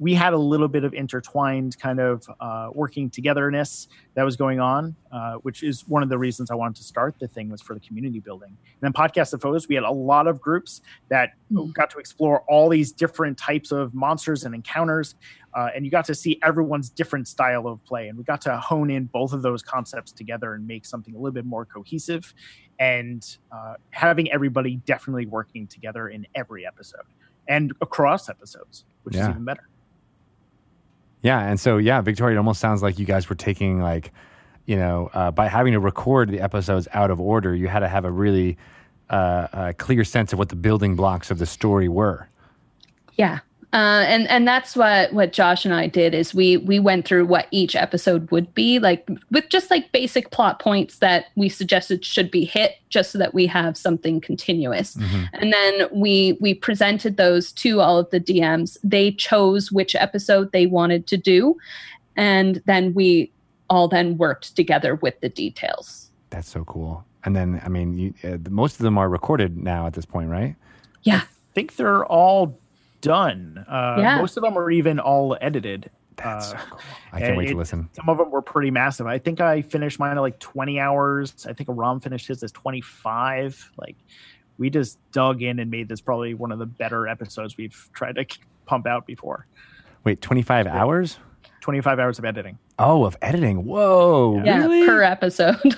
we 0.00 0.14
had 0.14 0.32
a 0.32 0.38
little 0.38 0.66
bit 0.66 0.82
of 0.82 0.94
intertwined 0.94 1.78
kind 1.78 2.00
of 2.00 2.26
uh, 2.40 2.70
working 2.72 3.10
togetherness 3.10 3.86
that 4.14 4.22
was 4.22 4.34
going 4.34 4.58
on, 4.58 4.96
uh, 5.12 5.34
which 5.34 5.62
is 5.62 5.86
one 5.86 6.02
of 6.02 6.08
the 6.08 6.16
reasons 6.16 6.50
I 6.50 6.54
wanted 6.54 6.76
to 6.76 6.84
start 6.84 7.16
the 7.20 7.28
thing 7.28 7.50
was 7.50 7.60
for 7.60 7.74
the 7.74 7.80
community 7.80 8.18
building. 8.18 8.48
And 8.48 8.80
then 8.80 8.92
Podcast 8.94 9.34
of 9.34 9.42
Foes, 9.42 9.68
we 9.68 9.74
had 9.74 9.84
a 9.84 9.90
lot 9.90 10.26
of 10.26 10.40
groups 10.40 10.80
that 11.10 11.34
got 11.74 11.90
to 11.90 11.98
explore 11.98 12.40
all 12.48 12.70
these 12.70 12.92
different 12.92 13.36
types 13.36 13.72
of 13.72 13.92
monsters 13.92 14.44
and 14.44 14.54
encounters. 14.54 15.16
Uh, 15.54 15.68
and 15.74 15.84
you 15.84 15.90
got 15.90 16.04
to 16.04 16.14
see 16.14 16.38
everyone's 16.42 16.90
different 16.90 17.26
style 17.26 17.66
of 17.66 17.84
play. 17.84 18.08
And 18.08 18.16
we 18.16 18.24
got 18.24 18.40
to 18.42 18.56
hone 18.58 18.90
in 18.90 19.06
both 19.06 19.32
of 19.32 19.42
those 19.42 19.62
concepts 19.62 20.12
together 20.12 20.54
and 20.54 20.66
make 20.66 20.86
something 20.86 21.14
a 21.14 21.18
little 21.18 21.32
bit 21.32 21.44
more 21.44 21.64
cohesive 21.64 22.32
and 22.78 23.36
uh, 23.52 23.74
having 23.90 24.30
everybody 24.30 24.76
definitely 24.76 25.26
working 25.26 25.66
together 25.66 26.08
in 26.08 26.26
every 26.34 26.66
episode 26.66 27.02
and 27.48 27.72
across 27.80 28.28
episodes, 28.28 28.84
which 29.02 29.16
is 29.16 29.28
even 29.28 29.44
better. 29.44 29.68
Yeah, 31.22 31.40
and 31.40 31.60
so 31.60 31.76
yeah, 31.76 32.00
Victoria, 32.00 32.36
it 32.36 32.38
almost 32.38 32.60
sounds 32.60 32.82
like 32.82 32.98
you 32.98 33.04
guys 33.04 33.28
were 33.28 33.36
taking 33.36 33.80
like, 33.80 34.12
you 34.64 34.76
know, 34.76 35.10
uh, 35.12 35.30
by 35.30 35.48
having 35.48 35.72
to 35.72 35.80
record 35.80 36.30
the 36.30 36.40
episodes 36.40 36.88
out 36.92 37.10
of 37.10 37.20
order, 37.20 37.54
you 37.54 37.68
had 37.68 37.80
to 37.80 37.88
have 37.88 38.04
a 38.04 38.10
really 38.10 38.56
uh, 39.10 39.48
uh, 39.52 39.72
clear 39.76 40.04
sense 40.04 40.32
of 40.32 40.38
what 40.38 40.48
the 40.48 40.56
building 40.56 40.96
blocks 40.96 41.30
of 41.30 41.38
the 41.38 41.46
story 41.46 41.88
were. 41.88 42.28
Yeah. 43.16 43.40
Uh, 43.72 44.04
and 44.06 44.28
and 44.28 44.48
that's 44.48 44.74
what 44.74 45.12
what 45.12 45.32
Josh 45.32 45.64
and 45.64 45.72
I 45.72 45.86
did 45.86 46.12
is 46.12 46.34
we 46.34 46.56
we 46.56 46.80
went 46.80 47.06
through 47.06 47.26
what 47.26 47.46
each 47.52 47.76
episode 47.76 48.28
would 48.32 48.52
be 48.52 48.80
like 48.80 49.08
with 49.30 49.48
just 49.48 49.70
like 49.70 49.92
basic 49.92 50.32
plot 50.32 50.58
points 50.58 50.98
that 50.98 51.26
we 51.36 51.48
suggested 51.48 52.04
should 52.04 52.32
be 52.32 52.44
hit 52.44 52.78
just 52.88 53.12
so 53.12 53.18
that 53.18 53.32
we 53.32 53.46
have 53.46 53.76
something 53.76 54.20
continuous. 54.20 54.96
And 55.34 55.52
then 55.52 55.86
we 55.92 56.36
we 56.40 56.52
presented 56.52 57.16
those 57.16 57.52
to 57.52 57.80
all 57.80 57.98
of 57.98 58.10
the 58.10 58.18
DMs. 58.18 58.76
They 58.82 59.12
chose 59.12 59.70
which 59.70 59.94
episode 59.94 60.50
they 60.50 60.66
wanted 60.66 61.06
to 61.06 61.16
do, 61.16 61.56
and 62.16 62.60
then 62.66 62.92
we 62.92 63.30
all 63.70 63.86
then 63.86 64.18
worked 64.18 64.56
together 64.56 64.96
with 64.96 65.18
the 65.20 65.28
details. 65.28 66.10
That's 66.30 66.48
so 66.48 66.64
cool. 66.64 67.04
And 67.24 67.36
then, 67.36 67.60
I 67.64 67.68
mean, 67.68 67.96
you, 67.96 68.14
uh, 68.24 68.38
most 68.50 68.74
of 68.76 68.82
them 68.82 68.98
are 68.98 69.08
recorded 69.08 69.56
now 69.56 69.86
at 69.86 69.94
this 69.94 70.04
point, 70.04 70.28
right? 70.28 70.56
Yeah. 71.02 71.22
I 71.22 71.54
think 71.54 71.76
they're 71.76 72.04
all 72.04 72.58
done. 73.00 73.64
Uh, 73.68 73.96
Yeah. 73.98 74.16
Most 74.18 74.36
of 74.36 74.42
them 74.42 74.56
are 74.58 74.70
even 74.70 74.98
all 74.98 75.36
edited. 75.40 75.90
That's 76.16 76.52
Uh, 76.52 76.58
so 76.58 76.64
cool. 76.70 76.80
I 77.12 77.18
can't 77.18 77.28
and 77.30 77.38
wait 77.38 77.48
to 77.48 77.56
listen. 77.56 77.88
Some 77.92 78.08
of 78.08 78.18
them 78.18 78.30
were 78.30 78.42
pretty 78.42 78.70
massive. 78.70 79.06
I 79.06 79.18
think 79.18 79.40
I 79.40 79.62
finished 79.62 79.98
mine 79.98 80.16
at 80.16 80.20
like 80.20 80.38
20 80.38 80.78
hours. 80.78 81.46
I 81.48 81.52
think 81.54 81.68
Aram 81.70 82.00
finished 82.00 82.28
his 82.28 82.42
as 82.42 82.52
25. 82.52 83.72
Like, 83.78 83.96
we 84.58 84.68
just 84.68 84.98
dug 85.12 85.42
in 85.42 85.58
and 85.58 85.70
made 85.70 85.88
this 85.88 86.00
probably 86.02 86.34
one 86.34 86.52
of 86.52 86.58
the 86.58 86.66
better 86.66 87.08
episodes 87.08 87.56
we've 87.56 87.88
tried 87.94 88.16
to 88.16 88.26
pump 88.66 88.86
out 88.86 89.06
before. 89.06 89.46
Wait, 90.04 90.20
25 90.20 90.66
hours? 90.66 91.18
25 91.62 91.98
hours 91.98 92.18
of 92.18 92.24
editing. 92.24 92.58
Oh, 92.78 93.04
of 93.04 93.16
editing. 93.22 93.64
Whoa. 93.64 94.42
Yeah, 94.44 94.58
Really? 94.58 94.86
per 94.86 95.02
episode. 95.02 95.56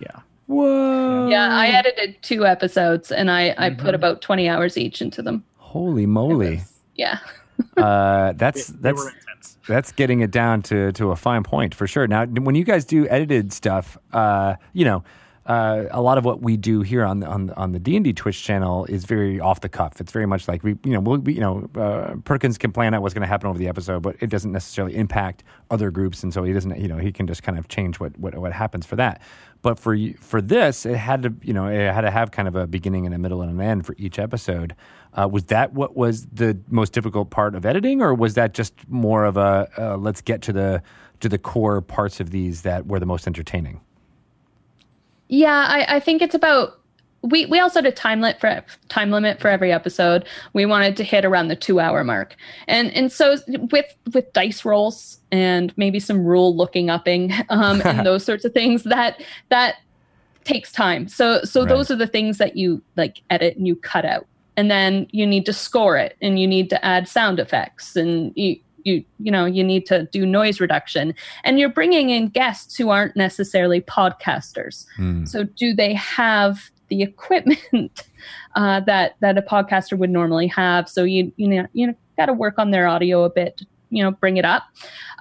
Yeah. 0.00 0.20
Whoa. 0.46 1.28
yeah, 1.28 1.48
I 1.56 1.68
edited 1.68 2.20
two 2.22 2.44
episodes 2.44 3.12
and 3.12 3.30
I, 3.30 3.54
I 3.56 3.70
Mm-hmm. 3.70 3.84
put 3.84 3.94
about 3.94 4.20
20 4.20 4.48
hours 4.48 4.76
each 4.76 5.00
into 5.00 5.22
them. 5.22 5.44
Holy 5.72 6.06
moly. 6.06 6.62
Yeah. 6.94 7.18
Uh, 7.76 8.32
that's 8.32 8.68
They 8.68 8.90
that's 8.90 9.04
were 9.04 9.12
that's 9.68 9.92
getting 9.92 10.20
it 10.20 10.30
down 10.30 10.62
to 10.62 10.90
to 10.92 11.10
a 11.10 11.16
fine 11.16 11.42
point 11.44 11.74
for 11.74 11.86
sure. 11.86 12.08
Now, 12.08 12.24
when 12.26 12.54
you 12.54 12.64
guys 12.64 12.84
do 12.84 13.06
edited 13.08 13.52
stuff, 13.52 13.96
uh, 14.12 14.56
you 14.72 14.84
know, 14.84 15.04
uh, 15.46 15.86
a 15.90 16.00
lot 16.00 16.18
of 16.18 16.24
what 16.24 16.40
we 16.40 16.56
do 16.56 16.82
here 16.82 17.04
on 17.04 17.20
the 17.20 17.26
on 17.26 17.50
on 17.50 17.72
the 17.72 17.80
D 17.80 17.96
and 17.96 18.04
D 18.04 18.12
Twitch 18.12 18.44
channel 18.44 18.84
is 18.84 19.04
very 19.04 19.40
off 19.40 19.60
the 19.60 19.68
cuff. 19.68 20.00
It's 20.00 20.12
very 20.12 20.26
much 20.26 20.46
like 20.46 20.62
we, 20.62 20.76
you 20.84 20.92
know, 20.92 21.00
we'll, 21.00 21.18
we, 21.18 21.34
you 21.34 21.40
know, 21.40 21.68
uh, 21.74 22.14
Perkins 22.24 22.58
can 22.58 22.70
plan 22.70 22.94
out 22.94 23.02
what's 23.02 23.12
going 23.12 23.22
to 23.22 23.28
happen 23.28 23.48
over 23.48 23.58
the 23.58 23.66
episode, 23.66 24.02
but 24.02 24.16
it 24.20 24.30
doesn't 24.30 24.52
necessarily 24.52 24.94
impact 24.94 25.42
other 25.70 25.90
groups, 25.90 26.22
and 26.22 26.32
so 26.32 26.44
he 26.44 26.52
doesn't, 26.52 26.78
you 26.78 26.86
know, 26.86 26.98
he 26.98 27.10
can 27.10 27.26
just 27.26 27.42
kind 27.42 27.58
of 27.58 27.66
change 27.68 27.98
what 27.98 28.16
what, 28.18 28.36
what 28.38 28.52
happens 28.52 28.86
for 28.86 28.94
that. 28.96 29.20
But 29.62 29.78
for 29.80 29.96
for 30.20 30.40
this, 30.40 30.86
it 30.86 30.96
had 30.96 31.22
to, 31.24 31.34
you 31.42 31.52
know, 31.52 31.66
it 31.66 31.92
had 31.92 32.02
to 32.02 32.10
have 32.10 32.30
kind 32.30 32.46
of 32.46 32.54
a 32.54 32.68
beginning 32.68 33.06
and 33.06 33.14
a 33.14 33.18
middle 33.18 33.42
and 33.42 33.50
an 33.50 33.60
end 33.60 33.84
for 33.84 33.96
each 33.98 34.18
episode. 34.18 34.76
Uh, 35.14 35.28
was 35.28 35.44
that 35.46 35.72
what 35.72 35.96
was 35.96 36.26
the 36.26 36.58
most 36.68 36.92
difficult 36.92 37.30
part 37.30 37.56
of 37.56 37.66
editing, 37.66 38.00
or 38.00 38.14
was 38.14 38.34
that 38.34 38.54
just 38.54 38.74
more 38.88 39.24
of 39.24 39.36
a 39.36 39.68
uh, 39.76 39.96
let's 39.96 40.20
get 40.20 40.40
to 40.42 40.52
the 40.52 40.82
to 41.18 41.28
the 41.28 41.38
core 41.38 41.80
parts 41.80 42.20
of 42.20 42.30
these 42.30 42.62
that 42.62 42.86
were 42.86 43.00
the 43.00 43.06
most 43.06 43.26
entertaining? 43.26 43.80
Yeah, 45.32 45.64
I, 45.66 45.96
I 45.96 46.00
think 46.00 46.20
it's 46.20 46.34
about 46.34 46.78
we 47.22 47.46
we 47.46 47.58
also 47.58 47.78
had 47.78 47.86
a 47.86 47.92
time 47.92 48.20
limit 48.20 48.38
for 48.38 48.62
time 48.90 49.10
limit 49.10 49.40
for 49.40 49.48
every 49.48 49.72
episode. 49.72 50.26
We 50.52 50.66
wanted 50.66 50.94
to 50.98 51.04
hit 51.04 51.24
around 51.24 51.48
the 51.48 51.56
two 51.56 51.80
hour 51.80 52.04
mark, 52.04 52.36
and 52.68 52.90
and 52.92 53.10
so 53.10 53.36
with 53.70 53.86
with 54.12 54.30
dice 54.34 54.62
rolls 54.66 55.20
and 55.30 55.72
maybe 55.78 56.00
some 56.00 56.22
rule 56.22 56.54
looking 56.54 56.90
upping 56.90 57.32
um, 57.48 57.80
and 57.82 58.04
those 58.06 58.26
sorts 58.26 58.44
of 58.44 58.52
things 58.52 58.82
that 58.82 59.24
that 59.48 59.76
takes 60.44 60.70
time. 60.70 61.08
So 61.08 61.42
so 61.44 61.60
Right. 61.60 61.68
those 61.70 61.90
are 61.90 61.96
the 61.96 62.06
things 62.06 62.36
that 62.36 62.58
you 62.58 62.82
like 62.96 63.22
edit 63.30 63.56
and 63.56 63.66
you 63.66 63.76
cut 63.76 64.04
out, 64.04 64.26
and 64.58 64.70
then 64.70 65.06
you 65.12 65.26
need 65.26 65.46
to 65.46 65.54
score 65.54 65.96
it 65.96 66.14
and 66.20 66.38
you 66.38 66.46
need 66.46 66.68
to 66.68 66.84
add 66.84 67.08
sound 67.08 67.40
effects 67.40 67.96
and 67.96 68.32
you. 68.36 68.58
You, 68.84 69.04
you 69.18 69.30
know 69.30 69.44
you 69.44 69.64
need 69.64 69.86
to 69.86 70.06
do 70.12 70.26
noise 70.26 70.60
reduction 70.60 71.14
and 71.44 71.58
you're 71.58 71.68
bringing 71.68 72.10
in 72.10 72.28
guests 72.28 72.76
who 72.76 72.90
aren't 72.90 73.16
necessarily 73.16 73.80
podcasters 73.80 74.86
Hmm. 74.96 75.24
so, 75.24 75.44
do 75.44 75.74
they 75.74 75.94
have 75.94 76.70
the 76.88 77.02
equipment 77.02 78.08
uh, 78.54 78.80
that 78.80 79.16
that 79.20 79.38
a 79.38 79.42
podcaster 79.42 79.96
would 79.96 80.10
normally 80.10 80.46
have? 80.48 80.88
So 80.88 81.04
you 81.04 81.32
you 81.36 81.48
know 81.48 81.66
you 81.72 81.86
know 81.86 81.94
got 82.16 82.26
to 82.26 82.32
work 82.32 82.58
on 82.58 82.70
their 82.70 82.86
audio 82.86 83.24
a 83.24 83.30
bit, 83.30 83.62
you 83.90 84.02
know, 84.02 84.10
bring 84.10 84.36
it 84.36 84.44
up. 84.44 84.64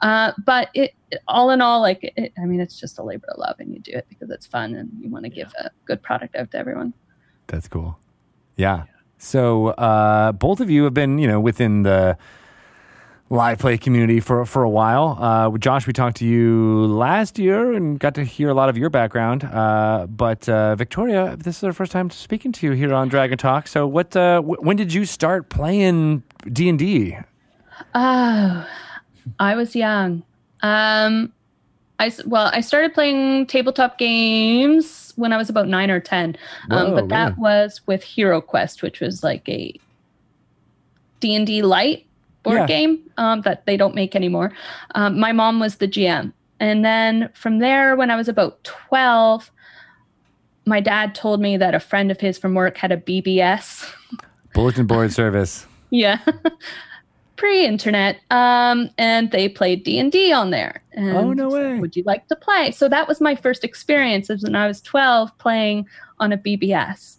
Uh, 0.01 0.32
but 0.45 0.70
it 0.74 0.93
all 1.28 1.51
in 1.51 1.62
all, 1.62 1.82
like 1.82 2.14
it, 2.16 2.34
I 2.38 2.45
mean, 2.45 2.59
it's 2.59 2.80
just 2.80 2.99
a 2.99 3.03
labor 3.03 3.28
of 3.30 3.38
love, 3.38 3.55
and 3.59 3.74
you 3.74 3.80
do 3.80 3.91
it 3.91 4.05
because 4.09 4.30
it's 4.30 4.45
fun, 4.45 4.76
and 4.76 4.89
you 4.99 5.09
want 5.09 5.26
to 5.26 5.30
give 5.30 5.53
a 5.59 5.70
good 5.86 6.01
product 6.01 6.36
out 6.36 6.51
to 6.51 6.57
everyone. 6.57 6.93
That's 7.47 7.68
cool. 7.68 7.97
Yeah. 8.55 8.84
So 9.18 9.68
uh, 9.68 10.32
both 10.32 10.59
of 10.59 10.70
you 10.70 10.84
have 10.86 10.93
been, 10.93 11.18
you 11.20 11.28
know, 11.28 11.39
within 11.39 11.84
the 11.84 12.18
live 13.32 13.60
play 13.60 13.78
community 13.78 14.20
for 14.20 14.46
for 14.46 14.62
a 14.62 14.70
while. 14.70 15.18
Uh, 15.20 15.58
Josh, 15.58 15.88
we 15.88 15.94
talked 15.94 16.18
to 16.18 16.26
you 16.26 16.86
last 16.88 17.40
year 17.40 17.72
and 17.74 17.98
got 17.98 18.14
to 18.16 18.24
hear 18.26 18.50
a 18.50 18.54
lot 18.54 18.68
of 18.68 18.78
your 18.78 18.90
background. 18.90 19.46
Uh, 19.46 20.06
but 20.08 20.48
uh, 20.50 20.76
Victoria, 20.76 21.38
this 21.38 21.58
is 21.58 21.64
our 21.64 21.74
first 21.74 21.94
time 21.94 22.10
speaking 22.10 22.52
to 22.52 22.68
you 22.68 22.74
here 22.74 22.94
on 22.94 23.08
Dragon 23.08 23.38
Talk. 23.38 23.68
So, 23.68 23.88
what? 23.88 24.16
Uh, 24.16 24.36
w- 24.36 24.58
when 24.60 24.76
did 24.76 24.94
you 24.94 25.06
start 25.06 25.50
playing 25.50 26.24
D 26.52 26.68
and 26.68 26.78
D? 26.78 27.18
Oh, 27.96 28.68
I 29.40 29.56
was 29.56 29.76
young. 29.76 30.24
Um, 30.62 31.32
I 32.00 32.12
well, 32.26 32.52
I 32.54 32.60
started 32.60 32.94
playing 32.94 33.48
tabletop 33.48 33.98
games 33.98 35.14
when 35.16 35.32
I 35.32 35.38
was 35.38 35.50
about 35.50 35.70
nine 35.70 35.90
or 35.90 36.02
ten. 36.02 36.36
um, 36.70 36.90
Whoa, 36.90 36.96
but 36.96 37.10
that 37.10 37.38
was 37.38 37.82
with 37.86 38.04
Hero 38.04 38.42
Quest, 38.42 38.84
which 38.84 39.00
was 39.00 39.24
like 39.24 39.48
a 39.48 39.74
D 41.22 41.34
and 41.34 41.48
D 41.48 41.62
light 41.62 42.08
board 42.44 42.58
Yeah. 42.58 42.66
game 42.68 43.00
um, 43.18 43.42
that 43.42 43.66
they 43.66 43.78
don't 43.78 43.96
make 43.96 44.16
anymore. 44.16 44.52
Um, 44.96 45.20
my 45.20 45.32
mom 45.32 45.60
was 45.60 45.76
the 45.78 45.88
GM, 45.88 46.34
and 46.60 46.84
then 46.86 47.30
from 47.34 47.60
there, 47.60 47.96
when 47.96 48.10
I 48.12 48.16
was 48.16 48.28
about 48.28 48.64
twelve, 48.64 49.52
my 50.66 50.80
dad 50.80 51.16
told 51.16 51.42
me 51.42 51.58
that 51.58 51.74
a 51.76 51.80
friend 51.80 52.12
of 52.12 52.20
his 52.20 52.38
from 52.38 52.54
work 52.54 52.78
had 52.78 52.92
a 52.92 52.98
BBS. 52.98 53.92
Bulletin 54.54 54.86
board 54.86 55.12
service. 55.14 55.66
Yeah. 55.92 56.20
Pre-internet, 57.38 58.20
um, 58.30 58.92
and 59.00 59.32
they 59.32 59.50
played 59.50 59.84
D 59.84 59.98
and 59.98 60.12
D 60.12 60.32
on 60.32 60.52
there. 60.52 60.84
And 60.92 61.18
Oh, 61.18 61.34
no 61.34 61.50
way. 61.50 61.80
Would 61.80 61.96
you 61.96 62.04
like 62.06 62.28
to 62.28 62.36
play? 62.36 62.70
So 62.72 62.88
that 62.88 63.08
was 63.08 63.20
my 63.20 63.34
first 63.34 63.64
experience. 63.64 64.30
When 64.30 64.54
I 64.56 64.68
was 64.68 64.80
twelve 64.80 65.36
playing 65.39 65.88
on 66.20 66.32
a 66.32 66.38
BBS, 66.38 67.18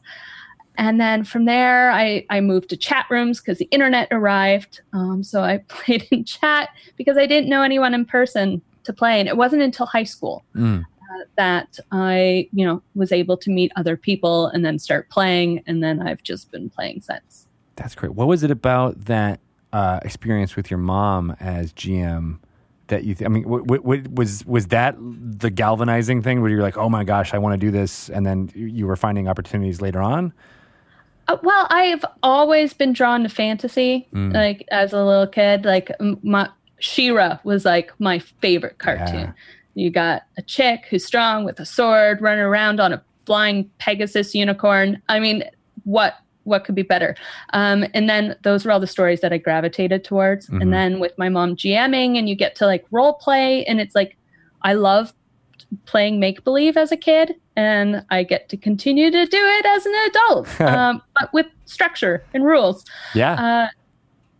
and 0.82 1.00
then 1.00 1.22
from 1.22 1.44
there 1.44 1.90
I 1.92 2.26
I 2.28 2.40
moved 2.40 2.68
to 2.70 2.76
chat 2.76 3.06
rooms 3.08 3.40
because 3.40 3.58
the 3.58 3.68
internet 3.70 4.08
arrived. 4.10 4.80
Um, 4.92 5.22
so 5.22 5.40
I 5.42 5.58
played 5.68 6.06
in 6.10 6.24
chat 6.24 6.70
because 6.96 7.16
I 7.16 7.26
didn't 7.26 7.48
know 7.48 7.62
anyone 7.62 7.94
in 7.94 8.04
person 8.04 8.60
to 8.84 8.92
play, 8.92 9.20
and 9.20 9.28
it 9.28 9.36
wasn't 9.36 9.62
until 9.62 9.86
high 9.86 10.02
school 10.14 10.44
Mm. 10.56 10.84
that 11.36 11.78
I, 11.92 12.48
you 12.52 12.64
know, 12.66 12.82
was 12.96 13.12
able 13.12 13.36
to 13.36 13.50
meet 13.50 13.70
other 13.76 13.96
people 13.96 14.48
and 14.48 14.64
then 14.64 14.78
start 14.78 15.08
playing, 15.08 15.62
and 15.68 15.82
then 15.84 16.02
I've 16.06 16.22
just 16.22 16.50
been 16.50 16.68
playing 16.68 17.00
since. 17.02 17.46
That's 17.76 17.94
great. 17.94 18.14
What 18.14 18.26
was 18.26 18.42
it 18.42 18.50
about 18.50 19.04
that 19.04 19.38
uh, 19.72 20.00
experience 20.02 20.56
with 20.56 20.68
your 20.70 20.78
mom 20.78 21.36
as 21.38 21.72
GM 21.74 22.38
that 22.88 23.04
you? 23.04 23.14
Th- 23.14 23.26
I 23.26 23.28
mean, 23.28 23.44
w- 23.44 23.64
w- 23.64 24.04
was 24.10 24.44
was 24.46 24.66
that 24.68 24.96
the 24.98 25.50
galvanizing 25.50 26.22
thing 26.22 26.40
where 26.42 26.50
you're 26.50 26.62
like, 26.62 26.76
oh 26.76 26.88
my 26.88 27.04
gosh, 27.04 27.32
I 27.34 27.38
want 27.38 27.52
to 27.58 27.66
do 27.66 27.70
this, 27.70 28.08
and 28.10 28.26
then 28.26 28.50
you 28.54 28.86
were 28.88 28.96
finding 28.96 29.28
opportunities 29.28 29.80
later 29.80 30.02
on? 30.02 30.32
Uh, 31.28 31.36
well, 31.42 31.66
I've 31.70 32.04
always 32.22 32.72
been 32.72 32.92
drawn 32.92 33.22
to 33.22 33.28
fantasy. 33.28 34.08
Mm. 34.12 34.34
Like 34.34 34.64
as 34.70 34.92
a 34.92 35.04
little 35.04 35.26
kid, 35.26 35.64
like 35.64 35.90
my 36.22 36.48
She-Ra 36.78 37.38
was 37.44 37.64
like 37.64 37.92
my 37.98 38.18
favorite 38.18 38.78
cartoon. 38.78 39.14
Yeah. 39.14 39.32
You 39.74 39.90
got 39.90 40.24
a 40.36 40.42
chick 40.42 40.86
who's 40.90 41.04
strong 41.04 41.44
with 41.44 41.58
a 41.60 41.64
sword, 41.64 42.20
running 42.20 42.44
around 42.44 42.80
on 42.80 42.92
a 42.92 43.02
flying 43.24 43.70
Pegasus 43.78 44.34
unicorn. 44.34 45.00
I 45.08 45.20
mean, 45.20 45.44
what 45.84 46.16
what 46.44 46.64
could 46.64 46.74
be 46.74 46.82
better? 46.82 47.14
Um, 47.52 47.86
and 47.94 48.10
then 48.10 48.34
those 48.42 48.64
were 48.64 48.72
all 48.72 48.80
the 48.80 48.86
stories 48.88 49.20
that 49.20 49.32
I 49.32 49.38
gravitated 49.38 50.02
towards. 50.02 50.48
Mhm. 50.48 50.60
And 50.60 50.72
then 50.72 50.98
with 50.98 51.16
my 51.16 51.28
mom 51.28 51.54
GMing, 51.54 52.18
and 52.18 52.28
you 52.28 52.34
get 52.34 52.56
to 52.56 52.66
like 52.66 52.84
role 52.90 53.14
play, 53.14 53.64
and 53.64 53.80
it's 53.80 53.94
like 53.94 54.16
I 54.62 54.74
love 54.74 55.14
playing 55.86 56.20
make 56.20 56.44
believe 56.44 56.76
as 56.76 56.92
a 56.92 56.96
kid, 56.96 57.34
and 57.56 58.04
I 58.10 58.22
get 58.22 58.48
to 58.50 58.56
continue 58.56 59.10
to 59.10 59.26
do 59.26 59.38
it 59.38 59.66
as 59.66 59.86
an 59.86 59.94
adult, 60.06 60.60
um, 60.60 61.02
but 61.18 61.32
with 61.32 61.46
structure 61.64 62.24
and 62.34 62.44
rules. 62.44 62.84
Yeah. 63.14 63.34
Uh, 63.34 63.68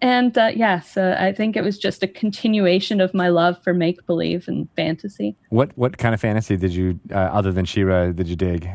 and 0.01 0.37
uh, 0.37 0.51
yeah, 0.55 0.81
so 0.81 1.17
I 1.19 1.33
think 1.33 1.57
it 1.57 1.63
was 1.63 1.79
just 1.79 2.03
a 2.03 2.09
continuation 2.09 3.01
of 3.01 3.15
my 3.15 3.29
love 3.29 3.63
for 3.63 3.73
make 3.73 4.05
believe 4.07 4.49
and 4.49 4.69
fantasy. 4.75 5.37
what 5.51 5.71
what 5.77 5.97
kind 5.97 6.13
of 6.13 6.21
fantasy 6.21 6.57
did 6.57 6.75
you, 6.75 6.99
uh, 7.11 7.15
other 7.15 7.53
than 7.53 7.65
She-Ra, 7.65 8.07
did 8.11 8.27
you 8.27 8.37
dig? 8.37 8.69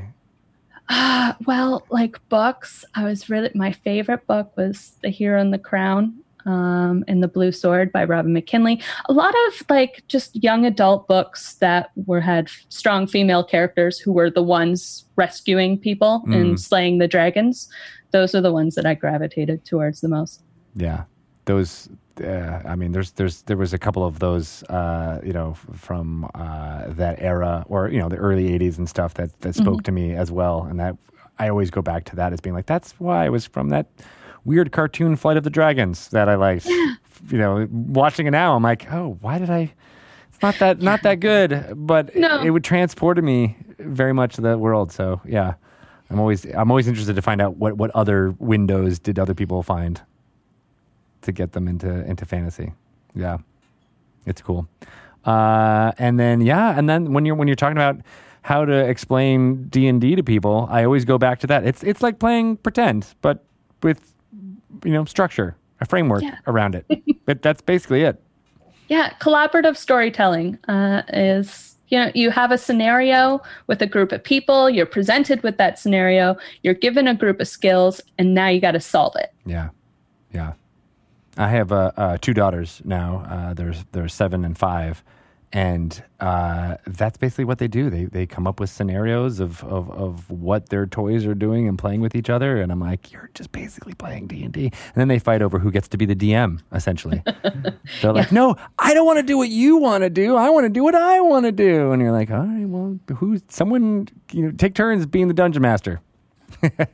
Uh, 0.89 1.33
well, 1.45 1.85
like 1.89 2.17
books, 2.29 2.85
I 2.95 3.03
was 3.03 3.29
really 3.29 3.51
my 3.53 3.73
favorite 3.73 4.25
book 4.25 4.55
was 4.55 4.97
The 5.01 5.09
Hero 5.09 5.41
and 5.41 5.53
the 5.53 5.59
Crown 5.59 6.23
um, 6.47 7.03
and 7.07 7.21
The 7.21 7.27
Blue 7.27 7.51
Sword 7.51 7.91
by 7.91 8.03
Robin 8.05 8.33
McKinley. 8.33 8.81
A 9.09 9.13
lot 9.13 9.35
of 9.47 9.63
like 9.69 10.03
just 10.07 10.41
young 10.41 10.65
adult 10.65 11.07
books 11.07 11.55
that 11.55 11.91
were 12.07 12.21
had 12.21 12.49
strong 12.69 13.05
female 13.05 13.43
characters 13.43 13.99
who 13.99 14.11
were 14.11 14.29
the 14.31 14.41
ones 14.43 15.05
rescuing 15.15 15.77
people 15.77 16.23
Mm. 16.27 16.35
and 16.35 16.59
slaying 16.59 16.97
the 16.97 17.07
dragons. 17.07 17.67
Those 18.11 18.33
are 18.33 18.41
the 18.41 18.53
ones 18.53 18.73
that 18.75 18.85
I 18.85 18.93
gravitated 18.95 19.65
towards 19.65 20.01
the 20.01 20.07
most. 20.07 20.41
Yeah, 20.75 21.03
those. 21.45 21.89
Uh, 22.23 22.61
I 22.65 22.75
mean, 22.75 22.93
there's 22.93 23.11
there's 23.11 23.43
there 23.43 23.57
was 23.57 23.73
a 23.73 23.77
couple 23.77 24.03
of 24.03 24.17
those, 24.19 24.63
uh, 24.63 25.19
you 25.23 25.33
know, 25.33 25.53
from 25.75 26.27
uh, 26.33 26.85
that 26.87 27.21
era 27.21 27.63
or 27.69 27.89
you 27.89 27.99
know 27.99 28.09
the 28.09 28.15
early 28.15 28.57
'80s 28.57 28.77
and 28.79 28.89
stuff 28.89 29.13
that 29.15 29.39
that 29.41 29.53
spoke 29.53 29.83
to 29.83 29.91
me 29.91 30.15
as 30.15 30.31
well, 30.31 30.63
and 30.63 30.79
that 30.79 30.95
I 31.37 31.49
always 31.49 31.69
go 31.69 31.81
back 31.83 32.05
to 32.05 32.15
that 32.15 32.33
as 32.33 32.39
being 32.41 32.55
like 32.55 32.65
that's 32.65 32.93
why 32.99 33.25
I 33.25 33.29
was 33.29 33.45
from 33.45 33.69
that 33.69 33.85
weird 34.47 34.71
cartoon 34.71 35.15
Flight 35.15 35.37
of 35.37 35.43
the 35.43 35.49
Dragons 35.51 36.07
that 36.09 36.27
I 36.29 36.35
liked. 36.35 36.67
You 37.31 37.39
know, 37.39 37.67
watching 37.71 38.27
it 38.27 38.31
now, 38.31 38.55
I'm 38.55 38.61
like, 38.61 38.93
oh, 38.93 39.17
why 39.21 39.39
did 39.39 39.49
I? 39.49 39.73
It's 40.29 40.39
not 40.43 40.59
that 40.59 40.81
not 40.83 41.01
that 41.01 41.19
good, 41.19 41.73
but 41.75 42.15
No. 42.15 42.39
it, 42.41 42.45
it 42.47 42.49
would 42.51 42.63
transport 42.63 43.17
me 43.23 43.57
very 43.79 44.13
much 44.13 44.35
to 44.35 44.41
that 44.41 44.59
world. 44.59 44.91
So 44.91 45.19
yeah, 45.25 45.55
I'm 46.11 46.19
always 46.19 46.45
I'm 46.45 46.69
always 46.69 46.87
interested 46.87 47.15
to 47.15 47.21
find 47.23 47.41
out 47.41 47.57
what 47.57 47.75
what 47.75 47.89
other 47.95 48.35
windows 48.37 48.99
did 48.99 49.17
other 49.17 49.33
people 49.33 49.63
find 49.63 49.99
to 51.23 51.31
get 51.31 51.53
them 51.53 51.67
into 51.67 51.89
into 52.05 52.23
fantasy. 52.25 52.71
Yeah, 53.15 53.39
it's 54.27 54.43
cool. 54.43 54.67
Uh, 55.25 55.91
and 55.97 56.19
then 56.19 56.41
yeah, 56.41 56.77
and 56.77 56.87
then 56.87 57.13
when 57.13 57.25
you're 57.25 57.35
when 57.35 57.47
you're 57.47 57.55
talking 57.55 57.77
about 57.77 57.97
how 58.43 58.63
to 58.63 58.73
explain 58.87 59.69
D 59.69 59.87
and 59.87 59.99
D 59.99 60.15
to 60.15 60.23
people, 60.23 60.67
I 60.69 60.83
always 60.83 61.03
go 61.03 61.17
back 61.17 61.39
to 61.39 61.47
that. 61.47 61.65
It's 61.65 61.81
it's 61.83 62.03
like 62.03 62.19
playing 62.19 62.57
pretend, 62.57 63.15
but 63.23 63.43
with 63.81 64.13
you 64.83 64.91
know 64.91 65.05
structure, 65.05 65.55
a 65.81 65.85
framework 65.85 66.23
Yeah. 66.23 66.37
around 66.47 66.75
it. 66.75 66.85
but 67.25 67.41
that's 67.41 67.61
basically 67.61 68.03
it. 68.03 68.21
Yeah, 68.89 69.13
collaborative 69.19 69.75
storytelling 69.75 70.57
uh, 70.67 71.01
is 71.11 71.75
you 71.89 71.99
know 71.99 72.11
you 72.15 72.31
have 72.31 72.51
a 72.51 72.57
scenario 72.57 73.41
with 73.67 73.81
a 73.81 73.87
group 73.87 74.11
of 74.11 74.23
people. 74.23 74.69
You're 74.69 74.85
presented 74.85 75.43
with 75.43 75.57
that 75.57 75.77
scenario. 75.79 76.37
You're 76.63 76.73
given 76.73 77.07
a 77.07 77.13
group 77.15 77.39
of 77.41 77.47
skills, 77.47 78.01
and 78.17 78.33
now 78.33 78.47
you 78.47 78.61
got 78.61 78.71
to 78.71 78.79
solve 78.79 79.15
it. 79.17 79.33
Yeah, 79.45 79.69
yeah. 80.33 80.53
I 81.37 81.49
have 81.49 81.71
uh, 81.71 81.91
uh, 81.97 82.17
two 82.19 82.33
daughters 82.33 82.81
now. 82.85 83.25
Uh, 83.29 83.53
they're 83.53 83.75
they're 83.91 84.07
seven 84.07 84.43
and 84.45 84.57
five, 84.57 85.03
and 85.53 86.03
uh, 86.19 86.75
that's 86.85 87.17
basically 87.17 87.45
what 87.45 87.57
they 87.57 87.67
do. 87.67 87.89
They 87.89 88.05
they 88.05 88.25
come 88.25 88.45
up 88.45 88.59
with 88.59 88.69
scenarios 88.69 89.39
of, 89.39 89.63
of 89.63 89.89
of 89.91 90.29
what 90.29 90.69
their 90.69 90.85
toys 90.85 91.25
are 91.25 91.33
doing 91.33 91.67
and 91.67 91.77
playing 91.79 92.01
with 92.01 92.15
each 92.15 92.29
other. 92.29 92.61
And 92.61 92.71
I'm 92.71 92.81
like, 92.81 93.11
you're 93.11 93.29
just 93.33 93.51
basically 93.51 93.93
playing 93.93 94.27
D 94.27 94.43
and 94.43 94.53
D. 94.53 94.65
And 94.65 94.95
then 94.95 95.07
they 95.07 95.19
fight 95.19 95.41
over 95.41 95.59
who 95.59 95.71
gets 95.71 95.87
to 95.89 95.97
be 95.97 96.05
the 96.05 96.15
DM. 96.15 96.59
Essentially, 96.73 97.23
they're 98.01 98.13
like, 98.13 98.31
no, 98.31 98.57
I 98.77 98.93
don't 98.93 99.05
want 99.05 99.19
to 99.19 99.23
do 99.23 99.37
what 99.37 99.49
you 99.49 99.77
want 99.77 100.03
to 100.03 100.09
do. 100.09 100.35
I 100.35 100.49
want 100.49 100.65
to 100.65 100.69
do 100.69 100.83
what 100.83 100.95
I 100.95 101.21
want 101.21 101.45
to 101.45 101.51
do. 101.53 101.91
And 101.91 102.01
you're 102.01 102.11
like, 102.11 102.29
all 102.29 102.39
right, 102.39 102.67
well, 102.67 102.99
who's 103.15 103.41
someone? 103.47 104.09
You 104.33 104.43
know, 104.43 104.51
take 104.51 104.75
turns 104.75 105.05
being 105.05 105.29
the 105.29 105.33
dungeon 105.33 105.61
master. 105.61 106.01
yeah, 106.61 106.87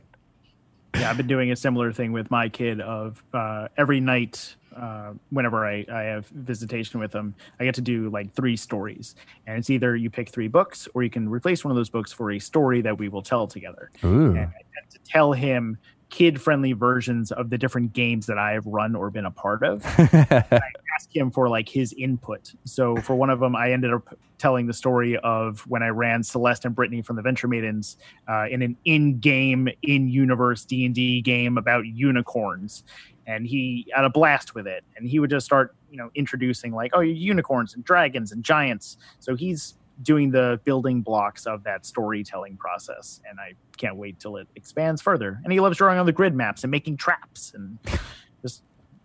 I've 0.94 1.16
been 1.16 1.26
doing 1.26 1.50
a 1.50 1.56
similar 1.56 1.92
thing 1.92 2.12
with 2.12 2.30
my 2.30 2.48
kid. 2.48 2.80
Of 2.80 3.24
uh, 3.32 3.68
every 3.76 3.98
night, 3.98 4.54
uh, 4.76 5.12
whenever 5.30 5.66
I, 5.66 5.84
I 5.92 6.02
have 6.02 6.26
visitation 6.28 7.00
with 7.00 7.12
them, 7.12 7.34
I 7.60 7.64
get 7.64 7.74
to 7.76 7.80
do 7.80 8.10
like 8.10 8.32
three 8.34 8.56
stories, 8.56 9.14
and 9.46 9.58
it's 9.58 9.70
either 9.70 9.96
you 9.96 10.10
pick 10.10 10.30
three 10.30 10.48
books, 10.48 10.88
or 10.94 11.02
you 11.02 11.10
can 11.10 11.28
replace 11.28 11.64
one 11.64 11.70
of 11.70 11.76
those 11.76 11.90
books 11.90 12.12
for 12.12 12.32
a 12.32 12.38
story 12.38 12.80
that 12.82 12.98
we 12.98 13.08
will 13.08 13.22
tell 13.22 13.46
together. 13.46 13.90
Ooh, 14.04 14.30
And 14.30 14.38
I 14.38 14.62
tend 14.74 14.90
to 14.90 14.98
tell 15.04 15.32
him 15.32 15.78
kid-friendly 16.10 16.72
versions 16.74 17.32
of 17.32 17.50
the 17.50 17.58
different 17.58 17.92
games 17.92 18.26
that 18.26 18.38
I 18.38 18.52
have 18.52 18.64
run 18.66 18.94
or 18.94 19.10
been 19.10 19.24
a 19.24 19.32
part 19.32 19.64
of. 19.64 19.82
I 19.98 20.60
ask 20.96 21.14
him 21.14 21.30
for 21.32 21.48
like 21.48 21.68
his 21.68 21.92
input. 21.94 22.52
So 22.64 22.96
for 22.96 23.16
one 23.16 23.30
of 23.30 23.40
them, 23.40 23.56
I 23.56 23.72
ended 23.72 23.92
up 23.92 24.16
telling 24.38 24.66
the 24.66 24.72
story 24.72 25.16
of 25.16 25.60
when 25.66 25.82
I 25.82 25.88
ran 25.88 26.22
Celeste 26.22 26.66
and 26.66 26.74
Brittany 26.74 27.02
from 27.02 27.16
the 27.16 27.22
Venture 27.22 27.48
Maidens 27.48 27.96
uh, 28.28 28.46
in 28.48 28.62
an 28.62 28.76
in-game, 28.84 29.68
in-universe 29.82 30.64
D 30.66 30.84
and 30.86 30.94
D 30.94 31.20
game 31.20 31.58
about 31.58 31.86
unicorns, 31.86 32.84
and 33.26 33.46
he 33.46 33.86
had 33.94 34.04
a 34.04 34.10
blast 34.10 34.54
with 34.54 34.66
it. 34.66 34.84
And 34.96 35.08
he 35.08 35.18
would 35.18 35.30
just 35.30 35.46
start, 35.46 35.74
you 35.90 35.96
know, 35.96 36.10
introducing 36.14 36.72
like, 36.72 36.92
oh, 36.94 37.00
unicorns 37.00 37.74
and 37.74 37.84
dragons 37.84 38.32
and 38.32 38.44
giants. 38.44 38.96
So 39.20 39.34
he's 39.34 39.74
doing 40.02 40.30
the 40.30 40.60
building 40.64 41.02
blocks 41.02 41.46
of 41.46 41.62
that 41.64 41.86
storytelling 41.86 42.56
process, 42.56 43.20
and 43.28 43.38
I 43.38 43.54
can't 43.76 43.96
wait 43.96 44.18
till 44.18 44.36
it 44.36 44.48
expands 44.56 45.00
further. 45.00 45.40
And 45.44 45.52
he 45.52 45.60
loves 45.60 45.78
drawing 45.78 45.98
on 45.98 46.06
the 46.06 46.12
grid 46.12 46.34
maps 46.34 46.64
and 46.64 46.70
making 46.70 46.96
traps 46.96 47.52
and 47.54 47.78
just 48.42 48.62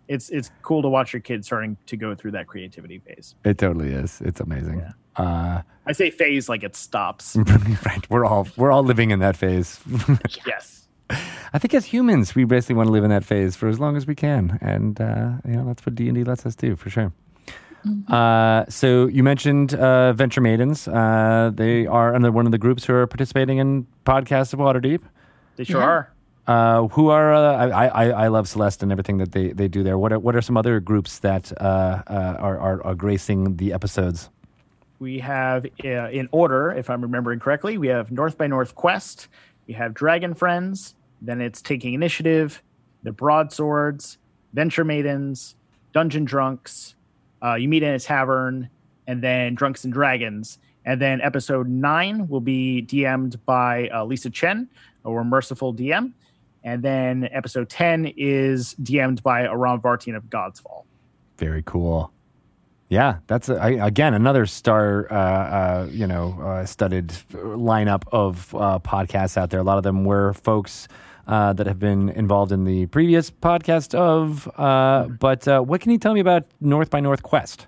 it's 0.07 0.29
it's 0.29 0.51
cool 0.63 0.81
to 0.81 0.89
watch 0.89 1.13
your 1.13 1.21
kids 1.21 1.45
starting 1.47 1.77
to 1.85 1.95
go 1.95 2.15
through 2.15 2.31
that 2.31 2.47
creativity 2.47 2.99
phase. 2.99 3.35
it 3.45 3.57
totally 3.57 3.89
is. 3.89 4.21
It's 4.21 4.39
amazing. 4.39 4.83
Uh, 5.15 5.61
I 5.85 5.91
say 5.91 6.09
phase 6.09 6.49
like 6.49 6.63
it 6.63 6.75
stops. 6.75 7.35
right. 7.85 8.09
We're 8.09 8.25
all 8.25 8.47
we're 8.57 8.71
all 8.71 8.83
living 8.83 9.11
in 9.11 9.19
that 9.19 9.37
phase. 9.37 9.79
yes. 10.47 10.78
I 11.53 11.57
think 11.59 11.73
as 11.73 11.85
humans, 11.85 12.35
we 12.35 12.43
basically 12.45 12.75
want 12.75 12.87
to 12.87 12.91
live 12.91 13.03
in 13.03 13.09
that 13.09 13.23
phase 13.23 13.55
for 13.55 13.67
as 13.69 13.79
long 13.79 13.97
as 13.97 14.05
we 14.05 14.15
can, 14.15 14.57
and 14.61 14.99
uh, 15.01 15.31
you 15.45 15.53
know 15.55 15.65
that's 15.65 15.85
what 15.85 15.95
D 15.95 16.07
and 16.07 16.15
D 16.15 16.23
lets 16.23 16.45
us 16.45 16.55
do 16.55 16.75
for 16.75 16.89
sure. 16.89 17.11
Uh, 18.09 18.65
so 18.67 19.07
you 19.07 19.23
mentioned 19.23 19.73
uh, 19.73 20.11
Venture 20.13 20.41
Maidens. 20.41 20.87
Uh, 20.87 21.49
they 21.53 21.85
are 21.87 22.13
another 22.13 22.31
one 22.31 22.45
of 22.45 22.51
the 22.51 22.57
groups 22.57 22.83
who 22.85 22.93
are 22.93 23.07
participating 23.07 23.57
in 23.57 23.87
Podcast 24.05 24.53
of 24.53 24.59
Waterdeep. 24.59 25.01
They 25.55 25.63
sure 25.63 25.79
Yeah. 25.81 25.87
are. 25.87 26.11
Uh, 26.47 26.87
who 26.89 27.09
are 27.09 27.31
uh, 27.33 27.67
I, 27.69 27.87
I 27.87 28.09
I 28.25 28.27
love 28.27 28.47
Celeste 28.49 28.81
and 28.83 28.91
everything 28.91 29.17
that 29.17 29.31
they, 29.33 29.49
they 29.53 29.67
do 29.67 29.83
there. 29.83 29.97
What 29.99 30.11
are 30.11 30.17
what 30.19 30.35
are 30.35 30.41
some 30.41 30.57
other 30.57 30.79
groups 30.79 31.19
that 31.19 31.51
uh, 31.61 32.01
uh, 32.07 32.37
are, 32.39 32.57
are 32.59 32.83
are 32.85 32.95
gracing 32.95 33.57
the 33.57 33.71
episodes? 33.71 34.29
We 34.99 35.19
have, 35.19 35.65
uh, 35.85 36.09
in 36.09 36.27
order, 36.31 36.71
if 36.71 36.89
I'm 36.89 37.01
remembering 37.01 37.39
correctly, 37.39 37.77
we 37.77 37.87
have 37.87 38.11
North 38.11 38.37
by 38.37 38.47
North 38.47 38.75
Quest, 38.75 39.29
we 39.67 39.73
have 39.75 39.93
Dragon 39.93 40.33
Friends, 40.33 40.95
then 41.21 41.41
it's 41.41 41.61
Taking 41.61 41.93
Initiative, 41.93 42.61
the 43.03 43.11
Broadswords, 43.11 44.17
Venture 44.53 44.83
Maidens, 44.83 45.55
Dungeon 45.93 46.25
Drunks, 46.25 46.95
uh, 47.43 47.55
You 47.55 47.67
Meet 47.67 47.83
in 47.83 47.93
a 47.93 47.99
Tavern, 47.99 48.69
and 49.07 49.23
then 49.23 49.55
Drunks 49.55 49.83
and 49.83 49.93
Dragons. 49.93 50.59
And 50.85 51.01
then 51.01 51.21
episode 51.21 51.67
nine 51.67 52.27
will 52.27 52.41
be 52.41 52.81
DM'd 52.81 53.43
by 53.45 53.89
uh, 53.89 54.05
Lisa 54.05 54.29
Chen, 54.29 54.69
or 55.03 55.23
Merciful 55.23 55.73
DM. 55.73 56.13
And 56.63 56.83
then 56.83 57.29
episode 57.31 57.69
10 57.69 58.13
is 58.17 58.75
DM'd 58.75 59.23
by 59.23 59.43
Aram 59.43 59.81
Vartian 59.81 60.15
of 60.15 60.29
God's 60.29 60.59
Fall. 60.59 60.85
Very 61.37 61.63
cool. 61.65 62.11
Yeah, 62.89 63.19
that's 63.27 63.49
a, 63.49 63.55
I, 63.55 63.69
again 63.85 64.15
another 64.15 64.47
star, 64.47 65.07
uh, 65.11 65.15
uh, 65.15 65.87
you 65.91 66.07
know, 66.07 66.39
uh, 66.41 66.65
studded 66.65 67.09
lineup 67.31 68.03
of 68.11 68.53
uh, 68.55 68.79
podcasts 68.79 69.37
out 69.37 69.51
there. 69.51 69.59
A 69.59 69.63
lot 69.63 69.77
of 69.77 69.83
them 69.83 70.05
were 70.05 70.33
folks 70.33 70.87
uh, 71.29 71.53
that 71.53 71.67
have 71.67 71.79
been 71.79 72.09
involved 72.09 72.51
in 72.51 72.65
the 72.65 72.87
previous 72.87 73.29
podcast 73.29 73.93
of. 73.93 74.49
Uh, 74.57 75.07
but 75.07 75.47
uh, 75.47 75.61
what 75.61 75.79
can 75.79 75.91
you 75.91 75.99
tell 75.99 76.13
me 76.13 76.19
about 76.19 76.45
North 76.59 76.89
by 76.89 76.99
North 76.99 77.23
Quest? 77.23 77.67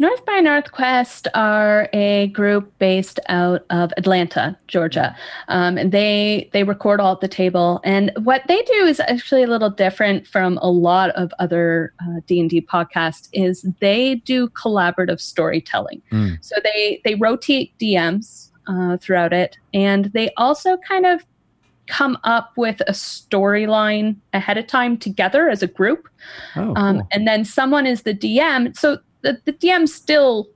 North 0.00 0.24
by 0.24 0.40
Northwest 0.40 1.28
are 1.34 1.90
a 1.92 2.28
group 2.28 2.72
based 2.78 3.20
out 3.28 3.66
of 3.68 3.92
Atlanta, 3.98 4.58
Georgia. 4.66 5.14
Um, 5.48 5.76
and 5.76 5.92
they 5.92 6.48
they 6.54 6.64
record 6.64 7.00
all 7.00 7.12
at 7.12 7.20
the 7.20 7.28
table. 7.28 7.80
And 7.84 8.10
what 8.22 8.42
they 8.48 8.62
do 8.62 8.86
is 8.86 8.98
actually 8.98 9.42
a 9.42 9.46
little 9.46 9.68
different 9.68 10.26
from 10.26 10.58
a 10.62 10.70
lot 10.70 11.10
of 11.10 11.30
other 11.38 11.92
uh, 12.02 12.20
D 12.26 12.40
and 12.40 12.48
D 12.48 12.62
podcasts. 12.62 13.28
Is 13.34 13.66
they 13.80 14.16
do 14.16 14.48
collaborative 14.48 15.20
storytelling. 15.20 16.00
Mm. 16.10 16.38
So 16.42 16.56
they 16.64 17.02
they 17.04 17.14
rotate 17.16 17.76
DMs 17.78 18.48
uh, 18.66 18.96
throughout 18.96 19.34
it, 19.34 19.58
and 19.74 20.06
they 20.06 20.30
also 20.38 20.78
kind 20.78 21.04
of 21.04 21.26
come 21.90 22.16
up 22.24 22.52
with 22.56 22.80
a 22.86 22.92
storyline 22.92 24.16
ahead 24.32 24.56
of 24.56 24.66
time 24.66 24.96
together 24.96 25.48
as 25.50 25.62
a 25.62 25.66
group 25.66 26.08
Oh, 26.56 26.72
um, 26.76 26.98
cool. 26.98 27.08
and 27.12 27.26
then 27.26 27.44
someone 27.44 27.84
is 27.86 28.02
the 28.02 28.14
DM. 28.14 28.76
So 28.76 28.98
the, 29.22 29.40
the 29.44 29.52
DM 29.52 29.88
still 29.88 30.48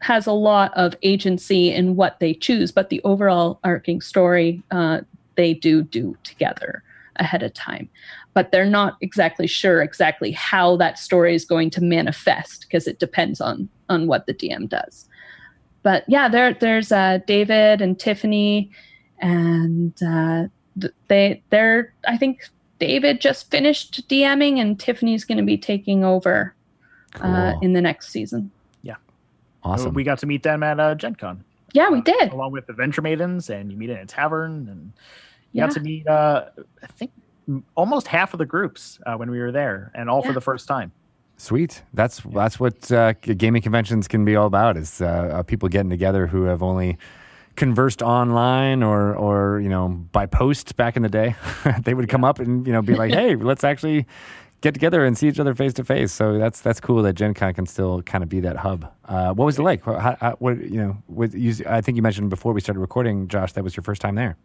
has 0.00 0.26
a 0.26 0.32
lot 0.32 0.72
of 0.76 0.94
agency 1.02 1.70
in 1.72 1.94
what 1.96 2.18
they 2.20 2.32
choose, 2.32 2.72
but 2.72 2.88
the 2.88 3.00
overall 3.04 3.60
arcing 3.64 4.00
story 4.00 4.62
uh, 4.70 5.00
they 5.36 5.54
do 5.54 5.82
do 5.82 6.16
together 6.24 6.82
ahead 7.16 7.42
of 7.42 7.52
time. 7.52 7.88
But 8.34 8.50
they're 8.52 8.64
not 8.64 8.96
exactly 9.00 9.46
sure 9.48 9.82
exactly 9.82 10.30
how 10.32 10.76
that 10.76 10.98
story 10.98 11.34
is 11.34 11.44
going 11.44 11.70
to 11.70 11.82
manifest 11.82 12.62
because 12.62 12.86
it 12.86 12.98
depends 12.98 13.40
on 13.40 13.68
on 13.88 14.06
what 14.06 14.26
the 14.26 14.34
DM 14.34 14.68
does. 14.68 15.08
But 15.82 16.04
yeah, 16.08 16.28
there 16.28 16.54
there's 16.54 16.92
uh, 16.92 17.18
David 17.26 17.80
and 17.80 17.98
Tiffany, 17.98 18.70
and 19.20 19.92
uh, 20.02 20.46
they 21.08 21.42
they're 21.50 21.92
I 22.06 22.16
think 22.16 22.48
David 22.78 23.20
just 23.20 23.50
finished 23.50 24.08
DMing, 24.08 24.58
and 24.60 24.78
Tiffany's 24.78 25.24
going 25.24 25.38
to 25.38 25.44
be 25.44 25.58
taking 25.58 26.04
over 26.04 26.54
uh, 27.20 27.54
in 27.62 27.72
the 27.72 27.80
next 27.80 28.10
season. 28.10 28.50
Yeah, 28.82 28.96
awesome. 29.62 29.94
We 29.94 30.04
got 30.04 30.18
to 30.20 30.26
meet 30.26 30.42
them 30.42 30.62
at 30.62 30.78
uh, 30.78 30.94
Gen 30.94 31.14
Con. 31.16 31.44
Yeah, 31.72 31.90
we 31.90 32.00
did. 32.00 32.32
along 32.32 32.52
with 32.52 32.66
the 32.66 32.72
Venture 32.72 33.02
Maidens, 33.02 33.50
and 33.50 33.70
you 33.70 33.76
meet 33.76 33.90
in 33.90 33.96
a 33.98 34.06
tavern, 34.06 34.68
and 34.68 34.92
you 35.52 35.60
Yeah. 35.60 35.66
got 35.66 35.74
to 35.74 35.80
meet, 35.80 36.06
uh, 36.06 36.46
I 36.82 36.86
think, 36.86 37.10
almost 37.74 38.06
half 38.06 38.32
of 38.32 38.38
the 38.38 38.46
groups 38.46 38.98
uh, 39.06 39.16
when 39.16 39.30
we 39.30 39.38
were 39.40 39.52
there, 39.52 39.90
and 39.94 40.08
all 40.08 40.22
for 40.22 40.32
the 40.32 40.40
first 40.40 40.66
time. 40.68 40.92
Sweet. 41.36 41.82
That's 41.94 42.20
that's 42.32 42.58
what 42.58 42.90
uh, 42.90 43.12
gaming 43.12 43.62
conventions 43.62 44.08
can 44.08 44.24
be 44.24 44.34
all 44.34 44.46
about. 44.46 44.76
Is 44.76 45.00
uh, 45.00 45.06
uh, 45.06 45.42
people 45.42 45.68
getting 45.68 45.90
together 45.90 46.26
who 46.26 46.44
have 46.44 46.62
only 46.62 46.96
conversed 47.58 48.02
online 48.02 48.82
or 48.82 49.14
or 49.14 49.60
you 49.60 49.68
know 49.68 49.88
by 49.88 50.24
post 50.24 50.76
back 50.76 50.96
in 50.96 51.02
the 51.02 51.08
day. 51.08 51.34
they 51.82 51.92
would 51.92 52.08
come 52.08 52.24
up 52.24 52.38
and 52.38 52.66
you 52.66 52.72
know 52.72 52.80
be 52.80 52.94
like, 52.94 53.12
"Hey, 53.20 53.34
let's 53.34 53.64
actually 53.64 54.06
get 54.60 54.74
together 54.74 55.04
and 55.04 55.18
see 55.18 55.28
each 55.28 55.40
other 55.40 55.54
face 55.54 55.74
to 55.74 55.84
face." 55.84 56.12
So 56.12 56.38
that's 56.38 56.60
that's 56.60 56.80
cool 56.80 57.02
that 57.02 57.14
Gen 57.14 57.34
Con 57.34 57.52
can 57.52 57.66
still 57.66 58.00
kind 58.02 58.22
of 58.22 58.30
be 58.30 58.40
that 58.40 58.56
hub. 58.56 58.90
Uh, 59.04 59.34
what 59.34 59.44
was 59.44 59.58
it 59.58 59.62
like? 59.62 59.84
How, 59.84 60.16
how, 60.18 60.36
what 60.38 60.62
you 60.62 60.78
know? 60.78 61.02
With 61.08 61.34
you, 61.34 61.54
I 61.66 61.80
think 61.80 61.96
you 61.96 62.02
mentioned 62.02 62.30
before 62.30 62.52
we 62.52 62.60
started 62.60 62.80
recording, 62.80 63.28
Josh, 63.28 63.52
that 63.52 63.64
was 63.64 63.76
your 63.76 63.82
first 63.82 64.00
time 64.00 64.14
there. 64.14 64.36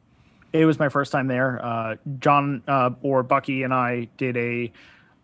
It 0.51 0.65
was 0.65 0.77
my 0.77 0.89
first 0.89 1.11
time 1.11 1.27
there. 1.27 1.63
Uh, 1.63 1.95
John 2.19 2.63
uh, 2.67 2.91
or 3.01 3.23
Bucky 3.23 3.63
and 3.63 3.73
I 3.73 4.09
did 4.17 4.37
a 4.37 4.71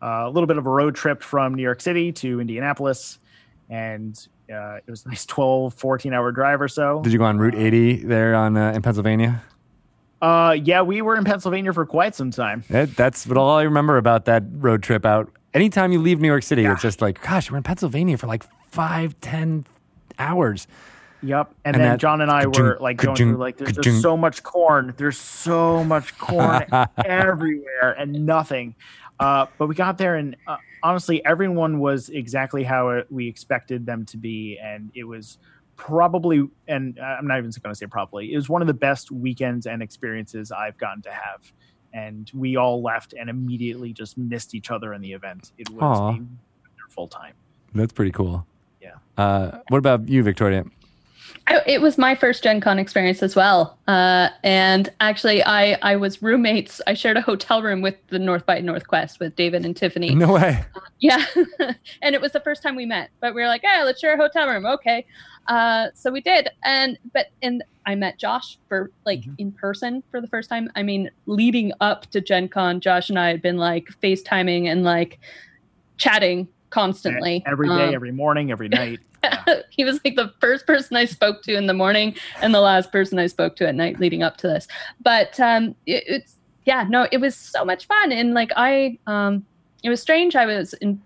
uh, 0.02 0.30
little 0.30 0.48
bit 0.48 0.58
of 0.58 0.66
a 0.66 0.70
road 0.70 0.96
trip 0.96 1.22
from 1.22 1.56
New 1.56 1.64
York 1.64 1.82
City 1.82 2.12
to 2.14 2.40
Indianapolis, 2.40 3.20
and 3.68 4.28
uh, 4.52 4.78
it 4.78 4.90
was 4.90 5.06
a 5.06 5.10
nice 5.10 5.26
12, 5.26 5.74
14 5.74 6.14
hour 6.14 6.32
drive 6.32 6.62
or 6.62 6.68
so. 6.68 7.02
Did 7.02 7.14
you 7.14 7.20
go 7.20 7.26
on 7.26 7.38
Route 7.38 7.56
80 7.56 8.04
there 8.04 8.36
on 8.36 8.58
uh, 8.58 8.72
in 8.72 8.82
Pennsylvania? 8.82 9.42
Uh, 10.22 10.56
yeah, 10.62 10.82
we 10.82 11.02
were 11.02 11.16
in 11.16 11.24
Pennsylvania 11.24 11.72
for 11.72 11.86
quite 11.86 12.14
some 12.16 12.32
time. 12.32 12.64
That, 12.70 12.96
that's 12.96 13.26
what 13.26 13.38
all 13.38 13.58
I 13.58 13.64
remember 13.64 13.98
about 13.98 14.26
that 14.26 14.44
road 14.52 14.84
trip 14.84 15.06
out. 15.06 15.32
Anytime 15.54 15.92
you 15.92 16.00
leave 16.02 16.20
New 16.20 16.28
York 16.28 16.44
City, 16.44 16.66
it's 16.66 16.82
just 16.82 17.02
like, 17.02 17.22
gosh, 17.22 17.50
we're 17.50 17.58
in 17.58 17.64
Pennsylvania 17.64 18.18
for 18.18 18.28
like 18.28 18.44
five, 18.70 19.20
ten 19.22 19.66
hours. 20.20 20.68
Yep. 21.22 21.54
And, 21.66 21.76
And 21.76 21.84
then 21.84 21.92
that 21.92 22.00
John 22.00 22.22
and 22.22 22.32
I 22.32 22.46
were 22.48 22.78
like 22.80 22.98
going 22.98 23.16
through 23.16 23.38
like 23.38 23.58
there's 23.58 23.78
just 23.78 24.02
so 24.02 24.16
much 24.16 24.44
corn. 24.44 24.94
There's 24.98 25.18
so 25.18 25.84
much 25.84 26.18
corn 26.18 26.66
everywhere 27.06 27.96
and 27.98 28.26
nothing. 28.26 28.76
Uh, 29.20 29.48
but 29.58 29.68
we 29.68 29.76
got 29.76 29.98
there 29.98 30.16
and 30.16 30.36
uh, 30.48 30.58
honestly, 30.84 31.24
everyone 31.26 31.80
was 31.80 32.10
exactly 32.10 32.64
how 32.64 32.90
it, 32.90 33.08
we 33.12 33.28
expected 33.28 33.86
them 33.86 34.06
to 34.06 34.18
be, 34.18 34.60
and 34.62 34.92
it 34.94 35.04
was 35.04 35.38
probably 35.76 36.46
and 36.68 37.00
I'm 37.00 37.26
not 37.26 37.38
even 37.38 37.52
going 37.64 37.74
to 37.74 37.76
say 37.76 37.88
probably. 37.88 38.34
It 38.34 38.36
was 38.36 38.50
one 38.50 38.62
of 38.62 38.68
the 38.68 38.74
best 38.74 39.12
weekends 39.12 39.66
and 39.66 39.82
experiences 39.82 40.52
I've 40.52 40.78
gotten 40.78 41.02
to 41.04 41.12
have. 41.12 41.52
And 41.94 42.30
we 42.36 42.56
all 42.56 42.84
left 42.84 43.14
and 43.18 43.30
immediately 43.30 43.94
just 43.94 44.18
missed 44.18 44.54
each 44.54 44.70
other 44.70 44.94
in 44.94 45.02
the 45.02 45.14
event. 45.14 45.54
It 45.58 45.70
was 45.72 45.82
Aw. 45.82 46.10
a 46.10 46.12
wonderful 46.12 47.08
time. 47.08 47.34
That's 47.74 47.94
pretty 47.94 48.12
cool. 48.12 48.46
Yeah. 48.82 48.96
Uh, 49.18 49.60
what 49.70 49.78
about 49.80 50.08
you, 50.08 50.22
Victoria? 50.22 50.66
I- 51.48 51.62
It 51.66 51.82
was 51.82 51.98
my 51.98 52.16
first 52.16 52.44
Gen 52.44 52.62
Con 52.62 52.80
experience 52.80 53.22
as 53.24 53.36
well. 53.36 53.78
Uh, 53.88 54.30
and 54.44 54.90
actually, 55.00 55.44
I, 55.44 55.78
I 55.82 55.96
was 55.96 56.22
roommates. 56.22 56.82
I 56.88 56.94
shared 56.94 57.18
a 57.18 57.22
hotel 57.22 57.62
room 57.62 57.82
with 57.82 57.96
the 58.08 58.20
North 58.20 58.46
by 58.46 58.60
Northwest 58.60 59.20
with 59.20 59.36
David 59.36 59.66
and 59.66 59.76
Tiffany. 59.76 60.14
No 60.16 60.34
way. 60.34 60.64
Yeah. 61.02 61.24
and 62.02 62.14
it 62.14 62.20
was 62.20 62.34
the 62.34 62.42
first 62.42 62.62
time 62.62 62.76
we 62.76 62.86
met, 62.86 63.10
but 63.22 63.34
we 63.34 63.40
were 63.42 63.48
like, 63.48 63.62
hey, 63.64 63.86
let's 63.86 64.02
share 64.02 64.16
a 64.16 64.18
hotel 64.18 64.50
room. 64.50 64.66
Okay. 64.66 65.06
Uh, 65.48 65.88
so 65.94 66.12
we 66.12 66.20
did. 66.20 66.50
And, 66.66 66.98
but, 67.14 67.28
and 67.42 67.64
I 67.86 67.96
met 67.96 68.20
Josh 68.20 68.58
for 68.68 68.92
like 69.06 69.24
in 69.38 69.54
person 69.54 70.04
for 70.12 70.20
the 70.20 70.28
first 70.28 70.50
time. 70.50 70.70
I 70.76 70.84
mean, 70.84 71.10
leading 71.26 71.72
up 71.80 72.08
to 72.12 72.20
Gen 72.20 72.50
Con, 72.50 72.82
Josh 72.82 73.10
and 73.10 73.18
I 73.18 73.30
had 73.30 73.42
been 73.42 73.56
like 73.56 73.88
FaceTiming 74.04 74.66
and 74.70 74.84
like 74.84 75.20
chatting 75.96 76.50
constantly. 76.70 77.44
Every 77.46 77.70
day, 77.70 77.88
Um, 77.88 77.96
every 77.96 78.12
morning, 78.12 78.52
every 78.52 78.68
night. 78.68 79.00
he 79.70 79.84
was 79.84 80.00
like 80.04 80.16
the 80.16 80.34
first 80.40 80.66
person 80.66 80.98
I 80.98 81.06
spoke 81.06 81.42
to 81.44 81.56
in 81.56 81.68
the 81.68 81.74
morning 81.74 82.16
and 82.42 82.54
the 82.54 82.62
last 82.62 82.92
person 82.92 83.20
I 83.20 83.28
spoke 83.28 83.56
to 83.58 83.68
at 83.68 83.76
night 83.76 84.00
leading 84.00 84.24
up 84.24 84.38
to 84.38 84.48
this. 84.48 84.68
But 85.02 85.40
um, 85.40 85.76
it, 85.86 86.04
it's 86.08 86.36
yeah, 86.66 86.86
no, 86.88 87.08
it 87.12 87.18
was 87.18 87.36
so 87.36 87.66
much 87.66 87.88
fun 87.88 88.12
and 88.12 88.34
like 88.34 88.52
I, 88.56 88.98
um, 89.08 89.46
it 89.84 89.90
was 89.90 90.02
strange. 90.02 90.36
I 90.36 90.46
was 90.46 90.74
in. 90.76 91.02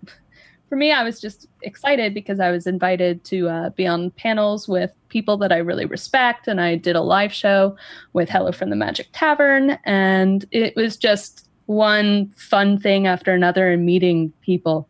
For 0.68 0.76
me, 0.76 0.90
I 0.92 1.04
was 1.04 1.20
just 1.20 1.46
excited 1.62 2.14
because 2.14 2.40
I 2.40 2.50
was 2.50 2.66
invited 2.66 3.22
to 3.24 3.48
uh, 3.48 3.70
be 3.70 3.86
on 3.86 4.10
panels 4.12 4.66
with 4.66 4.92
people 5.08 5.36
that 5.36 5.52
I 5.52 5.58
really 5.58 5.84
respect, 5.84 6.48
and 6.48 6.60
I 6.60 6.74
did 6.76 6.96
a 6.96 7.00
live 7.00 7.32
show 7.32 7.76
with 8.12 8.28
Hello 8.28 8.50
from 8.50 8.70
the 8.70 8.76
Magic 8.76 9.08
Tavern, 9.12 9.78
and 9.84 10.44
it 10.50 10.74
was 10.74 10.96
just 10.96 11.48
one 11.66 12.32
fun 12.36 12.78
thing 12.78 13.06
after 13.06 13.32
another, 13.32 13.70
and 13.70 13.86
meeting 13.86 14.32
people. 14.40 14.88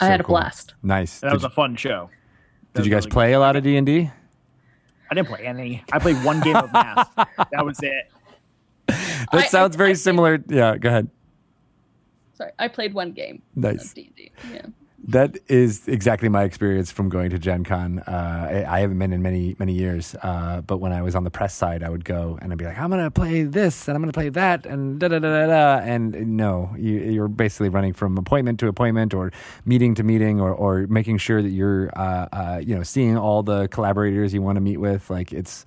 I 0.00 0.06
had 0.06 0.20
a 0.20 0.24
cool. 0.24 0.34
blast. 0.36 0.74
Nice. 0.82 1.20
That 1.20 1.28
Did, 1.28 1.34
was 1.34 1.44
a 1.44 1.50
fun 1.50 1.76
show. 1.76 2.10
That 2.72 2.74
did 2.74 2.80
was 2.80 2.86
you 2.86 2.92
guys 2.92 3.04
really 3.04 3.12
play 3.12 3.32
a 3.34 3.40
lot 3.40 3.56
of 3.56 3.62
D 3.64 3.76
and 3.76 3.86
D? 3.86 4.02
good. 4.02 4.10
I 5.10 5.14
didn't 5.14 5.28
play 5.28 5.46
any. 5.46 5.84
I 5.92 5.98
played 5.98 6.16
one 6.24 6.40
game 6.40 6.56
of 6.56 6.72
Mass. 6.72 7.06
that 7.16 7.64
was 7.64 7.78
it. 7.82 8.10
That 8.86 9.28
I- 9.32 9.46
sounds 9.46 9.76
I- 9.76 9.78
very 9.78 9.90
I- 9.90 9.94
similar. 9.94 10.42
Yeah, 10.48 10.76
go 10.78 10.88
ahead. 10.88 11.08
Sorry, 12.34 12.50
I 12.58 12.68
played 12.68 12.94
one 12.94 13.12
game 13.12 13.42
Nice. 13.54 13.84
of 13.90 13.94
D&D. 13.94 14.32
Yeah. 14.52 14.62
That 15.04 15.36
is 15.48 15.88
exactly 15.88 16.28
my 16.28 16.44
experience 16.44 16.92
from 16.92 17.08
going 17.08 17.30
to 17.30 17.38
Gen 17.38 17.64
Con. 17.64 17.98
Uh, 18.00 18.48
I, 18.68 18.76
I 18.76 18.80
haven't 18.80 19.00
been 19.00 19.12
in 19.12 19.20
many, 19.20 19.56
many 19.58 19.72
years, 19.72 20.14
uh, 20.22 20.60
but 20.60 20.76
when 20.76 20.92
I 20.92 21.02
was 21.02 21.16
on 21.16 21.24
the 21.24 21.30
press 21.30 21.54
side, 21.54 21.82
I 21.82 21.88
would 21.88 22.04
go 22.04 22.38
and 22.40 22.52
I'd 22.52 22.58
be 22.58 22.64
like, 22.64 22.78
I'm 22.78 22.88
going 22.88 23.02
to 23.02 23.10
play 23.10 23.42
this 23.42 23.88
and 23.88 23.96
I'm 23.96 24.02
going 24.02 24.12
to 24.12 24.16
play 24.16 24.28
that 24.28 24.64
and 24.64 25.00
da 25.00 25.08
da 25.08 25.18
da 25.18 25.28
da 25.28 25.46
da. 25.48 25.84
And 25.84 26.36
no, 26.36 26.72
you, 26.78 27.00
you're 27.00 27.26
basically 27.26 27.68
running 27.68 27.94
from 27.94 28.16
appointment 28.16 28.60
to 28.60 28.68
appointment 28.68 29.12
or 29.12 29.32
meeting 29.64 29.96
to 29.96 30.04
meeting 30.04 30.40
or, 30.40 30.54
or 30.54 30.86
making 30.86 31.18
sure 31.18 31.42
that 31.42 31.50
you're, 31.50 31.90
uh, 31.98 32.28
uh, 32.32 32.60
you 32.64 32.76
know, 32.76 32.84
seeing 32.84 33.18
all 33.18 33.42
the 33.42 33.66
collaborators 33.68 34.32
you 34.32 34.40
want 34.40 34.54
to 34.54 34.60
meet 34.60 34.76
with. 34.76 35.10
Like 35.10 35.32
it's, 35.32 35.66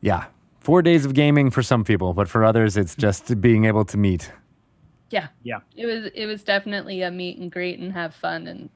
yeah, 0.00 0.24
four 0.60 0.80
days 0.80 1.04
of 1.04 1.12
gaming 1.12 1.50
for 1.50 1.62
some 1.62 1.84
people, 1.84 2.14
but 2.14 2.30
for 2.30 2.42
others, 2.42 2.78
it's 2.78 2.94
just 2.94 3.38
being 3.42 3.66
able 3.66 3.84
to 3.84 3.98
meet. 3.98 4.32
Yeah. 5.14 5.28
Yeah. 5.44 5.60
It 5.76 5.86
was 5.86 6.06
it 6.14 6.26
was 6.26 6.42
definitely 6.42 7.02
a 7.02 7.10
meet 7.10 7.38
and 7.38 7.50
greet 7.50 7.78
and 7.78 7.92
have 7.92 8.14
fun 8.14 8.48
and 8.48 8.68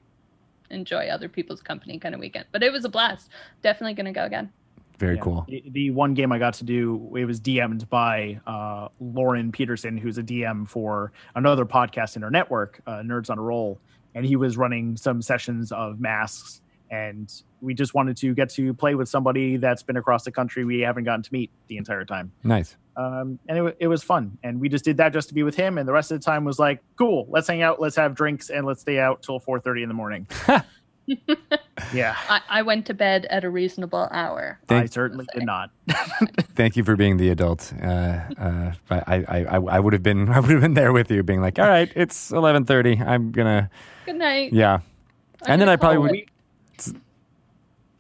enjoy 0.70 1.08
other 1.08 1.28
people's 1.28 1.60
company 1.60 1.98
kind 1.98 2.14
of 2.14 2.20
weekend. 2.20 2.46
But 2.52 2.62
it 2.62 2.72
was 2.72 2.84
a 2.84 2.88
blast. 2.88 3.28
Definitely 3.62 3.94
gonna 3.94 4.12
go 4.12 4.24
again. 4.24 4.52
Very 4.98 5.16
Yeah. 5.16 5.22
cool. 5.22 5.44
The, 5.48 5.64
the 5.70 5.90
one 5.90 6.14
game 6.14 6.30
I 6.32 6.38
got 6.38 6.54
to 6.54 6.64
do, 6.64 7.12
it 7.16 7.24
was 7.24 7.40
DM'd 7.40 7.88
by 7.90 8.40
uh, 8.46 8.88
Lauren 9.00 9.50
Peterson, 9.52 9.96
who's 9.96 10.18
a 10.18 10.22
DM 10.22 10.66
for 10.68 11.12
another 11.34 11.64
podcast 11.64 12.14
in 12.16 12.22
our 12.24 12.30
network, 12.30 12.80
uh, 12.86 12.98
Nerds 12.98 13.30
on 13.30 13.38
a 13.38 13.42
Roll, 13.42 13.78
and 14.14 14.24
he 14.26 14.34
was 14.36 14.56
running 14.56 14.96
some 14.96 15.22
sessions 15.22 15.70
of 15.72 16.00
masks, 16.00 16.60
and 16.90 17.32
we 17.60 17.74
just 17.74 17.92
wanted 17.94 18.16
to 18.18 18.34
get 18.34 18.50
to 18.50 18.72
play 18.74 18.94
with 18.94 19.08
somebody 19.08 19.56
that's 19.56 19.82
been 19.82 19.96
across 19.96 20.24
the 20.24 20.30
country 20.32 20.64
we 20.64 20.80
haven't 20.80 21.04
gotten 21.04 21.22
to 21.22 21.32
meet 21.32 21.50
the 21.68 21.76
entire 21.76 22.04
time, 22.04 22.32
Nice. 22.44 22.76
um, 22.96 23.38
and 23.48 23.58
it, 23.68 23.76
it 23.80 23.86
was 23.88 24.02
fun. 24.02 24.38
And 24.42 24.60
we 24.60 24.68
just 24.68 24.84
did 24.84 24.96
that 24.98 25.12
just 25.12 25.28
to 25.28 25.34
be 25.34 25.42
with 25.42 25.56
him, 25.56 25.78
and 25.78 25.88
the 25.88 25.92
rest 25.92 26.10
of 26.12 26.20
the 26.20 26.24
time 26.24 26.44
was 26.44 26.58
like, 26.58 26.80
cool, 26.96 27.26
let's 27.28 27.48
hang 27.48 27.62
out, 27.62 27.80
let's 27.80 27.96
have 27.96 28.14
drinks, 28.14 28.50
and 28.50 28.66
let's 28.66 28.80
stay 28.80 28.98
out 28.98 29.22
till 29.22 29.38
four 29.40 29.58
thirty 29.60 29.82
in 29.82 29.88
the 29.88 29.94
morning. 29.94 30.26
yeah, 31.94 32.16
I, 32.28 32.40
I 32.48 32.62
went 32.62 32.86
to 32.86 32.94
bed 32.94 33.26
at 33.30 33.42
a 33.44 33.50
reasonable 33.50 34.08
hour. 34.10 34.58
I 34.64 34.66
Thank- 34.66 34.92
certainly 34.92 35.26
did 35.32 35.44
not. 35.44 35.70
Thank 36.54 36.76
you 36.76 36.84
for 36.84 36.96
being 36.96 37.16
the 37.16 37.30
adult. 37.30 37.72
Uh, 37.82 38.20
uh, 38.38 38.72
I, 38.90 38.96
I, 39.06 39.44
I, 39.44 39.56
I 39.56 39.80
would 39.80 39.92
have 39.94 40.02
been, 40.02 40.28
I 40.28 40.40
would 40.40 40.50
have 40.50 40.60
been 40.60 40.74
there 40.74 40.92
with 40.92 41.10
you, 41.10 41.22
being 41.22 41.40
like, 41.40 41.58
"All 41.58 41.66
right, 41.68 41.90
it's 41.96 42.30
eleven 42.30 42.64
thirty. 42.64 42.98
I'm 43.00 43.32
gonna, 43.32 43.70
Good 44.06 44.16
night. 44.16 44.52
yeah." 44.52 44.80
I'm 45.46 45.52
and 45.52 45.62
then 45.62 45.68
I 45.68 45.76
probably 45.76 45.96
call 45.96 46.02
would. 46.10 46.24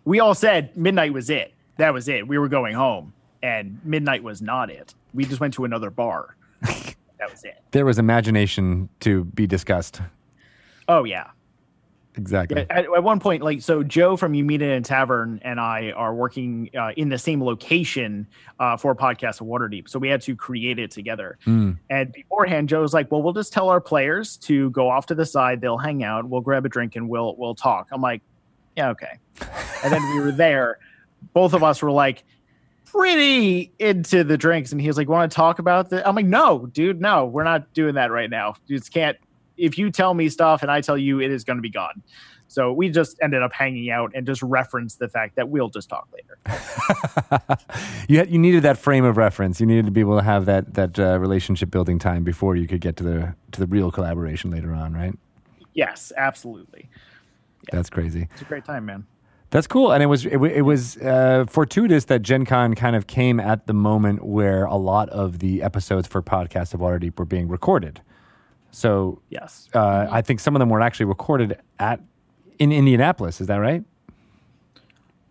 We 0.04 0.20
all 0.20 0.34
said 0.34 0.76
midnight 0.76 1.12
was 1.12 1.30
it. 1.30 1.52
That 1.76 1.92
was 1.94 2.08
it. 2.08 2.26
We 2.26 2.38
were 2.38 2.48
going 2.48 2.74
home, 2.74 3.12
and 3.42 3.80
midnight 3.84 4.22
was 4.22 4.42
not 4.42 4.70
it. 4.70 4.94
We 5.14 5.24
just 5.24 5.40
went 5.40 5.54
to 5.54 5.64
another 5.64 5.90
bar. 5.90 6.36
that 6.60 7.30
was 7.30 7.44
it. 7.44 7.62
There 7.70 7.84
was 7.84 7.98
imagination 7.98 8.88
to 9.00 9.24
be 9.24 9.46
discussed. 9.46 10.00
Oh 10.88 11.04
yeah. 11.04 11.30
Exactly. 12.18 12.66
At, 12.68 12.86
at 12.86 13.02
one 13.04 13.20
point, 13.20 13.42
like 13.42 13.62
so, 13.62 13.84
Joe 13.84 14.16
from 14.16 14.34
You 14.34 14.44
Meet 14.44 14.60
in 14.60 14.70
a 14.70 14.80
Tavern 14.80 15.40
and 15.44 15.60
I 15.60 15.92
are 15.92 16.12
working 16.12 16.68
uh, 16.76 16.90
in 16.96 17.08
the 17.08 17.18
same 17.18 17.42
location 17.42 18.26
uh, 18.58 18.76
for 18.76 18.90
a 18.90 18.96
podcast 18.96 19.40
of 19.40 19.46
Waterdeep. 19.46 19.88
So 19.88 20.00
we 20.00 20.08
had 20.08 20.20
to 20.22 20.34
create 20.34 20.80
it 20.80 20.90
together. 20.90 21.38
Mm. 21.46 21.78
And 21.90 22.12
beforehand, 22.12 22.68
Joe 22.68 22.80
was 22.80 22.92
like, 22.92 23.12
"Well, 23.12 23.22
we'll 23.22 23.34
just 23.34 23.52
tell 23.52 23.68
our 23.68 23.80
players 23.80 24.36
to 24.38 24.70
go 24.70 24.90
off 24.90 25.06
to 25.06 25.14
the 25.14 25.24
side. 25.24 25.60
They'll 25.60 25.78
hang 25.78 26.02
out. 26.02 26.28
We'll 26.28 26.40
grab 26.40 26.66
a 26.66 26.68
drink 26.68 26.96
and 26.96 27.08
we'll 27.08 27.36
we'll 27.36 27.54
talk." 27.54 27.86
I'm 27.92 28.00
like, 28.00 28.20
"Yeah, 28.78 28.90
okay." 28.90 29.18
and 29.84 29.92
then 29.92 30.02
we 30.14 30.20
were 30.20 30.32
there. 30.32 30.78
Both 31.32 31.52
of 31.52 31.62
us 31.62 31.82
were 31.82 31.90
like 31.90 32.24
pretty 32.86 33.72
into 33.78 34.24
the 34.24 34.38
drinks, 34.38 34.72
and 34.72 34.80
he 34.80 34.86
was 34.86 34.96
like, 34.96 35.08
"Want 35.08 35.30
to 35.30 35.34
talk 35.34 35.58
about 35.58 35.90
the?" 35.90 36.06
I'm 36.08 36.14
like, 36.14 36.26
"No, 36.26 36.66
dude, 36.66 37.00
no, 37.00 37.26
we're 37.26 37.44
not 37.44 37.74
doing 37.74 37.96
that 37.96 38.10
right 38.10 38.30
now. 38.30 38.54
You 38.66 38.78
just 38.78 38.92
can't." 38.92 39.16
If 39.56 39.76
you 39.76 39.90
tell 39.90 40.14
me 40.14 40.28
stuff 40.28 40.62
and 40.62 40.70
I 40.70 40.80
tell 40.80 40.96
you, 40.96 41.20
it 41.20 41.32
is 41.32 41.42
going 41.42 41.56
to 41.56 41.62
be 41.62 41.70
gone. 41.70 42.02
So 42.46 42.72
we 42.72 42.88
just 42.88 43.18
ended 43.20 43.42
up 43.42 43.52
hanging 43.52 43.90
out 43.90 44.12
and 44.14 44.26
just 44.26 44.40
referenced 44.42 45.00
the 45.00 45.08
fact 45.08 45.36
that 45.36 45.48
we'll 45.48 45.68
just 45.68 45.88
talk 45.88 46.08
later. 46.14 46.38
you 48.08 48.18
had, 48.18 48.30
you 48.30 48.38
needed 48.38 48.62
that 48.62 48.78
frame 48.78 49.04
of 49.04 49.16
reference. 49.16 49.60
You 49.60 49.66
needed 49.66 49.84
to 49.86 49.90
be 49.90 50.00
able 50.00 50.16
to 50.16 50.24
have 50.24 50.46
that 50.46 50.74
that 50.74 50.98
uh, 50.98 51.18
relationship 51.18 51.70
building 51.70 51.98
time 51.98 52.24
before 52.24 52.56
you 52.56 52.66
could 52.66 52.80
get 52.80 52.96
to 52.96 53.04
the 53.04 53.34
to 53.52 53.60
the 53.60 53.66
real 53.66 53.90
collaboration 53.90 54.50
later 54.50 54.72
on, 54.72 54.94
right? 54.94 55.14
Yes, 55.74 56.10
absolutely. 56.16 56.88
That's 57.72 57.90
crazy. 57.90 58.28
It's 58.32 58.42
a 58.42 58.44
great 58.46 58.64
time, 58.64 58.86
man. 58.86 59.06
That's 59.50 59.66
cool, 59.66 59.92
and 59.92 60.02
it 60.02 60.06
was 60.06 60.26
it, 60.26 60.36
it 60.36 60.62
was 60.62 60.98
uh, 60.98 61.46
fortuitous 61.48 62.04
that 62.06 62.20
Gen 62.20 62.44
Con 62.44 62.74
kind 62.74 62.94
of 62.94 63.06
came 63.06 63.40
at 63.40 63.66
the 63.66 63.72
moment 63.72 64.24
where 64.24 64.64
a 64.64 64.76
lot 64.76 65.08
of 65.08 65.38
the 65.38 65.62
episodes 65.62 66.06
for 66.06 66.20
Podcast 66.22 66.74
of 66.74 66.80
Waterdeep 66.80 67.18
were 67.18 67.24
being 67.24 67.48
recorded. 67.48 68.02
So 68.70 69.22
Yes. 69.30 69.68
uh, 69.74 70.06
I 70.10 70.20
think 70.20 70.40
some 70.40 70.54
of 70.54 70.60
them 70.60 70.68
were 70.68 70.82
actually 70.82 71.06
recorded 71.06 71.58
at 71.78 72.00
in 72.58 72.72
Indianapolis. 72.72 73.40
Is 73.40 73.46
that 73.46 73.56
right? 73.56 73.82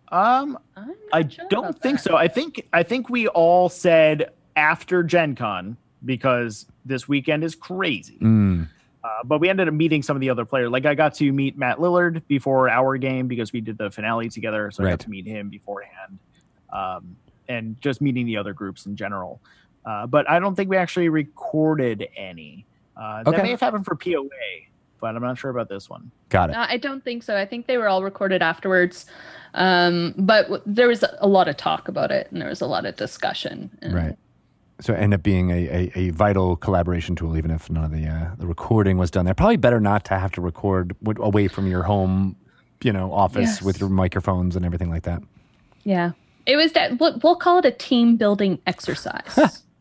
Um, 0.10 0.58
I'm 0.76 0.88
not 0.88 0.96
I 1.14 1.28
sure 1.28 1.46
don't 1.50 1.80
think 1.80 1.98
that. 2.02 2.10
so. 2.10 2.16
I 2.16 2.28
think 2.28 2.68
I 2.74 2.84
think 2.84 3.10
we 3.10 3.28
all 3.28 3.70
said 3.70 4.32
after 4.56 5.04
Gen 5.04 5.36
Con 5.36 5.78
because 6.06 6.66
this 6.86 7.08
weekend 7.08 7.44
is 7.44 7.56
crazy. 7.56 8.18
Mm. 8.22 8.70
Uh, 9.08 9.24
but 9.24 9.40
we 9.40 9.48
ended 9.50 9.68
up 9.70 9.74
meeting 9.74 10.02
some 10.04 10.18
of 10.18 10.22
the 10.22 10.30
other 10.30 10.44
players. 10.44 10.70
Like 10.70 10.86
I 10.86 10.94
got 10.96 11.14
to 11.16 11.32
meet 11.32 11.58
Matt 11.58 11.78
Lillard 11.78 12.22
before 12.28 12.68
our 12.70 12.98
game 12.98 13.28
because 13.28 13.54
we 13.54 13.62
did 13.62 13.78
the 13.78 13.90
finale 13.90 14.28
together. 14.30 14.70
So 14.72 14.84
I 14.84 14.88
Right. 14.88 14.92
got 14.94 15.00
to 15.02 15.10
meet 15.10 15.26
him 15.26 15.50
beforehand, 15.50 16.20
um, 16.74 17.16
and 17.48 17.80
just 17.82 18.02
meeting 18.02 18.26
the 18.26 18.36
other 18.38 18.54
groups 18.54 18.86
in 18.86 18.96
general. 18.96 19.40
Uh, 19.86 20.06
but 20.08 20.30
I 20.30 20.40
don't 20.40 20.56
think 20.56 20.70
we 20.70 20.76
actually 20.78 21.08
recorded 21.10 22.08
any. 22.18 22.66
Uh, 22.98 23.24
Okay. 23.26 23.38
That 23.38 23.44
may 23.44 23.52
have 23.52 23.62
happened 23.62 23.86
for 23.86 23.96
POA, 23.96 24.28
but 25.00 25.16
I'm 25.16 25.22
not 25.22 25.38
sure 25.38 25.52
about 25.52 25.70
this 25.70 25.90
one. 25.90 26.12
Got 26.30 26.50
it. 26.50 26.54
No, 26.54 26.66
I 26.68 26.76
don't 26.78 27.04
think 27.04 27.24
so. 27.24 27.38
I 27.38 27.46
think 27.46 27.68
they 27.68 27.78
were 27.78 27.88
all 27.88 28.04
recorded 28.04 28.42
afterwards. 28.42 29.06
Um, 29.54 30.14
but 30.18 30.44
w- 30.44 30.62
there 30.66 30.88
was 30.90 31.06
a 31.20 31.28
lot 31.28 31.48
of 31.48 31.56
talk 31.56 31.88
about 31.88 32.12
it 32.12 32.28
and 32.32 32.42
there 32.42 32.50
was 32.50 32.60
a 32.62 32.68
lot 32.68 32.86
of 32.86 32.96
discussion. 32.98 33.70
And 33.82 33.94
Right. 33.94 34.16
So 34.80 34.94
it 34.94 34.98
ended 34.98 35.20
up 35.20 35.24
being 35.24 35.50
a, 35.50 35.68
a, 35.68 35.92
a 35.96 36.10
vital 36.12 36.56
collaboration 36.56 37.16
tool, 37.16 37.36
even 37.36 37.50
if 37.52 37.70
none 37.70 37.84
of 37.84 37.92
the 37.92 38.06
uh, 38.08 38.36
the 38.38 38.46
recording 38.46 38.98
was 38.98 39.10
done 39.10 39.26
there. 39.26 39.34
Probably 39.34 39.58
better 39.58 39.80
not 39.80 40.06
to 40.06 40.20
have 40.20 40.32
to 40.34 40.42
record 40.42 40.96
w- 41.04 41.24
away 41.26 41.48
from 41.48 41.66
your 41.68 41.84
home, 41.84 42.36
you 42.84 42.94
know, 42.94 43.12
office 43.12 43.42
Yes. 43.58 43.62
with 43.64 43.80
your 43.80 43.90
microphones 43.90 44.56
and 44.56 44.64
everything 44.66 44.90
like 44.92 45.04
that. 45.04 45.24
Yeah. 45.84 46.12
It 46.46 46.56
was 46.58 46.74
that 46.74 47.00
we'll, 47.00 47.20
we'll 47.24 47.36
call 47.36 47.58
it 47.58 47.66
a 47.66 47.72
team 47.72 48.18
building 48.18 48.60
exercise. 48.68 49.64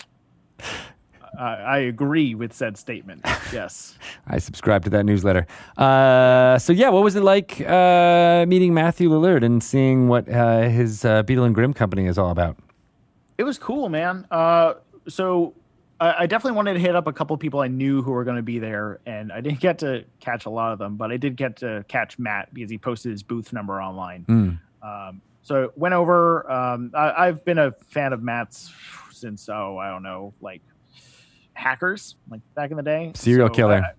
Uh, 1.38 1.42
I 1.42 1.78
agree 1.80 2.34
with 2.34 2.54
said 2.54 2.78
statement. 2.78 3.20
yes. 3.52 3.98
I 4.26 4.38
subscribe 4.38 4.84
to 4.84 4.90
that 4.90 5.04
newsletter. 5.04 5.46
Uh, 5.76 6.58
so 6.58 6.72
yeah, 6.72 6.88
what 6.88 7.04
was 7.04 7.14
it 7.14 7.22
like 7.22 7.60
uh, 7.60 8.46
meeting 8.48 8.72
Matthew 8.72 9.10
Lillard 9.10 9.44
and 9.44 9.62
seeing 9.62 10.08
what 10.08 10.26
uh, 10.30 10.62
his 10.62 11.04
uh, 11.04 11.22
Beadle 11.24 11.44
and 11.44 11.54
Grimm 11.54 11.74
company 11.74 12.06
is 12.06 12.16
all 12.16 12.30
about? 12.30 12.56
It 13.36 13.44
was 13.44 13.58
cool, 13.58 13.90
man. 13.90 14.26
Uh, 14.30 14.74
so 15.08 15.54
I, 16.00 16.14
I 16.20 16.26
definitely 16.26 16.56
wanted 16.56 16.74
to 16.74 16.80
hit 16.80 16.94
up 16.96 17.06
a 17.06 17.12
couple 17.12 17.34
of 17.34 17.40
people 17.40 17.60
I 17.60 17.68
knew 17.68 18.02
who 18.02 18.10
were 18.12 18.24
going 18.24 18.36
to 18.36 18.42
be 18.42 18.58
there, 18.58 19.00
and 19.06 19.32
I 19.32 19.40
didn't 19.40 19.60
get 19.68 19.78
to 19.80 20.04
catch 20.20 20.46
a 20.46 20.50
lot 20.50 20.72
of 20.72 20.78
them, 20.78 20.96
but 20.96 21.10
I 21.10 21.16
did 21.16 21.36
get 21.36 21.56
to 21.58 21.84
catch 21.88 22.18
Matt 22.18 22.52
because 22.52 22.70
he 22.70 22.78
posted 22.78 23.12
his 23.12 23.22
booth 23.22 23.52
number 23.52 23.80
online. 23.80 24.24
Mm. 24.28 24.60
Um, 24.86 25.20
so 25.42 25.72
went 25.76 25.94
over. 25.94 26.50
Um, 26.50 26.90
I, 26.94 27.26
I've 27.28 27.44
been 27.44 27.58
a 27.58 27.72
fan 27.88 28.12
of 28.12 28.22
Matt's 28.22 28.72
since 29.12 29.48
oh 29.48 29.78
I 29.78 29.88
don't 29.90 30.02
know 30.02 30.34
like 30.42 30.60
hackers 31.54 32.16
like 32.30 32.40
back 32.54 32.70
in 32.70 32.76
the 32.76 32.82
day. 32.82 33.12
Serial 33.14 33.48
So 33.48 33.54
killer. 33.54 33.74
I- 33.84 33.92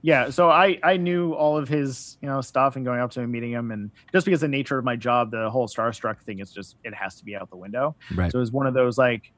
yeah, 0.00 0.30
so 0.30 0.48
I 0.48 0.78
I 0.84 0.96
knew 0.96 1.32
all 1.32 1.58
of 1.58 1.68
his 1.68 2.18
you 2.22 2.28
know 2.28 2.40
stuff 2.40 2.76
and 2.76 2.84
going 2.84 3.00
up 3.00 3.10
to 3.10 3.20
him, 3.20 3.32
meeting 3.32 3.50
him, 3.50 3.72
and 3.72 3.90
just 4.12 4.24
because 4.26 4.40
the 4.40 4.46
nature 4.48 4.78
of 4.78 4.84
my 4.84 4.94
job, 4.94 5.32
the 5.32 5.50
whole 5.50 5.66
starstruck 5.66 6.20
thing 6.20 6.38
is 6.38 6.52
just 6.52 6.76
it 6.84 6.94
has 6.94 7.16
to 7.16 7.24
be 7.24 7.34
out 7.34 7.50
the 7.50 7.56
window. 7.56 7.96
Right. 8.14 8.30
So 8.30 8.38
it 8.38 8.40
was 8.40 8.52
one 8.52 8.68
of 8.68 8.74
those 8.74 8.96
like, 8.96 9.32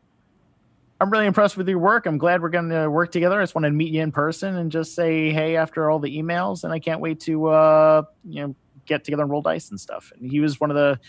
I'm 1.01 1.11
really 1.11 1.27
impressed 1.27 1.57
with 1.57 1.67
your 1.69 1.79
work. 1.79 2.05
I'm 2.05 2.19
glad 2.19 2.43
we're 2.43 2.51
going 2.51 2.69
to 2.69 2.91
work 2.91 3.11
together. 3.11 3.41
I 3.41 3.43
just 3.43 3.55
want 3.55 3.65
to 3.65 3.71
meet 3.71 3.91
you 3.91 4.03
in 4.03 4.13
person 4.13 4.57
and 4.57 4.71
just 4.71 4.95
say 4.95 5.31
hey 5.31 5.57
after 5.57 5.91
all 5.91 5.99
the 5.99 6.17
emails, 6.17 6.63
and 6.63 6.73
I 6.73 6.79
can't 6.79 7.01
wait 7.01 7.21
to 7.21 7.47
uh 7.47 8.03
you 8.29 8.47
know 8.47 8.55
get 8.87 9.05
together 9.05 9.23
and 9.23 9.31
roll 9.31 9.43
dice 9.43 9.71
and 9.71 9.81
stuff. 9.81 10.13
And 10.15 10.31
he 10.31 10.41
was 10.41 10.61
one 10.61 10.71
of 10.71 10.77
the 10.77 11.01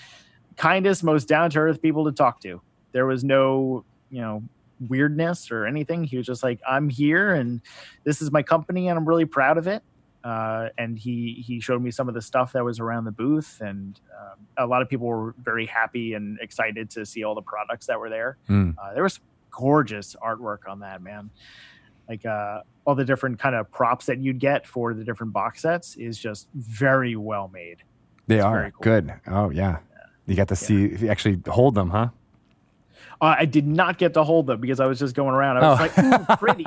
kindest, 0.55 1.03
most 1.03 1.27
down 1.27 1.49
to 1.51 1.59
earth 1.59 1.81
people 1.81 2.05
to 2.05 2.11
talk 2.11 2.39
to. 2.41 2.61
There 2.93 3.05
was 3.05 3.23
no 3.23 3.83
you 4.09 4.21
know 4.21 4.43
weirdness 4.87 5.51
or 5.51 5.65
anything. 5.65 6.05
He 6.05 6.17
was 6.17 6.25
just 6.25 6.41
like, 6.41 6.59
I'm 6.67 6.89
here 6.89 7.33
and 7.33 7.61
this 8.03 8.21
is 8.21 8.31
my 8.31 8.43
company 8.43 8.87
and 8.87 8.97
I'm 8.97 9.07
really 9.07 9.25
proud 9.25 9.57
of 9.57 9.67
it. 9.67 9.83
Uh, 10.23 10.69
and 10.77 10.97
he 10.97 11.43
he 11.45 11.59
showed 11.59 11.81
me 11.81 11.91
some 11.91 12.07
of 12.07 12.13
the 12.13 12.21
stuff 12.21 12.53
that 12.53 12.63
was 12.63 12.79
around 12.79 13.05
the 13.05 13.11
booth, 13.11 13.59
and 13.59 13.99
um, 14.15 14.45
a 14.55 14.67
lot 14.67 14.83
of 14.83 14.87
people 14.87 15.07
were 15.07 15.33
very 15.41 15.65
happy 15.65 16.13
and 16.13 16.37
excited 16.41 16.91
to 16.91 17.03
see 17.07 17.23
all 17.23 17.33
the 17.33 17.41
products 17.41 17.87
that 17.87 17.99
were 17.99 18.07
there. 18.07 18.37
Mm. 18.47 18.75
Uh, 18.77 18.93
there 18.93 19.01
was 19.01 19.19
gorgeous 19.51 20.15
artwork 20.23 20.67
on 20.67 20.79
that 20.79 21.01
man, 21.01 21.29
like 22.09 22.25
uh, 22.25 22.61
all 22.85 22.95
the 22.95 23.05
different 23.05 23.39
kind 23.39 23.55
of 23.55 23.69
props 23.71 24.05
that 24.07 24.17
you'd 24.19 24.39
get 24.39 24.65
for 24.65 24.93
the 24.93 25.03
different 25.03 25.33
box 25.33 25.61
sets 25.61 25.95
is 25.95 26.17
just 26.17 26.47
very 26.55 27.15
well 27.15 27.49
made. 27.53 27.77
They 28.27 28.37
It's 28.37 28.45
are 28.45 28.71
cool. 28.71 28.81
good. 28.83 29.13
Oh 29.27 29.49
yeah. 29.49 29.79
You 30.27 30.35
got 30.35 30.47
to 30.49 30.55
see 30.55 30.95
you 30.95 31.09
actually 31.09 31.41
hold 31.47 31.75
them, 31.75 31.89
huh? 31.89 32.09
Uh, 33.19 33.35
I 33.39 33.45
did 33.45 33.67
not 33.67 33.97
get 33.97 34.13
to 34.15 34.23
hold 34.23 34.47
them 34.47 34.61
because 34.61 34.79
I 34.79 34.85
was 34.87 34.97
just 34.99 35.13
going 35.15 35.33
around. 35.35 35.57
I 35.57 35.69
was 35.69 35.79
Oh. 35.97 36.01
like, 36.01 36.29
Ooh, 36.31 36.35
pretty. 36.37 36.65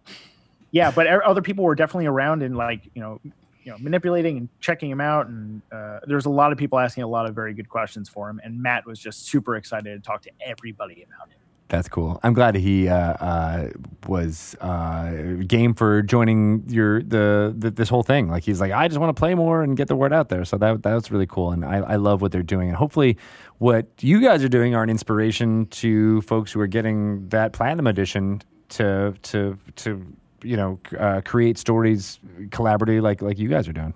yeah, 0.70 0.90
but 0.90 1.06
er- 1.06 1.24
other 1.24 1.42
people 1.42 1.64
were 1.64 1.74
definitely 1.74 2.06
around 2.06 2.42
and 2.42 2.56
like 2.56 2.88
you 2.94 3.02
know 3.02 3.20
you 3.64 3.70
know 3.70 3.76
manipulating 3.78 4.36
and 4.38 4.48
checking 4.60 4.90
him 4.90 5.00
out 5.00 5.26
and 5.28 5.62
uh, 5.72 6.00
there's 6.06 6.26
a 6.26 6.30
lot 6.30 6.50
of 6.52 6.58
people 6.58 6.78
asking 6.78 7.02
a 7.04 7.06
lot 7.06 7.26
of 7.26 7.34
very 7.34 7.54
good 7.54 7.68
questions 7.68 8.08
for 8.08 8.28
him 8.28 8.40
and 8.42 8.60
matt 8.60 8.84
was 8.84 8.98
just 8.98 9.26
super 9.26 9.54
excited 9.54 9.84
to 10.02 10.04
talk 10.04 10.20
to 10.22 10.30
everybody 10.44 11.04
about 11.04 11.28
it 11.30 11.36
That's 11.72 11.88
cool. 11.88 12.20
I'm 12.22 12.34
glad 12.34 12.54
he 12.54 12.86
uh, 12.86 12.94
uh, 13.14 13.68
was 14.06 14.54
uh, 14.60 15.10
game 15.46 15.72
for 15.72 16.02
joining 16.02 16.64
your 16.68 17.02
the, 17.02 17.54
the 17.56 17.70
this 17.70 17.88
whole 17.88 18.02
thing. 18.02 18.28
Like 18.28 18.42
he's 18.44 18.60
like, 18.60 18.72
I 18.72 18.88
just 18.88 19.00
want 19.00 19.08
to 19.16 19.18
play 19.18 19.34
more 19.34 19.62
and 19.62 19.74
get 19.74 19.88
the 19.88 19.96
word 19.96 20.12
out 20.12 20.28
there. 20.28 20.44
So 20.44 20.58
that 20.58 20.82
that 20.82 20.92
was 20.94 21.10
really 21.10 21.26
cool, 21.26 21.50
and 21.50 21.64
I, 21.64 21.78
I 21.78 21.96
love 21.96 22.20
what 22.20 22.30
they're 22.30 22.42
doing. 22.42 22.68
And 22.68 22.76
hopefully, 22.76 23.16
what 23.56 23.86
you 24.00 24.20
guys 24.20 24.44
are 24.44 24.50
doing 24.50 24.74
are 24.74 24.82
an 24.82 24.90
inspiration 24.90 25.64
to 25.68 26.20
folks 26.20 26.52
who 26.52 26.60
are 26.60 26.66
getting 26.66 27.26
that 27.30 27.54
platinum 27.54 27.86
edition 27.86 28.42
to 28.68 29.14
to 29.22 29.58
to 29.76 30.04
you 30.42 30.58
know 30.58 30.78
uh, 30.98 31.22
create 31.24 31.56
stories 31.56 32.20
collaboratively 32.50 33.00
like 33.00 33.22
like 33.22 33.38
you 33.38 33.48
guys 33.48 33.66
are 33.66 33.72
doing. 33.72 33.94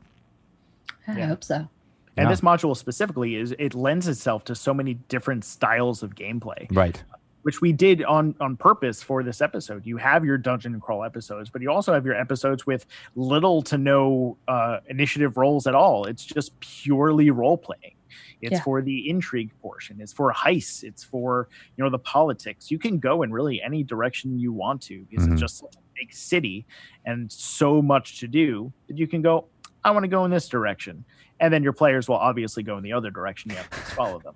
I 1.06 1.18
Yeah. 1.18 1.26
hope 1.26 1.44
so. 1.44 1.56
and 1.56 1.68
Yeah. 2.16 2.28
this 2.30 2.40
module 2.40 2.74
specifically 2.74 3.34
is 3.36 3.54
it 3.58 3.74
lends 3.74 4.08
itself 4.08 4.44
to 4.46 4.54
so 4.54 4.72
many 4.72 4.94
different 4.94 5.44
styles 5.44 6.02
of 6.02 6.14
gameplay 6.14 6.66
Right. 6.74 7.04
Which 7.46 7.60
we 7.60 7.72
did 7.72 8.02
on 8.02 8.34
on 8.40 8.56
purpose 8.56 9.04
for 9.04 9.22
this 9.22 9.40
episode. 9.40 9.86
You 9.86 9.98
have 9.98 10.24
your 10.24 10.36
dungeon 10.36 10.72
and 10.72 10.82
crawl 10.82 11.04
episodes, 11.04 11.48
but 11.48 11.62
you 11.62 11.70
also 11.70 11.94
have 11.94 12.04
your 12.04 12.16
episodes 12.16 12.66
with 12.66 12.86
little 13.14 13.62
to 13.62 13.78
no 13.78 14.36
uh, 14.48 14.80
initiative 14.88 15.36
roles 15.36 15.68
at 15.68 15.74
all. 15.76 16.06
It's 16.06 16.24
just 16.24 16.58
purely 16.58 17.30
role 17.30 17.56
playing. 17.56 17.94
It's 18.42 18.54
Yeah. 18.54 18.62
for 18.64 18.82
the 18.82 19.08
intrigue 19.08 19.52
portion. 19.62 20.00
It's 20.00 20.12
for 20.12 20.32
heists. 20.32 20.82
It's 20.82 21.04
for 21.04 21.48
you 21.76 21.84
know 21.84 21.88
the 21.90 22.00
politics. 22.00 22.68
You 22.68 22.80
can 22.80 22.98
go 22.98 23.22
in 23.22 23.30
really 23.30 23.62
any 23.62 23.84
direction 23.84 24.40
you 24.40 24.52
want 24.52 24.82
to 24.88 25.06
because 25.08 25.28
Mhm. 25.28 25.32
it's 25.34 25.40
just 25.40 25.58
such 25.58 25.76
a 25.76 25.84
big 25.94 26.12
city 26.12 26.66
and 27.04 27.30
so 27.30 27.80
much 27.80 28.18
to 28.18 28.26
do 28.26 28.72
that 28.88 28.98
you 28.98 29.06
can 29.06 29.22
go. 29.22 29.44
I 29.84 29.92
want 29.92 30.02
to 30.02 30.08
go 30.08 30.24
in 30.24 30.32
this 30.32 30.48
direction, 30.48 31.04
and 31.38 31.54
then 31.54 31.62
your 31.62 31.72
players 31.72 32.08
will 32.08 32.16
obviously 32.16 32.64
go 32.64 32.76
in 32.76 32.82
the 32.82 32.92
other 32.92 33.12
direction. 33.12 33.52
You 33.52 33.56
have 33.58 33.70
to 33.70 33.76
follow 33.94 34.18
them. 34.18 34.34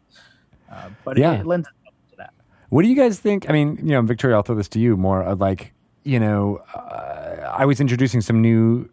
Uh, 0.72 0.88
but 1.04 1.18
Yeah. 1.18 1.32
it, 1.32 1.40
it 1.40 1.46
lends 1.46 1.66
itself 1.66 1.78
to 1.78 1.79
that. 1.79 1.79
What 2.70 2.82
do 2.82 2.88
you 2.88 2.94
guys 2.94 3.18
think? 3.18 3.50
I 3.50 3.52
mean, 3.52 3.78
you 3.82 3.92
know, 3.92 4.02
Victoria, 4.02 4.36
I'll 4.36 4.42
throw 4.42 4.54
this 4.54 4.68
to 4.70 4.78
you 4.78 4.96
more. 4.96 5.22
Of 5.22 5.40
like, 5.40 5.72
you 6.04 6.20
know, 6.20 6.58
uh, 6.72 7.52
I 7.52 7.66
was 7.66 7.80
introducing 7.80 8.20
some 8.20 8.40
new 8.40 8.88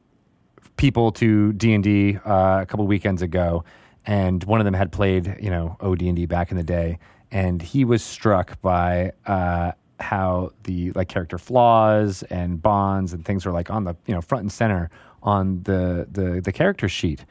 people 0.78 1.12
to 1.14 1.54
D 1.54 1.74
and 1.74 1.84
D 1.84 2.18
uh, 2.26 2.60
a 2.62 2.66
couple 2.66 2.88
weekends 2.88 3.22
ago, 3.22 3.64
and 4.08 4.44
one 4.46 4.60
of 4.60 4.66
them 4.66 4.74
had 4.74 4.92
played, 4.92 5.38
you 5.40 5.52
know, 5.52 5.78
OD 5.80 6.02
and 6.02 6.16
D 6.16 6.26
back 6.26 6.50
in 6.50 6.58
the 6.58 6.64
day, 6.64 6.98
and 7.32 7.62
he 7.62 7.86
was 7.86 8.04
struck 8.04 8.60
by 8.62 9.12
uh, 9.28 9.74
how 10.00 10.54
the 10.64 10.92
like 10.94 11.08
character 11.08 11.38
flaws 11.38 12.24
and 12.24 12.60
bonds 12.60 13.14
and 13.14 13.26
things 13.26 13.46
were 13.46 13.52
like 13.52 13.70
on 13.70 13.84
the 13.84 13.96
you 14.08 14.14
know 14.14 14.22
front 14.22 14.42
and 14.42 14.52
center 14.52 14.90
on 15.22 15.62
the 15.64 16.08
the 16.12 16.42
the 16.42 16.52
character 16.52 16.90
sheet. 16.90 17.26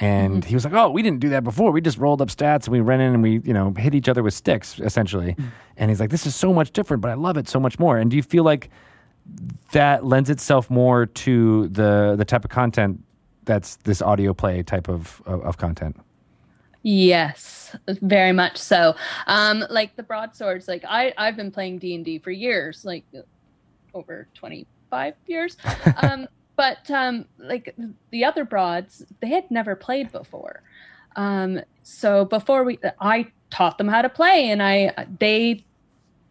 And 0.00 0.44
he 0.44 0.54
was 0.54 0.64
like, 0.64 0.74
"Oh, 0.74 0.90
we 0.90 1.02
didn't 1.02 1.20
do 1.20 1.30
that 1.30 1.42
before. 1.42 1.72
We 1.72 1.80
just 1.80 1.98
rolled 1.98 2.22
up 2.22 2.28
stats 2.28 2.64
and 2.64 2.68
we 2.68 2.80
ran 2.80 3.00
in 3.00 3.14
and 3.14 3.22
we, 3.22 3.40
you 3.40 3.52
know, 3.52 3.74
hit 3.76 3.94
each 3.94 4.08
other 4.08 4.22
with 4.22 4.34
sticks, 4.34 4.78
essentially." 4.78 5.36
And 5.76 5.90
he's 5.90 5.98
like, 5.98 6.10
"This 6.10 6.24
is 6.26 6.36
so 6.36 6.52
much 6.52 6.72
different, 6.72 7.00
but 7.00 7.10
I 7.10 7.14
love 7.14 7.36
it 7.36 7.48
so 7.48 7.58
much 7.58 7.78
more." 7.78 7.98
And 7.98 8.10
do 8.10 8.16
you 8.16 8.22
feel 8.22 8.44
like 8.44 8.70
that 9.72 10.04
lends 10.04 10.30
itself 10.30 10.70
more 10.70 11.06
to 11.06 11.68
the 11.68 12.14
the 12.16 12.24
type 12.24 12.44
of 12.44 12.50
content 12.50 13.02
that's 13.44 13.76
this 13.76 14.00
audio 14.00 14.32
play 14.32 14.62
type 14.62 14.88
of 14.88 15.20
of, 15.26 15.42
of 15.42 15.56
content? 15.58 15.96
Yes, 16.82 17.76
very 17.88 18.32
much 18.32 18.56
so. 18.56 18.94
Um, 19.26 19.64
like 19.68 19.96
the 19.96 20.04
broadswords, 20.04 20.68
like 20.68 20.84
I 20.88 21.12
I've 21.18 21.36
been 21.36 21.50
playing 21.50 21.78
D 21.78 21.94
and 21.96 22.04
D 22.04 22.18
for 22.20 22.30
years, 22.30 22.84
like 22.84 23.04
over 23.94 24.28
twenty 24.34 24.66
five 24.90 25.14
years. 25.26 25.56
Um, 26.02 26.28
but 26.58 26.90
um, 26.90 27.24
like 27.38 27.76
the 28.10 28.24
other 28.24 28.44
broads, 28.44 29.04
they 29.20 29.28
had 29.28 29.48
never 29.48 29.76
played 29.76 30.10
before. 30.10 30.64
Um, 31.14 31.60
so 31.84 32.24
before 32.24 32.64
we, 32.64 32.80
I 33.00 33.28
taught 33.50 33.78
them 33.78 33.86
how 33.86 34.02
to 34.02 34.08
play, 34.08 34.50
and 34.50 34.60
I 34.60 35.06
they 35.20 35.64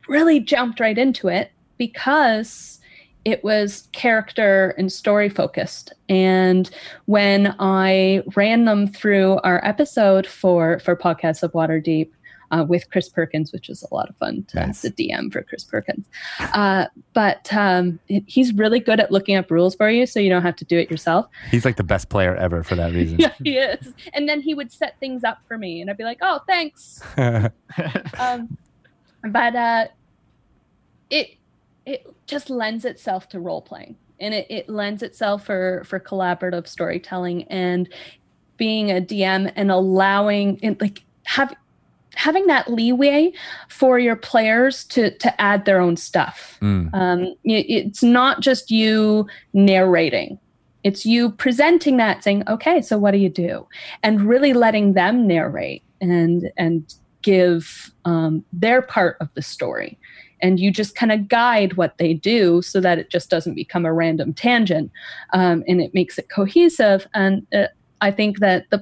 really 0.10 0.42
jumped 0.42 0.82
right 0.82 0.98
into 0.98 1.30
it 1.30 1.52
because 1.78 2.82
it 3.24 3.42
was 3.42 3.88
character 3.94 4.76
and 4.78 4.92
story 4.92 5.28
focused 5.28 5.92
and 6.08 6.70
when 7.06 7.54
I 7.60 8.24
ran 8.38 8.64
them 8.64 8.88
through 8.88 9.40
our 9.44 9.64
episode 9.66 10.26
for 10.26 10.80
for 10.80 10.96
podcasts 10.96 11.44
of 11.44 11.52
Waterdeep 11.52 12.10
uh, 12.52 12.66
with 12.68 12.90
Chris 12.90 13.10
Perkins, 13.10 13.52
which 13.52 13.68
was 13.68 13.84
a 13.84 13.94
lot 13.94 14.10
of 14.10 14.16
fun 14.18 14.44
to, 14.50 14.68
Nice. 14.68 14.82
to 14.82 14.90
DM 14.92 15.32
for 15.32 15.42
Chris 15.44 15.64
Perkins. 15.64 16.06
Uh, 16.40 16.86
but 17.14 17.54
um, 17.54 18.00
he's 18.08 18.54
really 18.54 18.80
good 18.80 19.00
at 19.00 19.12
looking 19.12 19.36
up 19.36 19.52
rules 19.52 19.76
for 19.76 19.90
you, 19.90 20.06
so 20.06 20.20
you 20.20 20.30
don't 20.30 20.42
have 20.44 20.56
to 20.58 20.66
do 20.66 20.78
it 20.78 20.90
yourself. 20.90 21.28
He's 21.52 21.66
like 21.66 21.76
the 21.76 21.84
best 21.84 22.10
player 22.10 22.36
ever 22.36 22.64
for 22.64 22.76
that 22.76 22.94
reason. 22.94 23.20
yeah, 23.20 23.34
he 23.44 23.58
is. 23.58 23.94
And 24.14 24.28
then 24.30 24.42
he 24.42 24.54
would 24.54 24.72
set 24.72 25.00
things 25.00 25.24
up 25.24 25.40
for 25.48 25.58
me, 25.58 25.82
and 25.82 25.90
I'd 25.90 25.98
be 25.98 26.04
like, 26.04 26.20
"Oh, 26.22 26.40
thanks." 26.48 27.02
um, 27.18 28.58
but 29.30 29.56
uh, 29.56 29.88
it 31.10 31.32
it 31.86 32.06
just 32.28 32.50
lends 32.50 32.86
itself 32.86 33.30
to 33.30 33.40
role 33.40 33.62
playing, 33.62 33.96
and 34.20 34.34
it, 34.34 34.48
it 34.50 34.70
lends 34.70 35.04
itself 35.04 35.46
for 35.46 35.84
for 35.86 36.00
collaborative 36.00 36.68
storytelling 36.68 37.44
and 37.46 37.90
being 38.58 38.90
a 38.92 39.02
DM 39.02 39.52
and 39.56 39.72
allowing 39.72 40.60
and 40.64 40.80
like 40.82 41.04
have 41.26 41.54
having 42.18 42.48
that 42.48 42.70
leeway 42.70 43.32
for 43.70 44.00
your 44.00 44.16
players 44.16 44.84
to 44.86 45.16
to 45.18 45.42
add 45.42 45.66
their 45.66 45.80
own 45.80 45.96
stuff. 45.96 46.58
Mm. 46.62 46.94
Um, 46.94 47.20
it- 47.44 47.70
it's 47.70 48.04
not 48.04 48.42
just 48.42 48.72
you 48.72 49.28
narrating. 49.54 50.40
It's 50.84 51.06
you 51.06 51.32
presenting 51.32 51.98
that, 51.98 52.24
saying, 52.24 52.44
"Okay, 52.48 52.82
so 52.82 52.98
what 52.98 53.12
do 53.12 53.18
you 53.18 53.30
do?" 53.30 53.68
and 54.04 54.22
really 54.22 54.54
letting 54.54 54.94
them 54.94 55.28
narrate 55.28 55.84
and 56.02 56.52
and 56.58 56.94
give 57.22 57.92
um, 58.06 58.44
their 58.54 58.82
part 58.82 59.18
of 59.20 59.28
the 59.34 59.42
story. 59.42 59.98
And 60.42 60.60
you 60.60 60.72
just 60.72 60.96
kind 60.96 61.12
of 61.12 61.28
guide 61.28 61.74
what 61.74 61.98
they 61.98 62.14
do 62.14 62.62
so 62.62 62.80
that 62.80 63.00
it 63.00 63.10
just 63.10 63.30
doesn't 63.30 63.56
become 63.56 63.86
a 63.86 63.94
random 63.94 64.34
tangent, 64.34 64.92
um, 65.34 65.64
and 65.68 65.82
it 65.82 65.94
makes 65.94 66.18
it 66.20 66.30
cohesive. 66.30 67.08
And 67.14 67.46
uh, 67.54 67.68
I 68.02 68.12
think 68.12 68.40
that 68.40 68.70
the 68.70 68.78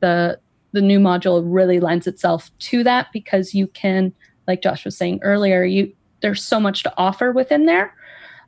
the 0.00 0.38
the 0.72 0.80
new 0.80 0.98
module 0.98 1.42
really 1.44 1.80
lends 1.80 2.06
itself 2.06 2.50
to 2.58 2.82
that 2.84 3.08
because 3.12 3.54
you 3.54 3.66
can, 3.68 4.12
like 4.48 4.62
Josh 4.62 4.84
was 4.84 4.96
saying 4.96 5.20
earlier, 5.22 5.64
you 5.64 5.92
there's 6.20 6.42
so 6.42 6.60
much 6.60 6.82
to 6.84 6.92
offer 6.96 7.32
within 7.32 7.66
there. 7.66 7.94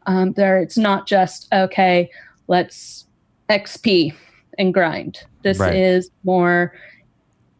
Um, 0.06 0.32
there, 0.34 0.58
it's 0.58 0.78
not 0.78 1.06
just 1.06 1.48
okay. 1.52 2.08
Let's 2.46 3.06
XP 3.48 4.14
and 4.58 4.72
grind. 4.72 5.18
This 5.42 5.58
Right. 5.58 5.74
is 5.74 6.10
more 6.24 6.72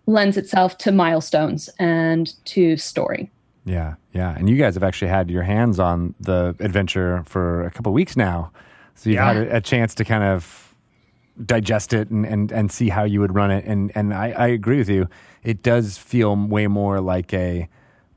lends 0.06 0.36
itself 0.36 0.78
to 0.78 0.92
milestones 0.92 1.68
and 1.78 2.32
to 2.46 2.76
story. 2.76 3.30
Yeah, 3.64 3.94
yeah. 4.12 4.34
And 4.38 4.48
you 4.50 4.56
guys 4.56 4.74
have 4.74 4.82
actually 4.82 5.08
had 5.08 5.30
your 5.30 5.42
hands 5.42 5.80
on 5.80 6.14
the 6.20 6.54
adventure 6.60 7.22
for 7.26 7.64
a 7.64 7.70
couple 7.70 7.90
of 7.90 7.94
weeks 7.94 8.16
now. 8.16 8.52
So 8.94 9.08
you've 9.10 9.16
Yeah. 9.16 9.32
had 9.32 9.36
a, 9.48 9.56
a 9.56 9.60
chance 9.60 9.94
to 9.96 10.04
kind 10.04 10.22
of 10.22 10.63
digest 11.44 11.92
it 11.92 12.10
and, 12.10 12.24
and, 12.24 12.52
and 12.52 12.70
see 12.70 12.88
how 12.88 13.04
you 13.04 13.20
would 13.20 13.34
run 13.34 13.50
it. 13.50 13.64
And, 13.64 13.90
and 13.94 14.14
I, 14.14 14.30
I 14.30 14.46
agree 14.48 14.78
with 14.78 14.88
you. 14.88 15.08
It 15.42 15.62
does 15.62 15.98
feel 15.98 16.36
way 16.36 16.66
more 16.66 17.00
like 17.00 17.32
a 17.34 17.68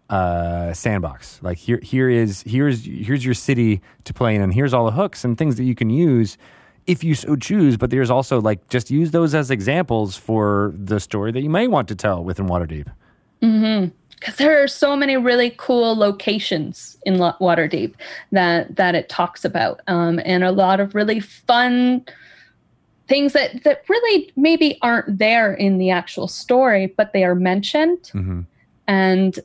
uh, 0.10 0.74
sandbox. 0.74 1.42
Like 1.42 1.58
here, 1.58 1.80
here 1.82 2.10
is 2.10 2.44
here's 2.44 2.86
here's 2.86 3.26
your 3.26 3.34
city 3.34 3.82
to 4.06 4.14
play 4.14 4.36
in, 4.36 4.42
and 4.42 4.54
here's 4.54 4.74
all 4.74 4.86
the 4.86 4.92
hooks 4.92 5.24
and 5.24 5.38
things 5.38 5.58
that 5.58 5.64
you 5.64 5.76
can 5.76 5.90
use 5.90 6.38
if 6.86 7.04
you 7.04 7.16
so 7.16 7.36
choose. 7.36 7.76
But 7.78 7.90
there's 7.90 8.10
also 8.10 8.40
like 8.40 8.70
just 8.70 8.90
use 8.90 9.12
those 9.12 9.36
as 9.36 9.52
examples 9.52 10.16
for 10.16 10.74
the 10.78 11.00
story 11.00 11.32
that 11.32 11.42
you 11.42 11.50
may 11.50 11.68
want 11.68 11.88
to 11.90 11.96
tell 11.96 12.24
within 12.24 12.48
Waterdeep. 12.48 12.88
because 14.20 14.38
there 14.38 14.64
are 14.64 14.68
so 14.68 14.96
many 14.96 15.16
really 15.18 15.54
cool 15.58 15.96
locations 15.96 16.98
in 17.06 17.16
Waterdeep 17.16 17.94
that 18.32 18.76
that 18.76 18.96
it 18.96 19.10
talks 19.10 19.44
about, 19.44 19.82
um, 19.88 20.20
and 20.26 20.44
a 20.44 20.52
lot 20.52 20.80
of 20.80 20.96
really 20.96 21.20
fun 21.20 22.06
things 23.08 23.34
that 23.34 23.64
that 23.64 23.84
really 23.88 24.32
maybe 24.36 24.78
aren't 24.82 25.18
there 25.18 25.54
in 25.54 25.78
the 25.78 25.90
actual 25.90 26.28
story, 26.28 26.88
but 26.98 27.14
they 27.14 27.24
are 27.24 27.36
mentioned. 27.36 28.10
hmm 28.12 28.42
And 28.88 29.40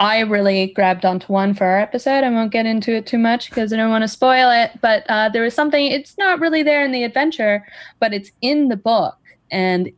I 0.00 0.20
really 0.20 0.66
grabbed 0.68 1.04
onto 1.04 1.32
one 1.32 1.54
for 1.54 1.64
our 1.64 1.78
episode. 1.78 2.24
I 2.24 2.30
won't 2.30 2.50
get 2.50 2.66
into 2.66 2.92
it 2.92 3.06
too 3.06 3.18
much 3.18 3.50
because 3.50 3.72
I 3.72 3.76
don't 3.76 3.90
want 3.90 4.02
to 4.02 4.08
spoil 4.08 4.50
it. 4.50 4.72
But 4.80 5.04
uh, 5.08 5.28
there 5.28 5.42
was 5.42 5.54
something. 5.54 5.86
It's 5.86 6.18
not 6.18 6.40
really 6.40 6.64
there 6.64 6.84
in 6.84 6.90
the 6.90 7.04
adventure, 7.04 7.64
but 8.00 8.12
it's 8.12 8.32
in 8.40 8.68
the 8.68 8.76
book, 8.76 9.16
and 9.52 9.92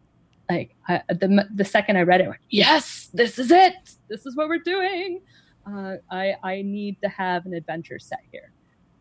like 0.51 0.75
I, 0.89 1.03
the 1.09 1.49
the 1.55 1.65
second 1.65 1.97
I 1.97 2.03
read 2.03 2.21
it, 2.21 2.25
I 2.25 2.29
went, 2.29 2.41
yes, 2.51 3.09
this 3.15 3.39
is 3.39 3.51
it. 3.51 3.75
This 4.09 4.27
is 4.27 4.37
what 4.37 4.49
we're 4.49 4.59
doing. 4.59 5.21
Uh, 5.67 5.97
I 6.11 6.35
I 6.43 6.63
need 6.63 7.01
to 7.03 7.09
have 7.09 7.47
an 7.47 7.55
adventure 7.55 7.99
set 7.99 8.21
here. 8.31 8.51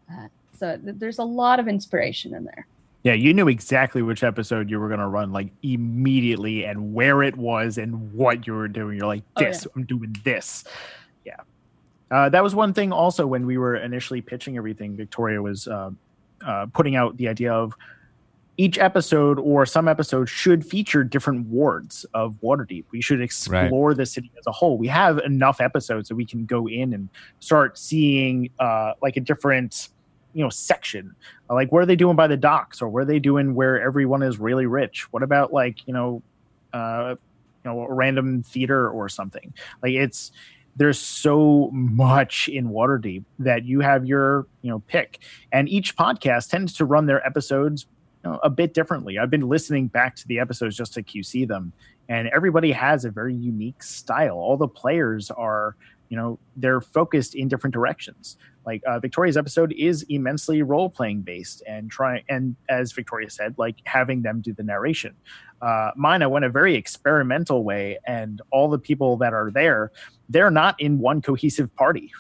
Uh, 0.10 0.28
so 0.58 0.78
th- 0.78 0.96
there's 1.00 1.20
a 1.20 1.24
lot 1.24 1.60
of 1.60 1.68
inspiration 1.68 2.34
in 2.34 2.46
there. 2.46 2.66
Yeah, 3.04 3.14
you 3.14 3.34
knew 3.34 3.50
exactly 3.50 4.02
which 4.02 4.24
episode 4.24 4.70
you 4.70 4.80
were 4.80 4.88
going 4.88 5.02
to 5.02 5.08
run 5.08 5.32
like 5.32 5.52
immediately 5.62 6.64
and 6.64 6.94
where 6.94 7.22
it 7.22 7.36
was 7.36 7.78
and 7.78 8.14
what 8.14 8.48
you 8.48 8.54
were 8.54 8.70
doing. 8.70 8.98
You're 8.98 9.08
like, 9.08 9.24
Oh, 9.36 9.44
this, 9.44 9.68
I'm 9.76 9.84
doing 9.84 10.16
this. 10.24 10.64
Yeah. 11.26 11.36
Uh, 12.10 12.30
that 12.30 12.42
was 12.42 12.56
one 12.56 12.74
thing 12.74 12.94
also 12.94 13.28
when 13.28 13.46
we 13.46 13.58
were 13.58 13.76
initially 13.76 14.22
pitching 14.22 14.56
everything, 14.58 14.96
Victoria 14.96 15.42
was 15.42 15.68
uh, 15.68 15.92
uh, 16.46 16.68
putting 16.74 16.96
out 16.96 17.18
the 17.18 17.28
idea 17.28 17.52
of 17.54 17.74
each 18.56 18.78
episode 18.78 19.40
or 19.40 19.66
some 19.66 19.88
episodes 19.88 20.30
should 20.30 20.66
feature 20.66 21.04
different 21.04 21.48
wards 21.48 22.06
of 22.14 22.36
Waterdeep. 22.42 22.86
We 22.92 23.02
should 23.02 23.20
explore 23.20 23.94
the 23.96 24.06
city 24.06 24.32
as 24.38 24.46
a 24.46 24.52
whole. 24.52 24.78
We 24.78 24.88
have 24.88 25.18
enough 25.20 25.60
episodes 25.60 26.08
that 26.10 26.16
we 26.16 26.26
can 26.26 26.46
go 26.46 26.68
in 26.68 26.94
and 26.94 27.10
start 27.40 27.78
seeing 27.78 28.52
uh, 28.60 28.94
like 29.02 29.18
a 29.18 29.22
different, 29.22 29.90
you 30.34 30.44
know, 30.44 30.50
section. 30.50 31.16
Like 31.50 31.72
what 31.72 31.84
are 31.84 31.86
they 31.86 31.96
doing 31.96 32.16
by 32.16 32.28
the 32.28 32.38
docks, 32.38 32.82
or 32.82 32.90
what 32.90 33.04
are 33.04 33.06
they 33.06 33.20
doing 33.20 33.56
where 33.56 33.82
everyone 33.82 34.24
is 34.24 34.40
really 34.40 34.66
rich? 34.66 35.12
What 35.12 35.24
about 35.24 35.54
like 35.54 35.88
you 35.88 35.94
know, 35.94 36.22
uh, 36.74 37.16
you 37.64 37.72
know, 37.72 37.82
a 37.82 37.94
random 37.94 38.44
theater 38.44 38.90
or 38.90 39.10
something? 39.10 39.54
Like 39.82 39.94
it's 39.94 40.32
there's 40.76 41.00
so 41.00 41.70
much 41.72 42.48
in 42.48 42.70
Waterdeep 42.70 43.24
that 43.40 43.64
you 43.64 43.82
have 43.82 44.06
your 44.06 44.48
you 44.62 44.72
know 44.72 44.80
pick, 44.88 45.20
and 45.52 45.70
each 45.70 45.96
podcast 45.96 46.50
tends 46.50 46.74
to 46.74 46.86
run 46.86 47.06
their 47.06 47.26
episodes 47.26 47.86
you 48.24 48.32
know, 48.32 48.40
a 48.44 48.50
bit 48.50 48.74
differently. 48.74 49.20
I've 49.20 49.30
been 49.30 49.48
listening 49.48 49.88
back 49.88 50.16
to 50.18 50.28
the 50.28 50.40
episodes 50.40 50.76
just 50.76 50.94
to 50.96 51.04
QC 51.04 51.48
them, 51.48 51.74
and 52.10 52.28
everybody 52.30 52.72
has 52.72 53.06
a 53.06 53.12
very 53.12 53.36
unique 53.36 53.84
style. 53.84 54.38
All 54.38 54.58
the 54.58 54.68
players 54.68 55.30
are 55.32 55.76
you 56.14 56.20
know 56.20 56.38
they're 56.58 56.80
focused 56.80 57.34
in 57.34 57.48
different 57.48 57.74
directions. 57.74 58.38
Like 58.68 58.84
uh, 58.86 59.00
victoria's 59.00 59.36
episode 59.36 59.74
is 59.76 60.06
immensely 60.10 60.62
role 60.62 60.88
playing 60.88 61.22
based 61.22 61.64
and 61.66 61.90
try 61.90 62.24
and 62.30 62.56
as 62.70 62.92
victoria 62.92 63.32
said 63.32 63.56
like 63.58 63.78
having 63.86 64.22
them 64.22 64.40
do 64.40 64.54
the 64.54 64.62
narration. 64.62 65.16
Uh, 65.60 65.90
mine 65.96 66.22
i 66.22 66.28
went 66.28 66.46
a 66.46 66.50
very 66.50 66.76
experimental 66.76 67.64
way 67.64 67.98
and 68.06 68.44
all 68.52 68.70
the 68.70 68.78
people 68.78 69.18
that 69.18 69.34
are 69.34 69.50
there 69.50 69.92
they're 70.30 70.52
not 70.52 70.80
in 70.80 71.00
one 71.00 71.20
cohesive 71.20 71.76
party. 71.76 72.12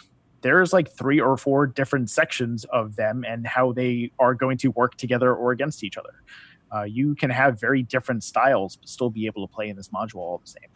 There's 0.42 0.74
like 0.74 0.90
three 0.90 1.20
or 1.22 1.38
four 1.38 1.68
different 1.68 2.10
sections 2.10 2.66
of 2.66 2.96
them 2.96 3.24
and 3.28 3.46
how 3.46 3.74
they 3.74 4.12
are 4.18 4.34
going 4.34 4.58
to 4.58 4.70
work 4.70 4.96
together 4.96 5.36
or 5.36 5.52
against 5.52 5.84
each 5.84 5.98
other. 5.98 6.16
Uh, 6.74 6.82
you 6.82 7.14
can 7.14 7.30
have 7.30 7.60
very 7.60 7.84
different 7.84 8.24
styles 8.24 8.76
but 8.76 8.90
still 8.90 9.12
be 9.12 9.28
able 9.28 9.48
to 9.48 9.54
play 9.54 9.70
in 9.70 9.76
this 9.76 9.90
module 9.90 10.16
all 10.16 10.40
the 10.44 10.50
same. 10.50 10.72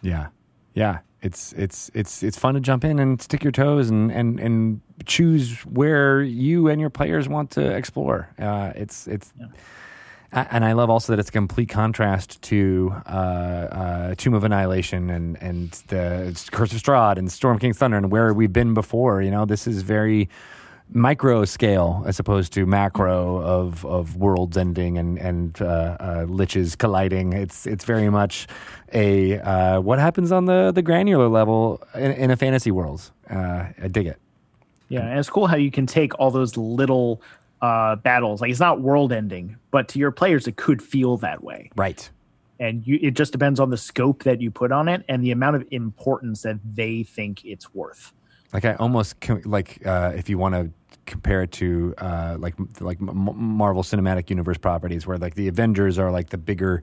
Yeah, 0.00 0.28
yeah. 0.74 1.00
It's 1.20 1.52
it's 1.52 1.88
it's 1.94 2.24
it's 2.24 2.36
fun 2.36 2.54
to 2.54 2.60
jump 2.60 2.84
in 2.84 2.98
and 2.98 3.22
stick 3.22 3.44
your 3.44 3.52
toes 3.52 3.88
and 3.90 4.10
and 4.10 4.40
and 4.40 4.80
choose 5.06 5.60
where 5.60 6.20
you 6.20 6.66
and 6.66 6.80
your 6.80 6.90
players 6.90 7.28
want 7.28 7.52
to 7.52 7.64
explore. 7.64 8.28
Uh, 8.38 8.72
it's 8.74 9.06
it's. 9.06 9.32
Yeah. 9.38 9.46
And 10.34 10.64
I 10.64 10.72
love 10.72 10.88
also 10.88 11.12
that 11.12 11.20
it's 11.20 11.28
a 11.28 11.32
complete 11.32 11.68
contrast 11.68 12.40
to 12.44 12.94
uh, 13.04 13.10
uh, 13.10 14.14
Tomb 14.16 14.32
of 14.32 14.44
Annihilation 14.44 15.10
and 15.10 15.40
and 15.42 15.70
the 15.88 16.48
Curse 16.50 16.72
of 16.72 16.82
Strahd 16.82 17.18
and 17.18 17.30
Storm 17.30 17.58
King's 17.58 17.76
Thunder 17.76 17.98
and 17.98 18.10
where 18.10 18.32
we've 18.32 18.52
been 18.52 18.72
before. 18.72 19.20
You 19.20 19.30
know, 19.30 19.44
this 19.44 19.66
is 19.66 19.82
very 19.82 20.30
micro 20.94 21.44
scale 21.44 22.02
as 22.06 22.18
opposed 22.18 22.52
to 22.54 22.66
macro 22.66 23.40
of 23.42 23.84
of 23.86 24.16
worlds 24.16 24.56
ending 24.56 24.98
and 24.98 25.18
and 25.18 25.60
uh, 25.60 25.96
uh, 26.00 26.26
liches 26.26 26.76
colliding. 26.76 27.32
It's 27.32 27.66
it's 27.66 27.84
very 27.84 28.10
much 28.10 28.46
a 28.92 29.38
uh, 29.38 29.80
what 29.80 29.98
happens 29.98 30.32
on 30.32 30.46
the 30.46 30.72
the 30.72 30.82
granular 30.82 31.28
level 31.28 31.82
in, 31.94 32.12
in 32.12 32.30
a 32.30 32.36
fantasy 32.36 32.70
world. 32.70 33.10
Uh, 33.30 33.66
I 33.82 33.88
dig 33.88 34.06
it. 34.06 34.18
Yeah, 34.88 35.00
and 35.06 35.18
it's 35.18 35.30
cool 35.30 35.46
how 35.46 35.56
you 35.56 35.70
can 35.70 35.86
take 35.86 36.18
all 36.18 36.30
those 36.30 36.56
little 36.56 37.22
uh, 37.62 37.96
battles. 37.96 38.40
Like 38.40 38.50
it's 38.50 38.60
not 38.60 38.80
world 38.80 39.12
ending, 39.12 39.56
but 39.70 39.88
to 39.88 39.98
your 39.98 40.10
players, 40.10 40.46
it 40.46 40.56
could 40.56 40.82
feel 40.82 41.16
that 41.18 41.42
way. 41.42 41.70
Right. 41.76 42.10
And 42.60 42.86
you, 42.86 42.98
it 43.02 43.12
just 43.12 43.32
depends 43.32 43.58
on 43.58 43.70
the 43.70 43.76
scope 43.76 44.22
that 44.24 44.40
you 44.40 44.50
put 44.50 44.70
on 44.70 44.88
it 44.88 45.04
and 45.08 45.24
the 45.24 45.30
amount 45.30 45.56
of 45.56 45.66
importance 45.70 46.42
that 46.42 46.60
they 46.62 47.02
think 47.02 47.44
it's 47.44 47.74
worth. 47.74 48.12
Like 48.52 48.64
I 48.64 48.74
almost 48.74 49.20
co- 49.20 49.40
like 49.44 49.84
uh, 49.86 50.12
if 50.14 50.28
you 50.28 50.38
want 50.38 50.54
to 50.54 50.70
compare 51.06 51.42
it 51.42 51.52
to 51.52 51.94
uh, 51.98 52.36
like 52.38 52.54
like 52.80 52.98
M- 53.00 53.30
Marvel 53.34 53.82
Cinematic 53.82 54.30
Universe 54.30 54.58
properties, 54.58 55.06
where 55.06 55.18
like 55.18 55.34
the 55.34 55.48
Avengers 55.48 55.98
are 55.98 56.10
like 56.10 56.30
the 56.30 56.38
bigger 56.38 56.82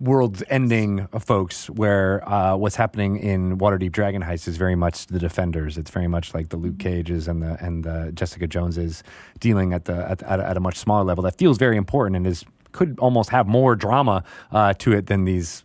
world's 0.00 0.42
ending 0.48 1.06
folks, 1.18 1.68
where 1.68 2.26
uh, 2.26 2.56
what's 2.56 2.76
happening 2.76 3.18
in 3.18 3.58
Waterdeep 3.58 3.92
Dragon 3.92 4.22
Heist 4.22 4.48
is 4.48 4.56
very 4.56 4.74
much 4.74 5.06
the 5.08 5.18
Defenders. 5.18 5.76
It's 5.76 5.90
very 5.90 6.08
much 6.08 6.32
like 6.32 6.48
the 6.48 6.56
Luke 6.56 6.78
Cages 6.78 7.28
and 7.28 7.42
the 7.42 7.62
and 7.62 7.84
the 7.84 8.10
Jessica 8.14 8.46
Joneses 8.46 9.02
dealing 9.40 9.74
at 9.74 9.84
the 9.84 10.10
at, 10.10 10.22
at, 10.22 10.40
at 10.40 10.56
a 10.56 10.60
much 10.60 10.76
smaller 10.78 11.04
level. 11.04 11.22
That 11.22 11.36
feels 11.36 11.58
very 11.58 11.76
important 11.76 12.16
and 12.16 12.26
is 12.26 12.44
could 12.72 12.98
almost 12.98 13.30
have 13.30 13.46
more 13.46 13.76
drama 13.76 14.24
uh, 14.52 14.72
to 14.74 14.92
it 14.92 15.06
than 15.06 15.24
these 15.24 15.64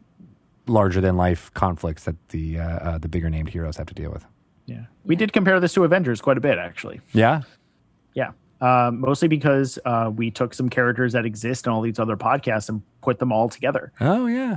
larger 0.68 0.99
than 0.99 1.16
life 1.16 1.53
conflicts 1.53 2.03
that 2.03 2.16
the 2.30 2.60
uh, 2.60 2.64
uh, 2.64 2.97
the 2.97 3.08
bigger 3.08 3.30
named 3.30 3.49
heroes 3.49 3.78
have 3.78 3.88
to 3.88 3.93
deal 3.93 4.12
with. 4.12 4.26
Yeah. 4.66 4.86
We 5.05 5.16
did 5.16 5.34
compare 5.34 5.59
this 5.59 5.74
to 5.74 5.84
Avengers 5.84 6.22
quite 6.22 6.38
a 6.38 6.41
bit, 6.41 6.57
actually. 6.57 7.01
Yeah. 7.13 7.41
Yeah. 8.13 8.32
Uh, 8.61 8.89
mostly 8.93 9.28
because 9.28 9.78
uh, 9.86 10.11
we 10.16 10.32
took 10.32 10.53
some 10.53 10.70
characters 10.70 11.13
that 11.13 11.26
exist 11.26 11.68
in 11.68 11.74
all 11.74 11.82
these 11.82 11.99
other 11.99 12.18
podcasts 12.18 12.70
and 12.70 12.82
put 13.01 13.20
them 13.20 13.32
all 13.32 13.49
together. 13.49 13.91
Oh 13.99 14.28
yeah. 14.28 14.55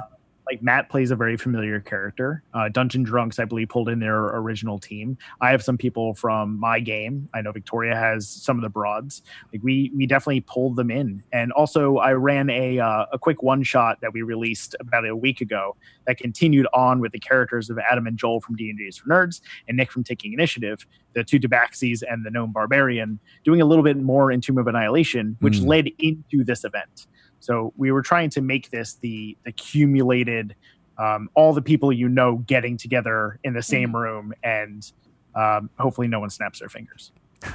Like 0.50 0.62
Matt 0.62 0.88
plays 0.88 1.10
a 1.10 1.16
very 1.16 1.36
familiar 1.36 1.78
character. 1.80 2.42
Uh, 2.54 2.70
Dungeon 2.70 3.02
Drunks, 3.02 3.38
I 3.38 3.44
believe, 3.44 3.68
pulled 3.68 3.88
in 3.90 3.98
their 3.98 4.16
original 4.36 4.78
team. 4.78 5.18
I 5.42 5.50
have 5.50 5.62
some 5.62 5.76
people 5.76 6.14
from 6.14 6.58
my 6.58 6.80
game. 6.80 7.28
I 7.34 7.42
know 7.42 7.52
Victoria 7.52 7.94
has 7.94 8.26
some 8.26 8.56
of 8.56 8.62
the 8.62 8.70
broads. 8.70 9.22
Like 9.52 9.62
we 9.62 9.92
we 9.94 10.06
definitely 10.06 10.40
pulled 10.40 10.76
them 10.76 10.90
in. 10.90 11.22
And 11.32 11.52
also, 11.52 11.98
I 11.98 12.12
ran 12.14 12.48
a 12.48 12.78
uh, 12.78 13.06
a 13.12 13.18
quick 13.18 13.42
one 13.42 13.62
shot 13.62 14.00
that 14.00 14.12
we 14.14 14.22
released 14.22 14.74
about 14.80 15.06
a 15.06 15.14
week 15.14 15.40
ago 15.42 15.76
that 16.06 16.16
continued 16.16 16.66
on 16.72 17.00
with 17.00 17.12
the 17.12 17.18
characters 17.18 17.68
of 17.68 17.78
Adam 17.78 18.06
and 18.06 18.16
Joel 18.16 18.40
from 18.40 18.56
D 18.56 18.70
and 18.70 18.78
D's 18.78 18.96
for 18.96 19.08
Nerds 19.10 19.42
and 19.68 19.76
Nick 19.76 19.92
from 19.92 20.02
Taking 20.02 20.32
Initiative, 20.32 20.86
the 21.12 21.24
two 21.24 21.38
Tabaxis 21.38 22.02
and 22.08 22.24
the 22.24 22.30
Gnome 22.30 22.52
Barbarian, 22.52 23.18
doing 23.44 23.60
a 23.60 23.66
little 23.66 23.84
bit 23.84 23.98
more 23.98 24.32
in 24.32 24.40
Tomb 24.40 24.56
of 24.56 24.66
Annihilation, 24.66 25.36
which 25.40 25.58
Mm. 25.58 25.66
led 25.66 25.88
into 25.98 26.42
this 26.44 26.64
event. 26.64 27.06
So 27.40 27.72
we 27.76 27.92
were 27.92 28.02
trying 28.02 28.30
to 28.30 28.40
make 28.40 28.70
this 28.70 28.94
the 28.94 29.36
accumulated, 29.46 30.54
um, 30.98 31.30
all 31.34 31.52
the 31.52 31.62
people 31.62 31.92
you 31.92 32.08
know 32.08 32.36
getting 32.46 32.76
together 32.76 33.38
in 33.44 33.52
the 33.54 33.62
same 33.62 33.94
room, 33.94 34.32
and 34.42 34.90
um, 35.34 35.70
hopefully 35.78 36.08
no 36.08 36.20
one 36.20 36.30
snaps 36.30 36.58
their 36.60 36.68
fingers. 36.68 37.12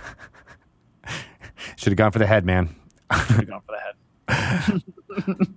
Should 1.75 1.91
have 1.91 1.97
gone 1.97 2.11
for 2.11 2.19
the 2.19 2.27
head, 2.27 2.45
man. 2.45 2.69
Should've 3.27 3.47
gone 3.47 3.61
for 3.65 3.75
the 3.75 3.79
head. 3.79 3.93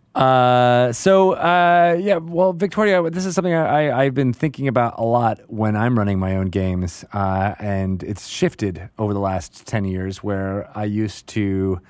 Uh, 0.16 0.94
so 0.94 1.32
uh, 1.32 1.94
yeah, 2.00 2.16
well, 2.16 2.54
Victoria, 2.54 3.10
this 3.10 3.26
is 3.26 3.34
something 3.34 3.52
I, 3.52 4.04
I've 4.04 4.14
been 4.14 4.32
thinking 4.32 4.66
about 4.66 4.98
a 4.98 5.04
lot 5.04 5.40
when 5.48 5.76
I'm 5.76 5.98
running 5.98 6.18
my 6.18 6.36
own 6.36 6.46
games, 6.46 7.04
uh, 7.12 7.54
and 7.58 8.02
it's 8.02 8.26
shifted 8.26 8.88
over 8.98 9.12
the 9.12 9.20
last 9.20 9.66
ten 9.66 9.84
years. 9.84 10.22
Where 10.22 10.70
I 10.74 10.84
used 10.84 11.26
to, 11.28 11.82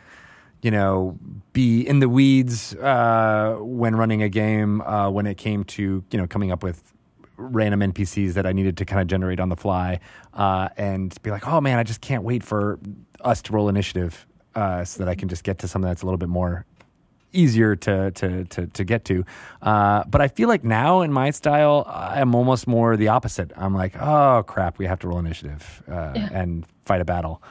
you 0.63 0.71
know, 0.71 1.19
be 1.53 1.83
in 1.87 2.01
the 2.01 2.09
weeds 2.09 2.75
uh, 2.75 3.57
when 3.61 3.97
running 3.97 4.23
a 4.23 4.29
game 4.29 4.81
uh, 4.83 5.11
when 5.11 5.27
it 5.27 5.37
came 5.37 5.65
to 5.65 6.05
you 6.11 6.19
know 6.19 6.27
coming 6.27 6.51
up 6.51 6.63
with 6.63 6.93
random 7.37 7.93
NPCs 7.93 8.33
that 8.33 8.47
I 8.47 8.53
needed 8.53 8.77
to 8.79 8.85
kind 8.85 9.01
of 9.01 9.09
generate 9.09 9.41
on 9.41 9.49
the 9.49 9.57
fly, 9.57 10.01
uh, 10.35 10.69
and 10.77 11.15
be 11.23 11.31
like, 11.31 11.47
oh 11.47 11.61
man, 11.61 11.79
I 11.79 11.83
just 11.83 12.01
can't 12.01 12.23
wait 12.23 12.43
for 12.43 12.79
us 13.21 13.43
to 13.43 13.53
roll 13.53 13.69
initiative 13.69 14.27
uh, 14.55 14.85
so 14.85 15.05
that 15.05 15.09
I 15.09 15.15
can 15.15 15.29
just 15.29 15.45
get 15.45 15.59
to 15.61 15.69
something 15.69 15.89
that's 15.89 16.03
a 16.03 16.07
little 16.07 16.19
bit 16.19 16.29
more 16.29 16.65
easier 17.33 17.77
to 17.77 18.11
to 18.13 18.45
to, 18.45 18.67
to 18.67 18.85
get 18.85 19.05
to. 19.07 19.25
Uh, 19.63 20.05
but 20.05 20.21
I 20.21 20.29
feel 20.29 20.49
like 20.49 20.65
now 20.65 21.03
in 21.03 21.13
my 21.13 21.31
style, 21.31 21.85
I'm 21.89 22.35
almost 22.35 22.67
more 22.67 22.97
the 22.97 23.09
opposite. 23.09 23.53
I'm 23.57 23.75
like, 23.75 23.95
oh 24.01 24.45
crap, 24.47 24.79
we 24.79 24.87
have 24.87 24.99
to 25.01 25.09
roll 25.09 25.19
initiative 25.19 25.83
uh, 25.89 26.29
and 26.33 26.67
fight 26.85 27.01
a 27.01 27.05
battle. 27.05 27.43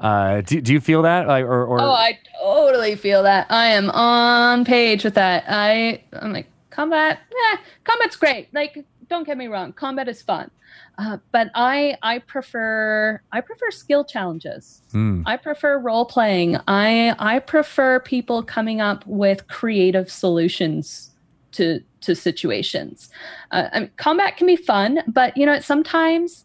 Uh, 0.00 0.40
do, 0.40 0.60
do 0.60 0.72
you 0.72 0.80
feel 0.80 1.02
that 1.02 1.28
like 1.28 1.44
or, 1.44 1.64
or 1.64 1.80
Oh, 1.80 1.92
I 1.92 2.18
totally 2.40 2.96
feel 2.96 3.22
that. 3.22 3.46
I 3.50 3.66
am 3.66 3.90
on 3.90 4.64
page 4.64 5.04
with 5.04 5.14
that. 5.14 5.44
I 5.48 6.02
I'm 6.12 6.32
like 6.32 6.48
combat. 6.70 7.20
Eh, 7.30 7.56
combat's 7.84 8.16
great. 8.16 8.52
Like 8.52 8.84
don't 9.08 9.24
get 9.24 9.36
me 9.36 9.46
wrong, 9.46 9.72
combat 9.72 10.08
is 10.08 10.22
fun. 10.22 10.50
Uh, 10.98 11.18
but 11.32 11.50
I 11.54 11.96
I 12.02 12.20
prefer 12.20 13.20
I 13.32 13.40
prefer 13.40 13.70
skill 13.70 14.04
challenges. 14.04 14.82
Hmm. 14.92 15.22
I 15.26 15.36
prefer 15.36 15.78
role 15.78 16.04
playing. 16.04 16.56
I 16.68 17.14
I 17.18 17.38
prefer 17.38 18.00
people 18.00 18.42
coming 18.42 18.80
up 18.80 19.06
with 19.06 19.46
creative 19.48 20.10
solutions 20.10 21.10
to 21.52 21.80
to 22.02 22.14
situations. 22.14 23.10
Uh, 23.50 23.68
I 23.72 23.80
mean, 23.80 23.90
combat 23.96 24.36
can 24.36 24.46
be 24.46 24.56
fun, 24.56 25.00
but 25.06 25.36
you 25.36 25.46
know 25.46 25.58
sometimes 25.60 26.44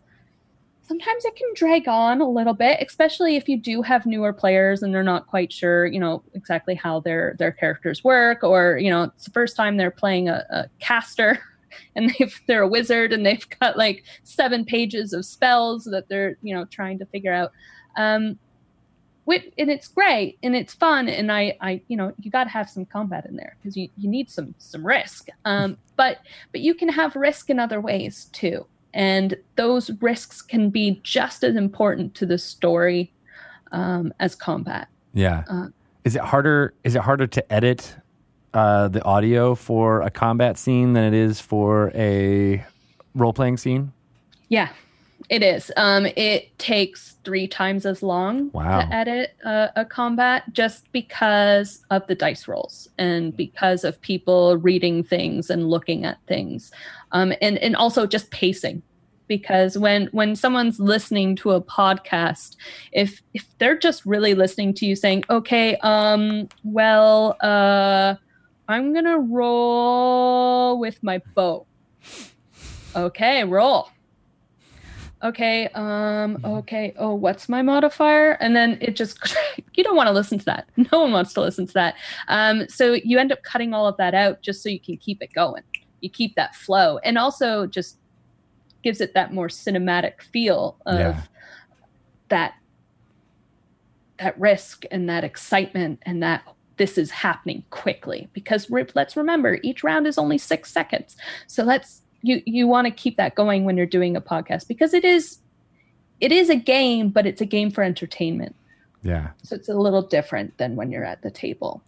sometimes 0.89 1.23
it 1.23 1.35
can 1.35 1.47
drag 1.53 1.87
on 1.87 2.19
a 2.19 2.27
little 2.27 2.55
bit, 2.55 2.79
especially 2.81 3.35
if 3.35 3.47
you 3.47 3.57
do 3.57 3.83
have 3.83 4.07
newer 4.07 4.33
players 4.33 4.81
and 4.81 4.91
they're 4.91 5.03
not 5.03 5.27
quite 5.27 5.53
sure, 5.53 5.85
you 5.85 5.99
know, 5.99 6.23
exactly 6.33 6.73
how 6.73 6.99
their 6.99 7.35
their 7.37 7.51
characters 7.51 8.03
work, 8.03 8.43
or 8.43 8.79
you 8.79 8.89
know, 8.89 9.03
it's 9.03 9.25
the 9.25 9.31
first 9.31 9.55
time 9.55 9.77
they're 9.77 9.91
playing 9.91 10.27
a, 10.27 10.45
a 10.49 10.65
caster. 10.79 11.39
And 11.95 12.11
they've, 12.17 12.41
they're 12.47 12.63
a 12.63 12.67
wizard, 12.67 13.13
and 13.13 13.23
they've 13.23 13.47
got 13.59 13.77
like 13.77 14.03
seven 14.23 14.65
pages 14.65 15.13
of 15.13 15.23
spells 15.23 15.83
that 15.85 16.09
they're, 16.09 16.35
you 16.41 16.55
know, 16.55 16.65
trying 16.65 16.97
to 16.97 17.05
figure 17.05 17.31
out. 17.31 17.51
Um, 17.95 18.39
and 19.27 19.69
it's 19.69 19.87
great 19.87 20.39
and 20.41 20.55
it's 20.55 20.73
fun 20.73 21.07
and 21.07 21.31
i 21.31 21.55
i 21.61 21.79
you 21.87 21.95
know 21.95 22.11
you 22.19 22.31
got 22.31 22.45
to 22.45 22.49
have 22.49 22.67
some 22.67 22.83
combat 22.83 23.27
in 23.27 23.35
there 23.35 23.55
because 23.61 23.77
you, 23.77 23.87
you 23.95 24.09
need 24.09 24.27
some 24.27 24.55
some 24.57 24.83
risk 24.83 25.27
um 25.45 25.77
but 25.95 26.17
but 26.51 26.61
you 26.61 26.73
can 26.73 26.89
have 26.89 27.15
risk 27.15 27.51
in 27.51 27.59
other 27.59 27.79
ways 27.79 28.25
too 28.33 28.65
and 28.93 29.35
those 29.55 29.91
risks 30.01 30.41
can 30.41 30.69
be 30.69 30.99
just 31.03 31.43
as 31.43 31.55
important 31.55 32.15
to 32.15 32.25
the 32.25 32.37
story 32.37 33.11
um 33.71 34.13
as 34.19 34.35
combat 34.35 34.87
yeah. 35.13 35.43
Uh, 35.47 35.67
is 36.03 36.15
it 36.15 36.21
harder? 36.21 36.73
Is 36.83 36.95
it 36.95 37.01
harder 37.01 37.27
to 37.27 37.53
edit 37.53 37.95
uh, 38.53 38.87
the 38.87 39.03
audio 39.03 39.55
for 39.55 40.01
a 40.01 40.09
combat 40.09 40.57
scene 40.57 40.93
than 40.93 41.13
it 41.13 41.13
is 41.13 41.39
for 41.39 41.91
a 41.93 42.65
role 43.15 43.33
playing 43.33 43.57
scene? 43.57 43.91
Yeah, 44.47 44.69
it 45.29 45.43
is. 45.43 45.71
Um, 45.77 46.07
it 46.15 46.57
takes 46.57 47.17
three 47.23 47.47
times 47.47 47.85
as 47.85 48.01
long 48.01 48.49
Wow. 48.51 48.81
to 48.81 48.93
edit 48.93 49.35
a, 49.45 49.69
a 49.77 49.85
combat 49.85 50.43
just 50.51 50.91
because 50.91 51.85
of 51.91 52.05
the 52.07 52.15
dice 52.15 52.47
rolls 52.47 52.89
and 52.97 53.35
because 53.37 53.83
of 53.83 54.01
people 54.01 54.57
reading 54.57 55.03
things 55.03 55.49
and 55.51 55.69
looking 55.69 56.03
at 56.05 56.17
things, 56.27 56.71
um, 57.11 57.31
and 57.41 57.57
and 57.59 57.75
also 57.75 58.05
just 58.07 58.31
pacing. 58.31 58.81
Because 59.27 59.77
when 59.77 60.07
when 60.07 60.35
someone's 60.35 60.79
listening 60.79 61.35
to 61.37 61.51
a 61.51 61.61
podcast, 61.61 62.55
if 62.91 63.21
if 63.35 63.45
they're 63.59 63.77
just 63.77 64.03
really 64.07 64.33
listening 64.33 64.73
to 64.75 64.87
you 64.87 64.95
saying, 64.95 65.23
"Okay, 65.29 65.75
um, 65.77 66.49
well, 66.63 67.37
uh, 67.41 68.15
I'm 68.67 68.91
gonna 68.95 69.19
roll 69.19 70.79
with 70.79 71.03
my 71.03 71.21
bow," 71.35 71.67
okay, 72.95 73.43
roll 73.43 73.89
okay 75.21 75.67
um 75.69 76.39
okay 76.45 76.93
oh 76.97 77.13
what's 77.13 77.49
my 77.49 77.61
modifier? 77.61 78.31
And 78.39 78.55
then 78.55 78.77
it 78.81 78.95
just 78.95 79.19
you 79.73 79.83
don't 79.83 79.95
want 79.95 80.07
to 80.07 80.13
listen 80.13 80.39
to 80.39 80.45
that. 80.45 80.67
No 80.91 81.01
one 81.01 81.11
wants 81.11 81.33
to 81.33 81.41
listen 81.41 81.67
to 81.67 81.73
that. 81.73 81.95
Um 82.27 82.67
so 82.69 82.93
you 82.93 83.19
end 83.19 83.31
up 83.31 83.43
cutting 83.43 83.73
all 83.73 83.85
of 83.87 83.97
that 83.97 84.13
out 84.13 84.41
just 84.41 84.63
so 84.63 84.69
you 84.69 84.79
can 84.79 84.97
keep 84.97 85.21
it 85.21 85.33
going. 85.33 85.63
You 86.01 86.09
keep 86.09 86.35
that 86.35 86.55
flow. 86.55 86.97
And 86.99 87.17
also 87.17 87.67
just 87.67 87.97
gives 88.81 89.01
it 89.01 89.13
that 89.13 89.33
more 89.33 89.49
cinematic 89.49 90.21
feel 90.21 90.77
of 90.85 90.99
Yeah. 90.99 91.21
that 92.29 92.53
that 94.19 94.39
risk 94.39 94.83
and 94.91 95.09
that 95.09 95.23
excitement 95.23 95.99
and 96.05 96.21
that 96.23 96.43
this 96.77 96.97
is 96.97 97.11
happening 97.11 97.63
quickly. 97.71 98.29
Because 98.33 98.69
re- 98.69 98.85
let's 98.95 99.17
remember 99.17 99.59
each 99.63 99.83
round 99.83 100.07
is 100.07 100.17
only 100.17 100.37
six 100.37 100.71
seconds. 100.71 101.17
So 101.47 101.63
let's 101.63 102.03
you 102.21 102.41
you 102.45 102.67
want 102.67 102.85
to 102.85 102.91
keep 102.91 103.17
that 103.17 103.35
going 103.35 103.65
when 103.65 103.77
you're 103.77 103.85
doing 103.85 104.15
a 104.15 104.21
podcast 104.21 104.67
because 104.67 104.93
it 104.93 105.05
is 105.05 105.39
it 106.19 106.31
is 106.31 106.49
a 106.49 106.55
game 106.55 107.09
but 107.09 107.25
it's 107.25 107.41
a 107.41 107.45
game 107.45 107.71
for 107.71 107.83
entertainment 107.83 108.55
Yeah. 109.03 109.29
so 109.43 109.55
it's 109.55 109.69
a 109.69 109.73
little 109.75 110.01
different 110.01 110.57
than 110.57 110.75
when 110.75 110.91
you're 110.91 111.05
at 111.05 111.21
the 111.21 111.31
table 111.31 111.81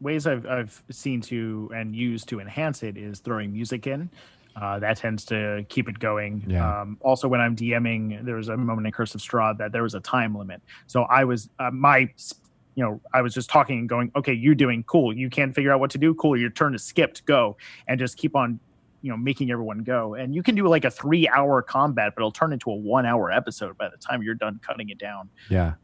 ways 0.00 0.26
I've 0.26 0.46
I've 0.46 0.82
seen 0.90 1.20
to 1.22 1.70
and 1.74 1.94
used 1.94 2.28
to 2.30 2.40
enhance 2.40 2.82
it 2.82 2.96
is 2.96 3.20
throwing 3.20 3.52
music 3.52 3.86
in. 3.86 4.08
Uh, 4.56 4.78
that 4.78 4.96
tends 4.96 5.24
to 5.26 5.66
keep 5.68 5.88
it 5.88 5.98
going. 5.98 6.42
Yeah. 6.46 6.80
Um, 6.82 6.96
also, 7.00 7.26
when 7.28 7.40
I'm 7.40 7.56
DMing, 7.56 8.24
there 8.24 8.36
was 8.36 8.48
a 8.48 8.56
moment 8.56 8.86
in 8.86 8.92
Curse 8.92 9.14
of 9.14 9.20
Strahd 9.20 9.58
that 9.58 9.72
there 9.72 9.82
was 9.82 9.94
a 9.94 10.00
time 10.00 10.34
limit. 10.38 10.62
So 10.86 11.02
I 11.02 11.24
was 11.24 11.50
uh, 11.58 11.70
my, 11.72 12.08
you 12.76 12.84
know, 12.84 13.00
I 13.12 13.20
was 13.20 13.34
just 13.34 13.50
talking 13.50 13.80
and 13.80 13.88
going, 13.88 14.12
okay, 14.16 14.32
you're 14.32 14.54
doing 14.54 14.84
cool. 14.84 15.12
You 15.14 15.28
can't 15.28 15.54
figure 15.54 15.72
out 15.72 15.80
what 15.80 15.90
to 15.90 15.98
do. 15.98 16.14
Cool. 16.14 16.36
Your 16.36 16.50
turn 16.50 16.74
is 16.74 16.82
skipped. 16.84 17.26
Go 17.26 17.56
and 17.88 17.98
just 17.98 18.16
keep 18.16 18.36
on, 18.36 18.60
you 19.04 19.10
know, 19.10 19.18
making 19.18 19.50
everyone 19.50 19.80
go. 19.80 20.14
And 20.14 20.34
you 20.34 20.42
can 20.42 20.54
do 20.54 20.66
like 20.66 20.86
a 20.86 20.90
three 20.90 21.28
hour 21.28 21.60
combat, 21.60 22.14
but 22.16 22.22
it'll 22.22 22.32
turn 22.32 22.54
into 22.54 22.70
a 22.70 22.74
one 22.74 23.04
hour 23.04 23.30
episode 23.30 23.76
by 23.76 23.90
the 23.90 23.98
time 23.98 24.22
you're 24.22 24.34
done 24.34 24.58
cutting 24.66 24.88
it 24.88 24.96
down. 24.98 25.28
Yeah. 25.50 25.74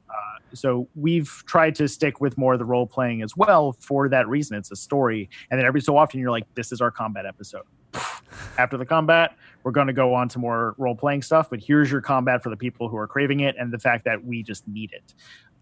so 0.54 0.88
we've 0.94 1.42
tried 1.46 1.74
to 1.74 1.86
stick 1.86 2.20
with 2.22 2.38
more 2.38 2.54
of 2.54 2.58
the 2.58 2.64
role 2.64 2.86
playing 2.86 3.20
as 3.20 3.36
well 3.36 3.72
for 3.78 4.08
that 4.08 4.26
reason. 4.26 4.56
It's 4.56 4.70
a 4.72 4.76
story. 4.76 5.28
And 5.50 5.60
then 5.60 5.66
every 5.66 5.82
so 5.82 5.98
often 5.98 6.18
you're 6.18 6.30
like 6.30 6.46
this 6.54 6.72
is 6.72 6.80
our 6.80 6.90
combat 6.90 7.26
episode. 7.26 7.64
After 8.58 8.76
the 8.78 8.86
combat 8.86 9.36
we're 9.64 9.72
going 9.72 9.88
to 9.88 9.92
go 9.92 10.14
on 10.14 10.26
to 10.30 10.38
more 10.38 10.74
role 10.78 10.94
playing 10.94 11.20
stuff 11.20 11.50
but 11.50 11.60
here's 11.60 11.90
your 11.90 12.00
combat 12.00 12.42
for 12.42 12.48
the 12.48 12.56
people 12.56 12.88
who 12.88 12.96
are 12.96 13.06
craving 13.06 13.40
it 13.40 13.54
and 13.58 13.70
the 13.70 13.78
fact 13.78 14.06
that 14.06 14.24
we 14.24 14.42
just 14.42 14.66
need 14.66 14.92
it. 14.92 15.12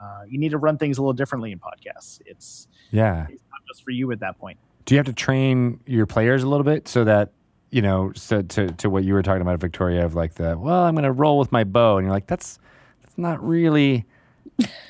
Uh, 0.00 0.22
you 0.28 0.38
need 0.38 0.50
to 0.50 0.58
run 0.58 0.78
things 0.78 0.96
a 0.98 1.00
little 1.02 1.12
differently 1.12 1.50
in 1.50 1.58
podcasts. 1.58 2.20
It's, 2.24 2.68
Yeah. 2.92 3.22
it's 3.28 3.42
not 3.50 3.60
just 3.66 3.82
for 3.82 3.90
you 3.90 4.12
at 4.12 4.20
that 4.20 4.38
point. 4.38 4.58
Do 4.84 4.94
you 4.94 4.98
have 5.00 5.06
to 5.06 5.12
train 5.12 5.80
your 5.86 6.06
players 6.06 6.42
a 6.44 6.48
little 6.48 6.64
bit 6.64 6.86
so 6.88 7.02
that 7.04 7.32
you 7.70 7.82
know, 7.82 8.12
so 8.14 8.42
to 8.42 8.68
to 8.72 8.90
what 8.90 9.04
you 9.04 9.14
were 9.14 9.22
talking 9.22 9.42
about, 9.42 9.58
Victoria, 9.60 10.04
of 10.04 10.14
like 10.14 10.34
the 10.34 10.56
well, 10.58 10.84
I'm 10.84 10.94
going 10.94 11.04
to 11.04 11.12
roll 11.12 11.38
with 11.38 11.52
my 11.52 11.64
bow, 11.64 11.98
and 11.98 12.04
you're 12.06 12.12
like, 12.14 12.26
that's 12.26 12.58
that's 13.02 13.18
not 13.18 13.46
really 13.46 14.06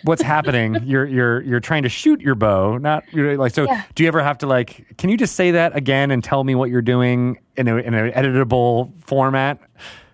what's 0.02 0.22
happening. 0.22 0.78
You're 0.84 1.04
you're 1.06 1.42
you're 1.42 1.60
trying 1.60 1.82
to 1.82 1.88
shoot 1.88 2.20
your 2.20 2.34
bow, 2.34 2.78
not 2.78 3.04
you're 3.12 3.36
like. 3.36 3.52
So, 3.52 3.64
Yeah. 3.64 3.82
do 3.94 4.02
you 4.02 4.08
ever 4.08 4.22
have 4.22 4.38
to 4.38 4.46
like? 4.46 4.96
Can 4.96 5.10
you 5.10 5.16
just 5.16 5.34
say 5.34 5.50
that 5.50 5.76
again 5.76 6.10
and 6.10 6.22
tell 6.24 6.42
me 6.44 6.54
what 6.54 6.70
you're 6.70 6.80
doing 6.80 7.38
in 7.56 7.68
a 7.68 7.76
in 7.76 7.92
an 7.94 8.10
editable 8.12 8.92
format? 9.04 9.58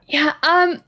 yeah 0.06 0.34
um 0.42 0.82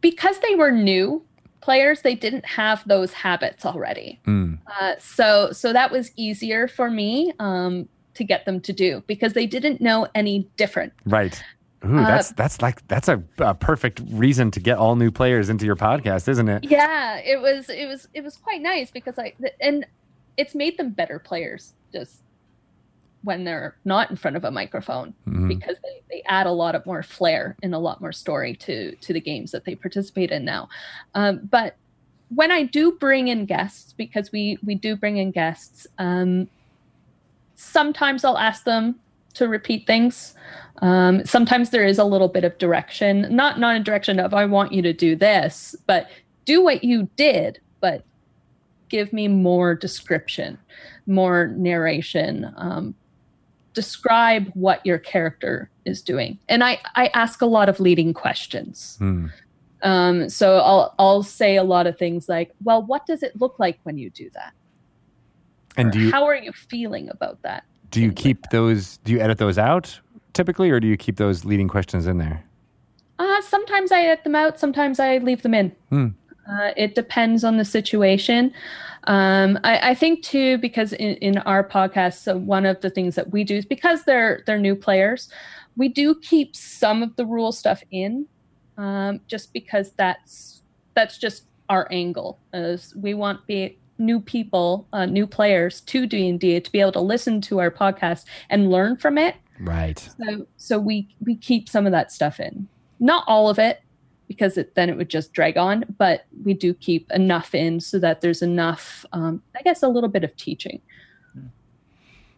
because 0.00 0.38
they 0.40 0.54
were 0.54 0.70
new 0.70 1.20
players 1.60 2.02
they 2.02 2.14
didn't 2.14 2.44
have 2.46 2.86
those 2.86 3.12
habits 3.12 3.66
already 3.66 4.20
Mm. 4.26 4.58
Uh, 4.80 4.94
so 5.00 5.50
so 5.50 5.72
that 5.72 5.90
was 5.90 6.12
easier 6.16 6.68
for 6.68 6.88
me 6.88 7.32
um, 7.40 7.88
to 8.18 8.24
get 8.24 8.44
them 8.44 8.60
to 8.60 8.72
do 8.72 9.02
because 9.06 9.32
they 9.32 9.46
didn't 9.46 9.80
know 9.80 10.06
any 10.14 10.46
different. 10.56 10.92
Right. 11.06 11.42
Ooh, 11.84 11.98
Uh, 11.98 12.06
that's 12.06 12.32
that's 12.32 12.60
like 12.60 12.86
that's 12.88 13.08
a, 13.08 13.22
a 13.38 13.54
perfect 13.54 14.02
reason 14.10 14.50
to 14.50 14.60
get 14.60 14.76
all 14.78 14.96
new 14.96 15.10
players 15.10 15.48
into 15.48 15.64
your 15.64 15.76
podcast, 15.76 16.28
isn't 16.28 16.48
it? 16.48 16.64
Yeah, 16.64 17.16
it 17.18 17.40
was 17.40 17.68
it 17.70 17.86
was 17.86 18.08
it 18.14 18.22
was 18.24 18.36
quite 18.36 18.60
nice 18.60 18.90
because 18.90 19.18
I 19.18 19.32
and 19.60 19.86
it's 20.36 20.54
made 20.54 20.76
them 20.76 20.90
better 20.90 21.18
players 21.18 21.74
just 21.92 22.20
when 23.22 23.44
they're 23.44 23.76
not 23.84 24.10
in 24.10 24.16
front 24.16 24.36
of 24.36 24.44
a 24.44 24.50
microphone 24.50 25.12
Mhm. 25.26 25.48
because 25.48 25.76
they, 25.82 26.02
they 26.10 26.22
add 26.28 26.46
a 26.46 26.52
lot 26.52 26.74
of 26.74 26.86
more 26.86 27.02
flair 27.02 27.56
and 27.62 27.74
a 27.74 27.78
lot 27.78 28.00
more 28.00 28.12
story 28.12 28.54
to 28.56 28.94
to 28.96 29.12
the 29.12 29.20
games 29.20 29.52
that 29.52 29.64
they 29.64 29.74
participate 29.76 30.30
in 30.32 30.44
now. 30.44 30.68
Um, 31.14 31.40
but 31.50 31.76
when 32.34 32.50
I 32.50 32.64
do 32.64 32.92
bring 32.92 33.28
in 33.28 33.46
guests, 33.46 33.92
because 33.96 34.32
we 34.32 34.58
we 34.64 34.74
do 34.74 34.96
bring 34.96 35.16
in 35.16 35.30
guests, 35.30 35.86
um, 35.98 36.48
sometimes 37.58 38.24
I'll 38.24 38.38
ask 38.38 38.64
them 38.64 38.94
to 39.34 39.48
repeat 39.48 39.86
things. 39.86 40.34
Um, 40.80 41.24
sometimes 41.24 41.70
there 41.70 41.84
is 41.84 41.98
a 41.98 42.04
little 42.04 42.28
bit 42.28 42.44
of 42.44 42.56
direction, 42.58 43.26
not 43.34 43.58
not 43.58 43.76
a 43.76 43.80
direction 43.80 44.20
of 44.20 44.32
I 44.32 44.46
want 44.46 44.72
you 44.72 44.80
to 44.82 44.92
do 44.92 45.16
this, 45.16 45.74
but 45.86 46.08
do 46.44 46.62
what 46.62 46.84
you 46.84 47.10
did, 47.16 47.60
but 47.80 48.04
give 48.88 49.12
me 49.12 49.26
more 49.28 49.74
description, 49.74 50.56
more 51.06 51.48
narration. 51.48 52.52
Um, 52.56 52.94
describe 53.74 54.50
what 54.54 54.84
your 54.86 54.98
character 54.98 55.68
is 55.84 56.00
doing, 56.00 56.38
and 56.48 56.62
I 56.62 56.78
I 56.94 57.08
ask 57.08 57.42
a 57.42 57.46
lot 57.46 57.68
of 57.68 57.80
leading 57.80 58.14
questions. 58.14 58.96
Hmm. 58.98 59.26
Um, 59.82 60.28
so 60.28 60.58
I'll 60.58 60.94
I'll 60.98 61.22
say 61.24 61.56
a 61.56 61.64
lot 61.64 61.88
of 61.88 61.98
things 61.98 62.28
like, 62.28 62.52
"Well, 62.62 62.82
what 62.82 63.04
does 63.04 63.24
it 63.24 63.40
look 63.40 63.58
like 63.58 63.80
when 63.82 63.98
you 63.98 64.10
do 64.10 64.30
that? 64.34 64.54
And 65.78 65.90
do 65.92 66.00
you 66.00 66.10
how 66.10 66.24
are 66.24 66.36
you 66.36 66.52
feeling 66.52 67.08
about 67.10 67.40
that?" 67.42 67.64
do 67.90 68.00
you 68.00 68.08
things 68.08 68.16
like 68.16 68.16
keep 68.16 68.50
those? 68.50 68.98
Do 68.98 69.12
you 69.12 69.20
edit 69.20 69.38
those 69.38 69.58
out 69.58 70.00
typically, 70.34 70.70
or 70.70 70.78
do 70.80 70.86
you 70.86 70.96
keep 70.96 71.16
those 71.16 71.44
leading 71.44 71.68
questions 71.68 72.06
in 72.06 72.18
there? 72.18 72.44
Uh, 73.18 73.40
sometimes 73.42 73.90
I 73.90 74.02
edit 74.02 74.24
them 74.24 74.34
out. 74.34 74.58
Sometimes 74.58 75.00
I 75.00 75.18
leave 75.18 75.42
them 75.42 75.54
in. 75.54 75.72
Hmm. 75.88 76.08
Uh, 76.48 76.70
it 76.76 76.94
depends 76.94 77.44
on 77.44 77.56
the 77.56 77.64
situation. 77.64 78.52
Um, 79.04 79.58
I, 79.64 79.90
I 79.90 79.94
think 79.94 80.22
too, 80.22 80.58
because 80.58 80.92
in, 80.92 81.16
in 81.16 81.38
our 81.38 81.66
podcast, 81.66 82.22
so 82.22 82.36
one 82.36 82.66
of 82.66 82.80
the 82.80 82.90
things 82.90 83.14
that 83.16 83.32
we 83.32 83.44
do 83.44 83.56
is 83.56 83.64
because 83.64 84.04
they're 84.04 84.42
they're 84.46 84.58
new 84.58 84.76
players, 84.76 85.28
we 85.76 85.88
do 85.88 86.14
keep 86.16 86.54
some 86.54 87.02
of 87.02 87.16
the 87.16 87.26
rule 87.26 87.52
stuff 87.52 87.82
in, 87.90 88.26
um, 88.76 89.20
just 89.26 89.52
because 89.52 89.92
that's 89.92 90.62
that's 90.94 91.18
just 91.18 91.44
our 91.68 91.88
angle. 91.90 92.38
As 92.52 92.94
we 92.96 93.14
want 93.14 93.46
be 93.46 93.78
new 93.98 94.20
people, 94.20 94.86
uh, 94.92 95.06
new 95.06 95.26
players 95.26 95.80
to 95.82 96.06
D 96.06 96.28
and 96.28 96.38
D 96.40 96.58
to 96.60 96.72
be 96.72 96.80
able 96.80 96.92
to 96.92 97.00
listen 97.00 97.40
to 97.42 97.58
our 97.58 97.70
podcast 97.70 98.24
and 98.48 98.70
learn 98.70 98.96
from 98.96 99.18
it. 99.18 99.36
Right. 99.60 99.98
So 99.98 100.46
so 100.56 100.78
we 100.78 101.08
we 101.24 101.36
keep 101.36 101.68
some 101.68 101.86
of 101.86 101.92
that 101.92 102.12
stuff 102.12 102.40
in. 102.40 102.68
Not 103.00 103.24
all 103.26 103.48
of 103.48 103.58
it 103.58 103.82
because 104.26 104.58
it, 104.58 104.74
then 104.74 104.90
it 104.90 104.96
would 104.96 105.08
just 105.08 105.32
drag 105.32 105.56
on, 105.56 105.84
but 105.96 106.26
we 106.44 106.52
do 106.52 106.74
keep 106.74 107.10
enough 107.12 107.54
in 107.54 107.80
so 107.80 107.98
that 107.98 108.20
there's 108.20 108.42
enough 108.42 109.04
um, 109.12 109.42
I 109.56 109.62
guess 109.62 109.82
a 109.82 109.88
little 109.88 110.10
bit 110.10 110.24
of 110.24 110.36
teaching. 110.36 110.80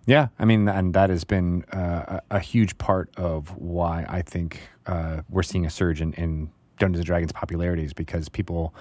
Yeah, 0.06 0.28
I 0.38 0.44
mean, 0.44 0.66
and 0.66 0.94
that 0.94 1.10
has 1.10 1.24
been 1.24 1.64
uh, 1.72 2.20
a, 2.30 2.36
a 2.36 2.40
huge 2.40 2.78
part 2.78 3.10
of 3.16 3.56
why 3.56 4.06
I 4.08 4.22
think 4.22 4.60
uh, 4.86 5.22
we're 5.28 5.42
seeing 5.42 5.66
a 5.66 5.70
surge 5.70 6.00
in, 6.00 6.14
in 6.14 6.50
Dungeons 6.78 7.00
and 7.00 7.06
Dragons 7.06 7.32
popularity 7.32 7.84
is 7.84 7.92
because 7.92 8.28
people 8.28 8.74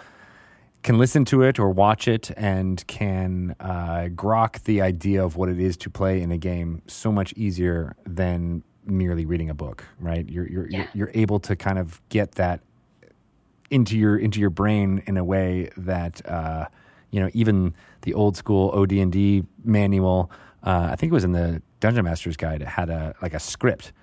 can 0.84 0.98
listen 0.98 1.26
to 1.26 1.42
it 1.42 1.60
or 1.60 1.70
watch 1.70 2.08
it 2.08 2.32
and 2.38 2.86
can 2.88 3.56
uh, 3.60 4.08
grok 4.16 4.64
the 4.64 4.82
idea 4.82 5.24
of 5.24 5.36
what 5.36 5.50
it 5.50 5.60
is 5.60 5.76
to 5.78 5.90
play 5.90 6.22
in 6.22 6.32
a 6.32 6.38
game 6.38 6.82
so 6.88 7.12
much 7.12 7.34
easier 7.34 7.96
than 8.06 8.64
merely 8.86 9.26
reading 9.26 9.50
a 9.50 9.54
book. 9.54 9.84
Right? 10.00 10.28
You're 10.30 10.48
you're 10.48 10.68
Yeah. 10.70 10.78
you're, 10.78 10.88
you're 10.94 11.12
able 11.14 11.40
to 11.42 11.56
kind 11.56 11.78
of 11.80 12.02
get 12.10 12.34
that 12.36 12.62
into 13.70 13.98
your 13.98 14.18
into 14.18 14.40
your 14.40 14.50
brain 14.50 15.04
in 15.06 15.18
a 15.18 15.24
way 15.24 15.70
that 15.78 16.26
uh, 16.28 16.66
you 17.12 17.20
know 17.20 17.30
even 17.34 17.74
the 18.02 18.14
old 18.14 18.38
school 18.38 18.70
OD&D 18.72 19.44
manual. 19.64 20.32
Uh, 20.64 20.90
I 20.92 20.96
think 20.96 21.12
it 21.12 21.14
was 21.14 21.24
in 21.24 21.32
the 21.34 21.62
Dungeon 21.80 22.04
Master's 22.06 22.36
Guide. 22.38 22.62
It 22.62 22.68
had 22.68 22.90
a 22.90 23.16
like 23.22 23.34
a 23.34 23.40
script 23.40 23.94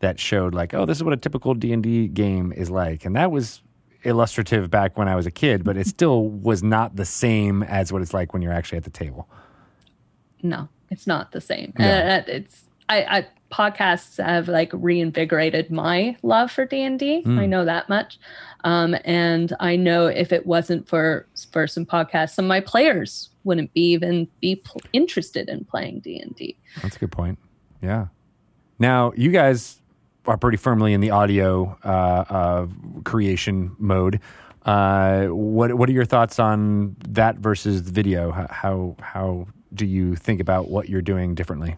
that 0.00 0.20
showed 0.20 0.54
like, 0.54 0.74
oh, 0.74 0.84
this 0.84 0.98
is 0.98 1.02
what 1.04 1.12
a 1.14 1.16
typical 1.16 1.54
D 1.54 1.72
and 1.72 1.82
D 1.82 2.08
game 2.08 2.52
is 2.52 2.68
like, 2.70 3.04
and 3.04 3.16
that 3.16 3.30
was 3.30 3.62
illustrative 4.06 4.70
back 4.70 4.96
when 4.96 5.08
I 5.08 5.16
was 5.16 5.26
a 5.26 5.30
kid, 5.30 5.64
but 5.64 5.76
it 5.76 5.86
still 5.86 6.28
was 6.28 6.62
not 6.62 6.96
the 6.96 7.04
same 7.04 7.62
as 7.62 7.92
what 7.92 8.02
it's 8.02 8.14
like 8.14 8.32
when 8.32 8.42
you're 8.42 8.52
actually 8.52 8.78
at 8.78 8.84
the 8.84 8.90
table. 8.90 9.28
No, 10.42 10.68
it's 10.90 11.06
not 11.06 11.32
the 11.32 11.40
same. 11.40 11.72
Yeah. 11.78 12.22
Uh, 12.26 12.30
it's 12.30 12.64
I, 12.88 13.02
I 13.18 13.26
podcasts 13.50 14.22
have 14.22 14.48
like 14.48 14.70
reinvigorated 14.72 15.70
my 15.70 16.16
love 16.22 16.50
for 16.50 16.64
D 16.64 16.82
and 16.82 16.98
D. 16.98 17.22
Mm. 17.24 17.38
I 17.38 17.46
know 17.46 17.64
that 17.64 17.88
much, 17.88 18.18
um, 18.64 18.96
and 19.04 19.54
I 19.60 19.76
know 19.76 20.06
if 20.06 20.32
it 20.32 20.46
wasn't 20.46 20.88
for 20.88 21.26
for 21.52 21.66
some 21.66 21.86
podcasts, 21.86 22.34
some 22.34 22.44
of 22.44 22.48
my 22.48 22.60
players 22.60 23.30
wouldn't 23.44 23.72
be 23.72 23.92
even 23.92 24.28
be 24.40 24.56
pl- 24.56 24.80
interested 24.92 25.48
in 25.48 25.64
playing 25.64 26.00
D 26.00 26.18
and 26.18 26.34
D. 26.34 26.56
That's 26.82 26.96
a 26.96 26.98
good 26.98 27.12
point. 27.12 27.38
Yeah. 27.82 28.06
Now 28.78 29.12
you 29.16 29.30
guys 29.30 29.80
are 30.26 30.36
pretty 30.36 30.56
firmly 30.56 30.92
in 30.92 31.00
the 31.00 31.10
audio 31.10 31.78
uh, 31.84 31.88
uh, 31.88 32.66
creation 33.04 33.74
mode. 33.78 34.20
Uh, 34.64 35.26
what 35.26 35.74
what 35.74 35.88
are 35.88 35.92
your 35.92 36.04
thoughts 36.04 36.38
on 36.38 36.96
that 37.08 37.36
versus 37.36 37.84
the 37.84 37.92
video? 37.92 38.32
How, 38.32 38.96
how 39.00 39.46
do 39.72 39.86
you 39.86 40.16
think 40.16 40.40
about 40.40 40.68
what 40.68 40.88
you're 40.88 41.02
doing 41.02 41.34
differently? 41.34 41.76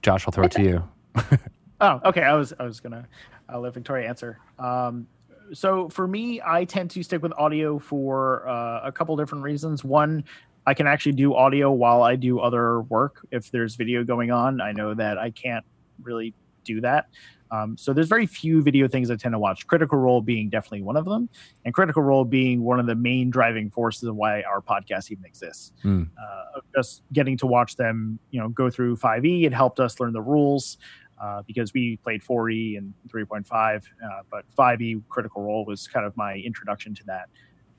Josh, 0.00 0.26
I'll 0.26 0.32
throw 0.32 0.44
it 0.44 0.52
to 0.52 0.62
you. 0.62 0.88
Oh, 1.82 2.00
okay. 2.04 2.22
I 2.22 2.34
was 2.34 2.54
I 2.60 2.62
was 2.62 2.78
gonna 2.78 3.08
uh, 3.52 3.58
let 3.58 3.74
Victoria 3.74 4.08
answer. 4.08 4.38
Um, 4.56 5.08
so 5.52 5.88
for 5.88 6.06
me, 6.06 6.40
I 6.40 6.64
tend 6.64 6.92
to 6.92 7.02
stick 7.02 7.22
with 7.22 7.32
audio 7.36 7.80
for 7.80 8.48
uh, 8.48 8.82
a 8.84 8.92
couple 8.92 9.16
different 9.16 9.42
reasons. 9.42 9.82
One, 9.82 10.22
I 10.64 10.74
can 10.74 10.86
actually 10.86 11.12
do 11.12 11.34
audio 11.34 11.72
while 11.72 12.04
I 12.04 12.14
do 12.14 12.38
other 12.38 12.82
work. 12.82 13.26
If 13.32 13.50
there's 13.50 13.74
video 13.74 14.04
going 14.04 14.30
on, 14.30 14.60
I 14.60 14.70
know 14.70 14.94
that 14.94 15.18
I 15.18 15.30
can't 15.30 15.64
really 16.02 16.34
do 16.64 16.80
that. 16.80 17.08
Um, 17.50 17.76
so 17.76 17.92
there's 17.92 18.08
very 18.08 18.24
few 18.24 18.62
video 18.62 18.88
things 18.88 19.10
I 19.10 19.16
tend 19.16 19.34
to 19.34 19.38
watch. 19.38 19.66
Critical 19.66 19.98
Role 19.98 20.22
being 20.22 20.48
definitely 20.48 20.82
one 20.82 20.96
of 20.96 21.04
them, 21.04 21.28
and 21.64 21.74
Critical 21.74 22.02
Role 22.02 22.24
being 22.24 22.62
one 22.62 22.80
of 22.80 22.86
the 22.86 22.94
main 22.94 23.28
driving 23.28 23.70
forces 23.70 24.04
of 24.04 24.16
why 24.16 24.42
our 24.42 24.62
podcast 24.62 25.10
even 25.10 25.24
exists. 25.26 25.72
Hmm. 25.82 26.04
Uh, 26.18 26.60
just 26.74 27.02
getting 27.12 27.36
to 27.38 27.46
watch 27.46 27.76
them, 27.76 28.18
you 28.30 28.40
know, 28.40 28.48
go 28.48 28.70
through 28.70 28.96
5e, 28.96 29.44
it 29.44 29.52
helped 29.52 29.80
us 29.80 30.00
learn 30.00 30.14
the 30.14 30.22
rules 30.22 30.78
uh, 31.22 31.42
because 31.46 31.74
we 31.74 31.98
played 31.98 32.22
4e 32.22 32.78
and 32.78 32.94
3.5, 33.08 33.46
uh, 33.76 34.08
but 34.30 34.44
5e 34.58 35.02
Critical 35.10 35.42
Role 35.42 35.66
was 35.66 35.86
kind 35.86 36.06
of 36.06 36.16
my 36.16 36.36
introduction 36.36 36.94
to 36.94 37.04
that. 37.04 37.28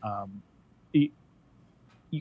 Um, 0.03 0.43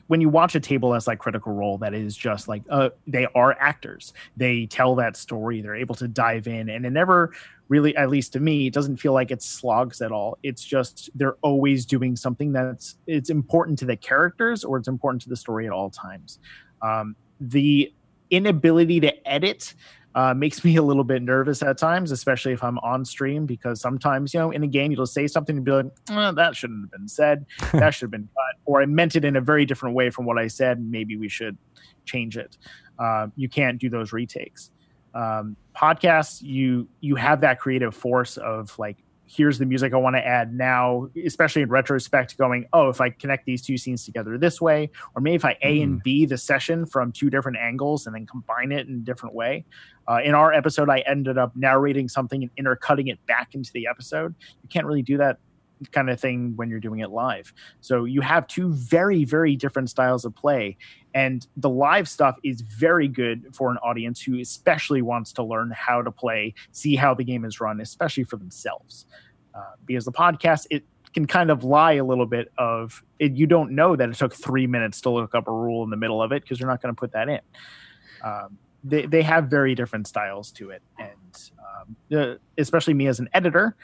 when 0.07 0.21
you 0.21 0.29
watch 0.29 0.55
a 0.55 0.59
table 0.59 0.93
as 0.93 1.07
like 1.07 1.19
critical 1.19 1.53
role 1.53 1.77
that 1.79 1.93
is 1.93 2.15
just 2.15 2.47
like 2.47 2.63
uh, 2.69 2.89
they 3.07 3.27
are 3.35 3.55
actors. 3.59 4.13
They 4.37 4.65
tell 4.65 4.95
that 4.95 5.15
story 5.15 5.61
they're 5.61 5.75
able 5.75 5.95
to 5.95 6.07
dive 6.07 6.47
in 6.47 6.69
and 6.69 6.85
it 6.85 6.89
never 6.89 7.33
really 7.69 7.95
at 7.95 8.09
least 8.09 8.33
to 8.33 8.39
me 8.39 8.67
it 8.67 8.73
doesn't 8.73 8.97
feel 8.97 9.13
like 9.13 9.31
it's 9.31 9.45
slogs 9.45 10.01
at 10.01 10.11
all. 10.11 10.37
It's 10.43 10.63
just 10.63 11.09
they're 11.15 11.37
always 11.41 11.85
doing 11.85 12.15
something 12.15 12.51
that's 12.51 12.97
it's 13.07 13.29
important 13.29 13.79
to 13.79 13.85
the 13.85 13.95
characters 13.95 14.63
or 14.63 14.77
it's 14.77 14.87
important 14.87 15.21
to 15.23 15.29
the 15.29 15.35
story 15.35 15.67
at 15.67 15.73
all 15.73 15.89
times. 15.89 16.39
Um, 16.81 17.15
the 17.39 17.93
inability 18.29 18.99
to 19.01 19.27
edit 19.27 19.75
uh, 20.15 20.33
makes 20.33 20.63
me 20.63 20.75
a 20.75 20.81
little 20.81 21.03
bit 21.03 21.21
nervous 21.21 21.63
at 21.63 21.77
times, 21.77 22.11
especially 22.11 22.53
if 22.53 22.63
I'm 22.63 22.77
on 22.79 23.03
stream, 23.05 23.45
because 23.45 23.81
sometimes, 23.81 24.33
you 24.33 24.39
know, 24.39 24.51
in 24.51 24.63
a 24.63 24.67
game, 24.67 24.91
you'll 24.91 25.05
say 25.05 25.27
something 25.27 25.55
and 25.55 25.65
be 25.65 25.71
like, 25.71 25.85
"Uh, 26.09 26.31
that 26.33 26.55
shouldn't 26.55 26.83
have 26.83 26.91
been 26.91 27.07
said. 27.07 27.45
That 27.73 27.93
should 27.93 28.05
have 28.05 28.11
been 28.11 28.29
cut. 28.29 28.61
Or 28.65 28.81
I 28.81 28.85
meant 28.85 29.15
it 29.15 29.25
in 29.25 29.35
a 29.35 29.41
very 29.41 29.65
different 29.65 29.95
way 29.95 30.09
from 30.09 30.25
what 30.25 30.37
I 30.37 30.47
said, 30.47 30.79
maybe 30.79 31.17
we 31.17 31.27
should 31.27 31.57
change 32.05 32.37
it. 32.37 32.57
Uh, 32.99 33.27
you 33.35 33.49
can't 33.49 33.79
do 33.79 33.89
those 33.89 34.13
retakes. 34.13 34.69
Um, 35.13 35.55
podcasts, 35.75 36.41
you 36.41 36.87
you 37.01 37.15
have 37.15 37.41
that 37.41 37.59
creative 37.59 37.95
force 37.95 38.37
of 38.37 38.77
like, 38.79 38.97
here's 39.25 39.57
the 39.57 39.65
music 39.65 39.93
I 39.93 39.97
want 39.97 40.15
to 40.15 40.25
add 40.25 40.53
now, 40.53 41.09
especially 41.25 41.61
in 41.61 41.69
retrospect, 41.69 42.37
going, 42.37 42.67
oh, 42.73 42.89
if 42.89 43.01
I 43.01 43.09
connect 43.09 43.45
these 43.45 43.61
two 43.61 43.77
scenes 43.77 44.05
together 44.05 44.37
this 44.37 44.61
way, 44.61 44.89
or 45.15 45.21
maybe 45.21 45.35
if 45.35 45.45
I 45.45 45.57
A 45.61 45.81
and 45.81 46.01
B 46.01 46.25
the 46.25 46.37
session 46.37 46.85
from 46.85 47.11
two 47.11 47.29
different 47.29 47.57
angles 47.57 48.05
and 48.05 48.15
then 48.15 48.25
combine 48.25 48.71
it 48.71 48.87
in 48.87 48.95
a 48.95 48.99
different 48.99 49.35
way. 49.35 49.65
Uh, 50.07 50.19
in 50.23 50.33
our 50.33 50.53
episode, 50.53 50.89
I 50.89 50.99
ended 50.99 51.37
up 51.37 51.55
narrating 51.55 52.07
something 52.09 52.43
and 52.43 52.51
intercutting 52.57 53.07
it 53.07 53.23
back 53.25 53.55
into 53.55 53.71
the 53.73 53.87
episode. 53.87 54.35
You 54.61 54.69
can't 54.69 54.85
really 54.85 55.01
do 55.01 55.17
that 55.17 55.39
kind 55.91 56.09
of 56.09 56.19
thing 56.19 56.53
when 56.55 56.69
you're 56.69 56.79
doing 56.79 56.99
it 56.99 57.09
live. 57.09 57.53
So 57.81 58.05
you 58.05 58.21
have 58.21 58.47
two 58.47 58.71
very, 58.73 59.23
very 59.25 59.55
different 59.55 59.89
styles 59.89 60.25
of 60.25 60.35
play. 60.35 60.77
And 61.13 61.45
the 61.57 61.69
live 61.69 62.07
stuff 62.07 62.37
is 62.43 62.61
very 62.61 63.07
good 63.07 63.53
for 63.53 63.69
an 63.69 63.77
audience 63.77 64.21
who 64.21 64.39
especially 64.39 65.01
wants 65.01 65.33
to 65.33 65.43
learn 65.43 65.71
how 65.75 66.01
to 66.01 66.11
play, 66.11 66.53
see 66.71 66.95
how 66.95 67.13
the 67.13 67.23
game 67.23 67.45
is 67.45 67.59
run, 67.59 67.81
especially 67.81 68.23
for 68.23 68.37
themselves. 68.37 69.05
Uh, 69.53 69.61
because 69.85 70.05
the 70.05 70.11
podcast, 70.11 70.65
it 70.71 70.83
can 71.13 71.27
kind 71.27 71.51
of 71.51 71.63
lie 71.63 71.93
a 71.93 72.03
little 72.03 72.25
bit 72.25 72.51
of 72.57 73.03
it, 73.19 73.33
you 73.33 73.45
don't 73.45 73.71
know 73.71 73.95
that 73.95 74.09
it 74.09 74.15
took 74.15 74.33
three 74.33 74.65
minutes 74.65 74.99
to 75.01 75.09
look 75.11 75.35
up 75.35 75.47
a 75.47 75.51
rule 75.51 75.83
in 75.83 75.91
the 75.91 75.97
middle 75.97 76.21
of 76.21 76.31
it 76.31 76.41
because 76.41 76.59
you're 76.59 76.69
not 76.69 76.81
going 76.81 76.93
to 76.93 76.99
put 76.99 77.11
that 77.11 77.29
in. 77.29 77.39
Um, 78.23 78.57
they, 78.83 79.05
they 79.05 79.21
have 79.21 79.45
very 79.45 79.75
different 79.75 80.07
styles 80.07 80.51
to 80.53 80.69
it. 80.71 80.81
And 80.99 81.51
um, 81.59 81.95
uh, 82.17 82.35
especially 82.57 82.93
me 82.93 83.07
as 83.07 83.19
an 83.19 83.29
editor, 83.33 83.75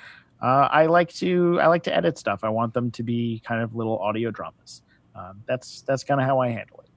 uh, 0.42 0.68
I 0.72 0.86
like 0.86 1.10
to 1.16 1.60
I 1.60 1.68
like 1.68 1.84
to 1.84 1.96
edit 1.96 2.18
stuff. 2.18 2.44
I 2.44 2.50
want 2.50 2.74
them 2.74 2.92
to 2.92 3.04
be 3.04 3.42
kind 3.46 3.62
of 3.62 3.76
little 3.76 4.00
audio 4.00 4.32
dramas. 4.32 4.82
Um, 5.16 5.44
that's 5.48 5.82
that's 5.82 6.04
kind 6.04 6.22
of 6.22 6.26
how 6.26 6.40
I 6.40 6.50
handle 6.50 6.80
it. 6.82 6.90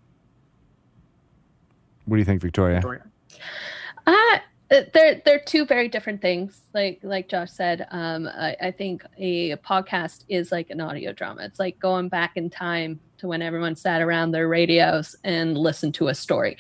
What 2.05 2.17
do 2.17 2.19
you 2.21 2.25
think, 2.25 2.41
Victoria? 2.41 2.77
Victoria? 2.77 3.05
Uh, 4.07 4.39
they're 4.93 5.21
they're 5.25 5.39
two 5.39 5.67
very 5.67 5.89
different 5.89 6.21
things. 6.23 6.63
Like 6.73 7.01
like 7.03 7.29
Josh 7.29 7.51
said, 7.51 7.87
um, 7.91 8.27
I, 8.29 8.57
I 8.61 8.71
think 8.71 9.05
a 9.19 9.57
podcast 9.57 10.25
is 10.29 10.51
like 10.51 10.71
an 10.71 10.81
audio 10.81 11.13
drama. 11.13 11.43
It's 11.43 11.59
like 11.59 11.79
going 11.79 12.09
back 12.09 12.37
in 12.37 12.49
time 12.49 13.01
to 13.19 13.29
when 13.29 13.43
everyone 13.43 13.77
sat 13.77 14.01
around 14.01 14.33
their 14.33 14.49
radios 14.49 15.15
and 15.25 15.57
listened 15.57 15.95
to 15.95 16.09
a 16.09 16.15
story. 16.15 16.57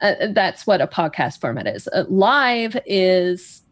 Uh, 0.00 0.14
that's 0.32 0.66
what 0.66 0.80
a 0.80 0.86
podcast 0.86 1.40
format 1.40 1.66
is. 1.66 1.88
Uh, 1.88 2.04
live 2.08 2.76
is, 2.86 3.62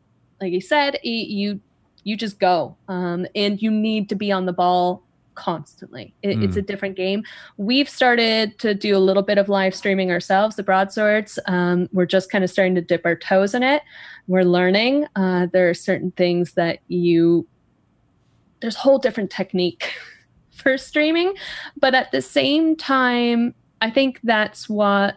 like 0.40 0.52
you 0.52 0.60
said, 0.60 0.98
you 1.02 1.60
you 2.04 2.16
just 2.16 2.38
go, 2.38 2.76
um, 2.88 3.26
and 3.34 3.60
you 3.60 3.70
need 3.70 4.08
to 4.08 4.14
be 4.14 4.30
on 4.32 4.46
the 4.46 4.52
ball 4.52 5.02
constantly. 5.34 6.14
It, 6.22 6.42
It's 6.42 6.54
Mm. 6.54 6.58
a 6.58 6.62
different 6.62 6.96
game. 6.96 7.22
We've 7.56 7.88
started 7.88 8.58
to 8.60 8.74
do 8.74 8.96
a 8.96 8.98
little 8.98 9.22
bit 9.22 9.38
of 9.38 9.48
live 9.48 9.74
streaming 9.74 10.10
ourselves, 10.10 10.56
the 10.56 10.62
broadswords. 10.62 11.38
Um, 11.46 11.88
we're 11.92 12.06
just 12.06 12.30
kind 12.30 12.44
of 12.44 12.50
starting 12.50 12.74
to 12.76 12.80
dip 12.80 13.04
our 13.04 13.16
toes 13.16 13.54
in 13.54 13.62
it. 13.62 13.82
We're 14.26 14.44
learning. 14.44 15.06
Uh, 15.16 15.46
there 15.52 15.68
are 15.68 15.74
certain 15.74 16.10
things 16.12 16.52
that 16.54 16.78
you, 16.88 17.46
there's 18.60 18.76
a 18.76 18.80
whole 18.80 18.98
different 18.98 19.30
technique 19.30 19.92
for 20.50 20.76
streaming. 20.78 21.34
But 21.78 21.94
at 21.94 22.12
the 22.12 22.22
same 22.22 22.76
time, 22.76 23.54
I 23.80 23.90
think 23.90 24.20
that's 24.22 24.68
what 24.68 25.16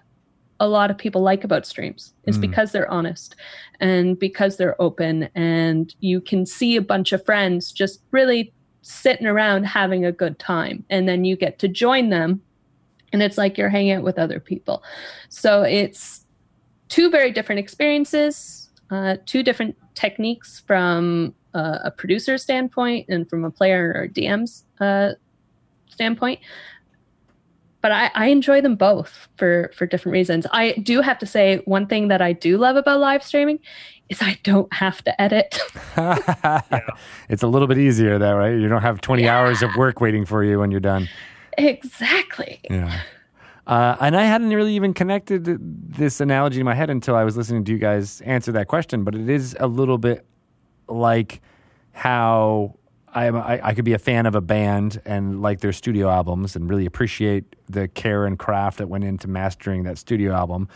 a 0.62 0.68
lot 0.70 0.90
of 0.90 0.98
people 0.98 1.22
like 1.22 1.44
about 1.44 1.66
streams 1.66 2.14
is 2.26 2.38
Mm. 2.38 2.42
because 2.42 2.72
they're 2.72 2.90
honest 2.90 3.36
and 3.82 4.18
because 4.18 4.56
they're 4.56 4.82
open 4.82 5.24
and 5.36 5.94
you 6.00 6.22
can 6.22 6.46
see 6.46 6.78
a 6.78 6.82
bunch 6.82 7.12
of 7.12 7.24
friends 7.26 7.74
just 7.74 8.02
really 8.12 8.54
sitting 8.88 9.26
around 9.26 9.64
having 9.64 10.06
a 10.06 10.12
good 10.12 10.38
time. 10.38 10.86
And 10.90 11.10
then 11.10 11.26
you 11.26 11.36
get 11.36 11.58
to 11.60 11.68
join 11.68 12.10
them 12.10 12.42
and 13.12 13.24
it's 13.24 13.38
like 13.38 13.58
you're 13.58 13.70
hanging 13.70 13.94
out 13.94 14.04
with 14.04 14.20
other 14.20 14.40
people. 14.40 14.84
So 15.30 15.64
it's 15.64 16.26
two 16.88 17.10
very 17.10 17.32
different 17.32 17.60
experiences 17.60 18.66
uh, 18.92 19.18
two 19.26 19.44
different 19.44 19.76
techniques 19.96 20.64
from 20.68 21.34
uh, 21.54 21.80
a 21.84 21.92
producer 21.92 22.38
standpoint 22.38 23.08
and 23.10 23.30
from 23.30 23.44
a 23.44 23.52
player 23.52 23.94
or 23.96 24.08
dm's 24.08 24.64
uh, 24.80 25.12
standpoint. 25.90 26.40
But 27.82 27.92
I, 27.92 28.12
I 28.16 28.28
enjoy 28.28 28.62
them 28.62 28.76
both 28.76 29.28
for 29.38 29.72
for 29.76 29.86
different 29.86 30.14
reasons. 30.14 30.48
I 30.52 30.74
do 30.74 31.02
have 31.02 31.20
to 31.20 31.26
say 31.26 31.58
one 31.66 31.88
thing 31.88 32.08
that 32.10 32.22
i 32.22 32.34
do 32.34 32.58
love 32.58 32.76
about 32.76 33.00
live 33.00 33.24
streaming 33.24 33.60
is 34.10 34.22
i 34.22 34.38
don't 34.44 34.72
have 34.74 35.04
to 35.04 35.22
edit 35.22 35.60
It's 37.30 37.44
a 37.44 37.48
little 37.48 37.68
bit 37.68 37.78
easier 37.78 38.18
that 38.20 38.32
right? 38.32 38.54
You 38.54 38.68
don't 38.68 38.82
have 38.82 39.02
20 39.02 39.28
hours 39.28 39.62
of 39.64 39.76
work 39.76 40.00
waiting 40.02 40.26
for 40.26 40.44
you 40.44 40.60
when 40.60 40.72
you're 40.72 40.80
done. 40.80 41.10
exactly 41.58 42.60
Yeah. 42.70 43.02
Uh, 43.68 43.96
and 44.00 44.16
I 44.16 44.26
hadn't 44.26 44.50
really 44.50 44.76
even 44.76 44.94
connected 44.94 45.46
this 45.98 46.22
analogy 46.22 46.60
in 46.60 46.66
my 46.66 46.76
head 46.76 46.92
until 46.92 47.16
I 47.16 47.24
was 47.24 47.36
listening 47.36 47.64
to 47.66 47.72
you 47.72 47.80
guys 47.80 48.22
answer 48.22 48.52
that 48.52 48.68
question. 48.68 49.04
But 49.04 49.16
it 49.16 49.28
is 49.28 49.58
a 49.60 49.66
little 49.66 49.98
bit 49.98 50.24
like 50.88 51.42
how 51.94 52.76
I, 53.16 53.30
I, 53.30 53.70
I 53.70 53.74
could 53.74 53.86
be 53.86 53.94
a 53.94 53.98
fan 53.98 54.28
of 54.28 54.36
a 54.36 54.42
band 54.42 55.02
and 55.04 55.42
like 55.42 55.62
their 55.62 55.74
studio 55.74 56.10
albums 56.10 56.56
and 56.56 56.70
really 56.70 56.86
appreciate 56.86 57.56
the 57.68 57.88
care 57.88 58.28
and 58.28 58.38
craft 58.38 58.78
that 58.78 58.88
went 58.88 59.04
into 59.04 59.28
mastering 59.28 59.82
that 59.84 59.98
studio 59.98 60.32
album. 60.32 60.68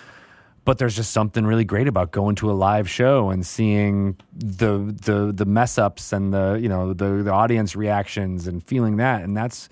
But 0.70 0.78
there's 0.78 0.96
just 0.96 1.14
something 1.14 1.48
really 1.48 1.66
great 1.66 1.88
about 1.88 2.12
going 2.12 2.36
to 2.36 2.52
a 2.52 2.54
live 2.54 2.88
show 2.88 3.32
and 3.32 3.44
seeing 3.44 4.18
the 4.36 4.96
the 5.02 5.32
the 5.34 5.46
mess 5.46 5.80
ups 5.80 6.14
and 6.14 6.32
the 6.32 6.60
you 6.62 6.70
know 6.70 6.94
the 6.94 7.24
the 7.24 7.32
audience 7.32 7.76
reactions 7.76 8.46
and 8.46 8.64
feeling 8.64 8.98
that 8.98 9.24
and 9.24 9.36
that's 9.36 9.68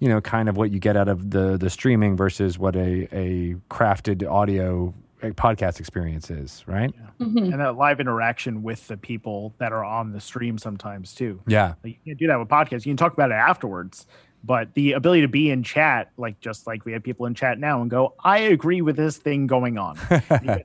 you 0.00 0.08
know 0.08 0.20
kind 0.20 0.48
of 0.48 0.56
what 0.56 0.72
you 0.72 0.80
get 0.80 0.96
out 0.96 1.06
of 1.06 1.30
the 1.30 1.56
the 1.56 1.70
streaming 1.70 2.16
versus 2.16 2.58
what 2.58 2.74
a 2.74 3.06
a 3.16 3.54
crafted 3.70 4.28
audio 4.28 4.92
podcast 5.22 5.78
experience 5.78 6.30
is, 6.30 6.64
right? 6.66 6.92
Mhm. 7.20 7.52
And 7.52 7.60
that 7.60 7.76
live 7.76 8.00
interaction 8.00 8.64
with 8.64 8.88
the 8.88 8.96
people 8.96 9.54
that 9.58 9.72
are 9.72 9.84
on 9.84 10.10
the 10.10 10.20
stream 10.20 10.58
sometimes 10.58 11.14
too. 11.14 11.40
Yeah. 11.46 11.74
Like, 11.84 11.92
you 11.92 11.98
can't 12.06 12.18
do 12.18 12.26
that 12.26 12.38
with 12.40 12.48
podcasts. 12.48 12.86
You 12.86 12.90
can 12.90 12.96
talk 12.96 13.12
about 13.12 13.30
it 13.30 13.34
afterwards, 13.34 14.04
but 14.42 14.72
the 14.74 14.92
ability 14.92 15.22
to 15.22 15.28
be 15.28 15.50
in 15.50 15.62
chat, 15.62 16.10
like 16.16 16.40
just 16.40 16.66
like 16.66 16.84
we 16.84 16.92
have 16.92 17.02
people 17.02 17.26
in 17.26 17.34
chat 17.34 17.58
now, 17.58 17.82
and 17.82 17.90
go, 17.90 18.14
I 18.24 18.38
agree 18.38 18.80
with 18.82 18.96
this 18.96 19.16
thing 19.16 19.46
going 19.46 19.78
on. 19.78 19.98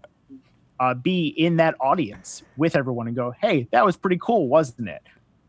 uh, 0.80 0.94
be 0.94 1.28
in 1.28 1.58
that 1.58 1.76
audience 1.80 2.44
with 2.58 2.76
everyone 2.76 3.08
and 3.08 3.16
go, 3.16 3.34
hey, 3.42 3.68
that 3.72 3.86
was 3.86 3.98
pretty 3.98 4.18
cool, 4.22 4.48
wasn't 4.48 4.90
it? 4.90 5.02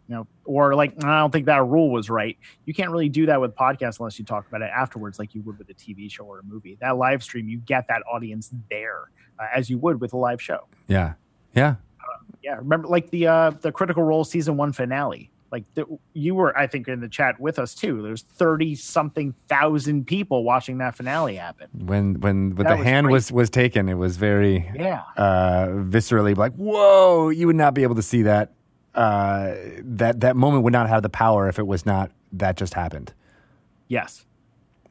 You 0.08 0.14
know, 0.14 0.26
or 0.44 0.74
like, 0.74 0.92
I 1.04 1.18
don't 1.18 1.32
think 1.32 1.46
that 1.46 1.64
rule 1.64 1.90
was 1.90 2.08
right. 2.08 2.38
You 2.64 2.74
can't 2.74 2.90
really 2.90 3.08
do 3.08 3.26
that 3.26 3.40
with 3.40 3.54
podcasts 3.56 3.98
unless 3.98 4.18
you 4.18 4.24
talk 4.24 4.46
about 4.46 4.62
it 4.62 4.70
afterwards, 4.74 5.18
like 5.18 5.34
you 5.34 5.42
would 5.42 5.58
with 5.58 5.68
a 5.68 5.74
TV 5.74 6.10
show 6.10 6.24
or 6.24 6.38
a 6.38 6.42
movie. 6.44 6.76
That 6.80 6.96
live 6.96 7.22
stream, 7.24 7.48
you 7.48 7.58
get 7.58 7.88
that 7.88 8.02
audience 8.12 8.50
there 8.70 9.10
uh, 9.38 9.46
as 9.54 9.68
you 9.68 9.78
would 9.78 10.00
with 10.00 10.12
a 10.12 10.16
live 10.16 10.40
show. 10.40 10.66
Yeah. 10.86 11.14
Yeah. 11.54 11.76
Yeah, 12.42 12.56
remember 12.58 12.86
like 12.86 13.10
the 13.10 13.26
uh, 13.26 13.50
the 13.50 13.72
Critical 13.72 14.04
Role 14.04 14.22
season 14.22 14.56
one 14.56 14.72
finale. 14.72 15.32
Like 15.56 15.64
the, 15.72 15.86
you 16.12 16.34
were, 16.34 16.54
I 16.54 16.66
think, 16.66 16.86
in 16.86 17.00
the 17.00 17.08
chat 17.08 17.40
with 17.40 17.58
us 17.58 17.74
too. 17.74 18.02
There's 18.02 18.20
thirty 18.20 18.74
something 18.74 19.34
thousand 19.48 20.06
people 20.06 20.44
watching 20.44 20.76
that 20.78 20.94
finale 20.94 21.36
happen. 21.36 21.68
When 21.72 22.20
when 22.20 22.54
when 22.56 22.66
the 22.66 22.76
was 22.76 22.84
hand 22.84 23.06
great. 23.06 23.12
was 23.12 23.32
was 23.32 23.48
taken, 23.48 23.88
it 23.88 23.94
was 23.94 24.18
very 24.18 24.70
Yeah, 24.74 25.02
uh, 25.16 25.68
viscerally 25.68 26.36
like, 26.36 26.52
whoa! 26.56 27.30
You 27.30 27.46
would 27.46 27.56
not 27.56 27.72
be 27.72 27.84
able 27.84 27.94
to 27.94 28.02
see 28.02 28.20
that. 28.22 28.52
Uh, 28.94 29.54
that 29.82 30.20
that 30.20 30.36
moment 30.36 30.62
would 30.64 30.74
not 30.74 30.90
have 30.90 31.02
the 31.02 31.08
power 31.08 31.48
if 31.48 31.58
it 31.58 31.66
was 31.66 31.86
not 31.86 32.10
that 32.32 32.58
just 32.58 32.74
happened. 32.74 33.14
yes, 33.88 34.26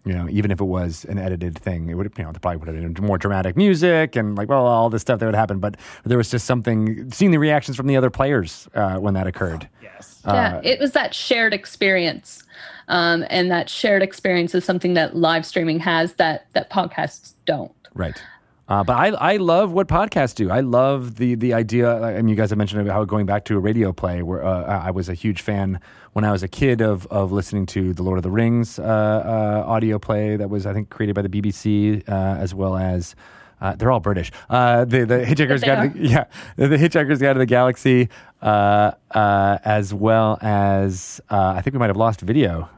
You 0.06 0.14
know, 0.14 0.30
even 0.30 0.52
if 0.52 0.62
it 0.62 0.66
was 0.66 1.04
an 1.06 1.18
edited 1.18 1.58
thing, 1.58 1.90
it 1.90 1.96
would 1.96 2.12
you 2.18 2.24
know 2.24 2.32
there 2.32 2.40
probably 2.40 2.58
would 2.58 2.68
have 2.68 2.94
been 2.94 3.06
more 3.06 3.18
dramatic 3.18 3.58
music 3.58 4.16
and 4.16 4.38
like 4.38 4.50
well 4.50 4.66
all 4.66 4.90
this 4.90 5.02
stuff 5.02 5.20
that 5.20 5.26
would 5.26 5.36
happen. 5.36 5.60
But 5.60 5.78
there 6.04 6.18
was 6.18 6.30
just 6.30 6.46
something 6.46 7.12
seeing 7.12 7.32
the 7.32 7.40
reactions 7.40 7.76
from 7.76 7.88
the 7.88 7.98
other 7.98 8.10
players 8.10 8.70
uh, 8.76 8.98
when 8.98 9.16
that 9.16 9.28
occurred. 9.28 9.68
yes. 9.82 10.22
yeah, 10.26 10.62
it 10.64 10.80
was 10.80 10.92
that 10.92 11.14
shared 11.14 11.54
experience. 11.54 12.44
Um, 12.88 13.26
and 13.32 13.50
that 13.50 13.68
shared 13.68 14.04
experience 14.04 14.54
is 14.54 14.64
something 14.64 14.94
that 14.94 15.16
live 15.16 15.46
streaming 15.46 15.80
has 15.80 16.14
that 16.14 16.46
that 16.54 16.70
podcasts 16.70 17.34
don't. 17.46 17.72
Right. 17.96 18.22
Uh, 18.68 18.84
but 18.84 18.94
I, 18.94 19.08
I 19.34 19.38
love 19.38 19.72
what 19.74 19.88
podcasts 19.88 20.34
do. 20.34 20.50
I 20.50 20.62
love 20.62 21.16
the 21.16 21.36
the 21.36 21.54
idea. 21.54 22.02
I 22.02 22.16
mean, 22.18 22.30
you 22.30 22.36
guys 22.36 22.50
have 22.50 22.58
mentioned 22.58 22.90
how 22.90 23.06
going 23.06 23.28
back 23.28 23.46
to 23.46 23.58
a 23.58 23.60
radio 23.60 23.94
play, 23.94 24.24
where 24.24 24.44
uh, 24.44 24.64
I 24.66 24.90
was 24.90 25.08
a 25.08 25.14
huge 25.14 25.42
fan 25.42 25.80
when 26.14 26.26
I 26.26 26.32
was 26.32 26.42
a 26.42 26.48
kid 26.48 26.82
of 26.82 27.06
of 27.08 27.32
listening 27.32 27.68
to 27.68 27.94
the 27.94 28.02
Lord 28.02 28.18
of 28.18 28.24
the 28.24 28.32
Rings 28.32 28.80
uh, 28.80 28.84
uh, 28.84 29.70
audio 29.70 30.00
play 30.00 30.36
that 30.38 30.50
was 30.50 30.66
I 30.66 30.74
think 30.74 30.90
created 30.90 31.14
by 31.14 31.22
the 31.22 31.30
BBC 31.30 32.08
uh, 32.10 32.12
as 32.12 32.54
well 32.54 32.76
as. 32.76 33.16
Uh, 33.62 33.74
they're 33.74 33.90
all 33.90 34.02
British. 34.02 34.32
Uh, 34.50 34.84
the 34.84 35.06
the 35.06 35.20
Hitchhiker's 35.20 35.64
Guide, 35.64 35.94
to 35.94 35.98
the, 35.98 36.08
yeah, 36.10 36.26
the, 36.58 36.68
the 36.68 36.76
Hitchhiker's 36.76 37.20
Guide 37.20 37.34
to 37.34 37.40
the 37.40 37.46
Galaxy, 37.46 38.10
uh, 38.42 38.92
uh, 39.12 39.60
as 39.64 39.94
well 39.94 40.38
as 40.42 41.22
uh, 41.30 41.54
I 41.56 41.62
think 41.62 41.74
we 41.74 41.80
might 41.80 41.88
have 41.88 41.96
lost 41.96 42.20
video. 42.20 42.70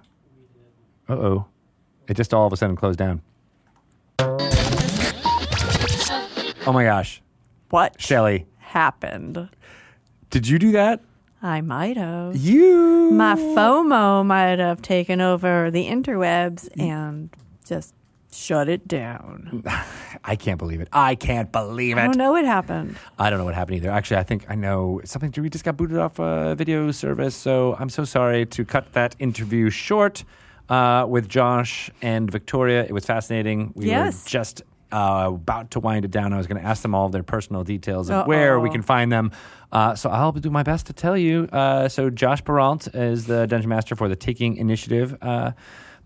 Uh 1.09 1.13
oh, 1.13 1.45
it 2.07 2.13
just 2.15 2.31
all 2.31 2.45
of 2.45 2.53
a 2.53 2.57
sudden 2.57 2.75
closed 2.75 2.99
down. 2.99 3.23
Oh 6.67 6.73
my 6.73 6.83
gosh, 6.83 7.21
What 7.69 7.99
Shelly, 7.99 8.45
happened? 8.57 9.47
did 10.29 10.47
you 10.49 10.59
do 10.59 10.73
that? 10.73 10.99
I 11.41 11.61
might 11.61 11.95
have. 11.95 12.35
You 12.35 13.09
My 13.11 13.35
FOMO 13.35 14.25
might 14.25 14.59
have 14.59 14.81
taken 14.81 15.21
over 15.21 15.71
the 15.71 15.87
interwebs 15.87 16.67
and 16.77 17.29
just 17.65 17.93
shut 18.33 18.67
it 18.67 18.85
down. 18.85 19.63
I 20.25 20.35
can't 20.35 20.57
believe 20.59 20.81
it. 20.81 20.89
I 20.91 21.15
can't 21.15 21.51
believe 21.53 21.95
it. 21.97 22.01
I 22.01 22.05
don't 22.07 22.17
know 22.17 22.33
what 22.33 22.43
happened. 22.43 22.97
I 23.17 23.29
don't 23.29 23.39
know 23.39 23.45
what 23.45 23.55
happened 23.55 23.77
either. 23.77 23.89
Actually, 23.89 24.17
I 24.17 24.23
think 24.23 24.45
I 24.49 24.55
know 24.55 24.99
something. 25.05 25.31
We 25.41 25.49
just 25.49 25.63
got 25.63 25.77
booted 25.77 25.97
off 25.97 26.19
a 26.19 26.53
video 26.55 26.91
service, 26.91 27.33
so 27.35 27.77
I'm 27.79 27.89
so 27.89 28.03
sorry 28.03 28.45
to 28.47 28.65
cut 28.65 28.91
that 28.91 29.15
interview 29.19 29.69
short 29.69 30.25
uh, 30.67 31.05
with 31.07 31.29
Josh 31.29 31.89
and 32.01 32.29
Victoria. 32.29 32.83
It 32.83 32.91
was 32.91 33.05
fascinating. 33.05 33.71
We 33.73 33.85
Yes. 33.87 34.25
were 34.25 34.29
just 34.31 34.63
uh, 34.91 35.31
about 35.33 35.71
to 35.71 35.79
wind 35.79 36.05
it 36.05 36.11
down. 36.11 36.33
I 36.33 36.37
was 36.37 36.47
going 36.47 36.61
to 36.61 36.67
ask 36.67 36.81
them 36.81 36.95
all 36.95 37.05
of 37.05 37.11
their 37.11 37.23
personal 37.23 37.63
details 37.63 38.09
and 38.09 38.27
where 38.27 38.59
we 38.59 38.69
can 38.69 38.81
find 38.81 39.11
them. 39.11 39.31
Uh, 39.71 39.95
so 39.95 40.09
I'll 40.09 40.31
do 40.31 40.49
my 40.49 40.63
best 40.63 40.87
to 40.87 40.93
tell 40.93 41.17
you. 41.17 41.43
Uh, 41.51 41.89
so 41.89 42.09
Josh 42.09 42.43
Peralt 42.43 42.93
is 42.95 43.25
the 43.25 43.45
dungeon 43.47 43.69
master 43.69 43.95
for 43.95 44.07
the 44.07 44.15
Taking 44.15 44.57
Initiative. 44.57 45.17
Uh, 45.21 45.51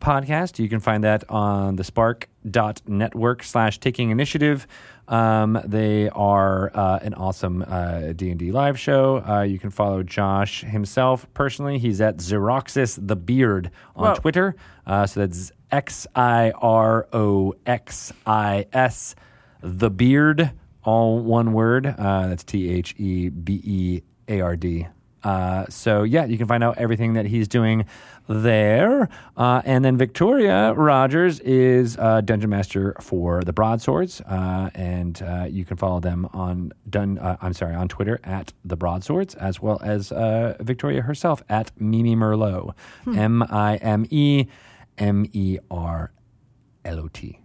podcast. 0.01 0.59
You 0.59 0.67
can 0.67 0.81
find 0.81 1.03
that 1.05 1.23
on 1.29 1.77
the 1.77 1.83
spark.network 1.83 3.43
slash 3.43 3.79
taking 3.79 4.09
initiative. 4.09 4.67
Um, 5.07 5.61
they 5.65 6.09
are 6.09 6.71
uh, 6.75 6.99
an 7.01 7.13
awesome 7.13 7.63
uh, 7.65 8.13
D&D 8.13 8.51
live 8.51 8.79
show. 8.79 9.23
Uh, 9.25 9.41
you 9.41 9.59
can 9.59 9.69
follow 9.69 10.03
Josh 10.03 10.61
himself 10.61 11.31
personally. 11.33 11.79
He's 11.79 12.01
at 12.01 12.17
Xiroxis 12.17 13.07
the 13.07 13.15
Beard 13.15 13.71
on 13.95 14.09
Whoa. 14.09 14.15
Twitter. 14.15 14.55
Uh, 14.85 15.05
so 15.05 15.21
that's 15.21 15.51
X 15.71 16.07
I 16.15 16.51
R 16.51 17.07
O 17.13 17.53
X 17.65 18.11
I 18.25 18.65
S 18.73 19.15
the 19.61 19.89
Beard, 19.89 20.51
all 20.83 21.19
one 21.19 21.53
word. 21.53 21.85
Uh, 21.85 22.27
that's 22.27 22.43
T 22.43 22.69
H 22.69 22.95
E 22.97 23.29
B 23.29 23.61
E 23.63 24.01
A 24.27 24.41
R 24.41 24.55
D. 24.55 24.87
Uh, 25.23 25.65
so 25.69 26.01
yeah, 26.03 26.25
you 26.25 26.37
can 26.37 26.47
find 26.47 26.63
out 26.63 26.77
everything 26.79 27.13
that 27.13 27.27
he's 27.27 27.47
doing 27.47 27.85
there. 28.27 29.07
Uh, 29.37 29.61
and 29.65 29.85
then 29.85 29.97
Victoria 29.97 30.73
Rogers 30.73 31.39
is 31.41 31.97
uh, 31.97 32.21
dungeon 32.21 32.49
master 32.49 32.95
for 32.99 33.43
the 33.43 33.53
Broadswords, 33.53 34.21
uh, 34.21 34.71
and 34.73 35.21
uh, 35.21 35.45
you 35.49 35.63
can 35.63 35.77
follow 35.77 35.99
them 35.99 36.27
on 36.33 36.71
dun. 36.89 37.19
Uh, 37.19 37.37
I'm 37.41 37.53
sorry, 37.53 37.75
on 37.75 37.87
Twitter 37.87 38.19
at 38.23 38.53
the 38.65 38.75
Broadswords, 38.75 39.35
as 39.35 39.61
well 39.61 39.79
as 39.83 40.11
uh, 40.11 40.55
Victoria 40.59 41.03
herself 41.03 41.43
at 41.49 41.71
Mimi 41.79 42.15
Merlot, 42.15 42.73
M 43.15 43.43
I 43.43 43.75
M 43.77 44.05
E 44.09 44.47
M 44.97 45.25
E 45.33 45.57
R 45.69 46.11
L 46.85 46.99
O 46.99 47.07
T. 47.07 47.39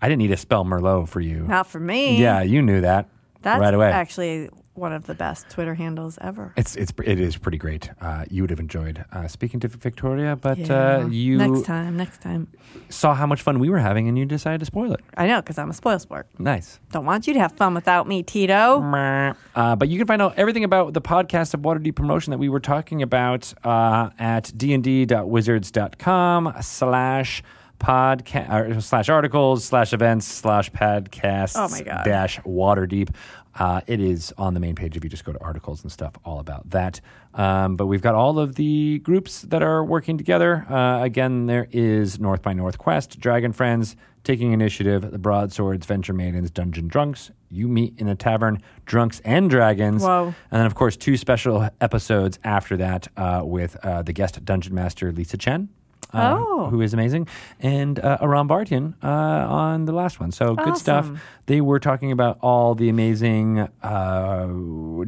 I 0.00 0.08
didn't 0.08 0.18
need 0.18 0.28
to 0.28 0.36
spell 0.36 0.64
Merlot 0.64 1.08
for 1.08 1.20
you. 1.20 1.40
Not 1.46 1.66
for 1.66 1.80
me. 1.80 2.20
Yeah, 2.20 2.42
you 2.42 2.62
knew 2.62 2.80
that 2.82 3.08
That's 3.42 3.60
right 3.60 3.74
away. 3.74 3.90
actually 3.90 4.48
one 4.78 4.92
of 4.92 5.06
the 5.06 5.14
best 5.14 5.48
Twitter 5.50 5.74
handles 5.74 6.18
ever. 6.20 6.52
It's 6.56 6.76
it's 6.76 6.92
it 7.04 7.20
is 7.20 7.36
pretty 7.36 7.58
great. 7.58 7.90
Uh, 8.00 8.24
you 8.30 8.42
would 8.42 8.50
have 8.50 8.60
enjoyed 8.60 9.04
uh, 9.12 9.28
speaking 9.28 9.60
to 9.60 9.68
Victoria, 9.68 10.36
but 10.36 10.58
Yeah. 10.58 10.98
uh, 10.98 11.06
you 11.06 11.36
next 11.38 11.64
time, 11.66 11.96
next 11.96 12.22
time. 12.22 12.48
saw 12.88 13.14
how 13.14 13.26
much 13.26 13.42
fun 13.42 13.58
we 13.58 13.68
were 13.68 13.78
having, 13.78 14.08
and 14.08 14.18
you 14.18 14.24
decided 14.24 14.60
to 14.60 14.66
spoil 14.66 14.92
it. 14.92 15.00
I 15.16 15.26
know 15.26 15.40
because 15.42 15.58
I'm 15.58 15.70
a 15.70 15.74
spoil 15.74 15.98
sport. 15.98 16.26
Nice. 16.38 16.78
Don't 16.92 17.04
want 17.04 17.26
you 17.26 17.34
to 17.34 17.40
have 17.40 17.52
fun 17.52 17.74
without 17.74 18.06
me, 18.08 18.22
Tito. 18.22 18.80
Uh, 18.80 19.76
but 19.76 19.88
you 19.88 19.98
can 19.98 20.06
find 20.06 20.22
out 20.22 20.34
everything 20.38 20.64
about 20.64 20.92
the 20.94 21.00
podcast 21.02 21.54
of 21.54 21.60
Waterdeep 21.60 21.94
promotion 21.96 22.30
that 22.30 22.38
we 22.38 22.48
were 22.48 22.60
talking 22.60 23.02
about 23.02 23.52
uh, 23.64 24.10
at 24.18 24.44
dnd.wizards.com 24.56 26.54
slash 26.60 27.42
podcast 27.78 28.82
slash 28.82 29.08
articles 29.08 29.64
slash 29.64 29.92
events 29.92 30.26
slash 30.26 30.70
podcasts 30.72 31.52
Oh 31.56 31.68
my 31.68 31.82
God. 31.82 32.04
dash 32.04 32.40
Waterdeep. 32.40 33.10
Uh, 33.58 33.80
it 33.86 34.00
is 34.00 34.32
on 34.38 34.54
the 34.54 34.60
main 34.60 34.74
page 34.74 34.96
if 34.96 35.02
you 35.02 35.10
just 35.10 35.24
go 35.24 35.32
to 35.32 35.40
articles 35.40 35.82
and 35.82 35.90
stuff 35.90 36.14
all 36.24 36.38
about 36.38 36.70
that. 36.70 37.00
Um, 37.34 37.76
but 37.76 37.86
we've 37.86 38.02
got 38.02 38.14
all 38.14 38.38
of 38.38 38.54
the 38.54 39.00
groups 39.00 39.42
that 39.42 39.62
are 39.62 39.84
working 39.84 40.16
together. 40.16 40.64
Uh, 40.70 41.02
again, 41.02 41.46
there 41.46 41.66
is 41.70 42.20
North 42.20 42.42
by 42.42 42.52
Northwest, 42.52 43.18
Dragon 43.18 43.52
Friends, 43.52 43.96
Taking 44.24 44.52
Initiative, 44.52 45.10
the 45.10 45.18
Broadswords, 45.18 45.86
Venture 45.86 46.12
Maidens, 46.12 46.50
Dungeon 46.50 46.86
Drunks. 46.88 47.30
You 47.50 47.66
meet 47.66 47.98
in 47.98 48.08
a 48.08 48.14
tavern, 48.14 48.62
Drunks 48.84 49.20
and 49.24 49.48
Dragons. 49.48 50.02
Whoa. 50.02 50.34
And 50.50 50.60
then, 50.60 50.66
of 50.66 50.74
course, 50.74 50.96
two 50.96 51.16
special 51.16 51.68
episodes 51.80 52.38
after 52.44 52.76
that 52.76 53.08
uh, 53.16 53.42
with 53.44 53.76
uh, 53.82 54.02
the 54.02 54.12
guest 54.12 54.44
dungeon 54.44 54.74
master, 54.74 55.12
Lysa 55.12 55.38
Chen. 55.38 55.70
Uh, 56.12 56.36
Oh. 56.38 56.66
Who 56.70 56.80
is 56.80 56.92
amazing, 56.92 57.28
and 57.60 57.98
uh, 58.00 58.18
Aram 58.20 58.48
Bartian 58.48 58.94
uh, 59.02 59.06
on 59.06 59.84
the 59.84 59.92
last 59.92 60.18
one. 60.20 60.32
So 60.32 60.54
good 60.56 60.76
stuff. 60.76 61.08
They 61.46 61.60
were 61.60 61.78
talking 61.78 62.10
about 62.12 62.38
all 62.42 62.74
the 62.74 62.88
amazing 62.88 63.68
uh, 63.82 64.46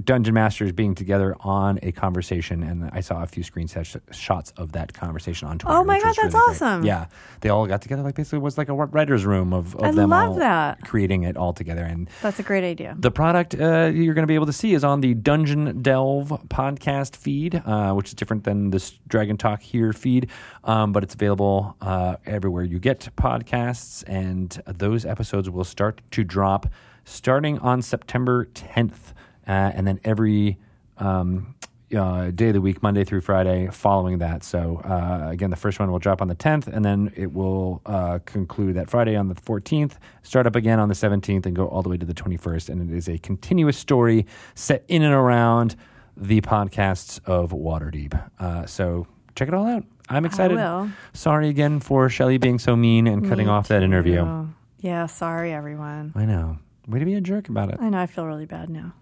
dungeon 0.05 0.35
masters 0.35 0.73
being 0.73 0.95
together 0.95 1.37
on 1.41 1.79
a 1.83 1.93
conversation, 1.93 2.63
and 2.63 2.89
I 2.93 3.01
saw 3.01 3.23
a 3.23 3.27
few 3.27 3.43
screenshots 3.43 3.99
shots 4.13 4.53
of 4.57 4.73
that 4.73 4.95
conversation 4.95 5.49
on 5.49 5.59
Twitter. 5.59 5.77
Oh 5.77 5.85
my 5.85 5.99
God, 5.99 6.07
that's 6.07 6.19
really 6.19 6.31
great. 6.31 6.41
awesome. 6.51 6.85
Yeah, 6.85 7.07
they 7.41 7.49
all 7.49 7.67
got 7.67 7.83
together 7.83 8.03
like 8.03 8.15
basically 8.15 8.39
it 8.39 8.43
was 8.43 8.57
like 8.59 8.69
a 8.69 8.75
writer's 8.75 9.25
room 9.27 9.53
of, 9.53 9.75
of 9.77 9.83
I 9.83 9.91
them 9.93 10.11
love 10.11 10.29
all 10.31 10.35
that. 10.37 10.81
creating 10.83 11.25
it 11.25 11.37
all 11.37 11.53
together, 11.53 11.83
and 11.85 12.09
That's 12.23 12.39
a 12.39 12.43
great 12.43 12.65
idea. 12.65 12.95
the 12.99 13.11
product 13.11 13.55
uh, 13.55 13.91
you're 13.93 14.15
going 14.15 14.23
to 14.23 14.29
be 14.31 14.35
able 14.35 14.47
to 14.47 14.53
see 14.53 14.73
is 14.75 14.85
on 14.85 15.01
the 15.01 15.15
Dungeon 15.15 15.83
Delve 15.83 16.29
podcast 16.49 17.17
feed, 17.17 17.61
uh, 17.67 17.93
which 17.93 18.09
is 18.09 18.15
different 18.15 18.45
than 18.45 18.71
this 18.71 18.93
Dragon 19.09 19.37
Talk 19.37 19.63
here 19.63 19.93
feed, 19.93 20.31
um, 20.65 20.93
but 20.93 21.03
it's 21.03 21.15
available 21.15 21.77
uh, 21.81 22.17
everywhere 22.27 22.65
you 22.65 22.79
get 22.79 23.09
podcasts, 23.17 24.05
and 24.07 24.63
those 24.67 25.05
episodes 25.05 25.49
will 25.49 25.65
start 25.65 26.01
to 26.13 26.25
drop 26.25 26.67
starting 27.05 27.59
on 27.59 27.83
September 27.83 28.47
10th, 28.47 29.13
uh, 29.47 29.51
and 29.75 29.87
then 29.87 30.01
every. 30.05 30.59
Um, 30.99 31.55
uh, 31.97 32.31
day 32.31 32.49
of 32.49 32.55
the 32.55 32.61
week, 32.61 32.83
Monday 32.83 33.05
through 33.05 33.21
Friday, 33.21 33.69
following 33.73 34.19
that. 34.19 34.45
So, 34.45 34.81
uh, 34.85 35.29
again, 35.31 35.51
the 35.51 35.57
first 35.57 35.81
one 35.81 35.91
will 35.91 35.99
drop 35.99 36.23
on 36.23 36.29
the 36.29 36.37
10th, 36.37 36.67
and 36.67 36.85
then 36.85 37.13
it 37.17 37.33
will 37.33 37.83
uh, 37.87 38.21
conclude 38.25 38.77
that 38.77 38.89
Friday 38.89 39.17
on 39.17 39.29
the 39.29 39.35
14th, 39.35 39.95
start 40.23 40.47
up 40.47 40.57
again 40.57 40.79
on 40.79 40.89
the 40.89 40.95
17th, 40.95 41.47
and 41.47 41.57
go 41.57 41.67
all 41.67 41.83
the 41.83 41.89
way 41.89 41.97
to 41.97 42.07
the 42.07 42.15
21st. 42.15 42.69
And 42.69 42.91
it 42.91 42.97
is 42.97 43.09
a 43.09 43.19
continuous 43.19 43.77
story 43.77 44.27
set 44.55 44.85
in 44.89 45.03
and 45.03 45.15
around 45.15 45.77
the 46.17 46.41
podcasts 46.43 47.21
of 47.27 47.51
Waterdeep. 47.51 48.31
Uh, 48.39 48.67
so, 48.67 49.07
check 49.35 49.49
it 49.49 49.55
all 49.55 49.67
out. 49.67 49.85
I'm 50.11 50.25
excited. 50.27 50.59
I 50.59 50.81
will. 50.83 50.91
Sorry 51.13 51.49
again 51.49 51.81
for 51.81 52.09
Shelly 52.09 52.37
being 52.39 52.59
so 52.59 52.77
mean 52.77 53.07
and 53.07 53.29
cutting 53.29 53.47
Me 53.47 53.53
off 53.53 53.69
that 53.69 53.83
interview. 53.83 54.17
too. 54.25 54.49
Yeah, 54.81 55.07
sorry 55.07 55.53
everyone. 55.53 56.13
I 56.15 56.25
know. 56.25 56.59
Way 56.89 56.99
to 56.99 57.05
be 57.05 57.15
a 57.15 57.21
jerk 57.21 57.49
about 57.49 57.71
it. 57.71 57.79
I 57.81 57.89
know 57.91 57.99
I 58.01 58.07
feel 58.07 58.27
really 58.27 58.47
bad 58.47 58.69
now. 58.71 58.93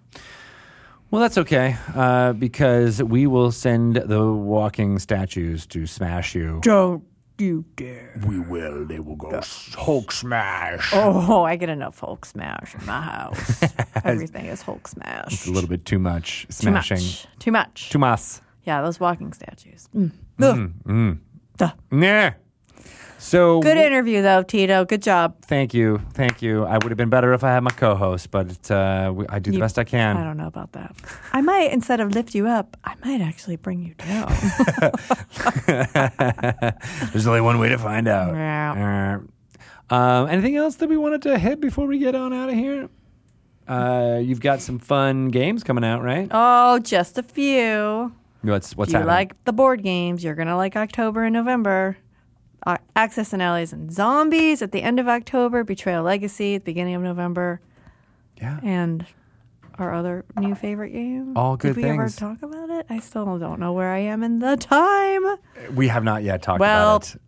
Well, 1.11 1.23
that's 1.23 1.39
okay 1.39 1.77
uh, 1.95 2.35
because 2.35 3.03
we 3.03 3.27
will 3.27 3.51
send 3.51 3.97
the 3.97 4.31
walking 4.31 4.99
statues 4.99 5.65
to 5.69 5.87
smash 5.87 6.35
you. 6.35 6.59
Don't 6.63 7.03
you 7.39 7.65
dare. 7.77 8.21
We 8.27 8.41
will. 8.41 8.85
They 8.85 8.99
will 8.99 9.17
go 9.17 9.41
Hulk 9.77 10.13
smash. 10.13 10.91
Oh, 10.93 11.45
I 11.45 11.57
get 11.57 11.71
enough 11.71 11.99
Hulk 12.01 12.27
smash 12.27 12.75
in 12.75 12.85
my 12.85 13.01
house. 13.01 13.63
Everything 14.05 14.47
is 14.47 14.61
Hulk 14.61 14.87
smash. 14.89 15.33
It's 15.33 15.47
a 15.47 15.53
little 15.53 15.71
bit 15.71 15.87
too 15.87 15.99
much 16.01 16.43
Too 16.49 16.53
smashing. 16.53 16.99
much. 16.99 17.27
Too 17.39 17.53
much. 17.53 17.91
Too 17.91 17.99
much. 17.99 18.41
Yeah, 18.69 18.83
those 18.83 19.01
walking 19.01 19.33
statues. 19.33 19.89
Mm. 19.97 20.11
Ugh. 20.43 21.19
Duh. 21.57 21.71
Nah. 21.91 22.33
So 23.17 23.61
Good 23.61 23.79
interview 23.79 24.21
though, 24.21 24.43
Tito. 24.43 24.85
Good 24.85 25.03
job. 25.03 25.37
Thank 25.47 25.73
you, 25.73 26.03
thank 26.13 26.43
you. 26.43 26.65
I 26.67 26.75
would 26.75 26.91
have 26.91 26.99
been 26.99 27.09
better 27.09 27.33
if 27.33 27.43
I 27.43 27.49
had 27.49 27.63
my 27.65 27.71
co-host, 27.71 28.31
but 28.31 28.71
uh, 28.71 29.11
we- 29.17 29.27
I 29.29 29.39
do 29.39 29.51
the 29.51 29.57
You- 29.57 29.63
best 29.63 29.79
I 29.79 29.85
can. 29.85 30.19
I 30.19 30.23
don't 30.23 30.37
know 30.37 30.47
about 30.47 30.73
that. 30.73 30.95
I 31.33 31.41
might 31.41 31.73
instead 31.73 32.01
of 32.01 32.13
lift 32.15 32.35
you 32.35 32.47
up, 32.47 32.77
I 32.85 32.95
might 33.05 33.23
actually 33.23 33.57
bring 33.57 33.83
you 33.83 33.95
down. 33.95 34.29
There's 37.13 37.27
only 37.27 37.41
one 37.41 37.59
way 37.59 37.71
to 37.71 37.79
find 37.79 38.07
out. 38.07 38.35
Yeah. 38.35 39.19
Uh, 39.91 39.95
um, 39.95 40.29
anything 40.29 40.57
else 40.57 40.77
that 40.77 40.89
we 40.91 40.99
wanted 40.99 41.23
to 41.23 41.39
hit 41.39 41.59
before 41.61 41.87
we 41.87 41.99
get 41.99 42.15
on 42.15 42.35
out 42.35 42.51
of 42.51 42.55
here? 42.55 42.91
Uh, 43.67 44.21
you've 44.23 44.41
got 44.41 44.61
some 44.61 44.79
fun 44.79 45.29
games 45.29 45.65
coming 45.65 45.85
out, 45.85 46.03
right? 46.03 46.29
oh, 46.31 46.79
just 46.79 47.19
a 47.19 47.23
few. 47.23 48.13
What's 48.43 48.77
what's 48.77 48.91
if 48.91 48.93
you 48.95 48.99
happening? 49.01 49.15
like 49.15 49.45
the 49.45 49.53
board 49.53 49.83
games, 49.83 50.23
you're 50.25 50.35
gonna 50.35 50.57
like 50.57 50.77
October 50.77 51.25
and 51.25 51.33
November. 51.33 51.97
Uh, 52.67 52.77
Axis 52.97 53.33
and 53.33 53.41
Allies 53.41 53.73
and 53.73 53.91
Zombies 53.93 54.63
at 54.63 54.73
the 54.73 54.83
end 54.83 54.99
of 54.99 55.07
October. 55.09 55.63
Betrayal 55.65 56.03
Legacy 56.03 56.57
at 56.57 56.63
the 56.65 56.71
beginning 56.73 56.95
of 56.97 57.03
November. 57.03 57.61
yeah. 58.41 58.59
And 58.63 59.07
our 59.79 59.95
other 59.95 60.25
new 60.37 60.57
favorite 60.57 60.91
game. 60.91 61.37
All 61.37 61.57
good 61.57 61.77
Did 61.77 61.85
we 61.85 61.89
ever 61.91 62.03
things. 62.09 62.17
talk 62.17 62.43
about 62.43 62.69
it? 62.71 62.87
I 62.91 62.99
still 62.99 63.39
don't 63.39 63.61
know 63.61 63.73
where 63.73 63.93
I 63.93 63.99
am 64.01 64.25
in 64.25 64.41
the 64.41 64.57
time. 64.57 65.23
We 65.73 65.87
have 65.87 66.03
not 66.03 66.25
yet 66.25 66.43
talked 66.43 66.59
Well, 66.59 66.97
about 66.97 67.15
it. 67.15 67.21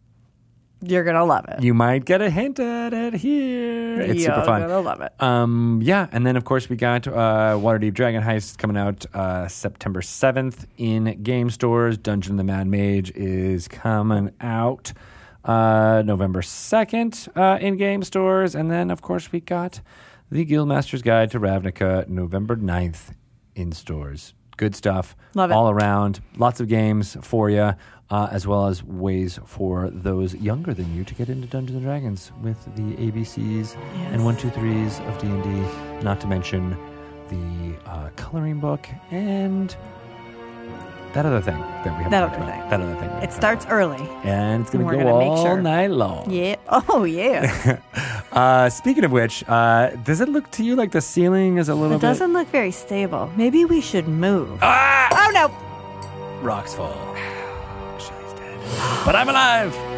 You're 0.82 1.04
gonna 1.04 1.24
love 1.24 1.44
it. 1.48 1.62
You 1.62 1.74
might 1.74 2.04
get 2.06 2.22
a 2.22 2.30
hint 2.30 2.58
at 2.58 2.92
it 2.94 3.14
here. 3.14 4.00
It's 4.00 4.22
You're 4.22 4.34
super 4.34 4.44
fun. 4.46 4.62
gonna 4.62 4.80
love 4.80 5.00
it. 5.02 5.12
Um, 5.20 5.80
yeah, 5.82 6.06
and 6.10 6.26
then 6.26 6.36
of 6.36 6.44
course 6.44 6.68
we 6.70 6.76
got 6.76 7.06
uh, 7.06 7.12
Waterdeep 7.60 7.92
Dragon 7.92 8.22
Heist 8.22 8.56
coming 8.56 8.76
out 8.78 9.04
uh, 9.14 9.46
September 9.48 10.00
seventh 10.00 10.66
in 10.78 11.22
game 11.22 11.50
stores. 11.50 11.98
Dungeon 11.98 12.32
of 12.32 12.38
the 12.38 12.44
Mad 12.44 12.66
Mage 12.66 13.10
is 13.14 13.68
coming 13.68 14.32
out 14.40 14.92
uh, 15.44 16.02
November 16.04 16.40
second 16.42 17.28
uh, 17.36 17.58
in 17.60 17.76
game 17.76 18.02
stores, 18.02 18.54
and 18.54 18.70
then 18.70 18.90
of 18.90 19.02
course 19.02 19.32
we 19.32 19.40
got 19.40 19.80
the 20.30 20.46
Guildmaster's 20.46 21.02
Guide 21.02 21.30
to 21.32 21.40
Ravnica 21.40 22.08
November 22.08 22.56
9th 22.56 23.10
in 23.54 23.72
stores. 23.72 24.32
Good 24.56 24.76
stuff, 24.76 25.16
Love 25.34 25.50
it. 25.50 25.54
all 25.54 25.70
around. 25.70 26.20
Lots 26.36 26.60
of 26.60 26.68
games 26.68 27.16
for 27.22 27.50
you. 27.50 27.72
Uh, 28.10 28.26
as 28.32 28.44
well 28.44 28.66
as 28.66 28.82
ways 28.82 29.38
for 29.46 29.88
those 29.90 30.34
younger 30.34 30.74
than 30.74 30.92
you 30.96 31.04
to 31.04 31.14
get 31.14 31.28
into 31.28 31.46
Dungeons 31.46 31.76
and 31.76 31.84
Dragons 31.86 32.32
with 32.42 32.58
the 32.74 32.96
ABCs 32.96 33.76
and 33.76 34.14
Yes. 34.16 34.20
one, 34.20 34.36
two, 34.36 34.50
threes 34.50 34.98
of 35.06 35.16
D 35.18 35.28
and 35.28 35.42
D. 35.44 36.02
Not 36.04 36.20
to 36.22 36.26
mention 36.26 36.76
the 37.28 37.88
uh, 37.88 38.10
coloring 38.16 38.58
book 38.58 38.88
and 39.12 39.76
that 41.12 41.24
other 41.24 41.40
thing 41.40 41.56
that 41.58 41.84
we 41.84 41.90
haven't 42.04 42.10
That 42.10 42.20
talked 42.20 42.36
about. 42.36 42.48
thing. 42.50 42.70
That 42.70 42.80
other 42.80 42.94
thing. 42.96 43.10
It 43.22 43.32
starts 43.32 43.64
early. 43.66 44.02
and 44.24 44.62
it's 44.62 44.70
going 44.72 44.84
and 44.88 44.90
to 44.98 45.04
go 45.04 45.10
gonna 45.12 45.24
all 45.30 45.44
sure. 45.44 45.60
night 45.62 45.90
long. 45.92 46.28
Yeah. 46.30 46.56
Oh 46.88 47.04
yeah. 47.04 47.78
Uh, 48.32 48.70
speaking 48.70 49.02
of 49.04 49.10
which, 49.10 49.42
uh, 49.48 49.90
does 50.04 50.20
it 50.20 50.28
look 50.28 50.48
to 50.52 50.62
you 50.62 50.76
like 50.76 50.92
the 50.92 51.00
ceiling 51.00 51.58
is 51.58 51.68
a 51.68 51.74
little 51.74 51.96
it 51.96 52.00
doesn't 52.00 52.32
look 52.32 52.46
very 52.48 52.70
stable. 52.70 53.28
Maybe 53.36 53.64
we 53.64 53.80
should 53.80 54.06
move. 54.06 54.56
Ah! 54.62 55.08
Oh 55.12 55.30
no. 55.34 56.40
Rocks 56.40 56.72
fall. 56.72 56.94
But 59.04 59.16
I'm 59.16 59.28
alive. 59.28 59.89